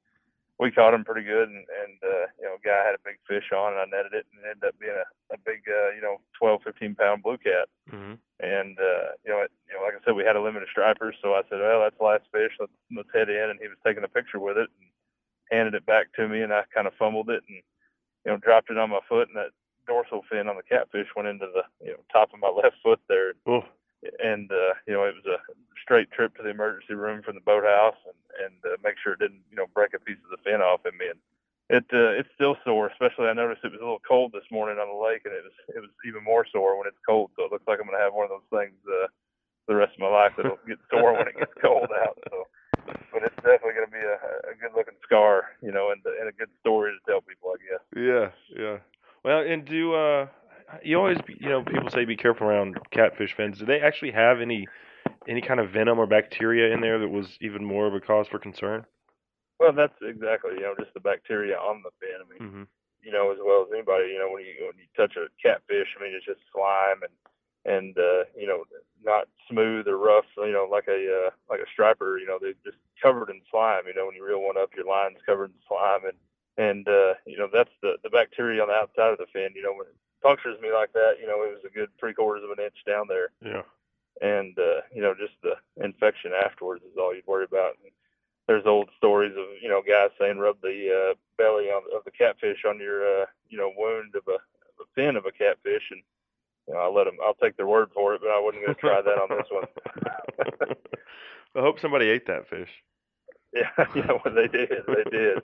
we 0.59 0.71
caught 0.71 0.93
him 0.93 1.03
pretty 1.03 1.25
good. 1.25 1.49
And, 1.49 1.65
and 1.65 1.97
uh, 2.03 2.25
you 2.37 2.45
know, 2.45 2.55
a 2.55 2.65
guy 2.65 2.85
had 2.85 2.95
a 2.95 3.05
big 3.05 3.17
fish 3.27 3.51
on, 3.51 3.73
and 3.73 3.81
I 3.81 3.85
netted 3.85 4.13
it, 4.13 4.25
and 4.31 4.45
it 4.45 4.49
ended 4.53 4.69
up 4.69 4.79
being 4.79 4.93
a, 4.93 5.07
a 5.33 5.37
big, 5.45 5.65
uh, 5.67 5.91
you 5.95 6.01
know, 6.01 6.21
12, 6.37 6.61
15 6.63 6.95
pound 6.95 7.23
blue 7.23 7.37
cat. 7.37 7.67
Mm-hmm. 7.91 8.15
And 8.39 8.77
uh, 8.77 9.17
you 9.25 9.31
know, 9.31 9.41
it, 9.41 9.51
you 9.67 9.73
know, 9.73 9.83
like 9.83 9.95
I 9.95 10.03
said, 10.05 10.15
we 10.15 10.25
had 10.25 10.35
a 10.35 10.41
limit 10.41 10.63
of 10.63 10.69
stripers, 10.69 11.15
so 11.21 11.33
I 11.33 11.41
said, 11.49 11.59
well, 11.59 11.81
that's 11.81 11.97
the 11.97 12.05
last 12.05 12.25
fish. 12.31 12.53
Let's 12.59 12.75
let's 12.95 13.13
head 13.13 13.29
in. 13.29 13.49
And 13.49 13.59
he 13.59 13.67
was 13.67 13.81
taking 13.85 14.03
a 14.03 14.11
picture 14.11 14.39
with 14.39 14.57
it 14.57 14.69
and 14.79 14.89
handed 15.51 15.75
it 15.75 15.85
back 15.85 16.13
to 16.15 16.27
me, 16.27 16.41
and 16.41 16.53
I 16.53 16.63
kind 16.73 16.87
of 16.87 16.93
fumbled 16.99 17.29
it 17.29 17.43
and 17.47 17.61
you 18.25 18.31
know 18.31 18.37
dropped 18.37 18.69
it 18.69 18.77
on 18.77 18.89
my 18.89 19.01
foot, 19.07 19.29
and 19.29 19.37
that 19.37 19.55
dorsal 19.87 20.23
fin 20.29 20.47
on 20.47 20.55
the 20.55 20.63
catfish 20.63 21.07
went 21.15 21.27
into 21.27 21.47
the 21.47 21.63
you 21.85 21.91
know 21.91 22.03
top 22.11 22.33
of 22.33 22.39
my 22.39 22.49
left 22.63 22.77
foot 22.83 22.99
there. 23.07 23.33
Oh. 23.47 23.63
And 24.23 24.51
uh, 24.51 24.73
you 24.87 24.93
know, 24.93 25.03
it 25.03 25.15
was 25.15 25.25
a 25.25 25.39
straight 25.81 26.11
trip 26.11 26.35
to 26.37 26.43
the 26.43 26.49
emergency 26.49 26.93
room 26.93 27.21
from 27.21 27.35
the 27.35 27.41
boathouse, 27.41 27.99
and 28.05 28.19
and 28.45 28.57
uh, 28.65 28.77
make 28.83 28.95
sure 29.01 29.13
it 29.13 29.19
didn't 29.19 29.43
you 29.49 29.57
know 29.57 29.67
break 29.73 29.93
a 29.93 29.99
piece 29.99 30.19
of 30.23 30.31
the 30.31 30.41
fin 30.43 30.61
off 30.61 30.85
in 30.85 30.97
me. 30.97 31.07
And 31.09 31.19
it 31.69 31.87
uh, 31.93 32.19
it's 32.19 32.29
still 32.35 32.57
sore, 32.65 32.87
especially 32.87 33.27
I 33.27 33.33
noticed 33.33 33.63
it 33.63 33.71
was 33.71 33.81
a 33.81 33.87
little 33.87 34.03
cold 34.03 34.31
this 34.33 34.47
morning 34.51 34.79
on 34.79 34.89
the 34.91 34.99
lake, 34.99 35.23
and 35.25 35.33
it 35.33 35.43
was 35.43 35.57
it 35.75 35.79
was 35.79 35.91
even 36.05 36.23
more 36.23 36.45
sore 36.51 36.77
when 36.77 36.87
it's 36.87 36.99
cold. 37.07 37.31
So 37.35 37.45
it 37.45 37.51
looks 37.51 37.67
like 37.67 37.79
I'm 37.79 37.87
gonna 37.87 38.03
have 38.03 38.13
one 38.13 38.27
of 38.27 38.35
those 38.35 38.49
things 38.51 38.75
uh, 38.87 39.07
the 39.67 39.75
rest 39.75 39.93
of 39.95 39.99
my 39.99 40.11
life 40.11 40.33
that'll 40.35 40.59
get 40.67 40.79
sore 40.91 41.13
when 41.13 41.27
it 41.27 41.37
gets 41.39 41.55
cold 41.61 41.87
out. 42.03 42.19
So, 42.29 42.47
but 43.11 43.23
it's 43.23 43.35
definitely 43.39 43.79
gonna 43.79 43.95
be 43.95 44.03
a, 44.03 44.51
a 44.51 44.55
good 44.59 44.75
looking 44.75 44.99
scar, 45.03 45.55
you 45.61 45.71
know, 45.71 45.91
and 45.91 46.03
and 46.19 46.27
a 46.27 46.35
good 46.35 46.51
story 46.59 46.91
to 46.91 46.99
tell 47.09 47.21
people, 47.21 47.55
I 47.55 47.59
guess. 47.63 47.83
Yeah, 47.95 48.27
yeah. 48.51 48.77
Well, 49.23 49.39
and 49.39 49.63
do 49.63 49.93
uh, 49.95 50.27
you 50.83 50.97
always 50.97 51.17
you 51.27 51.49
know 51.49 51.63
people 51.63 51.89
say 51.89 52.05
be 52.05 52.17
careful 52.17 52.47
around 52.47 52.77
catfish 52.91 53.35
fins. 53.35 53.59
Do 53.59 53.65
they 53.65 53.79
actually 53.79 54.11
have 54.11 54.41
any 54.41 54.67
any 55.27 55.41
kind 55.41 55.59
of 55.59 55.71
venom 55.71 55.99
or 55.99 56.07
bacteria 56.07 56.73
in 56.73 56.81
there 56.81 56.99
that 56.99 57.09
was 57.09 57.37
even 57.41 57.63
more 57.63 57.87
of 57.87 57.93
a 57.93 57.99
cause 57.99 58.27
for 58.27 58.39
concern? 58.39 58.85
Well, 59.59 59.71
that's 59.71 59.95
exactly, 60.01 60.55
you 60.55 60.61
know, 60.61 60.75
just 60.77 60.93
the 60.93 60.99
bacteria 60.99 61.55
on 61.57 61.83
the 61.83 61.91
fin. 61.99 62.19
I 62.19 62.27
mean, 62.27 62.41
Mm-hmm. 62.49 62.63
you 63.01 63.11
know, 63.11 63.31
as 63.31 63.37
well 63.43 63.63
as 63.63 63.71
anybody, 63.71 64.11
you 64.11 64.19
know, 64.19 64.29
when 64.31 64.43
you 64.43 64.67
when 64.67 64.77
you 64.77 64.89
touch 64.97 65.15
a 65.15 65.27
catfish, 65.41 65.95
I 65.97 66.03
mean, 66.03 66.13
it's 66.15 66.25
just 66.25 66.41
slime 66.51 67.03
and 67.03 67.15
and 67.65 67.97
uh, 67.97 68.27
you 68.35 68.47
know, 68.47 68.65
not 69.03 69.27
smooth 69.49 69.87
or 69.87 69.97
rough, 69.97 70.25
you 70.37 70.51
know, 70.51 70.67
like 70.69 70.87
a 70.87 71.27
uh, 71.27 71.29
like 71.49 71.61
a 71.61 71.69
striper. 71.71 72.17
You 72.17 72.27
know, 72.27 72.37
they're 72.41 72.59
just 72.65 72.77
covered 73.01 73.29
in 73.29 73.41
slime. 73.49 73.83
You 73.87 73.93
know, 73.95 74.05
when 74.05 74.15
you 74.15 74.25
reel 74.25 74.41
one 74.41 74.57
up, 74.57 74.71
your 74.75 74.85
line's 74.85 75.23
covered 75.25 75.51
in 75.51 75.61
slime, 75.67 76.03
and 76.03 76.17
and 76.57 76.87
uh, 76.87 77.13
you 77.25 77.37
know, 77.37 77.47
that's 77.51 77.71
the 77.81 77.95
the 78.03 78.09
bacteria 78.09 78.61
on 78.61 78.67
the 78.67 78.75
outside 78.75 79.11
of 79.13 79.17
the 79.17 79.31
fin. 79.31 79.55
You 79.55 79.63
know, 79.63 79.73
when 79.73 79.87
punctures 80.23 80.57
me 80.61 80.71
like 80.73 80.93
that, 80.93 81.15
you 81.21 81.27
know, 81.27 81.43
it 81.43 81.53
was 81.53 81.65
a 81.65 81.73
good 81.73 81.89
three 81.99 82.13
quarters 82.13 82.43
of 82.43 82.57
an 82.57 82.63
inch 82.63 82.77
down 82.87 83.05
there 83.07 83.29
Yeah. 83.45 83.63
and 84.21 84.57
uh, 84.57 84.81
you 84.95 85.01
know 85.01 85.13
just 85.13 85.33
the 85.43 85.55
infection 85.83 86.31
afterwards 86.33 86.83
is 86.83 86.97
all 86.97 87.13
you'd 87.13 87.27
worry 87.27 87.45
about. 87.45 87.75
And 87.83 87.91
there's 88.47 88.65
old 88.65 88.89
stories 88.97 89.33
of 89.37 89.45
you 89.61 89.69
know 89.69 89.81
guys 89.87 90.09
saying 90.19 90.37
rub 90.39 90.57
the 90.61 90.77
uh, 91.11 91.13
belly 91.37 91.65
on, 91.69 91.83
of 91.95 92.03
the 92.05 92.11
catfish 92.11 92.63
on 92.67 92.79
your 92.79 93.03
uh, 93.23 93.25
you 93.49 93.57
know 93.57 93.71
wound 93.77 94.15
of 94.15 94.23
a, 94.27 94.35
of 94.35 94.75
a 94.81 94.87
fin 94.95 95.15
of 95.15 95.25
a 95.25 95.31
catfish, 95.31 95.83
and 95.91 96.01
you 96.67 96.73
know, 96.73 96.79
I 96.79 96.87
let 96.87 97.05
them. 97.05 97.17
I'll 97.23 97.33
take 97.35 97.57
their 97.57 97.67
word 97.67 97.89
for 97.93 98.13
it, 98.15 98.21
but 98.21 98.29
I 98.31 98.39
wasn't 98.39 98.63
going 98.65 98.75
to 98.75 98.81
try 98.81 99.01
that 99.01 99.21
on 99.21 99.29
this 99.29 99.47
one. 99.51 99.67
I 101.55 101.59
hope 101.59 101.79
somebody 101.79 102.09
ate 102.09 102.25
that 102.27 102.47
fish. 102.49 102.69
yeah, 103.53 103.69
know 104.07 104.19
what 104.23 104.33
they 104.33 104.47
did. 104.47 104.69
They 104.87 105.03
did. 105.11 105.37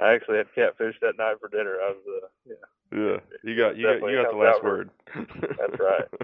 I 0.00 0.12
actually 0.12 0.38
had 0.38 0.54
catfish 0.54 0.96
that 1.02 1.18
night 1.18 1.36
for 1.40 1.48
dinner. 1.48 1.76
I 1.82 1.90
was 1.90 2.22
uh, 2.22 2.26
yeah. 2.46 2.54
Yeah, 2.92 3.18
you 3.44 3.56
got 3.56 3.76
you 3.76 3.86
got 3.86 4.02
you 4.10 4.20
got 4.22 4.30
the 4.32 4.36
last 4.36 4.64
word. 4.64 4.90
That's 5.14 5.78
right. 5.78 6.04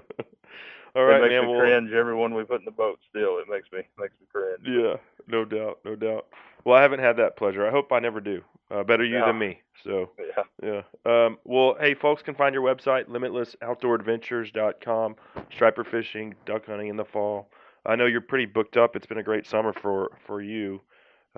All 0.97 1.09
it 1.11 1.21
makes 1.21 1.31
man. 1.31 1.47
me 1.47 1.53
Well, 1.53 1.61
cringe 1.61 1.93
every 1.93 2.15
one 2.15 2.35
we 2.35 2.43
put 2.45 2.61
in 2.61 2.65
the 2.65 2.71
boat. 2.71 2.99
Still, 3.11 3.39
it 3.39 3.49
makes 3.51 3.71
me 3.71 3.81
makes 3.99 4.15
me 4.21 4.27
cringe. 4.33 4.61
yeah, 4.65 4.95
no 5.29 5.45
doubt, 5.45 5.79
no 5.85 5.95
doubt. 5.95 6.27
Well, 6.65 6.77
I 6.77 6.83
haven't 6.83 7.01
had 7.01 7.17
that 7.19 7.37
pleasure. 7.37 7.67
I 7.67 7.71
hope 7.71 7.93
I 7.93 7.99
never 8.01 8.21
do. 8.21 8.43
Uh, 8.71 8.83
better 8.83 9.05
you 9.05 9.19
Yeah. 9.19 9.27
than 9.27 9.39
me. 9.39 9.61
So 9.85 10.11
Yeah. 10.19 10.43
yeah. 10.63 10.83
Um, 11.27 11.39
well, 11.45 11.77
hey, 11.79 11.95
folks 11.95 12.23
can 12.23 12.35
find 12.35 12.53
your 12.55 12.65
website 12.65 13.09
limitlessoutdooradventures.com. 13.09 15.17
Striper 15.53 15.85
fishing, 15.85 16.35
duck 16.47 16.67
hunting 16.67 16.89
in 16.89 16.97
the 16.97 17.05
fall. 17.05 17.49
I 17.85 17.95
know 17.95 18.07
you're 18.07 18.21
pretty 18.21 18.47
booked 18.47 18.77
up. 18.77 18.97
It's 18.97 19.07
been 19.07 19.19
a 19.19 19.23
great 19.23 19.47
summer 19.47 19.73
for 19.73 20.11
for 20.27 20.41
you, 20.43 20.81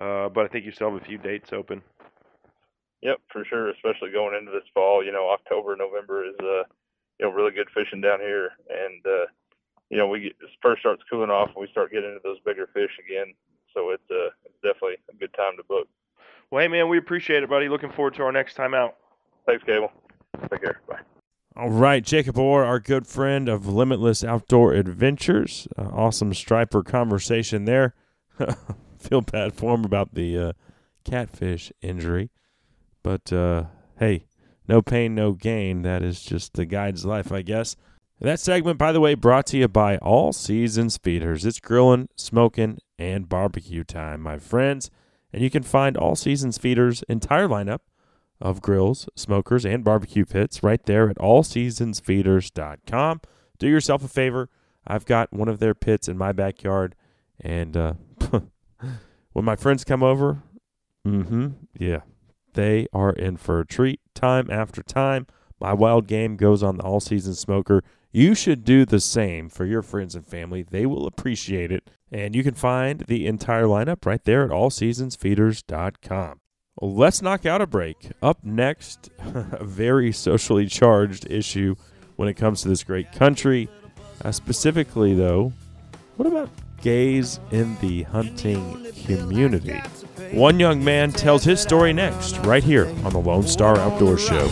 uh, 0.00 0.28
but 0.30 0.44
I 0.44 0.48
think 0.48 0.64
you 0.64 0.72
still 0.72 0.90
have 0.92 1.02
a 1.02 1.04
few 1.04 1.18
dates 1.18 1.52
open. 1.52 1.82
Yep, 3.02 3.18
for 3.32 3.44
sure. 3.44 3.70
Especially 3.70 4.10
going 4.10 4.34
into 4.34 4.50
this 4.50 4.68
fall, 4.74 5.04
you 5.04 5.12
know, 5.12 5.30
October, 5.30 5.76
November 5.76 6.24
is 6.24 6.34
uh, 6.40 6.64
you 7.18 7.26
know, 7.26 7.32
really 7.32 7.52
good 7.52 7.68
fishing 7.74 8.00
down 8.00 8.20
here, 8.20 8.50
and 8.68 9.04
uh, 9.06 9.26
you 9.90 9.96
know, 9.96 10.08
we 10.08 10.20
get 10.20 10.36
first 10.62 10.80
starts 10.80 11.02
cooling 11.10 11.30
off, 11.30 11.48
and 11.54 11.60
we 11.60 11.68
start 11.70 11.92
getting 11.92 12.10
into 12.10 12.20
those 12.22 12.38
bigger 12.44 12.68
fish 12.74 12.90
again. 13.04 13.34
So 13.74 13.90
it's 13.90 14.10
uh, 14.10 14.30
it's 14.44 14.54
definitely 14.62 14.96
a 15.12 15.16
good 15.16 15.32
time 15.34 15.56
to 15.56 15.64
book. 15.64 15.88
Well, 16.50 16.62
hey, 16.62 16.68
man, 16.68 16.88
we 16.88 16.98
appreciate 16.98 17.42
it, 17.42 17.50
buddy. 17.50 17.68
Looking 17.68 17.92
forward 17.92 18.14
to 18.14 18.22
our 18.22 18.32
next 18.32 18.54
time 18.54 18.74
out. 18.74 18.96
Thanks, 19.46 19.64
Cable. 19.64 19.92
Take 20.50 20.62
care. 20.62 20.80
Bye. 20.88 21.00
All 21.56 21.70
right, 21.70 22.04
Jacob 22.04 22.38
Orr, 22.38 22.64
our 22.64 22.78
good 22.78 23.06
friend 23.06 23.48
of 23.48 23.66
Limitless 23.66 24.22
Outdoor 24.22 24.74
Adventures. 24.74 25.66
Uh, 25.76 25.88
awesome 25.92 26.32
striper 26.32 26.84
conversation 26.84 27.64
there. 27.64 27.94
Feel 28.98 29.22
bad 29.22 29.54
for 29.54 29.74
him 29.74 29.84
about 29.84 30.14
the 30.14 30.38
uh, 30.38 30.52
catfish 31.04 31.72
injury, 31.82 32.30
but 33.08 33.32
uh, 33.32 33.64
hey, 33.98 34.26
no 34.68 34.82
pain, 34.82 35.14
no 35.14 35.32
gain. 35.32 35.80
That 35.80 36.02
is 36.02 36.20
just 36.20 36.52
the 36.52 36.66
guide's 36.66 37.06
life, 37.06 37.32
I 37.32 37.40
guess. 37.40 37.74
That 38.20 38.38
segment, 38.38 38.76
by 38.76 38.92
the 38.92 39.00
way, 39.00 39.14
brought 39.14 39.46
to 39.46 39.56
you 39.56 39.66
by 39.66 39.96
All 39.96 40.34
Seasons 40.34 40.98
Feeders. 40.98 41.46
It's 41.46 41.58
grilling, 41.58 42.10
smoking, 42.16 42.76
and 42.98 43.26
barbecue 43.26 43.82
time, 43.82 44.20
my 44.20 44.38
friends. 44.38 44.90
And 45.32 45.42
you 45.42 45.48
can 45.48 45.62
find 45.62 45.96
All 45.96 46.16
Seasons 46.16 46.58
Feeders' 46.58 47.02
entire 47.08 47.48
lineup 47.48 47.78
of 48.42 48.60
grills, 48.60 49.08
smokers, 49.16 49.64
and 49.64 49.82
barbecue 49.82 50.26
pits 50.26 50.62
right 50.62 50.84
there 50.84 51.08
at 51.08 51.16
allseasonsfeeders.com. 51.16 53.20
Do 53.58 53.68
yourself 53.68 54.04
a 54.04 54.08
favor. 54.08 54.50
I've 54.86 55.06
got 55.06 55.32
one 55.32 55.48
of 55.48 55.60
their 55.60 55.74
pits 55.74 56.08
in 56.08 56.18
my 56.18 56.32
backyard, 56.32 56.94
and 57.40 57.74
uh, 57.74 57.94
when 59.32 59.46
my 59.46 59.56
friends 59.56 59.84
come 59.84 60.02
over, 60.02 60.42
mm-hmm, 61.06 61.48
yeah, 61.72 62.00
they 62.58 62.88
are 62.92 63.12
in 63.12 63.36
for 63.36 63.60
a 63.60 63.66
treat 63.66 64.00
time 64.14 64.50
after 64.50 64.82
time. 64.82 65.28
My 65.60 65.72
wild 65.72 66.08
game 66.08 66.36
goes 66.36 66.60
on 66.60 66.76
the 66.76 66.82
all 66.82 66.98
season 66.98 67.34
smoker. 67.34 67.84
You 68.10 68.34
should 68.34 68.64
do 68.64 68.84
the 68.84 68.98
same 68.98 69.48
for 69.48 69.64
your 69.64 69.80
friends 69.80 70.16
and 70.16 70.26
family. 70.26 70.64
They 70.64 70.84
will 70.84 71.06
appreciate 71.06 71.70
it. 71.70 71.88
And 72.10 72.34
you 72.34 72.42
can 72.42 72.54
find 72.54 73.04
the 73.06 73.28
entire 73.28 73.66
lineup 73.66 74.04
right 74.04 74.24
there 74.24 74.42
at 74.42 74.50
allseasonsfeeders.com. 74.50 76.40
Let's 76.80 77.22
knock 77.22 77.46
out 77.46 77.62
a 77.62 77.66
break. 77.66 78.10
Up 78.20 78.42
next, 78.42 79.08
a 79.18 79.62
very 79.62 80.10
socially 80.10 80.66
charged 80.66 81.30
issue 81.30 81.76
when 82.16 82.28
it 82.28 82.34
comes 82.34 82.62
to 82.62 82.68
this 82.68 82.82
great 82.82 83.12
country. 83.12 83.68
Uh, 84.24 84.32
specifically, 84.32 85.14
though, 85.14 85.52
what 86.16 86.26
about 86.26 86.50
gays 86.82 87.38
in 87.52 87.76
the 87.76 88.02
hunting 88.02 88.84
community? 89.06 89.80
One 90.32 90.58
young 90.58 90.82
man 90.82 91.12
tells 91.12 91.44
his 91.44 91.60
story 91.60 91.92
next, 91.92 92.38
right 92.38 92.64
here 92.64 92.86
on 93.04 93.12
the 93.12 93.20
Lone 93.20 93.46
Star 93.46 93.78
Outdoor 93.78 94.18
Show. 94.18 94.50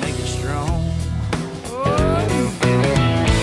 Make 0.00 0.18
it 0.18 0.26
strong. 0.26 0.68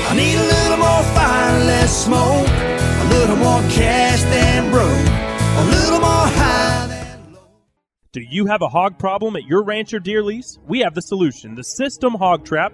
I 0.03 0.13
need 0.13 0.35
a 0.35 0.43
little 0.43 0.77
more 0.77 1.03
fire, 1.15 1.59
less 1.63 2.05
smoke. 2.05 2.47
A 2.47 3.07
little 3.13 3.37
more 3.37 3.61
cash 3.71 4.21
than 4.23 4.69
broke. 4.69 4.83
A 4.83 5.65
little 5.71 5.99
more 6.01 6.27
high 6.27 6.87
than 6.87 7.37
Do 8.11 8.21
you 8.21 8.47
have 8.47 8.61
a 8.61 8.67
hog 8.67 8.99
problem 8.99 9.37
at 9.37 9.45
your 9.45 9.63
ranch 9.63 9.93
or 9.93 9.99
deer 9.99 10.21
lease? 10.21 10.59
We 10.67 10.79
have 10.79 10.93
the 10.93 11.01
solution. 11.01 11.55
The 11.55 11.63
System 11.63 12.15
Hog 12.15 12.43
Trap 12.43 12.73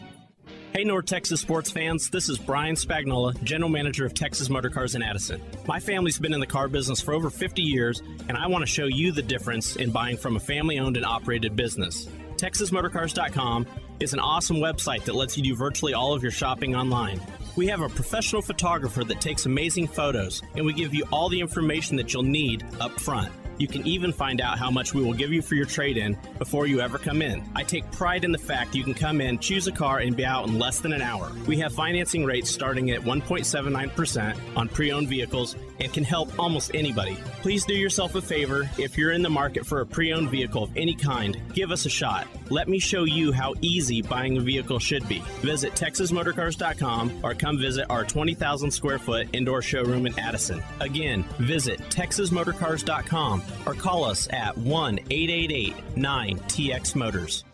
Hey, 0.73 0.85
North 0.85 1.05
Texas 1.05 1.41
sports 1.41 1.69
fans, 1.69 2.09
this 2.09 2.29
is 2.29 2.37
Brian 2.37 2.75
Spagnola, 2.75 3.43
General 3.43 3.69
Manager 3.69 4.05
of 4.05 4.13
Texas 4.13 4.49
Motor 4.49 4.69
Cars 4.69 4.95
in 4.95 5.03
Addison. 5.03 5.41
My 5.67 5.81
family's 5.81 6.17
been 6.17 6.33
in 6.33 6.39
the 6.39 6.47
car 6.47 6.69
business 6.69 7.01
for 7.01 7.13
over 7.13 7.29
50 7.29 7.61
years, 7.61 8.01
and 8.29 8.37
I 8.37 8.47
want 8.47 8.61
to 8.61 8.65
show 8.65 8.85
you 8.85 9.11
the 9.11 9.21
difference 9.21 9.75
in 9.75 9.91
buying 9.91 10.15
from 10.15 10.37
a 10.37 10.39
family 10.39 10.79
owned 10.79 10.95
and 10.95 11.05
operated 11.05 11.57
business. 11.57 12.07
TexasMotorcars.com 12.37 13.67
is 13.99 14.13
an 14.13 14.19
awesome 14.19 14.57
website 14.57 15.03
that 15.03 15.15
lets 15.15 15.35
you 15.35 15.43
do 15.43 15.57
virtually 15.57 15.93
all 15.93 16.13
of 16.13 16.23
your 16.23 16.31
shopping 16.31 16.73
online. 16.73 17.19
We 17.57 17.67
have 17.67 17.81
a 17.81 17.89
professional 17.89 18.41
photographer 18.41 19.03
that 19.03 19.19
takes 19.19 19.45
amazing 19.45 19.89
photos, 19.89 20.41
and 20.55 20.65
we 20.65 20.71
give 20.71 20.93
you 20.93 21.03
all 21.11 21.27
the 21.27 21.41
information 21.41 21.97
that 21.97 22.13
you'll 22.13 22.23
need 22.23 22.63
up 22.79 22.97
front. 22.97 23.29
You 23.61 23.67
can 23.67 23.85
even 23.85 24.11
find 24.11 24.41
out 24.41 24.57
how 24.57 24.71
much 24.71 24.95
we 24.95 25.03
will 25.03 25.13
give 25.13 25.31
you 25.31 25.43
for 25.43 25.53
your 25.53 25.67
trade 25.67 25.95
in 25.95 26.17
before 26.39 26.65
you 26.65 26.81
ever 26.81 26.97
come 26.97 27.21
in. 27.21 27.47
I 27.55 27.61
take 27.61 27.89
pride 27.91 28.23
in 28.23 28.31
the 28.31 28.39
fact 28.39 28.73
you 28.73 28.83
can 28.83 28.95
come 28.95 29.21
in, 29.21 29.37
choose 29.37 29.67
a 29.67 29.71
car, 29.71 29.99
and 29.99 30.17
be 30.17 30.25
out 30.25 30.47
in 30.47 30.57
less 30.57 30.79
than 30.79 30.93
an 30.93 31.01
hour. 31.03 31.31
We 31.45 31.59
have 31.59 31.71
financing 31.71 32.25
rates 32.25 32.49
starting 32.49 32.89
at 32.89 33.01
1.79% 33.01 34.57
on 34.57 34.67
pre 34.67 34.91
owned 34.91 35.09
vehicles 35.09 35.55
and 35.79 35.93
can 35.93 36.03
help 36.03 36.39
almost 36.39 36.71
anybody. 36.73 37.15
Please 37.43 37.63
do 37.63 37.75
yourself 37.75 38.15
a 38.15 38.21
favor 38.21 38.67
if 38.79 38.97
you're 38.97 39.11
in 39.11 39.21
the 39.21 39.29
market 39.29 39.63
for 39.63 39.81
a 39.81 39.85
pre 39.85 40.11
owned 40.11 40.31
vehicle 40.31 40.63
of 40.63 40.75
any 40.75 40.95
kind, 40.95 41.39
give 41.53 41.69
us 41.71 41.85
a 41.85 41.89
shot. 41.89 42.27
Let 42.51 42.67
me 42.67 42.79
show 42.79 43.05
you 43.05 43.31
how 43.31 43.53
easy 43.61 44.01
buying 44.01 44.37
a 44.37 44.41
vehicle 44.41 44.77
should 44.77 45.07
be. 45.07 45.19
Visit 45.39 45.71
TexasMotorcars.com 45.71 47.21
or 47.23 47.33
come 47.33 47.57
visit 47.57 47.85
our 47.89 48.03
20,000 48.03 48.69
square 48.69 48.99
foot 48.99 49.29
indoor 49.31 49.61
showroom 49.61 50.05
in 50.05 50.19
Addison. 50.19 50.61
Again, 50.81 51.23
visit 51.39 51.79
TexasMotorcars.com 51.89 53.41
or 53.65 53.73
call 53.73 54.03
us 54.03 54.27
at 54.33 54.57
1 54.57 54.99
888 55.09 55.95
9TX 55.95 56.95
Motors. 56.95 57.45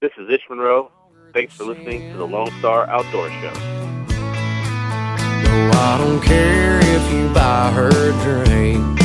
This 0.00 0.10
is 0.18 0.28
Ish 0.28 0.50
Monroe. 0.50 0.90
Thanks 1.32 1.54
for 1.54 1.62
listening 1.62 2.10
to 2.10 2.18
the 2.18 2.26
Lone 2.26 2.50
Star 2.58 2.88
Outdoor 2.88 3.28
Show. 3.28 3.52
No, 5.44 5.70
I 5.74 5.98
don't 5.98 6.20
care 6.20 6.80
if 6.80 7.12
you 7.12 7.32
buy 7.32 7.70
her 7.70 7.88
a 7.88 8.12
drink. 8.24 8.98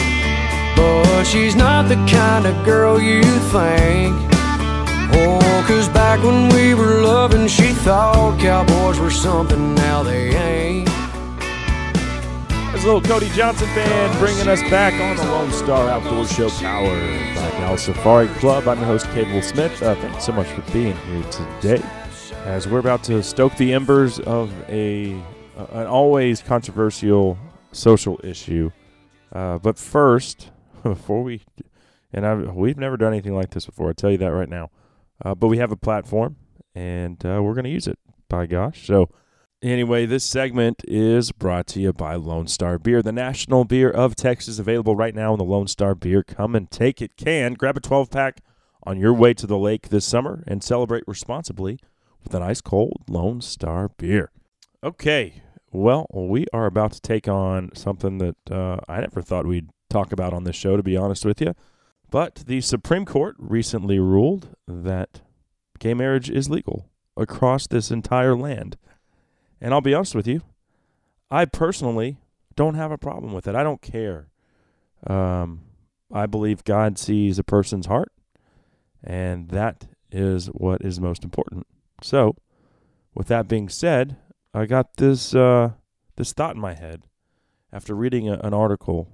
But 0.75 1.23
she's 1.25 1.55
not 1.55 1.87
the 1.87 1.95
kind 2.11 2.47
of 2.47 2.65
girl 2.65 2.99
you 2.99 3.21
think. 3.21 4.36
Oh, 5.19 5.65
cause 5.67 5.89
back 5.89 6.23
when 6.23 6.49
we 6.49 6.73
were 6.73 7.01
loving, 7.01 7.47
she 7.47 7.73
thought 7.73 8.39
cowboys 8.39 8.99
were 8.99 9.11
something, 9.11 9.73
now 9.75 10.03
they 10.03 10.35
ain't. 10.35 10.87
There's 12.49 12.83
a 12.83 12.93
little 12.93 13.01
Cody 13.01 13.29
Johnson 13.29 13.67
band 13.73 14.19
bringing 14.19 14.47
us 14.47 14.61
back 14.69 14.93
on 15.01 15.15
the 15.17 15.31
Lone 15.31 15.51
Star 15.51 15.89
Outdoor 15.89 16.27
Show 16.27 16.49
powered 16.49 17.35
by 17.35 17.49
Dallas 17.57 17.83
Safari 17.83 18.27
Club. 18.35 18.67
I'm 18.67 18.77
your 18.77 18.85
host, 18.85 19.07
Cable 19.07 19.41
Smith. 19.41 19.81
Uh, 19.81 19.95
thanks 19.95 20.25
so 20.25 20.31
much 20.31 20.47
for 20.47 20.61
being 20.71 20.95
here 20.95 21.23
today 21.31 21.83
as 22.45 22.67
we're 22.67 22.79
about 22.79 23.03
to 23.03 23.23
stoke 23.23 23.55
the 23.57 23.73
embers 23.73 24.19
of 24.19 24.53
a 24.69 25.19
uh, 25.57 25.65
an 25.71 25.87
always 25.87 26.41
controversial 26.41 27.37
social 27.71 28.19
issue. 28.23 28.71
Uh, 29.33 29.57
but 29.57 29.77
first, 29.77 30.51
before 30.83 31.23
we, 31.23 31.41
and 32.13 32.25
I've, 32.25 32.53
we've 32.53 32.77
never 32.77 32.95
done 32.95 33.11
anything 33.11 33.35
like 33.35 33.49
this 33.49 33.65
before, 33.65 33.87
I'll 33.87 33.93
tell 33.93 34.11
you 34.11 34.17
that 34.19 34.27
right 34.27 34.49
now. 34.49 34.69
Uh, 35.23 35.35
but 35.35 35.47
we 35.47 35.57
have 35.57 35.71
a 35.71 35.77
platform, 35.77 36.37
and 36.75 37.25
uh, 37.25 37.41
we're 37.41 37.53
going 37.53 37.65
to 37.65 37.69
use 37.69 37.87
it, 37.87 37.99
by 38.29 38.45
gosh. 38.45 38.85
So, 38.85 39.09
Anyway, 39.63 40.05
this 40.05 40.23
segment 40.23 40.83
is 40.87 41.31
brought 41.31 41.65
to 41.65 41.81
you 41.81 41.91
by 41.91 42.13
Lone 42.13 42.45
Star 42.45 42.77
Beer, 42.77 43.01
the 43.01 43.11
national 43.11 43.65
beer 43.65 43.89
of 43.89 44.15
Texas, 44.15 44.59
available 44.59 44.95
right 44.95 45.15
now 45.15 45.33
in 45.33 45.39
the 45.39 45.43
Lone 45.43 45.65
Star 45.65 45.95
Beer 45.95 46.21
Come 46.21 46.53
and 46.53 46.69
Take 46.69 47.01
It 47.01 47.17
can. 47.17 47.55
Grab 47.55 47.75
a 47.75 47.79
12 47.79 48.11
pack 48.11 48.41
on 48.83 48.99
your 48.99 49.15
way 49.15 49.33
to 49.33 49.47
the 49.47 49.57
lake 49.57 49.89
this 49.89 50.05
summer 50.05 50.43
and 50.45 50.63
celebrate 50.63 51.03
responsibly 51.07 51.79
with 52.23 52.35
an 52.35 52.43
ice 52.43 52.61
cold 52.61 53.01
Lone 53.09 53.41
Star 53.41 53.89
beer. 53.97 54.31
Okay, 54.83 55.41
well, 55.71 56.05
we 56.13 56.45
are 56.53 56.67
about 56.67 56.91
to 56.91 57.01
take 57.01 57.27
on 57.27 57.71
something 57.73 58.19
that 58.19 58.37
uh, 58.51 58.77
I 58.87 59.01
never 59.01 59.23
thought 59.23 59.47
we'd 59.47 59.71
talk 59.89 60.11
about 60.11 60.33
on 60.33 60.43
this 60.43 60.55
show, 60.55 60.77
to 60.77 60.83
be 60.83 60.95
honest 60.95 61.25
with 61.25 61.41
you. 61.41 61.55
But 62.09 62.43
the 62.47 62.61
Supreme 62.61 63.05
Court 63.05 63.35
recently 63.37 63.99
ruled 63.99 64.55
that 64.67 65.21
gay 65.79 65.93
marriage 65.93 66.29
is 66.29 66.49
legal 66.49 66.89
across 67.15 67.67
this 67.67 67.91
entire 67.91 68.35
land. 68.35 68.77
And 69.59 69.73
I'll 69.73 69.81
be 69.81 69.93
honest 69.93 70.15
with 70.15 70.27
you, 70.27 70.41
I 71.29 71.45
personally 71.45 72.17
don't 72.55 72.75
have 72.75 72.91
a 72.91 72.97
problem 72.97 73.33
with 73.33 73.47
it. 73.47 73.55
I 73.55 73.63
don't 73.63 73.81
care. 73.81 74.27
Um, 75.05 75.61
I 76.11 76.25
believe 76.25 76.63
God 76.63 76.97
sees 76.97 77.37
a 77.37 77.43
person's 77.43 77.87
heart, 77.87 78.11
and 79.03 79.49
that 79.49 79.87
is 80.11 80.47
what 80.47 80.81
is 80.81 80.99
most 81.01 81.23
important. 81.23 81.67
So, 82.01 82.35
with 83.13 83.27
that 83.27 83.47
being 83.47 83.67
said, 83.67 84.15
I 84.53 84.65
got 84.65 84.97
this 84.97 85.35
uh, 85.35 85.71
this 86.15 86.33
thought 86.33 86.55
in 86.55 86.61
my 86.61 86.73
head 86.73 87.03
after 87.71 87.93
reading 87.93 88.29
a, 88.29 88.39
an 88.39 88.53
article 88.53 89.09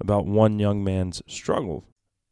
about 0.00 0.26
one 0.26 0.58
young 0.58 0.82
man's 0.82 1.22
struggle. 1.28 1.84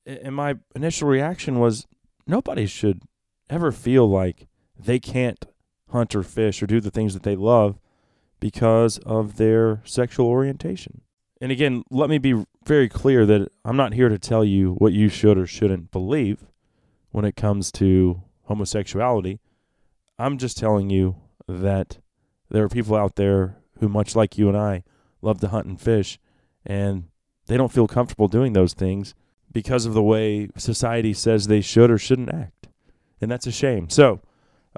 And 0.05 0.35
my 0.35 0.57
initial 0.75 1.09
reaction 1.09 1.59
was 1.59 1.87
nobody 2.27 2.67
should 2.67 3.03
ever 3.49 3.71
feel 3.71 4.09
like 4.09 4.49
they 4.79 4.99
can't 4.99 5.45
hunt 5.91 6.15
or 6.15 6.23
fish 6.23 6.63
or 6.63 6.67
do 6.67 6.81
the 6.81 6.91
things 6.91 7.15
that 7.15 7.23
they 7.23 7.37
love 7.37 7.79
because 8.41 8.99
of 8.99 9.37
their 9.37 9.81
sexual 9.85 10.27
orientation. 10.27 11.03
And 11.41 11.53
again, 11.53 11.85
let 11.91 12.09
me 12.09 12.19
be 12.19 12.45
very 12.65 12.89
clear 12.89 13.27
that 13.27 13.49
I'm 13.65 13.77
not 13.77 13.95
here 13.95 14.09
to 14.09 14.19
tell 14.19 14.45
you 14.45 14.75
what 14.75 14.93
you 14.93 15.09
should 15.09 15.39
or 15.39 15.47
shouldn't 15.47 15.91
believe 15.91 16.45
when 17.11 17.25
it 17.25 17.37
comes 17.37 17.71
to 17.73 18.23
homosexuality. 18.45 19.41
I'm 20.19 20.39
just 20.39 20.57
telling 20.57 20.91
you 20.91 21.17
that 21.49 21.99
there 22.51 22.65
are 22.65 22.69
people 22.69 22.97
out 22.97 23.17
there 23.17 23.59
who, 23.79 23.89
much 23.89 24.15
like 24.15 24.39
you 24.39 24.49
and 24.49 24.57
I, 24.57 24.85
love 25.21 25.41
to 25.41 25.49
hunt 25.49 25.67
and 25.67 25.81
fish, 25.81 26.19
and 26.65 27.09
they 27.47 27.57
don't 27.57 27.73
feel 27.73 27.89
comfortable 27.89 28.29
doing 28.29 28.53
those 28.53 28.75
things 28.75 29.15
because 29.53 29.87
of 29.87 29.95
the 29.95 30.03
way 30.03 30.49
society 30.57 31.13
says 31.13 31.47
they 31.47 31.61
should 31.61 31.91
or 31.91 31.99
shouldn't 31.99 32.33
act. 32.33 32.69
And 33.21 33.31
that's 33.31 33.47
a 33.47 33.53
shame. 33.53 33.89
So, 33.89 34.21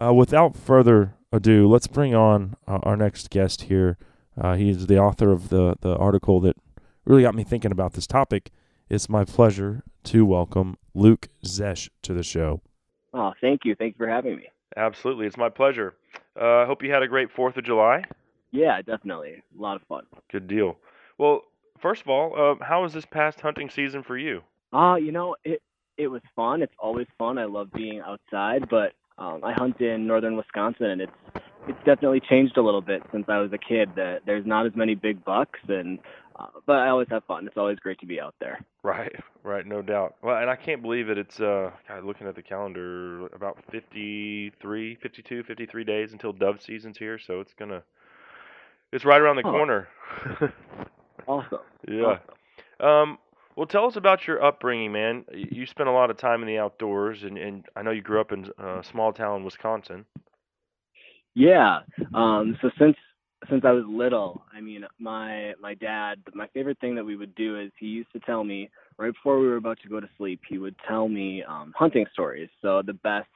uh, 0.01 0.13
without 0.13 0.57
further 0.57 1.15
ado, 1.33 1.69
let's 1.69 1.87
bring 1.87 2.15
on 2.15 2.57
uh, 2.67 2.79
our 2.83 2.97
next 2.97 3.31
guest 3.31 3.63
here. 3.63 3.97
Uh, 4.41 4.55
he's 4.55 4.87
the 4.87 4.99
author 4.99 5.31
of 5.31 5.49
the, 5.49 5.77
the 5.81 5.97
article 5.97 6.41
that 6.41 6.57
really 7.05 7.23
got 7.23 7.35
me 7.35 7.45
thinking 7.45 7.73
about 7.73 7.93
this 7.93 8.07
topic. 8.07 8.51
It's 8.89 9.09
my 9.09 9.25
pleasure 9.25 9.83
to 10.05 10.27
welcome 10.27 10.77
Luke 10.95 11.29
Zoesch 11.45 11.89
to 12.03 12.13
the 12.13 12.23
show. 12.23 12.61
Oh, 13.13 13.33
thank 13.41 13.65
you. 13.65 13.75
Thank 13.75 13.95
you 13.95 14.07
for 14.07 14.09
having 14.09 14.37
me. 14.37 14.49
Absolutely, 14.77 15.27
it's 15.27 15.37
my 15.37 15.49
pleasure. 15.49 15.95
Uh, 16.39 16.63
I 16.63 16.67
hope 16.67 16.83
you 16.83 16.93
had 16.93 17.03
a 17.03 17.09
great 17.09 17.31
Fourth 17.31 17.57
of 17.57 17.65
July. 17.65 18.03
Yeah, 18.51 18.83
definitely. 18.83 19.43
A 19.57 19.63
lot 19.63 19.77
of 19.77 19.83
fun. 19.83 20.05
Good 20.31 20.49
deal. 20.49 20.77
Well, 21.17 21.43
first 21.79 22.03
of 22.03 22.09
all, 22.09 22.35
uh, 22.37 22.65
how 22.65 22.83
was 22.83 22.93
this 22.93 23.07
past 23.07 23.41
hunting 23.41 23.71
season 23.71 24.03
for 24.03 24.19
you? 24.19 24.43
Uh, 24.75 24.97
you 24.97 25.13
know, 25.13 25.37
it 25.45 25.63
it 25.97 26.09
was 26.09 26.23
fun. 26.35 26.63
It's 26.63 26.75
always 26.79 27.07
fun. 27.19 27.39
I 27.39 27.45
love 27.45 27.69
being 27.73 28.01
outside, 28.01 28.69
but 28.69 28.93
um, 29.19 29.41
I 29.45 29.53
hunt 29.53 29.81
in 29.81 30.07
northern 30.07 30.37
Wisconsin, 30.37 30.87
and 30.87 31.01
it's 31.01 31.13
it's 31.69 31.79
definitely 31.87 32.21
changed 32.29 32.57
a 32.59 32.63
little 32.63 32.81
bit 32.83 33.03
since 33.13 33.27
I 33.29 33.39
was 33.39 33.53
a 33.53 33.59
kid. 33.59 33.91
That 33.97 34.21
there's 34.27 34.45
not 34.47 34.67
as 34.67 34.73
many 34.75 34.95
big 34.97 35.25
bucks, 35.25 35.61
and 35.69 35.99
uh, 36.39 36.47
but 36.67 36.77
I 36.77 36.89
always 36.89 37.09
have 37.11 37.25
fun. 37.25 37.47
It's 37.47 37.57
always 37.57 37.79
great 37.79 38.01
to 38.01 38.07
be 38.07 38.21
out 38.21 38.35
there. 38.41 38.61
Right, 38.83 39.13
right, 39.45 39.65
no 39.67 39.81
doubt. 39.81 40.17
Well, 40.23 40.37
and 40.37 40.51
I 40.51 40.57
can't 40.57 40.83
believe 40.83 41.09
it. 41.09 41.19
It's 41.19 41.41
uh, 41.41 41.71
God, 41.89 42.05
looking 42.05 42.27
at 42.27 42.35
the 42.35 42.43
calendar, 42.43 43.27
about 43.29 43.59
53, 43.71 44.97
52, 44.97 45.43
53 45.45 45.85
days 45.85 46.13
until 46.13 46.33
dove 46.33 46.61
season's 46.61 46.99
here. 46.99 47.19
So 47.19 47.41
it's 47.41 47.55
gonna, 47.55 47.83
it's 48.93 49.05
right 49.05 49.21
around 49.21 49.37
the 49.37 49.47
Oh. 49.47 49.53
corner. 49.53 49.89
Awesome. 51.27 51.61
yeah. 51.89 52.19
Um, 52.81 53.19
Well, 53.57 53.67
tell 53.67 53.87
us 53.87 53.97
about 53.97 54.27
your 54.27 54.43
upbringing, 54.43 54.93
man. 54.93 55.25
You 55.33 55.67
spent 55.67 55.89
a 55.89 55.93
lot 55.93 56.11
of 56.11 56.17
time 56.17 56.41
in 56.43 56.49
the 56.49 56.59
outdoors, 56.59 57.23
and, 57.23 57.39
and 57.39 57.65
I 57.77 57.83
know 57.83 57.93
you 57.93 58.03
grew 58.03 58.21
up 58.21 58.33
in 58.33 58.51
a 58.59 58.83
small 58.83 59.13
town, 59.13 59.39
in 59.39 59.45
Wisconsin. 59.45 60.05
Yeah. 61.35 61.81
Um, 62.15 62.57
so 62.61 62.71
since 62.79 62.97
since 63.51 63.63
I 63.65 63.73
was 63.73 63.85
little, 63.87 64.43
I 64.53 64.61
mean, 64.61 64.85
my 64.99 65.53
my 65.61 65.75
dad, 65.75 66.19
my 66.35 66.49
favorite 66.49 66.81
thing 66.81 66.95
that 66.95 67.05
we 67.05 67.17
would 67.17 67.35
do 67.35 67.61
is 67.61 67.71
he 67.79 67.87
used 67.87 68.11
to 68.13 68.21
tell 68.21 68.43
me 68.43 68.71
right 68.99 69.13
before 69.13 69.39
we 69.39 69.47
were 69.47 69.57
about 69.57 69.79
to 69.83 69.89
go 69.89 70.01
to 70.01 70.09
sleep, 70.17 70.41
he 70.49 70.59
would 70.59 70.77
tell 70.89 71.09
me 71.09 71.43
um, 71.43 71.73
hunting 71.77 72.07
stories. 72.13 72.49
So 72.63 72.83
the 72.85 72.95
best, 72.95 73.29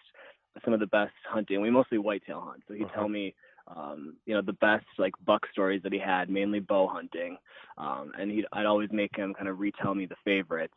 some 0.65 0.73
of 0.73 0.81
the 0.81 0.87
best 0.87 1.13
hunting. 1.29 1.61
We 1.61 1.71
mostly 1.71 1.99
whitetail 1.99 2.41
hunt. 2.41 2.63
So 2.67 2.75
he'd 2.75 2.89
tell 2.95 3.09
me, 3.09 3.35
um, 3.75 4.17
you 4.27 4.35
know, 4.35 4.43
the 4.43 4.55
best 4.55 4.87
like 4.99 5.15
buck 5.27 5.43
stories 5.53 5.83
that 5.83 5.93
he 5.93 5.99
had, 5.99 6.31
mainly 6.31 6.61
bow 6.61 6.89
hunting. 6.89 7.37
Um, 7.77 8.13
and 8.19 8.31
he'd 8.31 8.47
I'd 8.53 8.67
always 8.67 8.91
make 8.93 9.17
him 9.17 9.35
kind 9.35 9.49
of 9.49 9.61
retell 9.61 9.95
me 9.95 10.07
the 10.07 10.17
favorites. 10.25 10.75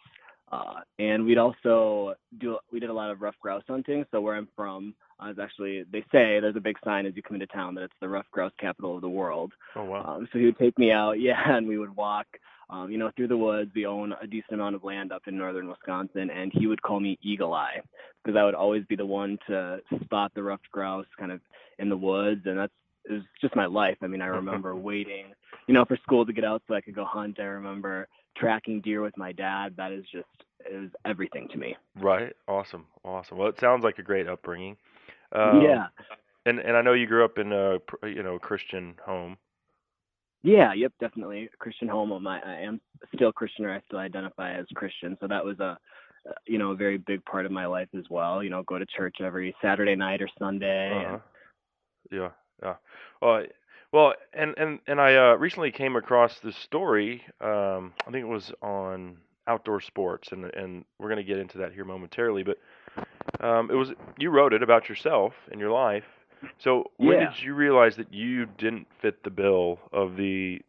Uh, 0.51 0.81
and 0.99 1.25
we'd 1.25 1.37
also 1.37 2.13
do 2.39 2.57
we 2.71 2.79
did 2.79 2.89
a 2.89 2.93
lot 2.93 3.09
of 3.09 3.21
ruffed 3.21 3.39
grouse 3.39 3.63
hunting. 3.67 4.05
So 4.11 4.19
where 4.19 4.35
I'm 4.35 4.49
from, 4.55 4.93
uh, 5.23 5.29
is 5.29 5.39
actually 5.39 5.83
they 5.91 6.01
say 6.11 6.39
there's 6.39 6.57
a 6.57 6.61
big 6.61 6.77
sign 6.83 7.05
as 7.05 7.15
you 7.15 7.21
come 7.21 7.35
into 7.35 7.47
town 7.47 7.75
that 7.75 7.83
it's 7.83 7.93
the 8.01 8.09
ruffed 8.09 8.31
grouse 8.31 8.51
capital 8.59 8.95
of 8.95 9.01
the 9.01 9.09
world. 9.09 9.53
Oh 9.75 9.85
wow. 9.85 10.17
Um, 10.17 10.27
so 10.31 10.39
he 10.39 10.45
would 10.45 10.57
take 10.57 10.77
me 10.77 10.91
out, 10.91 11.13
yeah, 11.19 11.39
and 11.55 11.67
we 11.67 11.77
would 11.77 11.95
walk, 11.95 12.27
um, 12.71 12.89
you 12.89 12.97
know, 12.97 13.11
through 13.15 13.27
the 13.27 13.37
woods. 13.37 13.71
We 13.75 13.85
own 13.85 14.13
a 14.21 14.25
decent 14.25 14.53
amount 14.53 14.75
of 14.75 14.83
land 14.83 15.11
up 15.11 15.23
in 15.27 15.37
northern 15.37 15.67
Wisconsin, 15.67 16.29
and 16.29 16.51
he 16.55 16.67
would 16.67 16.81
call 16.81 16.99
me 16.99 17.19
Eagle 17.21 17.53
Eye 17.53 17.81
because 18.23 18.37
I 18.37 18.43
would 18.43 18.55
always 18.55 18.83
be 18.85 18.95
the 18.95 19.05
one 19.05 19.37
to 19.47 19.79
spot 20.03 20.31
the 20.33 20.43
ruffed 20.43 20.71
grouse 20.71 21.05
kind 21.19 21.31
of 21.31 21.41
in 21.79 21.89
the 21.89 21.97
woods, 21.97 22.41
and 22.45 22.57
that's 22.57 22.73
it 23.05 23.13
was 23.13 23.23
just 23.41 23.55
my 23.55 23.65
life. 23.65 23.97
I 24.01 24.07
mean, 24.07 24.21
I 24.21 24.25
remember 24.27 24.75
waiting, 24.75 25.25
you 25.67 25.73
know, 25.73 25.85
for 25.85 25.97
school 25.97 26.25
to 26.25 26.33
get 26.33 26.45
out 26.45 26.61
so 26.67 26.75
I 26.75 26.81
could 26.81 26.95
go 26.95 27.05
hunt. 27.05 27.39
I 27.39 27.43
remember 27.43 28.07
tracking 28.37 28.81
deer 28.81 29.01
with 29.01 29.17
my 29.17 29.31
dad. 29.31 29.73
That 29.77 29.91
is 29.91 30.05
just 30.11 30.27
it 30.59 30.79
was 30.79 30.89
everything 31.05 31.47
to 31.51 31.57
me. 31.57 31.75
Right. 31.99 32.33
Awesome. 32.47 32.85
Awesome. 33.03 33.37
Well, 33.37 33.49
it 33.49 33.59
sounds 33.59 33.83
like 33.83 33.97
a 33.99 34.03
great 34.03 34.27
upbringing. 34.27 34.77
Um, 35.31 35.61
yeah. 35.61 35.87
And 36.45 36.59
and 36.59 36.75
I 36.75 36.81
know 36.81 36.93
you 36.93 37.07
grew 37.07 37.25
up 37.25 37.37
in 37.37 37.51
a 37.51 37.79
you 38.07 38.23
know 38.23 38.39
Christian 38.39 38.95
home. 39.05 39.37
Yeah, 40.43 40.73
yep, 40.73 40.93
definitely. 40.99 41.49
Christian 41.59 41.87
home. 41.87 42.25
I, 42.27 42.39
I 42.39 42.55
am 42.61 42.81
still 43.13 43.31
Christian, 43.31 43.65
or 43.65 43.73
I 43.73 43.81
still 43.87 43.99
identify 43.99 44.53
as 44.53 44.65
Christian. 44.75 45.17
So 45.21 45.27
that 45.27 45.45
was 45.45 45.59
a, 45.59 45.77
uh, 46.27 46.33
you 46.47 46.57
know, 46.57 46.71
a 46.71 46.75
very 46.75 46.97
big 46.97 47.23
part 47.25 47.45
of 47.45 47.51
my 47.51 47.65
life 47.65 47.89
as 47.97 48.05
well. 48.09 48.43
You 48.43 48.49
know, 48.49 48.63
go 48.63 48.79
to 48.79 48.85
church 48.85 49.17
every 49.21 49.55
Saturday 49.61 49.95
night 49.95 50.21
or 50.21 50.29
Sunday. 50.39 51.05
Uh-huh. 51.05 51.19
Yeah. 52.11 52.29
Yeah. 52.63 52.75
Well, 53.21 53.43
well, 53.91 54.13
and 54.33 54.55
and 54.57 54.79
and 54.87 55.01
I 55.01 55.15
uh, 55.15 55.35
recently 55.35 55.71
came 55.71 55.95
across 55.95 56.39
this 56.39 56.55
story. 56.55 57.23
Um, 57.41 57.93
I 58.07 58.11
think 58.11 58.23
it 58.23 58.27
was 58.27 58.51
on 58.61 59.17
outdoor 59.47 59.81
sports, 59.81 60.29
and 60.31 60.45
and 60.45 60.85
we're 60.97 61.09
going 61.09 61.17
to 61.17 61.23
get 61.23 61.39
into 61.39 61.57
that 61.59 61.73
here 61.73 61.85
momentarily. 61.85 62.43
But 62.43 62.57
um, 63.45 63.69
it 63.69 63.75
was 63.75 63.91
you 64.17 64.29
wrote 64.29 64.53
it 64.53 64.63
about 64.63 64.89
yourself 64.89 65.33
and 65.51 65.59
your 65.59 65.71
life. 65.71 66.05
So 66.59 66.91
when 66.97 67.19
Yeah. 67.19 67.29
did 67.29 67.41
you 67.41 67.53
realize 67.53 67.95
that 67.97 68.13
you 68.13 68.45
didn't 68.45 68.87
fit 69.01 69.23
the 69.23 69.29
bill 69.29 69.79
of 69.91 70.15
the 70.15 70.61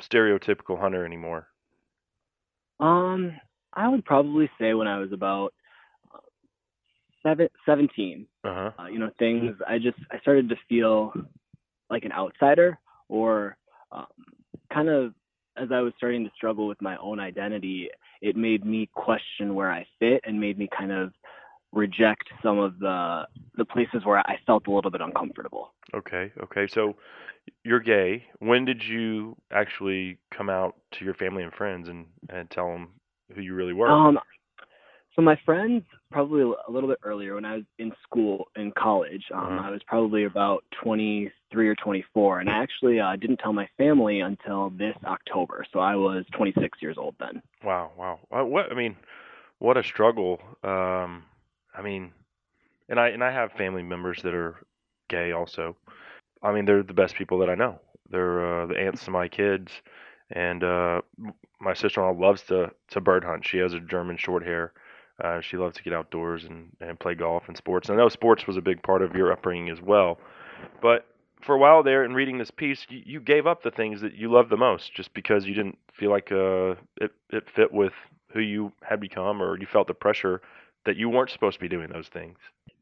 stereotypical 0.00 0.78
hunter 0.78 1.04
anymore? 1.04 1.48
um, 2.80 3.32
I 3.74 3.88
would 3.88 4.04
probably 4.04 4.50
say 4.58 4.74
when 4.74 4.86
I 4.88 4.98
was 4.98 5.12
about 5.12 5.54
uh, 6.12 6.18
seven, 7.22 7.48
17, 7.66 8.26
Uh-huh. 8.44 8.70
uh, 8.78 8.86
you 8.86 8.98
know, 8.98 9.10
things, 9.18 9.56
I 9.66 9.78
just, 9.78 9.98
I 10.10 10.18
started 10.20 10.48
to 10.48 10.56
feel 10.68 11.12
like 11.90 12.04
an 12.04 12.12
outsider 12.12 12.78
or 13.08 13.56
um, 13.92 14.06
kind 14.72 14.88
of 14.88 15.14
as 15.56 15.68
I 15.70 15.80
was 15.80 15.92
starting 15.96 16.24
to 16.24 16.30
struggle 16.34 16.66
with 16.66 16.80
my 16.80 16.96
own 16.96 17.20
identity, 17.20 17.90
it 18.22 18.36
made 18.36 18.64
me 18.64 18.88
question 18.94 19.54
where 19.54 19.70
I 19.70 19.86
fit 19.98 20.22
and 20.24 20.40
made 20.40 20.58
me 20.58 20.68
kind 20.76 20.90
of 20.90 21.12
reject 21.72 22.28
some 22.42 22.58
of 22.58 22.78
the 22.78 23.26
the 23.56 23.64
places 23.64 24.04
where 24.04 24.18
I 24.18 24.38
felt 24.46 24.66
a 24.66 24.70
little 24.70 24.90
bit 24.90 25.00
uncomfortable. 25.00 25.72
Okay. 25.94 26.32
Okay. 26.42 26.66
So 26.66 26.96
you're 27.64 27.80
gay. 27.80 28.26
When 28.38 28.64
did 28.64 28.84
you 28.84 29.36
actually 29.50 30.18
come 30.30 30.48
out 30.48 30.76
to 30.92 31.04
your 31.04 31.14
family 31.14 31.42
and 31.42 31.52
friends 31.52 31.88
and 31.88 32.06
and 32.28 32.50
tell 32.50 32.68
them 32.68 32.88
who 33.34 33.40
you 33.40 33.54
really 33.54 33.72
were? 33.72 33.90
Um, 33.90 34.18
so 35.14 35.22
my 35.22 35.38
friends 35.44 35.82
probably 36.10 36.42
a 36.42 36.70
little 36.70 36.88
bit 36.88 36.98
earlier 37.02 37.34
when 37.34 37.44
I 37.44 37.56
was 37.56 37.64
in 37.78 37.92
school 38.02 38.48
in 38.56 38.72
college. 38.72 39.24
Um, 39.34 39.58
Mhm. 39.58 39.64
I 39.64 39.70
was 39.70 39.82
probably 39.84 40.24
about 40.24 40.64
23 40.82 41.68
or 41.68 41.74
24, 41.74 42.40
and 42.40 42.48
I 42.50 42.58
actually 42.58 43.00
uh, 43.00 43.16
didn't 43.16 43.38
tell 43.38 43.52
my 43.52 43.66
family 43.76 44.20
until 44.20 44.70
this 44.70 44.96
October. 45.04 45.64
So 45.72 45.80
I 45.80 45.96
was 45.96 46.24
26 46.32 46.80
years 46.80 46.96
old 46.98 47.14
then. 47.18 47.42
Wow, 47.62 47.92
wow. 47.96 48.18
What 48.44 48.70
I 48.70 48.74
mean, 48.74 48.96
what 49.58 49.76
a 49.76 49.82
struggle. 49.82 50.40
Um, 50.62 51.24
I 51.74 51.82
mean, 51.82 52.12
and 52.88 53.00
I 53.00 53.08
and 53.08 53.22
I 53.24 53.30
have 53.32 53.52
family 53.52 53.82
members 53.82 54.22
that 54.22 54.34
are 54.34 54.56
gay 55.08 55.32
also. 55.32 55.76
I 56.42 56.52
mean, 56.52 56.64
they're 56.64 56.82
the 56.82 56.94
best 56.94 57.14
people 57.14 57.38
that 57.38 57.50
I 57.50 57.54
know. 57.54 57.78
They're 58.10 58.62
uh, 58.62 58.66
the 58.66 58.78
aunts 58.78 59.04
to 59.04 59.10
my 59.10 59.28
kids, 59.28 59.72
and 60.30 60.62
uh, 60.62 61.00
my 61.60 61.74
sister-in-law 61.74 62.20
loves 62.20 62.42
to 62.44 62.70
to 62.90 63.00
bird 63.00 63.24
hunt. 63.24 63.46
She 63.46 63.58
has 63.58 63.72
a 63.72 63.80
German 63.80 64.16
short 64.16 64.44
hair. 64.44 64.72
Uh, 65.22 65.40
she 65.40 65.56
loves 65.56 65.76
to 65.76 65.82
get 65.82 65.92
outdoors 65.92 66.44
and 66.44 66.68
and 66.80 66.98
play 66.98 67.14
golf 67.14 67.44
and 67.48 67.56
sports. 67.56 67.88
And 67.88 67.98
I 67.98 68.02
know 68.02 68.08
sports 68.08 68.46
was 68.46 68.56
a 68.56 68.62
big 68.62 68.82
part 68.82 69.02
of 69.02 69.14
your 69.14 69.32
upbringing 69.32 69.70
as 69.70 69.80
well. 69.80 70.18
But 70.80 71.06
for 71.40 71.54
a 71.54 71.58
while 71.58 71.82
there, 71.82 72.04
in 72.04 72.14
reading 72.14 72.38
this 72.38 72.50
piece, 72.50 72.86
you, 72.88 73.02
you 73.04 73.20
gave 73.20 73.46
up 73.46 73.62
the 73.62 73.70
things 73.70 74.00
that 74.00 74.14
you 74.14 74.30
loved 74.30 74.50
the 74.50 74.56
most 74.56 74.94
just 74.94 75.12
because 75.14 75.46
you 75.46 75.54
didn't 75.54 75.78
feel 75.92 76.10
like 76.10 76.30
uh, 76.32 76.74
it 77.00 77.12
it 77.30 77.48
fit 77.50 77.72
with 77.72 77.92
who 78.32 78.40
you 78.40 78.72
had 78.82 79.00
become, 79.00 79.42
or 79.42 79.58
you 79.58 79.66
felt 79.66 79.86
the 79.86 79.94
pressure 79.94 80.40
that 80.84 80.96
you 80.96 81.08
weren't 81.08 81.30
supposed 81.30 81.54
to 81.54 81.60
be 81.60 81.68
doing 81.68 81.90
those 81.90 82.08
things. 82.08 82.36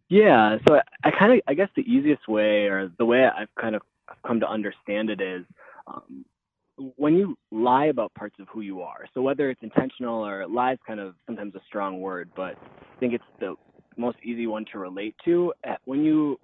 Yeah, 0.08 0.58
so 0.66 0.76
I, 0.76 0.82
I 1.04 1.10
kind 1.10 1.32
of, 1.32 1.40
I 1.46 1.54
guess 1.54 1.68
the 1.76 1.82
easiest 1.82 2.26
way 2.28 2.66
or 2.66 2.90
the 2.98 3.04
way 3.04 3.24
I've 3.26 3.54
kind 3.60 3.76
of 3.76 3.82
come 4.26 4.40
to 4.40 4.48
understand 4.48 5.08
it 5.08 5.20
is 5.20 5.44
um, 5.86 6.24
when 6.96 7.14
you 7.14 7.36
lie 7.50 7.86
about 7.86 8.12
parts 8.14 8.36
of 8.40 8.48
who 8.48 8.62
you 8.62 8.82
are. 8.82 9.06
So 9.14 9.22
whether 9.22 9.50
it's 9.50 9.62
intentional 9.62 10.26
or 10.26 10.46
lie 10.48 10.72
is 10.72 10.78
kind 10.86 10.98
of 10.98 11.14
sometimes 11.26 11.54
a 11.54 11.60
strong 11.68 12.00
word, 12.00 12.30
but 12.34 12.56
I 12.56 13.00
think 13.00 13.12
it's 13.12 13.24
the 13.38 13.54
most 13.96 14.16
easy 14.24 14.46
one 14.46 14.64
to 14.72 14.78
relate 14.78 15.14
to. 15.26 15.52
Uh, 15.68 15.76
When 15.84 16.02
you 16.04 16.40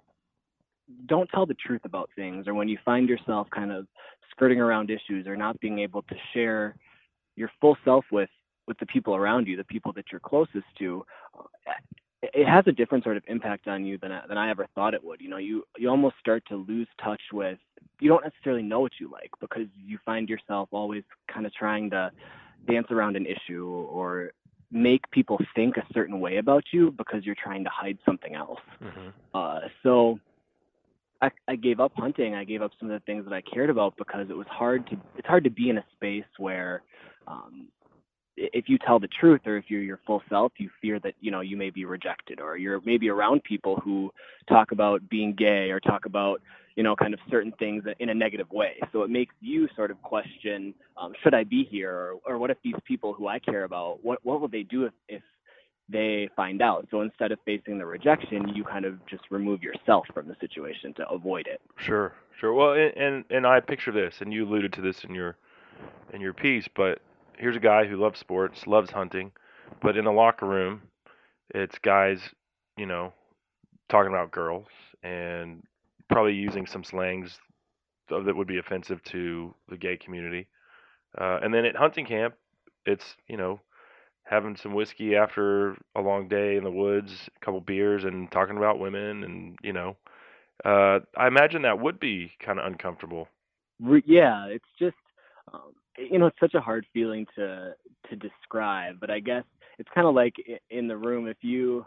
don't 1.07 1.29
tell 1.29 1.45
the 1.45 1.55
truth 1.55 1.81
about 1.83 2.09
things 2.15 2.47
or 2.47 2.53
when 2.53 2.69
you 2.69 2.77
find 2.85 3.09
yourself 3.09 3.47
kind 3.49 3.71
of 3.71 3.87
skirting 4.31 4.61
around 4.61 4.89
issues 4.89 5.27
or 5.27 5.35
not 5.35 5.59
being 5.59 5.79
able 5.79 6.03
to 6.03 6.15
share 6.33 6.75
your 7.35 7.51
full 7.59 7.77
self 7.83 8.05
with 8.11 8.29
with 8.67 8.77
the 8.79 8.85
people 8.85 9.15
around 9.15 9.47
you, 9.47 9.57
the 9.57 9.63
people 9.63 9.93
that 9.93 10.05
you're 10.11 10.19
closest 10.19 10.65
to, 10.79 11.05
uh, 11.37 11.71
it 12.21 12.47
has 12.47 12.65
a 12.67 12.71
different 12.71 13.03
sort 13.03 13.17
of 13.17 13.23
impact 13.27 13.67
on 13.67 13.85
you 13.85 13.97
than 13.97 14.11
I, 14.11 14.25
than 14.27 14.37
I 14.37 14.49
ever 14.49 14.67
thought 14.75 14.93
it 14.93 15.03
would. 15.03 15.21
You 15.21 15.29
know, 15.29 15.37
you 15.37 15.63
you 15.77 15.89
almost 15.89 16.15
start 16.19 16.43
to 16.49 16.55
lose 16.55 16.87
touch 17.03 17.21
with. 17.31 17.59
You 17.99 18.09
don't 18.09 18.23
necessarily 18.23 18.63
know 18.63 18.79
what 18.79 18.93
you 18.99 19.09
like 19.09 19.31
because 19.39 19.67
you 19.75 19.99
find 20.05 20.27
yourself 20.27 20.69
always 20.71 21.03
kind 21.31 21.45
of 21.45 21.53
trying 21.53 21.89
to 21.91 22.11
dance 22.67 22.87
around 22.91 23.15
an 23.15 23.25
issue 23.25 23.67
or 23.67 24.31
make 24.71 25.09
people 25.11 25.39
think 25.55 25.77
a 25.77 25.85
certain 25.93 26.19
way 26.19 26.37
about 26.37 26.63
you 26.71 26.91
because 26.91 27.23
you're 27.25 27.35
trying 27.41 27.63
to 27.63 27.69
hide 27.69 27.97
something 28.05 28.35
else. 28.35 28.59
Mm-hmm. 28.83 29.09
Uh, 29.33 29.59
so 29.83 30.19
I, 31.21 31.31
I 31.47 31.55
gave 31.55 31.79
up 31.79 31.93
hunting. 31.95 32.35
I 32.35 32.43
gave 32.43 32.61
up 32.61 32.71
some 32.79 32.89
of 32.91 32.99
the 32.99 33.05
things 33.05 33.23
that 33.25 33.33
I 33.33 33.41
cared 33.41 33.69
about 33.69 33.95
because 33.97 34.29
it 34.29 34.35
was 34.35 34.47
hard 34.47 34.87
to. 34.87 34.97
It's 35.17 35.27
hard 35.27 35.43
to 35.45 35.49
be 35.49 35.69
in 35.69 35.77
a 35.77 35.85
space 35.95 36.25
where, 36.37 36.83
um, 37.27 37.67
if 38.37 38.69
you 38.69 38.77
tell 38.77 38.99
the 38.99 39.07
truth 39.07 39.41
or 39.45 39.57
if 39.57 39.65
you're 39.67 39.81
your 39.81 39.99
full 40.05 40.21
self, 40.29 40.53
you 40.57 40.69
fear 40.81 40.99
that 40.99 41.15
you 41.19 41.31
know 41.31 41.41
you 41.41 41.57
may 41.57 41.71
be 41.71 41.85
rejected 41.85 42.39
or 42.39 42.55
you're 42.55 42.79
maybe 42.85 43.09
around 43.09 43.43
people 43.43 43.77
who 43.77 44.11
talk 44.47 44.71
about 44.71 45.07
being 45.09 45.33
gay 45.33 45.71
or 45.71 45.79
talk 45.79 46.05
about 46.05 46.41
you 46.75 46.83
know 46.83 46.95
kind 46.95 47.13
of 47.13 47.19
certain 47.29 47.51
things 47.53 47.83
in 47.99 48.09
a 48.09 48.13
negative 48.13 48.49
way. 48.51 48.79
So 48.93 49.01
it 49.01 49.09
makes 49.09 49.33
you 49.41 49.67
sort 49.75 49.91
of 49.91 50.01
question, 50.03 50.75
um, 50.95 51.13
should 51.23 51.33
I 51.33 51.43
be 51.43 51.63
here 51.63 51.91
or, 51.91 52.13
or 52.25 52.37
what 52.37 52.51
if 52.51 52.57
these 52.63 52.75
people 52.85 53.13
who 53.13 53.27
I 53.27 53.39
care 53.39 53.63
about, 53.63 54.03
what 54.03 54.19
what 54.23 54.39
will 54.39 54.47
they 54.47 54.63
do 54.63 54.85
if, 54.85 54.93
if 55.09 55.23
they 55.89 56.29
find 56.35 56.61
out. 56.61 56.87
So 56.91 57.01
instead 57.01 57.31
of 57.31 57.39
facing 57.45 57.77
the 57.77 57.85
rejection, 57.85 58.49
you 58.49 58.63
kind 58.63 58.85
of 58.85 59.03
just 59.07 59.23
remove 59.29 59.63
yourself 59.63 60.05
from 60.13 60.27
the 60.27 60.35
situation 60.39 60.93
to 60.95 61.09
avoid 61.09 61.47
it. 61.47 61.61
Sure, 61.77 62.13
sure. 62.39 62.53
Well, 62.53 62.73
and, 62.73 62.95
and 62.97 63.25
and 63.29 63.47
I 63.47 63.61
picture 63.61 63.91
this, 63.91 64.21
and 64.21 64.31
you 64.31 64.45
alluded 64.45 64.73
to 64.73 64.81
this 64.81 65.03
in 65.03 65.15
your 65.15 65.37
in 66.13 66.21
your 66.21 66.33
piece. 66.33 66.67
But 66.67 67.01
here's 67.37 67.55
a 67.55 67.61
guy 67.61 67.85
who 67.85 67.97
loves 67.97 68.19
sports, 68.19 68.67
loves 68.67 68.91
hunting, 68.91 69.31
but 69.81 69.97
in 69.97 70.05
the 70.05 70.11
locker 70.11 70.45
room, 70.45 70.81
it's 71.53 71.77
guys, 71.79 72.19
you 72.77 72.85
know, 72.85 73.13
talking 73.89 74.11
about 74.11 74.31
girls 74.31 74.67
and 75.03 75.63
probably 76.09 76.33
using 76.33 76.65
some 76.65 76.83
slangs 76.83 77.39
that 78.09 78.35
would 78.35 78.47
be 78.47 78.57
offensive 78.57 79.03
to 79.03 79.53
the 79.69 79.77
gay 79.77 79.97
community. 79.97 80.47
Uh, 81.19 81.39
and 81.41 81.53
then 81.53 81.65
at 81.65 81.75
hunting 81.75 82.05
camp, 82.05 82.35
it's 82.85 83.15
you 83.27 83.37
know 83.37 83.59
having 84.23 84.55
some 84.55 84.73
whiskey 84.73 85.15
after 85.15 85.77
a 85.95 86.01
long 86.01 86.27
day 86.27 86.57
in 86.57 86.63
the 86.63 86.71
woods, 86.71 87.29
a 87.35 87.45
couple 87.45 87.61
beers, 87.61 88.03
and 88.03 88.31
talking 88.31 88.57
about 88.57 88.79
women, 88.79 89.23
and 89.23 89.57
you 89.61 89.73
know, 89.73 89.95
uh, 90.65 90.99
I 91.17 91.27
imagine 91.27 91.61
that 91.63 91.79
would 91.79 91.99
be 91.99 92.31
kind 92.39 92.59
of 92.59 92.65
uncomfortable. 92.65 93.27
Yeah, 94.05 94.47
it's 94.47 94.65
just 94.79 94.95
um, 95.53 95.73
you 95.97 96.19
know, 96.19 96.27
it's 96.27 96.39
such 96.39 96.53
a 96.53 96.61
hard 96.61 96.85
feeling 96.93 97.25
to 97.35 97.73
to 98.09 98.15
describe, 98.15 98.99
but 98.99 99.09
I 99.09 99.19
guess 99.19 99.43
it's 99.79 99.89
kind 99.93 100.07
of 100.07 100.15
like 100.15 100.35
in 100.69 100.87
the 100.87 100.97
room 100.97 101.27
if 101.27 101.37
you 101.41 101.85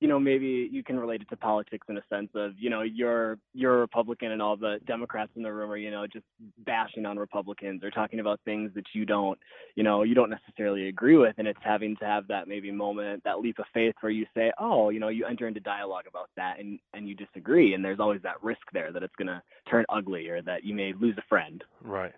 you 0.00 0.08
know 0.08 0.18
maybe 0.20 0.68
you 0.70 0.82
can 0.82 0.98
relate 0.98 1.22
it 1.22 1.28
to 1.30 1.36
politics 1.36 1.86
in 1.88 1.96
a 1.96 2.02
sense 2.10 2.28
of 2.34 2.52
you 2.58 2.68
know 2.68 2.82
you're 2.82 3.38
you're 3.54 3.76
a 3.76 3.80
republican 3.80 4.32
and 4.32 4.42
all 4.42 4.54
the 4.54 4.78
democrats 4.86 5.30
in 5.34 5.42
the 5.42 5.50
room 5.50 5.70
are 5.70 5.78
you 5.78 5.90
know 5.90 6.06
just 6.06 6.26
bashing 6.66 7.06
on 7.06 7.16
republicans 7.16 7.82
or 7.82 7.90
talking 7.90 8.20
about 8.20 8.38
things 8.44 8.70
that 8.74 8.84
you 8.92 9.06
don't 9.06 9.38
you 9.76 9.82
know 9.82 10.02
you 10.02 10.14
don't 10.14 10.28
necessarily 10.28 10.88
agree 10.88 11.16
with 11.16 11.34
and 11.38 11.48
it's 11.48 11.58
having 11.62 11.96
to 11.96 12.04
have 12.04 12.26
that 12.26 12.48
maybe 12.48 12.70
moment 12.70 13.22
that 13.24 13.40
leap 13.40 13.58
of 13.58 13.64
faith 13.72 13.94
where 14.00 14.12
you 14.12 14.26
say 14.34 14.52
oh 14.58 14.90
you 14.90 15.00
know 15.00 15.08
you 15.08 15.24
enter 15.24 15.48
into 15.48 15.60
dialogue 15.60 16.04
about 16.06 16.28
that 16.36 16.58
and 16.58 16.78
and 16.92 17.08
you 17.08 17.14
disagree 17.14 17.72
and 17.72 17.82
there's 17.82 18.00
always 18.00 18.20
that 18.20 18.42
risk 18.42 18.60
there 18.74 18.92
that 18.92 19.02
it's 19.02 19.16
going 19.16 19.28
to 19.28 19.40
turn 19.70 19.86
ugly 19.88 20.28
or 20.28 20.42
that 20.42 20.64
you 20.64 20.74
may 20.74 20.92
lose 21.00 21.16
a 21.16 21.24
friend 21.28 21.64
Right. 21.82 22.12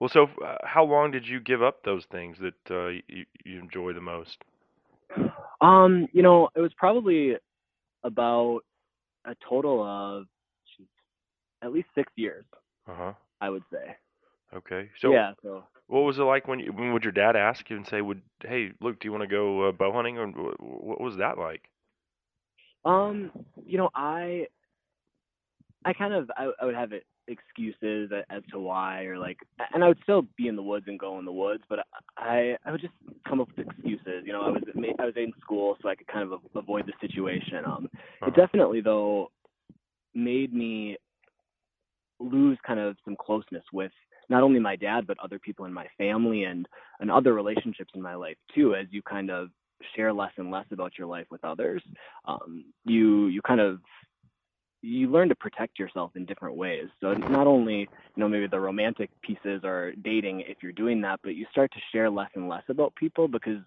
Well, 0.00 0.08
so 0.08 0.24
uh, 0.44 0.56
how 0.64 0.84
long 0.84 1.10
did 1.10 1.26
you 1.28 1.40
give 1.40 1.62
up 1.62 1.82
those 1.82 2.04
things 2.06 2.38
that 2.38 2.70
uh, 2.70 2.88
you, 3.08 3.26
you 3.44 3.58
enjoy 3.60 3.92
the 3.92 4.00
most? 4.00 4.44
Um, 5.60 6.08
you 6.12 6.22
know, 6.22 6.48
it 6.54 6.60
was 6.60 6.72
probably 6.76 7.36
about 8.04 8.60
a 9.26 9.34
total 9.48 9.82
of 9.82 10.24
geez, 10.76 10.86
at 11.62 11.72
least 11.72 11.88
six 11.94 12.12
years, 12.16 12.44
Uh 12.86 12.94
huh. 12.94 13.14
I 13.40 13.50
would 13.50 13.64
say. 13.72 13.96
Okay. 14.54 14.90
So 14.96 15.18
yeah, 15.18 15.32
so 15.42 15.64
what 15.86 16.00
was 16.00 16.18
it 16.18 16.22
like 16.22 16.46
when 16.48 16.60
you, 16.60 16.72
when 16.72 16.92
would 16.92 17.04
your 17.04 17.12
dad 17.12 17.36
ask 17.36 17.68
you 17.70 17.76
and 17.76 17.86
say, 17.86 18.00
"Would 18.00 18.22
hey, 18.42 18.72
look, 18.80 19.00
do 19.00 19.06
you 19.08 19.12
want 19.12 19.22
to 19.22 19.28
go 19.28 19.68
uh, 19.68 19.72
bow 19.72 19.92
hunting?" 19.92 20.18
Or 20.18 20.28
wh- 20.28 20.56
wh- 20.58 20.84
what 20.84 21.00
was 21.00 21.16
that 21.16 21.38
like? 21.38 21.70
um, 22.84 23.30
you 23.66 23.78
know, 23.78 23.90
I 23.94 24.46
I 25.84 25.92
kind 25.92 26.12
of 26.14 26.30
I, 26.36 26.50
I 26.60 26.64
would 26.66 26.74
have 26.74 26.92
it 26.92 27.04
excuses 27.28 28.10
as 28.30 28.42
to 28.50 28.58
why 28.58 29.04
or 29.04 29.18
like 29.18 29.38
and 29.72 29.84
I 29.84 29.88
would 29.88 29.98
still 30.02 30.26
be 30.36 30.48
in 30.48 30.56
the 30.56 30.62
woods 30.62 30.86
and 30.88 30.98
go 30.98 31.18
in 31.18 31.24
the 31.24 31.32
woods, 31.32 31.62
but 31.68 31.80
I 32.16 32.56
I 32.64 32.72
would 32.72 32.80
just 32.80 32.94
come 33.28 33.40
up 33.40 33.48
with 33.56 33.66
excuses. 33.66 34.24
You 34.24 34.32
know, 34.32 34.42
I 34.42 34.50
was 34.50 34.62
I 34.98 35.04
was 35.04 35.14
in 35.16 35.32
school 35.40 35.76
so 35.82 35.88
I 35.88 35.94
could 35.94 36.06
kind 36.08 36.30
of 36.30 36.40
avoid 36.54 36.86
the 36.86 36.92
situation. 37.00 37.64
Um 37.66 37.88
it 38.26 38.34
definitely 38.34 38.80
though 38.80 39.30
made 40.14 40.52
me 40.52 40.96
lose 42.20 42.58
kind 42.66 42.80
of 42.80 42.96
some 43.04 43.16
closeness 43.20 43.62
with 43.72 43.92
not 44.28 44.42
only 44.42 44.58
my 44.58 44.76
dad 44.76 45.06
but 45.06 45.18
other 45.22 45.38
people 45.38 45.64
in 45.66 45.72
my 45.72 45.86
family 45.96 46.44
and 46.44 46.66
and 47.00 47.10
other 47.10 47.34
relationships 47.34 47.92
in 47.94 48.02
my 48.02 48.14
life 48.14 48.36
too 48.54 48.74
as 48.74 48.86
you 48.90 49.02
kind 49.02 49.30
of 49.30 49.48
share 49.94 50.12
less 50.12 50.32
and 50.36 50.50
less 50.50 50.66
about 50.72 50.98
your 50.98 51.06
life 51.06 51.26
with 51.30 51.44
others 51.44 51.82
um 52.26 52.64
you 52.84 53.28
you 53.28 53.40
kind 53.42 53.60
of 53.60 53.78
you 54.82 55.10
learn 55.10 55.28
to 55.28 55.34
protect 55.34 55.78
yourself 55.78 56.12
in 56.14 56.24
different 56.24 56.56
ways 56.56 56.86
so 57.00 57.12
not 57.12 57.46
only 57.46 57.80
you 57.80 57.88
know 58.16 58.28
maybe 58.28 58.46
the 58.46 58.58
romantic 58.58 59.10
pieces 59.22 59.60
or 59.64 59.92
dating 60.02 60.40
if 60.42 60.58
you're 60.62 60.72
doing 60.72 61.00
that 61.00 61.18
but 61.22 61.34
you 61.34 61.46
start 61.50 61.70
to 61.72 61.80
share 61.92 62.08
less 62.10 62.30
and 62.34 62.48
less 62.48 62.62
about 62.68 62.94
people 62.94 63.26
because 63.28 63.58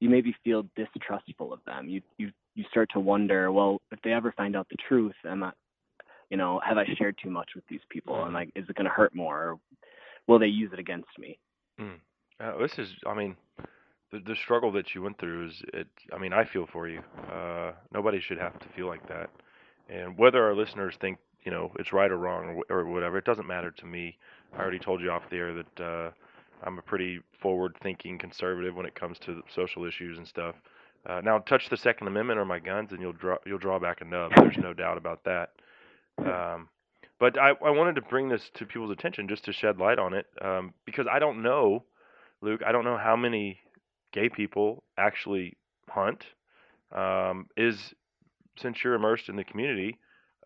you 0.00 0.08
maybe 0.08 0.34
feel 0.44 0.64
distrustful 0.76 1.52
of 1.52 1.60
them 1.66 1.88
you 1.88 2.00
you 2.18 2.30
you 2.54 2.64
start 2.70 2.88
to 2.92 3.00
wonder 3.00 3.50
well 3.50 3.80
if 3.90 4.00
they 4.02 4.12
ever 4.12 4.32
find 4.32 4.54
out 4.54 4.66
the 4.70 4.76
truth 4.88 5.14
am 5.24 5.42
i 5.42 5.52
you 6.30 6.36
know, 6.36 6.60
have 6.64 6.78
I 6.78 6.86
shared 6.96 7.18
too 7.22 7.30
much 7.30 7.50
with 7.54 7.64
these 7.68 7.80
people? 7.90 8.24
And 8.24 8.32
like, 8.32 8.50
is 8.54 8.64
it 8.68 8.76
going 8.76 8.86
to 8.86 8.90
hurt 8.90 9.14
more? 9.14 9.36
Or 9.36 9.60
will 10.26 10.38
they 10.38 10.46
use 10.46 10.70
it 10.72 10.78
against 10.78 11.10
me? 11.18 11.38
Mm. 11.78 11.96
Uh, 12.38 12.56
this 12.58 12.78
is, 12.78 12.88
I 13.06 13.14
mean, 13.14 13.36
the 14.12 14.20
the 14.20 14.36
struggle 14.36 14.72
that 14.72 14.94
you 14.94 15.02
went 15.02 15.18
through 15.18 15.48
is, 15.48 15.62
it. 15.74 15.88
I 16.12 16.18
mean, 16.18 16.32
I 16.32 16.44
feel 16.44 16.66
for 16.72 16.88
you. 16.88 17.02
Uh, 17.30 17.72
nobody 17.92 18.20
should 18.20 18.38
have 18.38 18.58
to 18.60 18.68
feel 18.68 18.86
like 18.86 19.06
that. 19.08 19.28
And 19.90 20.16
whether 20.16 20.44
our 20.44 20.54
listeners 20.54 20.94
think, 21.00 21.18
you 21.44 21.50
know, 21.50 21.72
it's 21.78 21.92
right 21.92 22.10
or 22.10 22.16
wrong 22.16 22.62
or, 22.68 22.78
or 22.78 22.86
whatever, 22.86 23.18
it 23.18 23.24
doesn't 23.24 23.46
matter 23.46 23.70
to 23.72 23.86
me. 23.86 24.16
I 24.56 24.60
already 24.60 24.78
told 24.78 25.00
you 25.00 25.10
off 25.10 25.28
the 25.30 25.36
air 25.36 25.54
that 25.54 25.80
uh, 25.80 26.10
I'm 26.62 26.78
a 26.78 26.82
pretty 26.82 27.20
forward-thinking 27.40 28.18
conservative 28.18 28.74
when 28.74 28.86
it 28.86 28.94
comes 28.94 29.18
to 29.20 29.42
social 29.54 29.84
issues 29.84 30.18
and 30.18 30.26
stuff. 30.26 30.54
Uh, 31.08 31.20
now, 31.24 31.38
touch 31.38 31.68
the 31.70 31.76
Second 31.76 32.08
Amendment 32.08 32.38
or 32.38 32.44
my 32.44 32.58
guns, 32.58 32.92
and 32.92 33.00
you'll 33.00 33.14
draw 33.14 33.36
you'll 33.46 33.58
draw 33.58 33.78
back 33.78 34.00
a 34.02 34.04
nub. 34.04 34.32
There's 34.36 34.58
no 34.58 34.74
doubt 34.74 34.98
about 34.98 35.24
that. 35.24 35.50
Um, 36.18 36.68
but 37.18 37.38
I, 37.38 37.50
I 37.64 37.70
wanted 37.70 37.94
to 37.96 38.02
bring 38.02 38.28
this 38.28 38.50
to 38.54 38.66
people's 38.66 38.90
attention 38.90 39.26
just 39.26 39.44
to 39.46 39.52
shed 39.52 39.78
light 39.78 39.98
on 39.98 40.12
it 40.12 40.26
um, 40.42 40.74
because 40.84 41.06
I 41.10 41.18
don't 41.18 41.42
know, 41.42 41.84
Luke. 42.42 42.60
I 42.66 42.72
don't 42.72 42.84
know 42.84 42.98
how 42.98 43.16
many 43.16 43.60
gay 44.12 44.28
people 44.28 44.82
actually 44.98 45.56
hunt. 45.88 46.24
Um, 46.94 47.46
is 47.56 47.94
since 48.60 48.82
you're 48.82 48.94
immersed 48.94 49.28
in 49.28 49.36
the 49.36 49.44
community, 49.44 49.98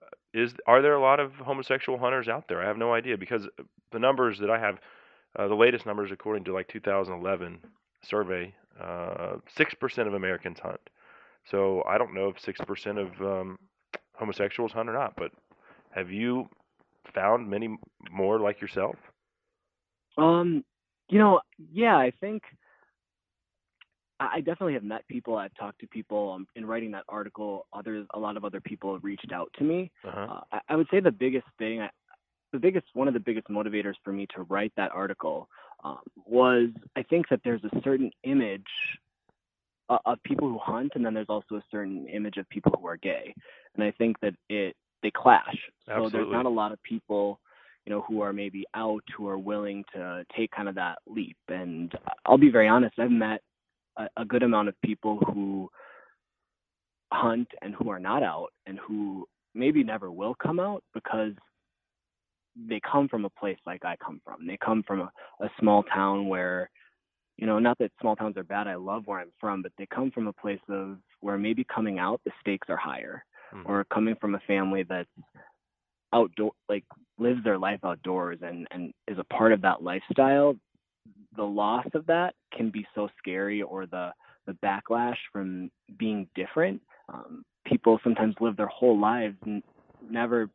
uh, 0.02 0.06
is 0.32 0.52
are 0.66 0.82
there 0.82 0.94
a 0.94 1.00
lot 1.00 1.20
of 1.20 1.32
homosexual 1.32 1.98
hunters 1.98 2.28
out 2.28 2.48
there? 2.48 2.62
I 2.62 2.66
have 2.66 2.76
no 2.76 2.94
idea 2.94 3.16
because 3.16 3.46
the 3.92 3.98
numbers 3.98 4.38
that 4.40 4.50
I 4.50 4.58
have, 4.58 4.78
uh, 5.38 5.48
the 5.48 5.54
latest 5.54 5.86
numbers 5.86 6.10
according 6.12 6.44
to 6.44 6.52
like 6.52 6.68
2011 6.68 7.58
survey, 8.02 8.54
uh, 8.80 9.36
six 9.56 9.74
percent 9.74 10.08
of 10.08 10.14
Americans 10.14 10.58
hunt. 10.60 10.80
So 11.50 11.82
I 11.88 11.98
don't 11.98 12.14
know 12.14 12.28
if 12.28 12.40
six 12.40 12.60
percent 12.60 12.98
of 12.98 13.08
um, 13.20 13.58
homosexuals 14.14 14.72
hunt 14.72 14.88
or 14.88 14.94
not, 14.94 15.14
but 15.16 15.30
have 15.90 16.10
you 16.10 16.48
found 17.14 17.48
many 17.48 17.76
more 18.10 18.40
like 18.40 18.60
yourself? 18.60 18.96
Um, 20.16 20.64
you 21.08 21.18
know, 21.18 21.40
yeah, 21.72 21.96
I 21.96 22.12
think 22.20 22.42
I 24.20 24.38
definitely 24.38 24.74
have 24.74 24.84
met 24.84 25.06
people. 25.08 25.36
I've 25.36 25.54
talked 25.54 25.80
to 25.80 25.86
people. 25.88 26.32
Um, 26.32 26.46
in 26.54 26.64
writing 26.66 26.90
that 26.92 27.04
article, 27.08 27.66
others, 27.72 28.06
a 28.14 28.18
lot 28.18 28.36
of 28.36 28.44
other 28.44 28.60
people 28.60 28.92
have 28.94 29.04
reached 29.04 29.32
out 29.32 29.50
to 29.58 29.64
me. 29.64 29.90
Uh-huh. 30.06 30.20
Uh, 30.20 30.40
I, 30.52 30.60
I 30.70 30.76
would 30.76 30.86
say 30.90 31.00
the 31.00 31.10
biggest 31.10 31.46
thing, 31.58 31.80
I, 31.80 31.90
the 32.52 32.58
biggest, 32.58 32.86
one 32.94 33.08
of 33.08 33.14
the 33.14 33.20
biggest 33.20 33.48
motivators 33.48 33.94
for 34.04 34.12
me 34.12 34.26
to 34.36 34.42
write 34.42 34.72
that 34.76 34.92
article 34.92 35.48
um, 35.82 35.98
was 36.24 36.68
I 36.96 37.02
think 37.02 37.28
that 37.28 37.40
there's 37.44 37.62
a 37.64 37.80
certain 37.82 38.10
image 38.22 38.62
uh, 39.88 39.98
of 40.06 40.22
people 40.22 40.48
who 40.48 40.58
hunt, 40.58 40.92
and 40.94 41.04
then 41.04 41.14
there's 41.14 41.28
also 41.28 41.56
a 41.56 41.64
certain 41.70 42.06
image 42.08 42.36
of 42.36 42.48
people 42.48 42.72
who 42.80 42.86
are 42.86 42.96
gay, 42.96 43.34
and 43.74 43.84
I 43.84 43.90
think 43.92 44.18
that 44.20 44.34
it 44.48 44.76
they 45.02 45.10
clash. 45.10 45.56
So 45.86 46.08
there's 46.08 46.32
not 46.32 46.46
a 46.46 46.50
lot 46.50 46.72
of 46.72 46.82
people, 46.82 47.38
you 47.84 47.92
know, 47.92 48.00
who 48.08 48.22
are 48.22 48.32
maybe 48.32 48.64
out 48.74 49.04
who 49.16 49.28
are 49.28 49.36
willing 49.36 49.84
to 49.92 50.24
take 50.34 50.50
kind 50.52 50.68
of 50.68 50.74
that 50.76 50.98
leap. 51.06 51.36
And 51.48 51.92
I'll 52.24 52.38
be 52.38 52.50
very 52.50 52.68
honest, 52.68 52.98
I've 52.98 53.10
met 53.10 53.42
a, 53.96 54.08
a 54.16 54.24
good 54.24 54.42
amount 54.42 54.68
of 54.68 54.80
people 54.82 55.18
who 55.18 55.70
hunt 57.12 57.48
and 57.62 57.74
who 57.74 57.90
are 57.90 58.00
not 58.00 58.22
out 58.22 58.48
and 58.66 58.78
who 58.78 59.26
maybe 59.54 59.84
never 59.84 60.10
will 60.10 60.34
come 60.34 60.58
out 60.58 60.82
because 60.92 61.32
they 62.68 62.80
come 62.80 63.08
from 63.08 63.24
a 63.24 63.30
place 63.30 63.58
like 63.66 63.84
I 63.84 63.96
come 63.96 64.20
from. 64.24 64.46
They 64.46 64.58
come 64.64 64.82
from 64.86 65.00
a, 65.00 65.10
a 65.40 65.50
small 65.58 65.82
town 65.82 66.28
where, 66.28 66.70
you 67.36 67.46
know, 67.46 67.58
not 67.58 67.78
that 67.78 67.92
small 68.00 68.16
towns 68.16 68.36
are 68.36 68.44
bad. 68.44 68.68
I 68.68 68.76
love 68.76 69.06
where 69.06 69.20
I'm 69.20 69.32
from, 69.40 69.62
but 69.62 69.72
they 69.76 69.86
come 69.86 70.10
from 70.10 70.28
a 70.28 70.32
place 70.32 70.60
of 70.68 70.98
where 71.20 71.38
maybe 71.38 71.64
coming 71.64 71.98
out 71.98 72.20
the 72.24 72.30
stakes 72.40 72.68
are 72.68 72.76
higher, 72.76 73.24
mm-hmm. 73.52 73.70
or 73.70 73.84
coming 73.92 74.14
from 74.20 74.34
a 74.34 74.40
family 74.46 74.84
that's 74.88 75.08
outdoor, 76.12 76.52
like 76.68 76.84
lives 77.18 77.42
their 77.44 77.58
life 77.58 77.80
outdoors 77.84 78.38
and 78.42 78.66
and 78.70 78.92
is 79.08 79.18
a 79.18 79.34
part 79.34 79.52
of 79.52 79.62
that 79.62 79.82
lifestyle. 79.82 80.54
The 81.36 81.44
loss 81.44 81.86
of 81.94 82.06
that 82.06 82.34
can 82.56 82.70
be 82.70 82.86
so 82.94 83.08
scary, 83.18 83.62
or 83.62 83.86
the 83.86 84.12
the 84.46 84.52
backlash 84.64 85.16
from 85.32 85.70
being 85.98 86.28
different. 86.34 86.80
Um, 87.08 87.44
people 87.64 87.98
sometimes 88.04 88.34
live 88.40 88.56
their 88.56 88.66
whole 88.66 88.98
lives 89.00 89.36
n- 89.46 89.62
never 90.08 90.50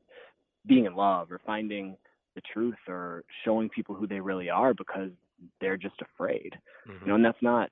being 0.67 0.85
in 0.85 0.95
love 0.95 1.31
or 1.31 1.39
finding 1.45 1.97
the 2.35 2.41
truth 2.53 2.77
or 2.87 3.23
showing 3.43 3.69
people 3.69 3.95
who 3.95 4.07
they 4.07 4.19
really 4.19 4.49
are 4.49 4.73
because 4.73 5.09
they're 5.59 5.77
just 5.77 5.95
afraid. 6.01 6.53
You 7.01 7.07
know, 7.07 7.15
and 7.15 7.25
that's 7.25 7.41
not 7.41 7.71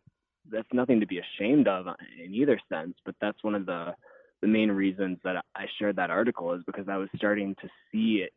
that's 0.49 0.67
nothing 0.73 0.99
to 0.99 1.07
be 1.07 1.19
ashamed 1.19 1.67
of 1.67 1.88
in 2.23 2.34
either 2.34 2.59
sense, 2.69 2.95
but 3.05 3.15
that's 3.21 3.43
one 3.43 3.55
of 3.55 3.65
the 3.65 3.93
the 4.41 4.47
main 4.47 4.71
reasons 4.71 5.17
that 5.23 5.43
I 5.55 5.65
shared 5.79 5.95
that 5.95 6.11
article 6.11 6.53
is 6.53 6.61
because 6.65 6.88
I 6.88 6.97
was 6.97 7.09
starting 7.15 7.55
to 7.55 7.67
see 7.91 8.23
it 8.23 8.34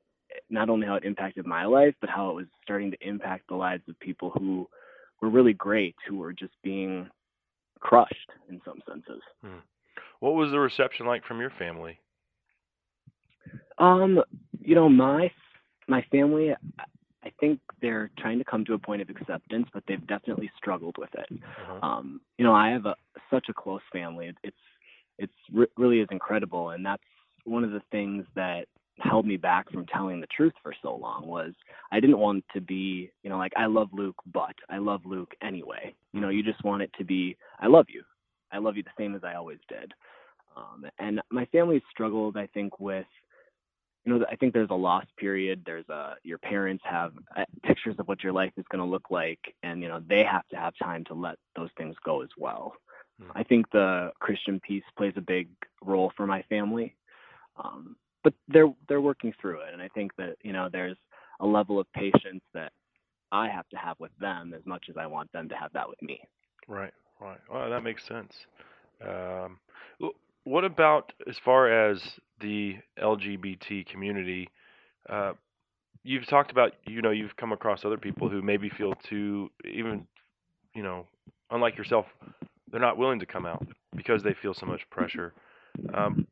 not 0.48 0.68
only 0.68 0.86
how 0.86 0.94
it 0.94 1.04
impacted 1.04 1.46
my 1.46 1.64
life, 1.64 1.94
but 2.00 2.10
how 2.10 2.30
it 2.30 2.34
was 2.34 2.46
starting 2.62 2.90
to 2.90 3.08
impact 3.08 3.48
the 3.48 3.54
lives 3.54 3.82
of 3.88 3.98
people 4.00 4.30
who 4.30 4.68
were 5.20 5.28
really 5.28 5.52
great, 5.52 5.94
who 6.08 6.18
were 6.18 6.32
just 6.32 6.54
being 6.62 7.08
crushed 7.80 8.30
in 8.48 8.60
some 8.64 8.80
senses. 8.88 9.22
Hmm. 9.42 9.58
What 10.20 10.34
was 10.34 10.50
the 10.50 10.58
reception 10.60 11.06
like 11.06 11.24
from 11.24 11.40
your 11.40 11.50
family? 11.50 11.98
Um, 13.78 14.22
you 14.60 14.74
know, 14.74 14.88
my 14.88 15.30
my 15.88 16.02
family, 16.10 16.52
I- 16.52 16.84
think 17.40 17.60
they're 17.80 18.10
trying 18.18 18.38
to 18.38 18.44
come 18.44 18.64
to 18.66 18.74
a 18.74 18.78
point 18.78 19.00
of 19.00 19.08
acceptance, 19.08 19.66
but 19.72 19.82
they've 19.86 20.06
definitely 20.06 20.50
struggled 20.56 20.96
with 20.98 21.08
it. 21.14 21.40
Um, 21.82 22.20
you 22.36 22.44
know, 22.44 22.52
I 22.52 22.68
have 22.70 22.84
a 22.86 22.94
such 23.30 23.48
a 23.48 23.54
close 23.54 23.80
family. 23.92 24.26
It, 24.26 24.36
it's 24.42 24.56
it's 25.18 25.32
re- 25.52 25.66
really 25.78 26.00
is 26.00 26.08
incredible, 26.10 26.70
and 26.70 26.84
that's 26.84 27.02
one 27.44 27.64
of 27.64 27.70
the 27.70 27.82
things 27.90 28.26
that 28.34 28.66
held 29.00 29.26
me 29.26 29.36
back 29.36 29.70
from 29.70 29.86
telling 29.86 30.20
the 30.20 30.26
truth 30.28 30.52
for 30.62 30.74
so 30.82 30.94
long 30.94 31.26
was 31.26 31.52
I 31.90 32.00
didn't 32.00 32.18
want 32.18 32.44
to 32.54 32.60
be, 32.60 33.10
you 33.22 33.30
know, 33.30 33.38
like 33.38 33.52
I 33.56 33.66
love 33.66 33.88
Luke, 33.92 34.16
but 34.32 34.54
I 34.68 34.78
love 34.78 35.02
Luke 35.04 35.34
anyway. 35.42 35.94
You 36.12 36.20
know, 36.20 36.28
you 36.28 36.42
just 36.42 36.62
want 36.64 36.82
it 36.82 36.90
to 36.98 37.04
be 37.04 37.36
I 37.58 37.66
love 37.66 37.86
you. 37.88 38.02
I 38.52 38.58
love 38.58 38.76
you 38.76 38.82
the 38.82 38.90
same 38.98 39.14
as 39.14 39.24
I 39.24 39.34
always 39.34 39.60
did. 39.68 39.92
Um, 40.56 40.84
and 40.98 41.20
my 41.30 41.46
family 41.46 41.82
struggled, 41.90 42.36
I 42.36 42.46
think, 42.48 42.80
with 42.80 43.06
you 44.04 44.18
know, 44.18 44.24
I 44.30 44.36
think 44.36 44.54
there's 44.54 44.70
a 44.70 44.74
lost 44.74 45.08
period. 45.16 45.62
There's 45.64 45.88
a 45.88 46.14
your 46.22 46.38
parents 46.38 46.82
have 46.86 47.12
uh, 47.36 47.44
pictures 47.62 47.96
of 47.98 48.08
what 48.08 48.22
your 48.22 48.32
life 48.32 48.52
is 48.56 48.64
going 48.70 48.82
to 48.82 48.90
look 48.90 49.10
like, 49.10 49.40
and 49.62 49.82
you 49.82 49.88
know 49.88 50.02
they 50.08 50.24
have 50.24 50.46
to 50.48 50.56
have 50.56 50.72
time 50.82 51.04
to 51.04 51.14
let 51.14 51.36
those 51.54 51.70
things 51.76 51.96
go 52.04 52.22
as 52.22 52.30
well. 52.38 52.74
Hmm. 53.20 53.30
I 53.34 53.42
think 53.42 53.70
the 53.70 54.10
Christian 54.18 54.58
piece 54.60 54.84
plays 54.96 55.12
a 55.16 55.20
big 55.20 55.48
role 55.82 56.12
for 56.16 56.26
my 56.26 56.42
family, 56.42 56.96
um, 57.62 57.96
but 58.24 58.34
they're 58.48 58.72
they're 58.88 59.00
working 59.00 59.32
through 59.40 59.60
it, 59.60 59.72
and 59.72 59.82
I 59.82 59.88
think 59.88 60.14
that 60.16 60.36
you 60.42 60.52
know 60.52 60.68
there's 60.70 60.96
a 61.40 61.46
level 61.46 61.78
of 61.80 61.90
patience 61.92 62.42
that 62.54 62.72
I 63.32 63.48
have 63.48 63.68
to 63.70 63.76
have 63.76 63.98
with 63.98 64.10
them 64.20 64.52
as 64.54 64.64
much 64.66 64.86
as 64.90 64.96
I 64.96 65.06
want 65.06 65.32
them 65.32 65.48
to 65.48 65.54
have 65.54 65.72
that 65.72 65.88
with 65.88 66.00
me. 66.02 66.20
Right, 66.68 66.92
right. 67.20 67.38
Well, 67.52 67.70
that 67.70 67.82
makes 67.82 68.06
sense. 68.06 68.32
Um, 69.06 69.58
what 70.44 70.64
about 70.64 71.12
as 71.28 71.36
far 71.44 71.90
as 71.90 72.00
the 72.40 72.76
LGBT 73.00 73.86
community? 73.86 74.48
Uh, 75.08 75.32
you've 76.02 76.26
talked 76.26 76.50
about, 76.50 76.72
you 76.86 77.02
know, 77.02 77.10
you've 77.10 77.36
come 77.36 77.52
across 77.52 77.84
other 77.84 77.98
people 77.98 78.28
who 78.28 78.42
maybe 78.42 78.68
feel 78.70 78.94
too, 79.08 79.50
even, 79.64 80.06
you 80.74 80.82
know, 80.82 81.06
unlike 81.50 81.76
yourself, 81.76 82.06
they're 82.70 82.80
not 82.80 82.96
willing 82.96 83.20
to 83.20 83.26
come 83.26 83.46
out 83.46 83.66
because 83.96 84.22
they 84.22 84.34
feel 84.40 84.54
so 84.54 84.66
much 84.66 84.80
pressure. 84.90 85.32
Um, 85.94 86.26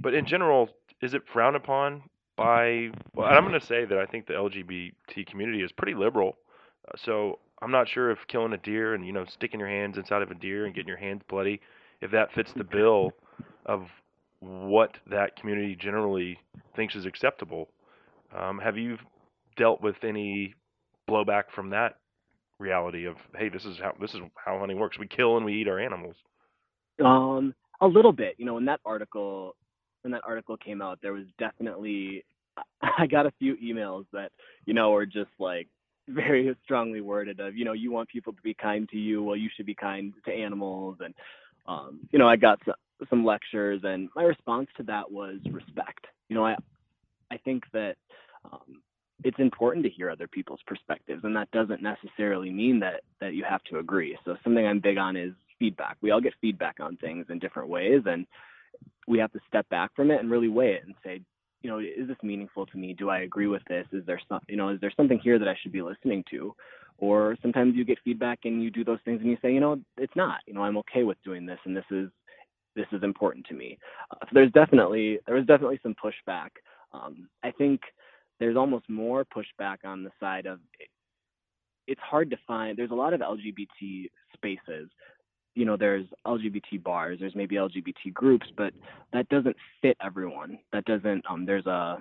but 0.00 0.14
in 0.14 0.26
general, 0.26 0.68
is 1.00 1.14
it 1.14 1.22
frowned 1.32 1.56
upon 1.56 2.02
by? 2.36 2.90
Well, 3.14 3.26
I'm 3.26 3.46
going 3.46 3.58
to 3.58 3.66
say 3.66 3.84
that 3.84 3.98
I 3.98 4.06
think 4.06 4.26
the 4.26 4.34
LGBT 4.34 5.26
community 5.26 5.62
is 5.62 5.72
pretty 5.72 5.94
liberal. 5.94 6.36
Uh, 6.86 6.96
so 6.96 7.38
I'm 7.62 7.70
not 7.70 7.88
sure 7.88 8.10
if 8.10 8.18
killing 8.28 8.52
a 8.52 8.58
deer 8.58 8.94
and 8.94 9.06
you 9.06 9.12
know 9.12 9.24
sticking 9.26 9.60
your 9.60 9.68
hands 9.68 9.98
inside 9.98 10.22
of 10.22 10.30
a 10.30 10.34
deer 10.34 10.66
and 10.66 10.74
getting 10.74 10.88
your 10.88 10.98
hands 10.98 11.22
bloody, 11.28 11.60
if 12.00 12.10
that 12.10 12.32
fits 12.32 12.52
the 12.56 12.64
bill 12.64 13.12
of 13.66 13.86
what 14.40 14.96
that 15.10 15.36
community 15.36 15.74
generally 15.74 16.38
thinks 16.76 16.94
is 16.94 17.06
acceptable. 17.06 17.68
Um, 18.36 18.58
have 18.58 18.76
you 18.76 18.98
dealt 19.56 19.82
with 19.82 19.96
any 20.04 20.54
blowback 21.08 21.44
from 21.54 21.70
that 21.70 21.96
reality 22.58 23.06
of 23.06 23.16
hey, 23.36 23.48
this 23.48 23.64
is 23.64 23.78
how 23.78 23.92
this 24.00 24.14
is 24.14 24.20
how 24.34 24.58
hunting 24.58 24.78
works. 24.78 24.98
We 24.98 25.06
kill 25.06 25.36
and 25.36 25.44
we 25.44 25.60
eat 25.60 25.68
our 25.68 25.78
animals. 25.78 26.16
Um, 27.04 27.54
a 27.80 27.86
little 27.86 28.12
bit. 28.12 28.34
You 28.38 28.46
know, 28.46 28.58
in 28.58 28.64
that 28.66 28.80
article 28.84 29.54
when 30.02 30.12
that 30.12 30.22
article 30.26 30.56
came 30.56 30.82
out, 30.82 30.98
there 31.02 31.12
was 31.12 31.26
definitely 31.38 32.24
I 32.82 33.06
got 33.06 33.26
a 33.26 33.32
few 33.38 33.56
emails 33.56 34.06
that 34.12 34.32
you 34.66 34.74
know 34.74 34.90
were 34.90 35.06
just 35.06 35.30
like 35.38 35.68
very 36.08 36.54
strongly 36.64 37.00
worded 37.00 37.40
of 37.40 37.56
you 37.56 37.64
know 37.64 37.72
you 37.72 37.92
want 37.92 38.08
people 38.08 38.32
to 38.32 38.42
be 38.42 38.54
kind 38.54 38.88
to 38.90 38.96
you, 38.96 39.22
well 39.22 39.36
you 39.36 39.48
should 39.56 39.66
be 39.66 39.74
kind 39.74 40.14
to 40.24 40.32
animals, 40.32 40.96
and 41.00 41.14
um, 41.66 42.00
you 42.10 42.18
know 42.18 42.28
I 42.28 42.36
got 42.36 42.58
some, 42.64 42.74
some 43.10 43.24
lectures, 43.24 43.80
and 43.84 44.08
my 44.16 44.22
response 44.24 44.68
to 44.76 44.82
that 44.84 45.10
was 45.10 45.38
respect. 45.50 46.06
You 46.28 46.36
know, 46.36 46.44
I 46.44 46.56
I 47.30 47.38
think 47.38 47.64
that 47.72 47.96
um, 48.44 48.82
it's 49.24 49.38
important 49.38 49.84
to 49.84 49.90
hear 49.90 50.10
other 50.10 50.28
people's 50.28 50.60
perspectives, 50.66 51.24
and 51.24 51.34
that 51.36 51.50
doesn't 51.50 51.82
necessarily 51.82 52.50
mean 52.50 52.80
that 52.80 53.02
that 53.20 53.34
you 53.34 53.44
have 53.48 53.62
to 53.64 53.78
agree. 53.78 54.16
So 54.24 54.36
something 54.44 54.66
I'm 54.66 54.80
big 54.80 54.98
on 54.98 55.16
is 55.16 55.32
feedback. 55.58 55.96
We 56.00 56.10
all 56.10 56.20
get 56.20 56.34
feedback 56.40 56.76
on 56.80 56.96
things 56.96 57.26
in 57.30 57.38
different 57.38 57.68
ways, 57.68 58.02
and 58.06 58.26
we 59.08 59.18
have 59.18 59.32
to 59.32 59.40
step 59.48 59.68
back 59.70 59.94
from 59.96 60.10
it 60.10 60.20
and 60.20 60.30
really 60.30 60.48
weigh 60.48 60.74
it 60.74 60.84
and 60.84 60.94
say, 61.04 61.20
you 61.62 61.70
know, 61.70 61.78
is 61.78 62.06
this 62.06 62.16
meaningful 62.22 62.66
to 62.66 62.76
me? 62.76 62.94
Do 62.94 63.10
I 63.10 63.20
agree 63.20 63.48
with 63.48 63.62
this? 63.68 63.86
Is 63.92 64.04
there 64.06 64.20
some, 64.28 64.40
you 64.48 64.56
know, 64.56 64.68
is 64.68 64.80
there 64.80 64.92
something 64.96 65.18
here 65.18 65.38
that 65.38 65.48
I 65.48 65.56
should 65.60 65.72
be 65.72 65.82
listening 65.82 66.22
to? 66.30 66.54
Or 66.98 67.36
sometimes 67.42 67.74
you 67.74 67.84
get 67.84 67.98
feedback 68.04 68.40
and 68.44 68.62
you 68.62 68.70
do 68.70 68.84
those 68.84 68.98
things 69.04 69.20
and 69.20 69.30
you 69.30 69.38
say, 69.42 69.52
you 69.52 69.60
know, 69.60 69.80
it's 69.96 70.14
not. 70.14 70.40
You 70.46 70.54
know, 70.54 70.62
I'm 70.62 70.76
okay 70.78 71.04
with 71.04 71.16
doing 71.24 71.46
this, 71.46 71.58
and 71.64 71.76
this 71.76 71.84
is 71.90 72.10
this 72.76 72.86
is 72.92 73.02
important 73.02 73.46
to 73.46 73.54
me. 73.54 73.78
Uh, 74.10 74.16
so 74.22 74.28
there's 74.32 74.52
definitely 74.52 75.18
there 75.26 75.36
was 75.36 75.46
definitely 75.46 75.80
some 75.82 75.94
pushback. 76.02 76.50
Um, 76.92 77.28
I 77.42 77.50
think 77.50 77.80
there's 78.40 78.56
almost 78.56 78.88
more 78.88 79.24
pushback 79.24 79.78
on 79.84 80.04
the 80.04 80.10
side 80.20 80.46
of 80.46 80.60
it's 81.86 82.00
hard 82.00 82.30
to 82.30 82.36
find. 82.46 82.76
There's 82.76 82.90
a 82.90 82.94
lot 82.94 83.14
of 83.14 83.20
LGBT 83.20 84.10
spaces. 84.34 84.90
You 85.58 85.64
know, 85.64 85.76
there's 85.76 86.06
LGBT 86.24 86.82
bars, 86.82 87.18
there's 87.18 87.34
maybe 87.34 87.56
LGBT 87.56 88.14
groups, 88.14 88.46
but 88.56 88.72
that 89.12 89.28
doesn't 89.28 89.56
fit 89.82 89.96
everyone. 90.04 90.58
That 90.72 90.84
doesn't. 90.84 91.24
Um, 91.28 91.44
there's 91.44 91.66
a 91.66 91.98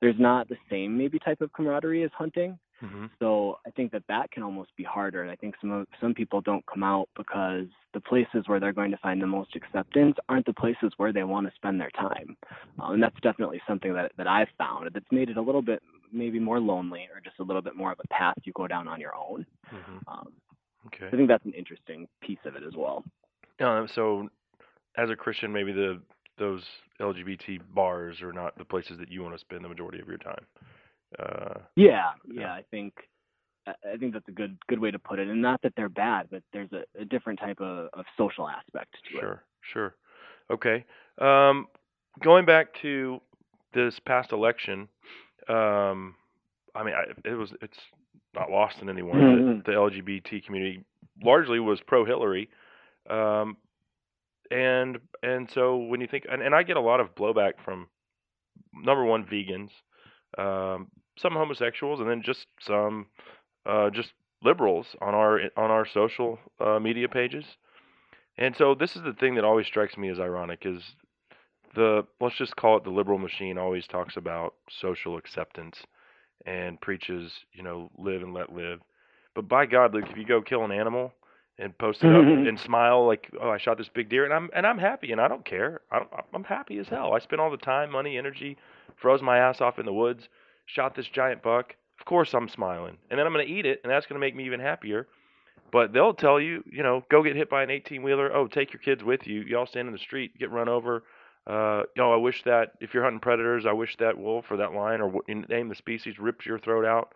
there's 0.00 0.14
not 0.18 0.48
the 0.48 0.56
same 0.70 0.96
maybe 0.96 1.18
type 1.18 1.40
of 1.40 1.52
camaraderie 1.52 2.04
as 2.04 2.10
hunting. 2.16 2.58
Mm-hmm. 2.82 3.06
So 3.18 3.58
I 3.66 3.70
think 3.70 3.92
that 3.92 4.02
that 4.08 4.30
can 4.30 4.42
almost 4.42 4.70
be 4.76 4.84
harder. 4.84 5.22
And 5.22 5.30
I 5.30 5.36
think 5.36 5.54
some 5.60 5.70
of, 5.70 5.86
some 6.00 6.12
people 6.12 6.40
don't 6.40 6.64
come 6.66 6.82
out 6.82 7.08
because 7.16 7.66
the 7.94 8.00
places 8.00 8.44
where 8.46 8.60
they're 8.60 8.72
going 8.72 8.90
to 8.90 8.96
find 8.98 9.22
the 9.22 9.26
most 9.26 9.56
acceptance 9.56 10.16
aren't 10.28 10.46
the 10.46 10.52
places 10.52 10.92
where 10.96 11.12
they 11.12 11.22
want 11.22 11.46
to 11.46 11.52
spend 11.54 11.80
their 11.80 11.90
time. 11.90 12.36
Uh, 12.80 12.92
and 12.92 13.02
that's 13.02 13.18
definitely 13.22 13.60
something 13.66 13.94
that 13.94 14.12
that 14.18 14.26
I've 14.26 14.48
found 14.58 14.90
that's 14.92 15.06
made 15.10 15.30
it 15.30 15.36
a 15.36 15.42
little 15.42 15.62
bit 15.62 15.82
maybe 16.12 16.38
more 16.38 16.60
lonely 16.60 17.08
or 17.12 17.20
just 17.20 17.38
a 17.40 17.42
little 17.42 17.62
bit 17.62 17.76
more 17.76 17.92
of 17.92 17.98
a 18.02 18.08
path 18.08 18.36
you 18.44 18.52
go 18.54 18.68
down 18.68 18.86
on 18.88 19.00
your 19.00 19.14
own. 19.16 19.46
Mm-hmm. 19.72 19.98
Um, 20.06 20.32
Okay. 20.86 21.06
I 21.06 21.16
think 21.16 21.28
that's 21.28 21.44
an 21.44 21.52
interesting 21.52 22.08
piece 22.20 22.38
of 22.44 22.56
it 22.56 22.62
as 22.66 22.74
well. 22.76 23.04
Uh, 23.60 23.86
so, 23.94 24.28
as 24.96 25.10
a 25.10 25.16
Christian, 25.16 25.52
maybe 25.52 25.72
the 25.72 26.00
those 26.38 26.62
LGBT 27.00 27.60
bars 27.74 28.20
are 28.20 28.32
not 28.32 28.58
the 28.58 28.64
places 28.64 28.98
that 28.98 29.10
you 29.10 29.22
want 29.22 29.34
to 29.34 29.38
spend 29.38 29.64
the 29.64 29.68
majority 29.68 30.00
of 30.00 30.08
your 30.08 30.18
time. 30.18 30.44
Uh, 31.18 31.60
Yeah, 31.76 32.10
yeah, 32.26 32.52
I 32.52 32.64
think 32.70 32.94
I 33.66 33.96
think 33.98 34.12
that's 34.12 34.28
a 34.28 34.32
good 34.32 34.58
good 34.68 34.78
way 34.78 34.90
to 34.90 34.98
put 34.98 35.18
it. 35.18 35.28
And 35.28 35.40
not 35.40 35.62
that 35.62 35.72
they're 35.76 35.88
bad, 35.88 36.28
but 36.30 36.42
there's 36.52 36.70
a, 36.72 36.84
a 37.00 37.04
different 37.04 37.38
type 37.38 37.60
of, 37.60 37.88
of 37.94 38.04
social 38.18 38.48
aspect 38.48 38.94
to 39.10 39.18
it. 39.18 39.20
Sure, 39.20 39.42
sure. 39.72 39.94
Okay. 40.50 40.84
Um, 41.18 41.68
going 42.22 42.44
back 42.44 42.68
to 42.82 43.20
this 43.72 43.98
past 44.00 44.32
election, 44.32 44.88
um, 45.48 46.14
I 46.74 46.82
mean, 46.84 46.94
I, 46.94 47.28
it 47.28 47.34
was 47.34 47.52
it's 47.62 47.78
not 48.34 48.50
lost 48.50 48.80
in 48.80 48.88
anyone 48.88 49.20
Mhm. 49.20 49.64
that 49.64 49.64
the 49.64 49.72
LGBT 49.76 50.40
community 50.44 50.84
largely 51.22 51.60
was 51.60 51.80
pro 51.82 52.04
Hillary, 52.04 52.48
um, 53.08 53.56
and 54.50 54.98
and 55.22 55.50
so 55.50 55.76
when 55.76 56.00
you 56.00 56.06
think 56.06 56.26
and, 56.30 56.42
and 56.42 56.54
I 56.54 56.62
get 56.62 56.76
a 56.76 56.80
lot 56.80 57.00
of 57.00 57.14
blowback 57.14 57.54
from 57.64 57.88
number 58.72 59.04
one 59.04 59.24
vegans, 59.24 59.70
um, 60.38 60.90
some 61.16 61.32
homosexuals, 61.34 62.00
and 62.00 62.08
then 62.08 62.22
just 62.22 62.46
some 62.60 63.06
uh, 63.66 63.90
just 63.90 64.12
liberals 64.42 64.86
on 65.00 65.14
our 65.14 65.40
on 65.56 65.70
our 65.70 65.86
social 65.86 66.38
uh, 66.60 66.78
media 66.78 67.08
pages. 67.08 67.44
And 68.36 68.54
so 68.56 68.74
this 68.74 68.96
is 68.96 69.02
the 69.02 69.12
thing 69.12 69.36
that 69.36 69.44
always 69.44 69.66
strikes 69.66 69.96
me 69.96 70.08
as 70.08 70.18
ironic 70.18 70.66
is 70.66 70.82
the 71.74 72.06
let's 72.20 72.36
just 72.36 72.56
call 72.56 72.76
it 72.76 72.84
the 72.84 72.90
liberal 72.90 73.18
machine 73.18 73.58
always 73.58 73.86
talks 73.86 74.16
about 74.16 74.54
social 74.68 75.16
acceptance 75.16 75.76
and 76.44 76.80
preaches, 76.80 77.32
you 77.52 77.62
know, 77.62 77.90
live 77.98 78.22
and 78.22 78.34
let 78.34 78.52
live. 78.54 78.80
But 79.34 79.48
by 79.48 79.66
God, 79.66 79.94
Luke, 79.94 80.06
if 80.10 80.16
you 80.16 80.24
go 80.24 80.42
kill 80.42 80.64
an 80.64 80.72
animal 80.72 81.12
and 81.58 81.76
post 81.78 82.02
it 82.02 82.14
up 82.14 82.24
and 82.24 82.58
smile 82.60 83.06
like, 83.06 83.30
oh, 83.40 83.50
I 83.50 83.58
shot 83.58 83.78
this 83.78 83.90
big 83.94 84.08
deer, 84.08 84.24
and 84.24 84.32
I'm 84.32 84.50
and 84.54 84.66
I'm 84.66 84.78
happy, 84.78 85.12
and 85.12 85.20
I 85.20 85.28
don't 85.28 85.44
care. 85.44 85.80
I'm 85.90 86.04
I'm 86.32 86.44
happy 86.44 86.78
as 86.78 86.88
hell. 86.88 87.12
I 87.14 87.18
spent 87.18 87.40
all 87.40 87.50
the 87.50 87.56
time, 87.56 87.90
money, 87.90 88.18
energy, 88.18 88.56
froze 88.96 89.22
my 89.22 89.38
ass 89.38 89.60
off 89.60 89.78
in 89.78 89.86
the 89.86 89.92
woods, 89.92 90.28
shot 90.66 90.94
this 90.94 91.06
giant 91.12 91.42
buck. 91.42 91.74
Of 92.00 92.06
course, 92.06 92.34
I'm 92.34 92.48
smiling, 92.48 92.98
and 93.10 93.18
then 93.18 93.26
I'm 93.26 93.32
gonna 93.32 93.44
eat 93.44 93.66
it, 93.66 93.80
and 93.82 93.90
that's 93.90 94.06
gonna 94.06 94.20
make 94.20 94.36
me 94.36 94.44
even 94.46 94.60
happier. 94.60 95.06
But 95.72 95.92
they'll 95.92 96.14
tell 96.14 96.40
you, 96.40 96.62
you 96.70 96.84
know, 96.84 97.04
go 97.10 97.22
get 97.22 97.34
hit 97.34 97.50
by 97.50 97.64
an 97.64 97.70
18 97.70 98.02
wheeler. 98.02 98.32
Oh, 98.32 98.46
take 98.46 98.72
your 98.72 98.80
kids 98.80 99.02
with 99.02 99.26
you. 99.26 99.40
Y'all 99.40 99.66
stand 99.66 99.88
in 99.88 99.92
the 99.92 99.98
street, 99.98 100.38
get 100.38 100.52
run 100.52 100.68
over. 100.68 101.02
Uh, 101.46 101.82
you 101.94 102.02
know, 102.02 102.12
I 102.12 102.16
wish 102.16 102.42
that 102.44 102.72
if 102.80 102.94
you're 102.94 103.02
hunting 103.02 103.20
predators, 103.20 103.66
I 103.66 103.72
wish 103.72 103.96
that 103.98 104.18
wolf 104.18 104.46
or 104.50 104.56
that 104.56 104.72
lion 104.72 105.00
or 105.00 105.08
what 105.08 105.28
name 105.28 105.68
the 105.68 105.74
species 105.74 106.18
rips 106.18 106.46
your 106.46 106.58
throat 106.58 106.86
out. 106.86 107.14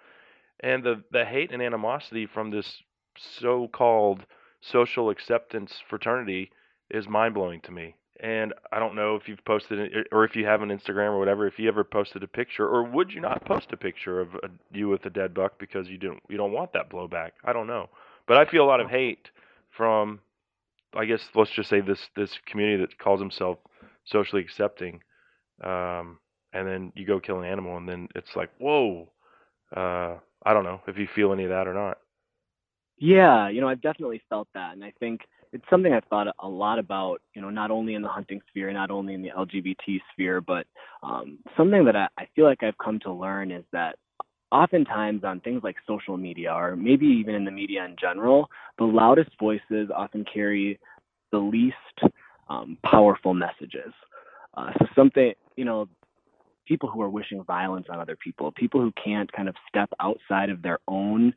And 0.61 0.83
the 0.83 1.03
the 1.11 1.25
hate 1.25 1.53
and 1.53 1.63
animosity 1.63 2.27
from 2.27 2.51
this 2.51 2.83
so-called 3.17 4.25
social 4.61 5.11
acceptance 5.11 5.73
fraternity 5.89 6.51
is 6.91 7.09
mind 7.09 7.35
blowing 7.35 7.61
to 7.63 7.73
me. 7.73 7.95
And 8.21 8.53
I 8.73 8.81
don't 8.81 8.97
know 8.97 9.15
if 9.15 9.29
you've 9.29 9.45
posted 9.45 9.79
it 9.79 10.09
or 10.11 10.25
if 10.25 10.35
you 10.35 10.45
have 10.45 10.61
an 10.61 10.71
Instagram 10.71 11.11
or 11.11 11.19
whatever. 11.21 11.47
If 11.47 11.59
you 11.59 11.69
ever 11.69 11.85
posted 11.85 12.23
a 12.25 12.29
picture, 12.29 12.67
or 12.67 12.83
would 12.83 13.13
you 13.13 13.21
not 13.21 13.45
post 13.45 13.73
a 13.73 13.77
picture 13.77 14.21
of 14.21 14.35
a, 14.35 14.51
you 14.73 14.89
with 14.89 15.07
a 15.07 15.11
dead 15.11 15.33
buck 15.35 15.59
because 15.59 15.89
you 15.89 15.99
didn't 15.99 16.23
you 16.29 16.37
don't 16.37 16.53
want 16.53 16.73
that 16.73 16.91
blowback? 16.91 17.31
I 17.45 17.53
don't 17.53 17.69
know, 17.69 17.89
but 18.27 18.37
I 18.37 18.45
feel 18.45 18.65
a 18.65 18.67
lot 18.67 18.81
of 18.81 18.91
hate 18.91 19.31
from, 19.71 20.19
I 20.95 21.05
guess 21.05 21.23
let's 21.35 21.53
just 21.53 21.71
say 21.71 21.81
this 21.81 22.11
this 22.17 22.37
community 22.45 22.81
that 22.81 22.99
calls 22.99 23.21
themselves 23.21 23.61
socially 24.10 24.43
accepting, 24.43 25.01
um, 25.62 26.18
and 26.52 26.66
then 26.66 26.93
you 26.94 27.06
go 27.06 27.20
kill 27.20 27.40
an 27.40 27.44
animal, 27.44 27.76
and 27.76 27.89
then 27.89 28.09
it's 28.14 28.35
like 28.36 28.51
whoa. 28.59 29.10
Uh, 29.74 30.16
I 30.44 30.55
don't 30.55 30.64
know 30.64 30.80
if 30.86 30.97
you 30.97 31.06
feel 31.14 31.32
any 31.32 31.44
of 31.44 31.51
that 31.51 31.68
or 31.68 31.74
not. 31.74 31.98
Yeah, 32.98 33.48
you 33.48 33.60
know, 33.60 33.68
I've 33.68 33.82
definitely 33.82 34.22
felt 34.28 34.48
that, 34.55 34.72
and 34.72 34.85
I 34.85 34.93
think 34.98 35.20
it's 35.52 35.64
something 35.70 35.93
I've 35.93 36.05
thought 36.05 36.26
a 36.40 36.48
lot 36.48 36.78
about. 36.78 37.20
You 37.35 37.43
know, 37.43 37.51
not 37.51 37.70
only 37.70 37.94
in 37.94 38.02
the 38.02 38.09
hunting 38.09 38.40
sphere, 38.48 38.72
not 38.72 38.90
only 38.90 39.14
in 39.14 39.22
the 39.22 39.30
LGBT 39.30 40.01
sphere, 40.12 40.40
but 40.40 40.66
um, 41.02 41.39
something 41.56 41.85
that 41.85 41.97
I, 41.97 42.09
I 42.18 42.28
feel 42.35 42.44
like 42.44 42.62
I've 42.62 42.78
come 42.78 42.98
to 43.01 43.12
learn 43.12 43.51
is 43.51 43.64
that 43.72 43.97
oftentimes 44.51 45.24
on 45.24 45.40
things 45.40 45.62
like 45.62 45.76
social 45.86 46.16
media, 46.16 46.52
or 46.52 46.76
maybe 46.76 47.06
even 47.06 47.35
in 47.35 47.44
the 47.44 47.51
media 47.51 47.85
in 47.85 47.94
general, 48.01 48.48
the 48.78 48.85
loudest 48.85 49.30
voices 49.39 49.90
often 49.94 50.24
carry 50.32 50.78
the 51.32 51.39
least 51.39 51.74
um, 52.49 52.79
powerful 52.85 53.35
messages. 53.35 53.93
Uh, 54.57 54.73
so 54.79 54.87
something, 54.95 55.33
you 55.57 55.65
know, 55.65 55.89
people 56.66 56.91
who 56.91 57.01
are 57.01 57.09
wishing 57.09 57.43
violence 57.45 57.87
on 57.91 57.99
other 57.99 58.16
people, 58.16 58.53
people 58.53 58.81
who 58.81 58.93
can't 59.03 59.31
kind 59.33 59.49
of 59.49 59.55
step 59.69 59.91
outside 60.01 60.51
of 60.51 60.62
their 60.62 60.79
own 60.87 61.33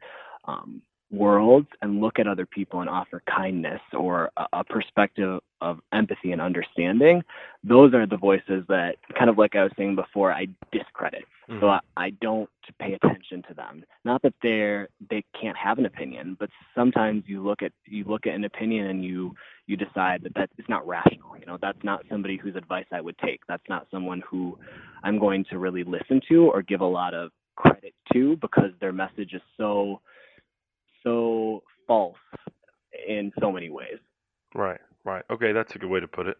um, 0.45 0.81
worlds 1.11 1.67
and 1.81 2.01
look 2.01 2.19
at 2.19 2.27
other 2.27 2.45
people 2.45 2.81
and 2.81 2.89
offer 2.89 3.21
kindness 3.33 3.81
or 3.93 4.31
a, 4.37 4.47
a 4.53 4.63
perspective 4.63 5.41
of 5.59 5.79
empathy 5.93 6.31
and 6.31 6.41
understanding. 6.41 7.21
Those 7.63 7.93
are 7.93 8.07
the 8.07 8.17
voices 8.17 8.63
that, 8.69 8.95
kind 9.17 9.29
of 9.29 9.37
like 9.37 9.55
I 9.55 9.63
was 9.63 9.71
saying 9.77 9.95
before, 9.95 10.31
I 10.31 10.47
discredit. 10.71 11.25
So 11.47 11.67
Mhm. 11.67 11.81
I, 11.97 12.05
I 12.05 12.09
don't 12.21 12.49
pay 12.79 12.93
attention 12.93 13.43
to 13.49 13.53
them. 13.53 13.83
Not 14.05 14.21
that 14.21 14.33
they're 14.41 14.87
they 15.09 15.23
can't 15.39 15.57
have 15.57 15.77
an 15.79 15.85
opinion, 15.85 16.37
but 16.39 16.49
sometimes 16.73 17.23
you 17.27 17.43
look 17.43 17.61
at 17.61 17.73
you 17.85 18.05
look 18.05 18.25
at 18.25 18.33
an 18.33 18.45
opinion 18.45 18.87
and 18.87 19.03
you 19.03 19.35
you 19.67 19.75
decide 19.75 20.23
that 20.23 20.33
that 20.35 20.49
is 20.57 20.65
not 20.69 20.87
rational. 20.87 21.37
You 21.37 21.45
know, 21.45 21.57
that's 21.61 21.83
not 21.83 22.05
somebody 22.09 22.37
whose 22.37 22.55
advice 22.55 22.85
I 22.91 23.01
would 23.01 23.17
take. 23.17 23.41
That's 23.47 23.67
not 23.67 23.87
someone 23.91 24.21
who 24.29 24.57
I'm 25.03 25.19
going 25.19 25.43
to 25.49 25.57
really 25.57 25.83
listen 25.83 26.21
to 26.29 26.49
or 26.49 26.61
give 26.61 26.81
a 26.81 26.85
lot 26.85 27.13
of 27.13 27.31
credit 27.55 27.93
to 28.13 28.37
because 28.37 28.71
their 28.79 28.93
message 28.93 29.33
is 29.33 29.41
so 29.57 29.99
so 31.03 31.63
false 31.87 32.17
in 33.07 33.31
so 33.39 33.51
many 33.51 33.69
ways. 33.69 33.97
Right, 34.55 34.79
right. 35.03 35.23
Okay, 35.29 35.51
that's 35.51 35.75
a 35.75 35.79
good 35.79 35.89
way 35.89 35.99
to 35.99 36.07
put 36.07 36.27
it. 36.27 36.37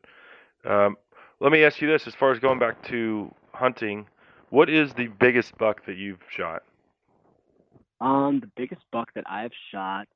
Um, 0.66 0.98
let 1.40 1.52
me 1.52 1.64
ask 1.64 1.82
you 1.82 1.88
this: 1.88 2.08
as 2.08 2.16
far 2.16 2.32
as 2.32 2.40
going 2.40 2.60
back 2.60 2.82
to 2.90 3.34
hunting, 3.54 4.08
what 4.50 4.70
is 4.70 4.94
the 4.94 5.08
biggest 5.08 5.58
buck 5.58 5.86
that 5.86 5.98
you've 5.98 6.24
shot? 6.30 6.64
Um, 8.02 8.40
the 8.42 8.50
biggest 8.56 8.82
buck 8.92 9.10
that 9.16 9.26
I've 9.30 9.52
shot 9.72 10.08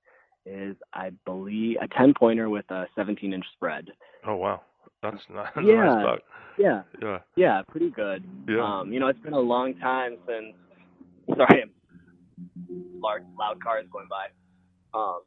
is, 0.46 0.76
I 0.94 1.12
believe, 1.26 1.78
a 1.82 1.88
10 1.88 2.14
pointer 2.18 2.50
with 2.50 2.70
a 2.70 2.86
17 2.96 3.34
inch 3.34 3.46
spread. 3.54 3.86
Oh 4.26 4.36
wow, 4.36 4.62
that's 5.02 5.24
not 5.30 5.54
that's 5.56 5.70
a 5.70 5.74
yeah, 5.74 5.76
nice 5.76 5.96
buck. 5.96 6.20
yeah, 6.58 6.82
Yeah. 7.02 7.20
yeah, 7.36 7.62
pretty 7.70 7.90
good. 7.92 8.24
Yeah. 8.48 8.62
Um, 8.62 8.92
you 8.92 9.00
know, 9.00 9.08
it's 9.08 9.20
been 9.20 9.34
a 9.34 9.40
long 9.40 9.76
time 9.76 10.18
since. 10.28 10.56
Sorry, 11.38 11.66
large 13.00 13.24
loud 13.40 13.62
cars 13.64 13.86
going 13.92 14.08
by. 14.10 14.28
Um, 14.98 15.22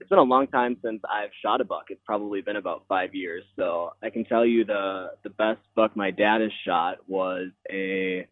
it's 0.00 0.08
been 0.08 0.18
a 0.18 0.22
long 0.22 0.46
time 0.46 0.76
since 0.84 1.00
I've 1.10 1.30
shot 1.42 1.60
a 1.60 1.64
buck. 1.64 1.86
It's 1.90 2.00
probably 2.06 2.40
been 2.40 2.56
about 2.56 2.84
five 2.88 3.14
years. 3.14 3.42
So 3.56 3.90
I 4.02 4.10
can 4.10 4.24
tell 4.24 4.46
you 4.46 4.64
the 4.64 5.10
the 5.24 5.30
best 5.30 5.60
buck 5.74 5.96
my 5.96 6.10
dad 6.12 6.40
has 6.40 6.52
shot 6.64 6.98
was 7.08 7.48
a 7.70 8.26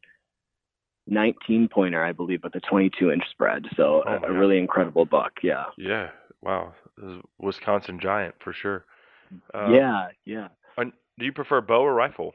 19 1.08 1.68
pointer, 1.68 2.04
I 2.04 2.12
believe, 2.12 2.40
with 2.42 2.54
a 2.56 2.60
22 2.60 3.10
inch 3.10 3.22
spread. 3.30 3.64
So 3.76 4.02
Oh, 4.06 4.18
a, 4.24 4.28
a 4.28 4.32
really 4.32 4.58
incredible 4.58 5.04
buck. 5.04 5.32
Yeah. 5.42 5.64
Yeah. 5.76 6.10
Wow. 6.42 6.74
Wisconsin 7.38 7.98
giant 8.00 8.34
for 8.42 8.52
sure. 8.52 8.84
Uh, 9.54 9.70
yeah. 9.70 10.08
Yeah. 10.24 10.48
and 10.76 10.92
do 11.18 11.24
you 11.24 11.32
prefer 11.32 11.60
bow 11.60 11.82
or 11.82 11.94
rifle? 11.94 12.34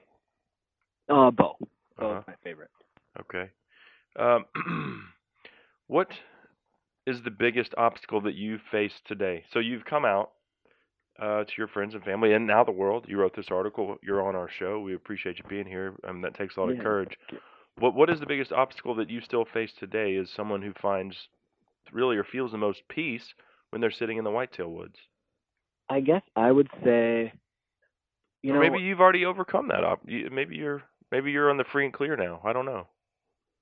Uh, 1.10 1.32
bow. 1.32 1.58
Bow 1.98 2.10
Uh-huh. 2.12 2.20
is 2.20 2.24
my 2.28 2.36
favorite. 2.44 2.70
Okay. 3.20 3.50
Um, 4.18 4.46
what 5.92 6.08
is 7.06 7.22
the 7.26 7.32
biggest 7.32 7.74
obstacle 7.78 8.22
that 8.22 8.36
you 8.36 8.60
face 8.72 8.94
today? 9.06 9.44
So 9.52 9.60
you've 9.60 9.84
come 9.84 10.06
out 10.06 10.32
uh, 11.22 11.44
to 11.44 11.52
your 11.58 11.68
friends 11.68 11.94
and 11.94 12.02
family 12.02 12.32
and 12.32 12.48
now 12.48 12.64
the 12.64 12.72
world. 12.72 13.08
You 13.10 13.18
wrote 13.18 13.36
this 13.36 13.52
article. 13.52 13.98
You're 14.02 14.26
on 14.26 14.34
our 14.34 14.50
show. 14.50 14.80
We 14.80 14.96
appreciate 14.96 15.38
you 15.38 15.44
being 15.50 15.66
here. 15.68 15.94
Um, 16.08 16.22
that 16.22 16.34
takes 16.34 16.56
a 16.56 16.62
lot 16.62 16.72
of 16.72 16.80
courage. 16.80 17.18
What 17.78 17.94
What 17.94 18.10
is 18.10 18.22
the 18.22 18.26
biggest 18.26 18.54
obstacle 18.54 18.96
that 18.96 19.10
you 19.10 19.20
still 19.20 19.44
face 19.44 19.72
today? 19.78 20.16
As 20.16 20.30
someone 20.34 20.62
who 20.62 20.72
finds 20.82 21.28
really 21.92 22.16
or 22.16 22.24
feels 22.24 22.54
the 22.54 22.58
most 22.58 22.84
peace 22.88 23.34
when 23.72 23.82
they're 23.82 23.92
sitting 23.92 24.18
in 24.18 24.24
the 24.24 24.32
whitetail 24.32 24.70
woods. 24.70 24.96
I 25.90 26.00
guess 26.00 26.22
I 26.38 26.54
would 26.54 26.70
say, 26.86 27.34
you 28.44 28.54
Or 28.54 28.56
know, 28.56 28.62
maybe 28.62 28.80
you've 28.80 29.02
already 29.02 29.26
overcome 29.26 29.68
that. 29.68 29.84
Op- 29.84 30.06
maybe 30.06 30.56
you're 30.56 30.84
maybe 31.12 31.32
you're 31.32 31.50
on 31.50 31.58
the 31.58 31.66
free 31.66 31.84
and 31.84 31.94
clear 31.94 32.16
now. 32.16 32.40
I 32.46 32.54
don't 32.54 32.66
know. 32.66 32.88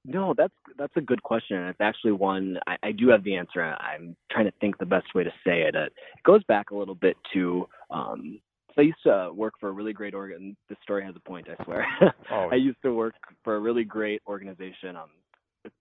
No, 0.05 0.33
that's 0.35 0.53
that's 0.77 0.95
a 0.95 1.01
good 1.01 1.21
question. 1.23 1.57
It's 1.67 1.81
actually 1.81 2.13
one 2.13 2.57
I, 2.67 2.77
I 2.83 2.91
do 2.91 3.09
have 3.09 3.23
the 3.23 3.35
answer. 3.35 3.61
I'm 3.61 4.15
trying 4.31 4.45
to 4.45 4.53
think 4.61 4.77
the 4.77 4.85
best 4.85 5.13
way 5.13 5.23
to 5.23 5.31
say 5.45 5.61
it. 5.63 5.75
It 5.75 5.93
goes 6.25 6.43
back 6.45 6.71
a 6.71 6.75
little 6.75 6.95
bit 6.95 7.17
to 7.33 7.67
um, 7.91 8.39
so 8.75 8.81
I 8.81 8.85
used 8.85 9.03
to 9.03 9.31
work 9.33 9.55
for 9.59 9.69
a 9.69 9.71
really 9.71 9.93
great 9.93 10.13
organ. 10.13 10.55
This 10.69 10.77
story 10.83 11.03
has 11.03 11.15
a 11.15 11.19
point, 11.19 11.47
I 11.49 11.63
swear. 11.63 11.85
Oh. 12.31 12.47
I 12.51 12.55
used 12.55 12.77
to 12.83 12.93
work 12.93 13.15
for 13.43 13.55
a 13.55 13.59
really 13.59 13.83
great 13.83 14.21
organization, 14.27 14.95
um, 14.95 15.09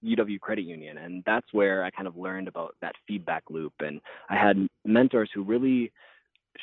UW 0.03 0.41
Credit 0.41 0.65
Union, 0.65 0.97
and 0.97 1.23
that's 1.27 1.47
where 1.53 1.85
I 1.85 1.91
kind 1.91 2.09
of 2.09 2.17
learned 2.17 2.49
about 2.49 2.75
that 2.81 2.95
feedback 3.07 3.45
loop. 3.51 3.75
And 3.81 4.01
I 4.31 4.37
had 4.37 4.67
mentors 4.85 5.31
who 5.35 5.43
really 5.45 5.93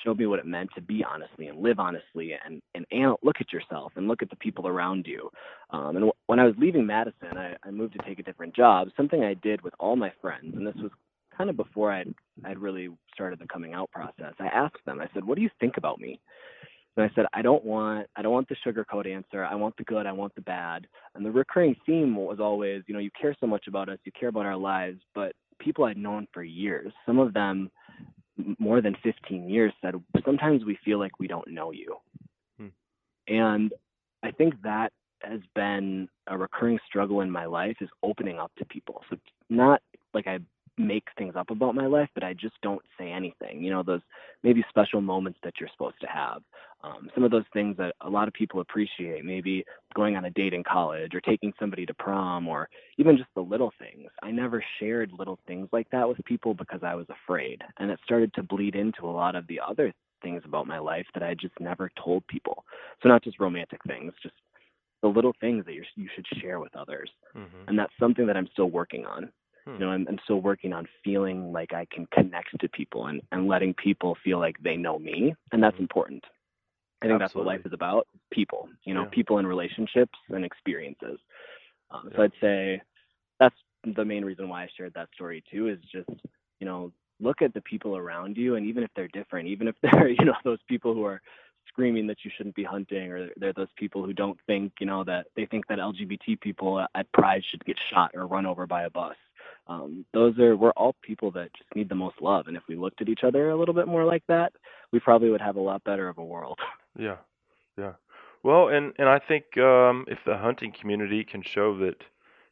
showed 0.04 0.18
me 0.18 0.26
what 0.26 0.40
it 0.40 0.46
meant 0.46 0.70
to 0.76 0.82
be 0.82 1.04
honestly 1.04 1.48
and 1.48 1.60
live 1.60 1.80
honestly 1.80 2.34
and 2.46 2.62
and 2.74 2.86
anal- 2.92 3.20
look 3.24 3.38
at 3.40 3.54
yourself 3.54 3.94
and 3.96 4.08
look 4.08 4.22
at 4.22 4.30
the 4.30 4.36
people 4.38 4.68
around 4.68 5.06
you. 5.08 5.30
Um, 5.72 5.90
and 5.90 5.96
w- 5.96 6.14
when 6.28 6.40
I 6.40 6.46
was 6.46 6.56
leaving 6.58 6.86
Madison, 6.86 7.38
I, 7.38 7.56
I 7.64 7.72
moved 7.72 7.94
to 7.94 8.06
take 8.06 8.20
a 8.20 8.24
different 8.24 8.56
job. 8.56 8.90
Something 8.98 9.24
I 9.24 9.36
did 9.36 9.62
with 9.62 9.74
all 9.80 9.96
my 9.96 10.12
friends, 10.22 10.56
and 10.56 10.66
this 10.66 10.76
was 10.76 10.92
kind 11.38 11.50
of 11.50 11.58
before 11.58 11.92
I'd 11.92 12.14
I'd 12.44 12.58
really 12.60 12.90
started 13.14 13.40
the 13.40 13.48
coming 13.48 13.74
out 13.74 13.92
process. 13.92 14.34
I 14.40 14.48
asked 14.48 14.84
them. 14.86 15.02
I 15.02 15.10
said, 15.14 15.26
"What 15.26 15.36
do 15.36 15.42
you 15.42 15.50
think 15.60 15.78
about 15.78 16.00
me?" 16.00 16.20
And 16.98 17.06
I 17.10 17.14
said, 17.16 17.26
"I 17.34 17.42
don't 17.42 17.64
want 17.66 18.08
I 18.16 18.22
don't 18.22 18.34
want 18.34 18.50
the 18.50 18.56
sugarcoat 18.66 19.08
answer. 19.08 19.44
I 19.44 19.56
want 19.56 19.76
the 19.78 19.84
good. 19.84 20.06
I 20.06 20.12
want 20.12 20.34
the 20.36 20.42
bad." 20.42 20.88
And 21.14 21.26
the 21.26 21.32
recurring 21.32 21.76
theme 21.86 22.16
was 22.16 22.40
always, 22.40 22.84
you 22.88 22.94
know, 22.94 23.00
you 23.00 23.12
care 23.20 23.36
so 23.40 23.48
much 23.48 23.68
about 23.68 23.90
us, 23.90 24.00
you 24.06 24.12
care 24.18 24.30
about 24.30 24.46
our 24.46 24.58
lives, 24.58 25.00
but 25.14 25.34
people 25.60 25.86
I'd 25.86 25.98
known 25.98 26.28
for 26.34 26.44
years, 26.44 26.92
some 27.06 27.20
of 27.20 27.34
them 27.34 27.70
more 28.60 28.82
than 28.82 28.96
15 29.04 29.50
years, 29.50 29.74
said 29.82 29.96
sometimes 30.24 30.66
we 30.66 30.78
feel 30.84 31.00
like 31.00 31.20
we 31.20 31.28
don't 31.28 31.48
know 31.48 31.72
you. 31.72 31.98
Hmm. 32.58 32.68
And 33.28 33.74
I 34.24 34.32
think 34.32 34.62
that 34.64 34.92
has 35.22 35.40
been 35.56 36.08
a 36.28 36.38
recurring 36.38 36.80
struggle 36.88 37.22
in 37.22 37.32
my 37.32 37.46
life 37.46 37.78
is 37.82 37.90
opening 38.04 38.40
up 38.40 38.52
to 38.58 38.66
people. 38.66 39.02
So 39.10 39.18
not 39.50 39.82
like 40.14 40.28
I 40.28 40.40
make 40.78 41.08
things 41.18 41.36
up 41.36 41.50
about 41.50 41.76
my 41.76 41.86
life, 41.86 42.10
but 42.14 42.24
I 42.24 42.34
just 42.34 42.56
don't 42.62 42.82
say 42.98 43.12
anything. 43.12 43.64
You 43.64 43.72
know, 43.72 43.84
those 43.84 44.02
maybe 44.44 44.64
special 44.70 45.02
moments 45.02 45.40
that 45.44 45.54
you're 45.60 45.70
supposed 45.72 46.00
to 46.02 46.08
have. 46.08 46.42
Um, 46.84 47.10
some 47.16 47.24
of 47.24 47.32
those 47.32 47.46
things 47.52 47.78
that 47.78 47.96
a 48.02 48.10
lot 48.10 48.28
of 48.28 48.34
people 48.34 48.60
appreciate, 48.60 49.26
maybe 49.26 49.66
going 49.96 50.16
on 50.16 50.26
a 50.26 50.30
date 50.30 50.54
in 50.54 50.64
college 50.64 51.16
or 51.16 51.22
taking 51.22 51.52
somebody 51.60 51.86
to 51.86 51.94
prom 51.96 52.48
or 52.48 52.70
even 52.98 53.18
just 53.18 53.30
the 53.34 53.42
little 53.42 53.72
things. 53.80 54.10
I 54.22 54.32
never 54.32 54.64
shared 54.80 55.12
little 55.18 55.40
things 55.48 55.68
like 55.72 55.90
that 55.92 56.08
with 56.08 56.24
people 56.26 56.54
because 56.54 56.82
I 56.84 56.94
was 56.94 57.08
afraid. 57.10 57.62
And 57.80 57.90
it 57.90 58.00
started 58.04 58.34
to 58.36 58.44
bleed 58.44 58.76
into 58.76 59.06
a 59.06 59.12
lot 59.12 59.36
of 59.36 59.48
the 59.48 59.60
other 59.68 59.94
things 60.22 60.44
about 60.46 60.68
my 60.68 60.80
life 60.80 61.08
that 61.14 61.24
I 61.24 61.34
just 61.34 61.60
never 61.60 61.90
told 62.04 62.26
people. 62.28 62.66
So 63.02 63.10
not 63.10 63.24
just 63.24 63.40
romantic 63.40 63.80
things, 63.88 64.14
just 64.22 64.36
the 65.02 65.08
little 65.08 65.34
things 65.40 65.66
that 65.66 65.74
you 65.74 66.10
should 66.16 66.26
share 66.42 66.60
with 66.60 66.76
others. 66.76 67.10
Mm-hmm. 67.36 67.68
And 67.68 67.80
that's 67.80 67.94
something 68.00 68.28
that 68.28 68.38
I'm 68.38 68.50
still 68.54 68.70
working 68.70 69.06
on. 69.06 69.32
Hmm. 69.66 69.74
You 69.74 69.80
know, 69.80 69.90
I'm, 69.90 70.06
I'm 70.08 70.20
still 70.24 70.42
working 70.42 70.74
on 70.74 70.88
feeling 71.04 71.52
like 71.52 71.74
I 71.74 71.86
can 71.92 72.08
connect 72.14 72.60
to 72.60 72.70
people 72.70 73.08
and, 73.08 73.22
and 73.32 73.48
letting 73.48 73.74
people 73.74 74.18
feel 74.24 74.40
like 74.40 74.58
they 74.62 74.78
know 74.78 75.00
me. 75.00 75.36
And 75.52 75.62
that's 75.64 75.80
important. 75.80 76.24
I 77.02 77.08
think 77.08 77.20
that's 77.20 77.36
what 77.36 77.46
life 77.46 77.62
is 77.66 77.74
about 77.74 78.08
people, 78.32 78.70
you 78.84 78.94
know, 78.94 79.04
Yeah. 79.04 79.10
people 79.12 79.38
and 79.38 79.48
relationships 79.48 80.18
and 80.30 80.44
experiences. 80.46 81.20
Um, 81.92 82.10
So 82.16 82.24
I'd 82.24 82.32
say 82.42 82.82
that's 83.40 83.56
the 83.84 84.06
main 84.06 84.26
reason 84.26 84.50
why 84.50 84.64
I 84.64 84.70
shared 84.76 84.94
that 84.96 85.10
story 85.14 85.44
too 85.52 85.68
is 85.68 85.80
just, 85.92 86.10
you 86.60 86.66
know, 86.66 86.92
look 87.20 87.42
at 87.42 87.54
the 87.54 87.62
people 87.62 87.96
around 87.96 88.38
you 88.38 88.56
and 88.56 88.66
even 88.66 88.84
if 88.84 88.90
they're 88.96 89.08
different, 89.10 89.48
even 89.48 89.68
if 89.68 89.76
they're, 89.82 90.10
you 90.10 90.26
know, 90.26 90.36
those 90.44 90.60
people 90.68 90.94
who 90.94 91.06
are 91.06 91.22
screaming 91.68 92.08
that 92.08 92.24
you 92.24 92.32
shouldn't 92.36 92.56
be 92.56 92.64
hunting 92.64 93.12
or 93.12 93.30
they're 93.38 93.54
those 93.54 93.72
people 93.76 94.04
who 94.04 94.14
don't 94.14 94.40
think, 94.48 94.74
you 94.80 94.86
know, 94.86 95.04
that 95.04 95.28
they 95.36 95.46
think 95.46 95.68
that 95.68 95.80
LGBT 95.80 96.40
people 96.40 96.86
at 96.96 97.12
Pride 97.12 97.44
should 97.50 97.64
get 97.66 97.78
shot 97.90 98.12
or 98.14 98.26
run 98.28 98.46
over 98.46 98.66
by 98.66 98.84
a 98.84 98.90
bus. 98.90 99.16
Um, 99.68 100.06
those 100.14 100.38
are 100.40 100.56
we're 100.56 100.72
all 100.72 100.96
people 101.02 101.32
that 101.32 101.50
just 101.58 101.74
need 101.76 101.90
the 101.90 101.96
most 101.96 102.22
love 102.22 102.48
and 102.48 102.56
if 102.56 102.64
we 102.70 102.76
looked 102.76 103.02
at 103.02 103.10
each 103.10 103.24
other 103.24 103.50
a 103.50 103.56
little 103.58 103.74
bit 103.74 103.88
more 103.88 104.06
like 104.06 104.24
that, 104.28 104.54
we 104.92 105.00
probably 105.00 105.30
would 105.32 105.42
have 105.42 105.56
a 105.56 105.62
lot 105.62 105.84
better 105.84 106.08
of 106.08 106.18
a 106.18 106.24
world. 106.24 106.60
Yeah, 106.98 107.18
yeah. 107.78 107.94
Well, 108.44 108.70
and 108.70 108.94
and 108.98 109.10
I 109.10 109.20
think 109.20 109.58
um, 109.58 110.06
if 110.08 110.20
the 110.26 110.38
hunting 110.38 110.72
community 110.80 111.26
can 111.26 111.42
show 111.42 111.78
that, 111.80 111.98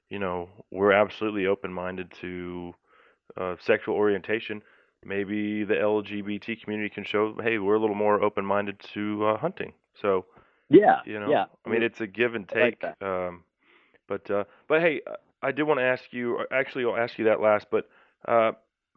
you 0.09 0.19
know, 0.19 0.49
we're 0.69 0.91
absolutely 0.91 1.45
open-minded 1.47 2.11
to 2.19 2.73
uh, 3.39 3.55
sexual 3.61 3.95
orientation, 3.95 4.61
maybe 5.05 5.63
the 5.63 5.75
LGBT 5.75 6.61
community 6.61 6.89
can 6.89 7.05
show, 7.05 7.35
hey, 7.41 7.57
we're 7.57 7.75
a 7.75 7.79
little 7.79 7.95
more 7.95 8.21
open-minded 8.21 8.79
to 8.93 9.25
uh, 9.27 9.37
hunting. 9.37 9.71
So, 10.01 10.25
Yeah, 10.69 10.99
you 11.05 11.19
know, 11.21 11.29
yeah. 11.29 11.45
I 11.65 11.69
mean, 11.69 11.83
it's 11.83 12.01
a 12.01 12.07
give 12.07 12.35
and 12.35 12.49
I 12.53 12.59
like 12.59 12.79
take. 12.81 13.01
um, 13.01 13.43
but 14.07 14.29
uh, 14.29 14.43
but 14.67 14.81
hey, 14.81 15.01
uh, 15.07 15.15
I 15.43 15.51
did 15.51 15.63
want 15.63 15.79
to 15.79 15.85
ask 15.85 16.03
you. 16.11 16.39
Actually, 16.51 16.85
I'll 16.85 16.97
ask 16.97 17.17
you 17.17 17.25
that 17.25 17.41
last. 17.41 17.67
But 17.69 17.89
uh, 18.27 18.53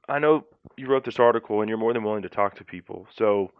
I 0.08 0.18
know 0.18 0.44
you 0.76 0.86
wrote 0.86 1.04
this 1.04 1.18
article, 1.18 1.60
and 1.60 1.68
you're 1.68 1.78
more 1.78 1.92
than 1.92 2.04
willing 2.04 2.22
to 2.22 2.28
talk 2.28 2.56
to 2.56 2.64
people. 2.64 3.06
So. 3.16 3.52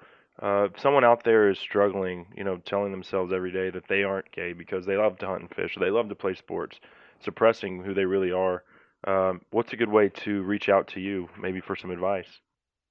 Uh, 0.43 0.65
if 0.65 0.79
someone 0.79 1.03
out 1.03 1.25
there 1.25 1.49
is 1.49 1.59
struggling, 1.59 2.27
you 2.37 2.45
know, 2.45 2.59
telling 2.59 2.91
themselves 2.91 3.33
every 3.33 3.51
day 3.51 3.71
that 3.71 3.89
they 3.89 4.03
aren't 4.03 4.31
gay 4.33 4.53
because 4.53 4.85
they 4.85 4.95
love 4.95 5.17
to 5.17 5.27
hunt 5.27 5.41
and 5.41 5.49
fish 5.49 5.75
or 5.75 5.81
they 5.81 5.91
love 5.91 6.11
to 6.11 6.15
play 6.15 6.35
sports, 6.35 6.79
suppressing 7.25 7.83
who 7.83 7.95
they 7.95 8.05
really 8.05 8.33
are, 8.33 8.63
um, 9.07 9.41
what's 9.51 9.73
a 9.73 9.77
good 9.77 9.89
way 9.89 10.09
to 10.09 10.43
reach 10.43 10.69
out 10.69 10.89
to 10.89 11.01
you, 11.01 11.29
maybe 11.41 11.61
for 11.61 11.77
some 11.77 11.91
advice? 11.91 12.29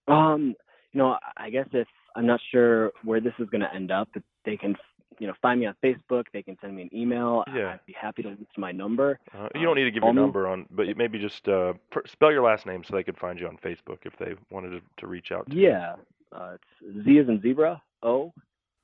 Um, 0.07 0.55
you 0.91 0.99
know, 0.99 1.17
I 1.37 1.49
guess 1.49 1.67
if 1.73 1.87
I'm 2.15 2.25
not 2.25 2.39
sure 2.51 2.91
where 3.03 3.19
this 3.19 3.33
is 3.39 3.49
going 3.49 3.61
to 3.61 3.73
end 3.73 3.91
up, 3.91 4.09
they 4.45 4.57
can 4.57 4.75
you 5.19 5.27
know 5.27 5.33
find 5.41 5.59
me 5.59 5.65
on 5.65 5.75
Facebook. 5.83 6.25
They 6.33 6.41
can 6.43 6.57
send 6.61 6.75
me 6.75 6.83
an 6.83 6.89
email. 6.93 7.43
Yeah. 7.53 7.73
I'd 7.73 7.85
be 7.85 7.95
happy 7.99 8.23
to 8.23 8.29
list 8.29 8.57
my 8.57 8.71
number. 8.71 9.19
Uh, 9.33 9.47
you 9.55 9.63
don't 9.63 9.75
need 9.75 9.85
to 9.85 9.91
give 9.91 10.01
call 10.01 10.13
your 10.13 10.21
number 10.21 10.47
on, 10.47 10.65
but 10.71 10.85
maybe 10.97 11.19
just 11.19 11.47
uh, 11.47 11.73
spell 12.05 12.31
your 12.31 12.43
last 12.43 12.65
name 12.65 12.83
so 12.83 12.95
they 12.95 13.03
could 13.03 13.17
find 13.17 13.39
you 13.39 13.47
on 13.47 13.57
Facebook 13.57 13.99
if 14.03 14.17
they 14.17 14.33
wanted 14.49 14.71
to, 14.71 14.81
to 14.97 15.07
reach 15.07 15.31
out. 15.31 15.49
To 15.49 15.55
you. 15.55 15.69
Yeah, 15.69 15.95
uh, 16.31 16.55
it's 16.55 17.05
Z 17.05 17.11
is 17.11 17.29
in 17.29 17.41
zebra, 17.41 17.81
O, 18.03 18.33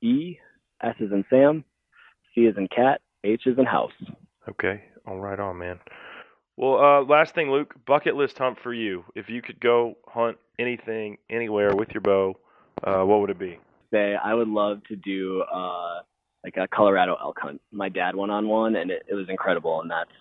E, 0.02 0.38
S 0.82 0.96
is 1.00 1.12
in 1.12 1.26
Sam, 1.30 1.64
C 2.34 2.42
is 2.42 2.56
in 2.58 2.68
cat, 2.68 3.02
H 3.24 3.44
is 3.46 3.58
in 3.58 3.66
house. 3.66 3.92
Okay. 4.50 4.84
All 5.08 5.20
right 5.20 5.40
on, 5.40 5.58
man. 5.58 5.80
Well, 6.58 6.80
uh, 6.80 7.04
last 7.04 7.34
thing, 7.34 7.50
Luke, 7.50 7.74
bucket 7.88 8.16
list 8.16 8.38
hunt 8.38 8.60
for 8.62 8.74
you. 8.74 9.04
If 9.16 9.30
you 9.30 9.42
could 9.42 9.60
go 9.60 9.96
hunt 10.08 10.38
anything, 10.60 11.18
anywhere 11.30 11.76
with 11.76 11.90
your 11.92 12.02
bow, 12.02 12.36
uh, 12.84 13.04
what 13.04 13.20
would 13.22 13.30
it 13.30 13.40
be? 13.40 13.58
Say 13.92 14.16
I 14.16 14.34
would 14.34 14.48
love 14.48 14.84
to 14.88 14.96
do 14.96 15.44
uh 15.54 16.02
like 16.44 16.58
a 16.58 16.68
Colorado 16.68 17.18
elk 17.22 17.40
hunt. 17.40 17.62
My 17.72 17.90
dad 17.90 18.16
went 18.16 18.32
on 18.32 18.48
one 18.48 18.76
and 18.76 18.92
it, 18.92 19.04
it 19.08 19.16
was 19.16 19.30
incredible, 19.30 19.82
and 19.82 19.90
that's 19.90 20.12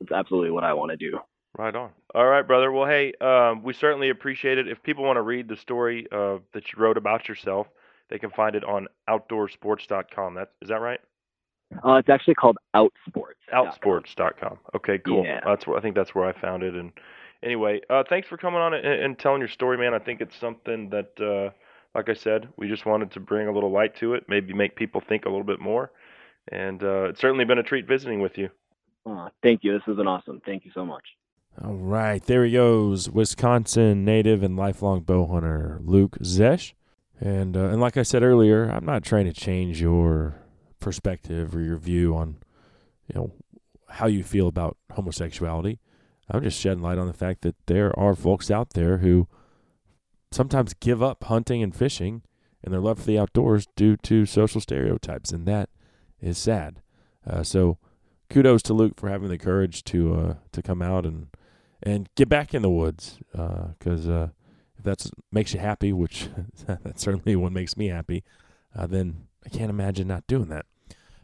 that's 0.00 0.12
absolutely 0.12 0.50
what 0.50 0.64
I 0.64 0.72
want 0.72 0.90
to 0.90 0.96
do. 0.96 1.18
Right 1.56 1.74
on. 1.74 1.90
All 2.14 2.26
right, 2.26 2.46
brother. 2.46 2.70
Well, 2.70 2.86
hey, 2.86 3.12
um, 3.20 3.62
we 3.62 3.72
certainly 3.72 4.10
appreciate 4.10 4.58
it. 4.58 4.68
If 4.68 4.82
people 4.82 5.04
want 5.04 5.16
to 5.16 5.22
read 5.22 5.48
the 5.48 5.56
story 5.56 6.06
uh, 6.12 6.38
that 6.52 6.72
you 6.72 6.78
wrote 6.78 6.96
about 6.96 7.28
yourself, 7.28 7.66
they 8.10 8.18
can 8.18 8.30
find 8.30 8.54
it 8.54 8.64
on 8.64 8.86
outdoorsports.com. 9.08 10.34
That 10.34 10.50
is 10.62 10.68
that 10.68 10.80
right? 10.80 11.00
Uh, 11.84 11.94
it's 11.94 12.08
actually 12.08 12.34
called 12.34 12.56
Outsports. 12.74 13.36
Outsports.com. 13.52 14.58
Okay, 14.74 14.98
cool. 14.98 15.24
Yeah. 15.24 15.40
That's 15.44 15.66
where 15.66 15.76
I 15.76 15.80
think 15.80 15.94
that's 15.94 16.14
where 16.14 16.24
I 16.24 16.32
found 16.32 16.62
it. 16.62 16.74
And 16.74 16.92
anyway, 17.42 17.80
uh, 17.90 18.04
thanks 18.08 18.26
for 18.26 18.36
coming 18.36 18.60
on 18.60 18.74
and, 18.74 18.86
and 18.86 19.18
telling 19.18 19.40
your 19.40 19.48
story, 19.48 19.76
man. 19.76 19.94
I 19.94 19.98
think 19.98 20.20
it's 20.20 20.36
something 20.36 20.90
that, 20.90 21.20
uh, 21.20 21.50
like 21.94 22.08
I 22.08 22.14
said, 22.14 22.48
we 22.56 22.68
just 22.68 22.86
wanted 22.86 23.12
to 23.12 23.20
bring 23.20 23.48
a 23.48 23.52
little 23.52 23.70
light 23.70 23.96
to 23.96 24.14
it, 24.14 24.24
maybe 24.28 24.52
make 24.52 24.76
people 24.76 25.02
think 25.06 25.24
a 25.24 25.28
little 25.28 25.44
bit 25.44 25.60
more. 25.60 25.90
And 26.50 26.82
uh, 26.82 27.04
it's 27.04 27.20
certainly 27.20 27.44
been 27.44 27.58
a 27.58 27.62
treat 27.62 27.86
visiting 27.86 28.20
with 28.20 28.38
you. 28.38 28.50
Uh, 29.04 29.28
thank 29.42 29.64
you. 29.64 29.72
This 29.72 29.82
has 29.86 29.96
been 29.96 30.06
awesome. 30.06 30.40
Thank 30.44 30.64
you 30.64 30.70
so 30.74 30.84
much. 30.84 31.04
All 31.64 31.74
right, 31.74 32.22
there 32.22 32.44
he 32.44 32.52
goes, 32.52 33.10
Wisconsin 33.10 34.04
native 34.04 34.44
and 34.44 34.56
lifelong 34.56 35.00
bow 35.00 35.26
hunter 35.26 35.80
Luke 35.82 36.16
Zoesch. 36.22 36.72
And 37.20 37.56
uh, 37.56 37.64
and 37.64 37.80
like 37.80 37.96
I 37.96 38.04
said 38.04 38.22
earlier, 38.22 38.70
I'm 38.70 38.84
not 38.84 39.02
trying 39.02 39.24
to 39.24 39.32
change 39.32 39.80
your 39.80 40.36
perspective 40.78 41.56
or 41.56 41.60
your 41.60 41.76
view 41.76 42.14
on, 42.14 42.36
you 43.08 43.20
know, 43.20 43.32
how 43.88 44.06
you 44.06 44.22
feel 44.22 44.46
about 44.46 44.76
homosexuality. 44.92 45.80
I'm 46.30 46.42
just 46.42 46.60
shedding 46.60 46.82
light 46.82 46.98
on 46.98 47.08
the 47.08 47.12
fact 47.12 47.42
that 47.42 47.56
there 47.66 47.98
are 47.98 48.14
folks 48.14 48.50
out 48.50 48.74
there 48.74 48.98
who 48.98 49.26
sometimes 50.30 50.74
give 50.74 51.02
up 51.02 51.24
hunting 51.24 51.62
and 51.62 51.74
fishing 51.74 52.22
and 52.62 52.72
their 52.72 52.80
love 52.80 52.98
for 53.00 53.06
the 53.06 53.18
outdoors 53.18 53.66
due 53.76 53.96
to 53.96 54.26
social 54.26 54.60
stereotypes, 54.60 55.30
and 55.30 55.46
that 55.46 55.70
is 56.20 56.38
sad. 56.38 56.82
Uh, 57.26 57.42
so, 57.42 57.78
kudos 58.28 58.62
to 58.62 58.74
Luke 58.74 58.94
for 58.96 59.08
having 59.08 59.28
the 59.28 59.38
courage 59.38 59.84
to 59.84 60.14
uh, 60.14 60.34
to 60.52 60.62
come 60.62 60.82
out 60.82 61.06
and 61.06 61.28
and 61.82 62.08
get 62.16 62.28
back 62.28 62.54
in 62.54 62.62
the 62.62 62.70
woods 62.70 63.18
because 63.32 64.08
uh, 64.08 64.28
if 64.76 64.84
that 64.84 65.10
makes 65.30 65.54
you 65.54 65.60
happy, 65.60 65.92
which 65.92 66.28
that's 66.66 67.02
certainly 67.02 67.36
one 67.36 67.52
makes 67.52 67.76
me 67.76 67.88
happy, 67.88 68.24
uh, 68.76 68.86
then 68.86 69.28
I 69.44 69.48
can't 69.48 69.70
imagine 69.70 70.08
not 70.08 70.26
doing 70.26 70.48
that. 70.48 70.66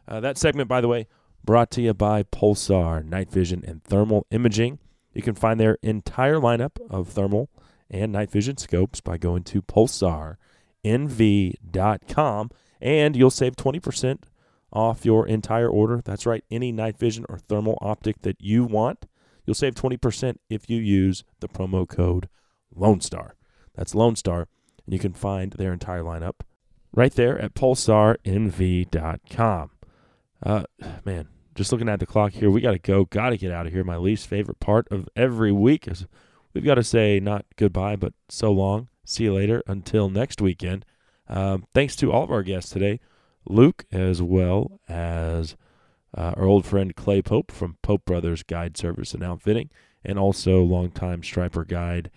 Uh, 0.07 0.19
that 0.19 0.37
segment, 0.37 0.69
by 0.69 0.81
the 0.81 0.87
way, 0.87 1.07
brought 1.43 1.71
to 1.71 1.81
you 1.81 1.93
by 1.93 2.23
Pulsar 2.23 3.03
Night 3.03 3.31
Vision 3.31 3.63
and 3.65 3.83
Thermal 3.83 4.25
Imaging. 4.31 4.79
You 5.13 5.21
can 5.21 5.35
find 5.35 5.59
their 5.59 5.77
entire 5.81 6.35
lineup 6.35 6.77
of 6.89 7.09
thermal 7.09 7.49
and 7.89 8.11
night 8.11 8.29
vision 8.31 8.57
scopes 8.57 9.01
by 9.01 9.17
going 9.17 9.43
to 9.43 9.61
pulsarnv.com 9.61 12.49
and 12.81 13.15
you'll 13.15 13.31
save 13.31 13.55
20% 13.55 14.23
off 14.71 15.05
your 15.05 15.27
entire 15.27 15.69
order. 15.69 16.01
That's 16.03 16.25
right, 16.25 16.43
any 16.51 16.71
night 16.71 16.97
vision 16.97 17.25
or 17.29 17.37
thermal 17.37 17.77
optic 17.81 18.23
that 18.23 18.41
you 18.41 18.63
want. 18.63 19.05
You'll 19.45 19.53
save 19.53 19.75
20% 19.75 20.37
if 20.49 20.67
you 20.69 20.79
use 20.79 21.23
the 21.39 21.47
promo 21.47 21.87
code 21.87 22.27
Lone 22.73 23.01
Star. 23.01 23.35
That's 23.75 23.93
Lone 23.95 24.15
Star, 24.15 24.47
and 24.85 24.93
you 24.93 24.99
can 24.99 25.13
find 25.13 25.53
their 25.53 25.73
entire 25.73 26.03
lineup 26.03 26.41
right 26.93 27.13
there 27.13 27.39
at 27.39 27.53
pulsarnv.com. 27.53 29.69
Uh, 30.43 30.63
man, 31.05 31.29
just 31.53 31.71
looking 31.71 31.87
at 31.89 31.99
the 31.99 32.05
clock 32.05 32.33
here, 32.33 32.51
we 32.51 32.61
got 32.61 32.71
to 32.71 32.79
go. 32.79 33.05
Got 33.05 33.29
to 33.29 33.37
get 33.37 33.51
out 33.51 33.67
of 33.67 33.73
here. 33.73 33.83
My 33.83 33.97
least 33.97 34.27
favorite 34.27 34.59
part 34.59 34.87
of 34.91 35.07
every 35.15 35.51
week 35.51 35.87
is 35.87 36.07
we've 36.55 36.63
got 36.63 36.75
to 36.75 36.83
say 36.83 37.19
not 37.19 37.45
goodbye, 37.57 37.97
but 37.97 38.13
so 38.29 38.51
long. 38.51 38.87
See 39.03 39.25
you 39.25 39.33
later. 39.35 39.61
Until 39.67 40.09
next 40.09 40.41
weekend. 40.41 40.85
Um, 41.27 41.65
thanks 41.73 41.95
to 41.97 42.11
all 42.11 42.23
of 42.23 42.31
our 42.31 42.43
guests 42.43 42.71
today, 42.71 42.99
Luke, 43.47 43.85
as 43.91 44.21
well 44.21 44.79
as 44.87 45.55
uh, 46.17 46.33
our 46.37 46.45
old 46.45 46.65
friend 46.65 46.95
Clay 46.95 47.21
Pope 47.21 47.51
from 47.51 47.77
Pope 47.81 48.05
Brothers 48.05 48.41
Guide 48.41 48.77
Service 48.77 49.13
and 49.13 49.23
Outfitting, 49.23 49.69
and 50.03 50.17
also 50.17 50.61
longtime 50.61 51.23
striper 51.23 51.65
guide 51.65 52.09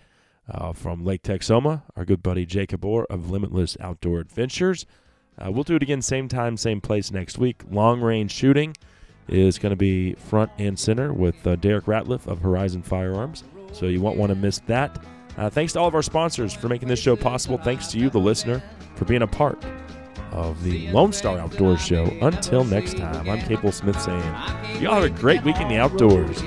uh, 0.49 0.73
from 0.73 1.03
Lake 1.03 1.23
Texoma, 1.23 1.83
our 1.95 2.05
good 2.05 2.23
buddy 2.23 2.45
Jacob 2.45 2.85
Orr 2.85 3.05
of 3.09 3.29
Limitless 3.29 3.77
Outdoor 3.79 4.19
Adventures. 4.19 4.85
Uh, 5.37 5.51
we'll 5.51 5.63
do 5.63 5.75
it 5.75 5.83
again, 5.83 6.01
same 6.01 6.27
time, 6.27 6.55
same 6.57 6.81
place 6.81 7.11
next 7.11 7.37
week. 7.37 7.63
Long 7.69 8.01
range 8.01 8.31
shooting 8.31 8.75
is 9.27 9.57
going 9.57 9.71
to 9.71 9.75
be 9.75 10.13
front 10.15 10.51
and 10.57 10.77
center 10.77 11.13
with 11.13 11.45
uh, 11.45 11.55
Derek 11.55 11.85
Ratliff 11.85 12.27
of 12.27 12.41
Horizon 12.41 12.83
Firearms, 12.83 13.43
so 13.71 13.85
you 13.85 14.01
won't 14.01 14.17
want 14.17 14.29
to 14.29 14.35
miss 14.35 14.59
that. 14.67 15.03
Uh, 15.37 15.49
thanks 15.49 15.73
to 15.73 15.79
all 15.79 15.87
of 15.87 15.95
our 15.95 16.01
sponsors 16.01 16.53
for 16.53 16.67
making 16.67 16.87
this 16.87 16.99
show 16.99 17.15
possible. 17.15 17.57
Thanks 17.57 17.87
to 17.87 17.99
you, 17.99 18.09
the 18.09 18.19
listener, 18.19 18.61
for 18.95 19.05
being 19.05 19.21
a 19.21 19.27
part 19.27 19.63
of 20.31 20.61
the 20.63 20.91
Lone 20.91 21.13
Star 21.13 21.37
Outdoors 21.39 21.81
Show. 21.81 22.05
Until 22.21 22.63
next 22.63 22.97
time, 22.97 23.29
I'm 23.29 23.41
Capel 23.41 23.71
Smith 23.71 23.99
saying, 23.99 24.21
y'all 24.81 24.95
have 24.95 25.03
a 25.03 25.09
great 25.09 25.43
week 25.43 25.57
in 25.57 25.67
the 25.67 25.77
outdoors. 25.77 26.41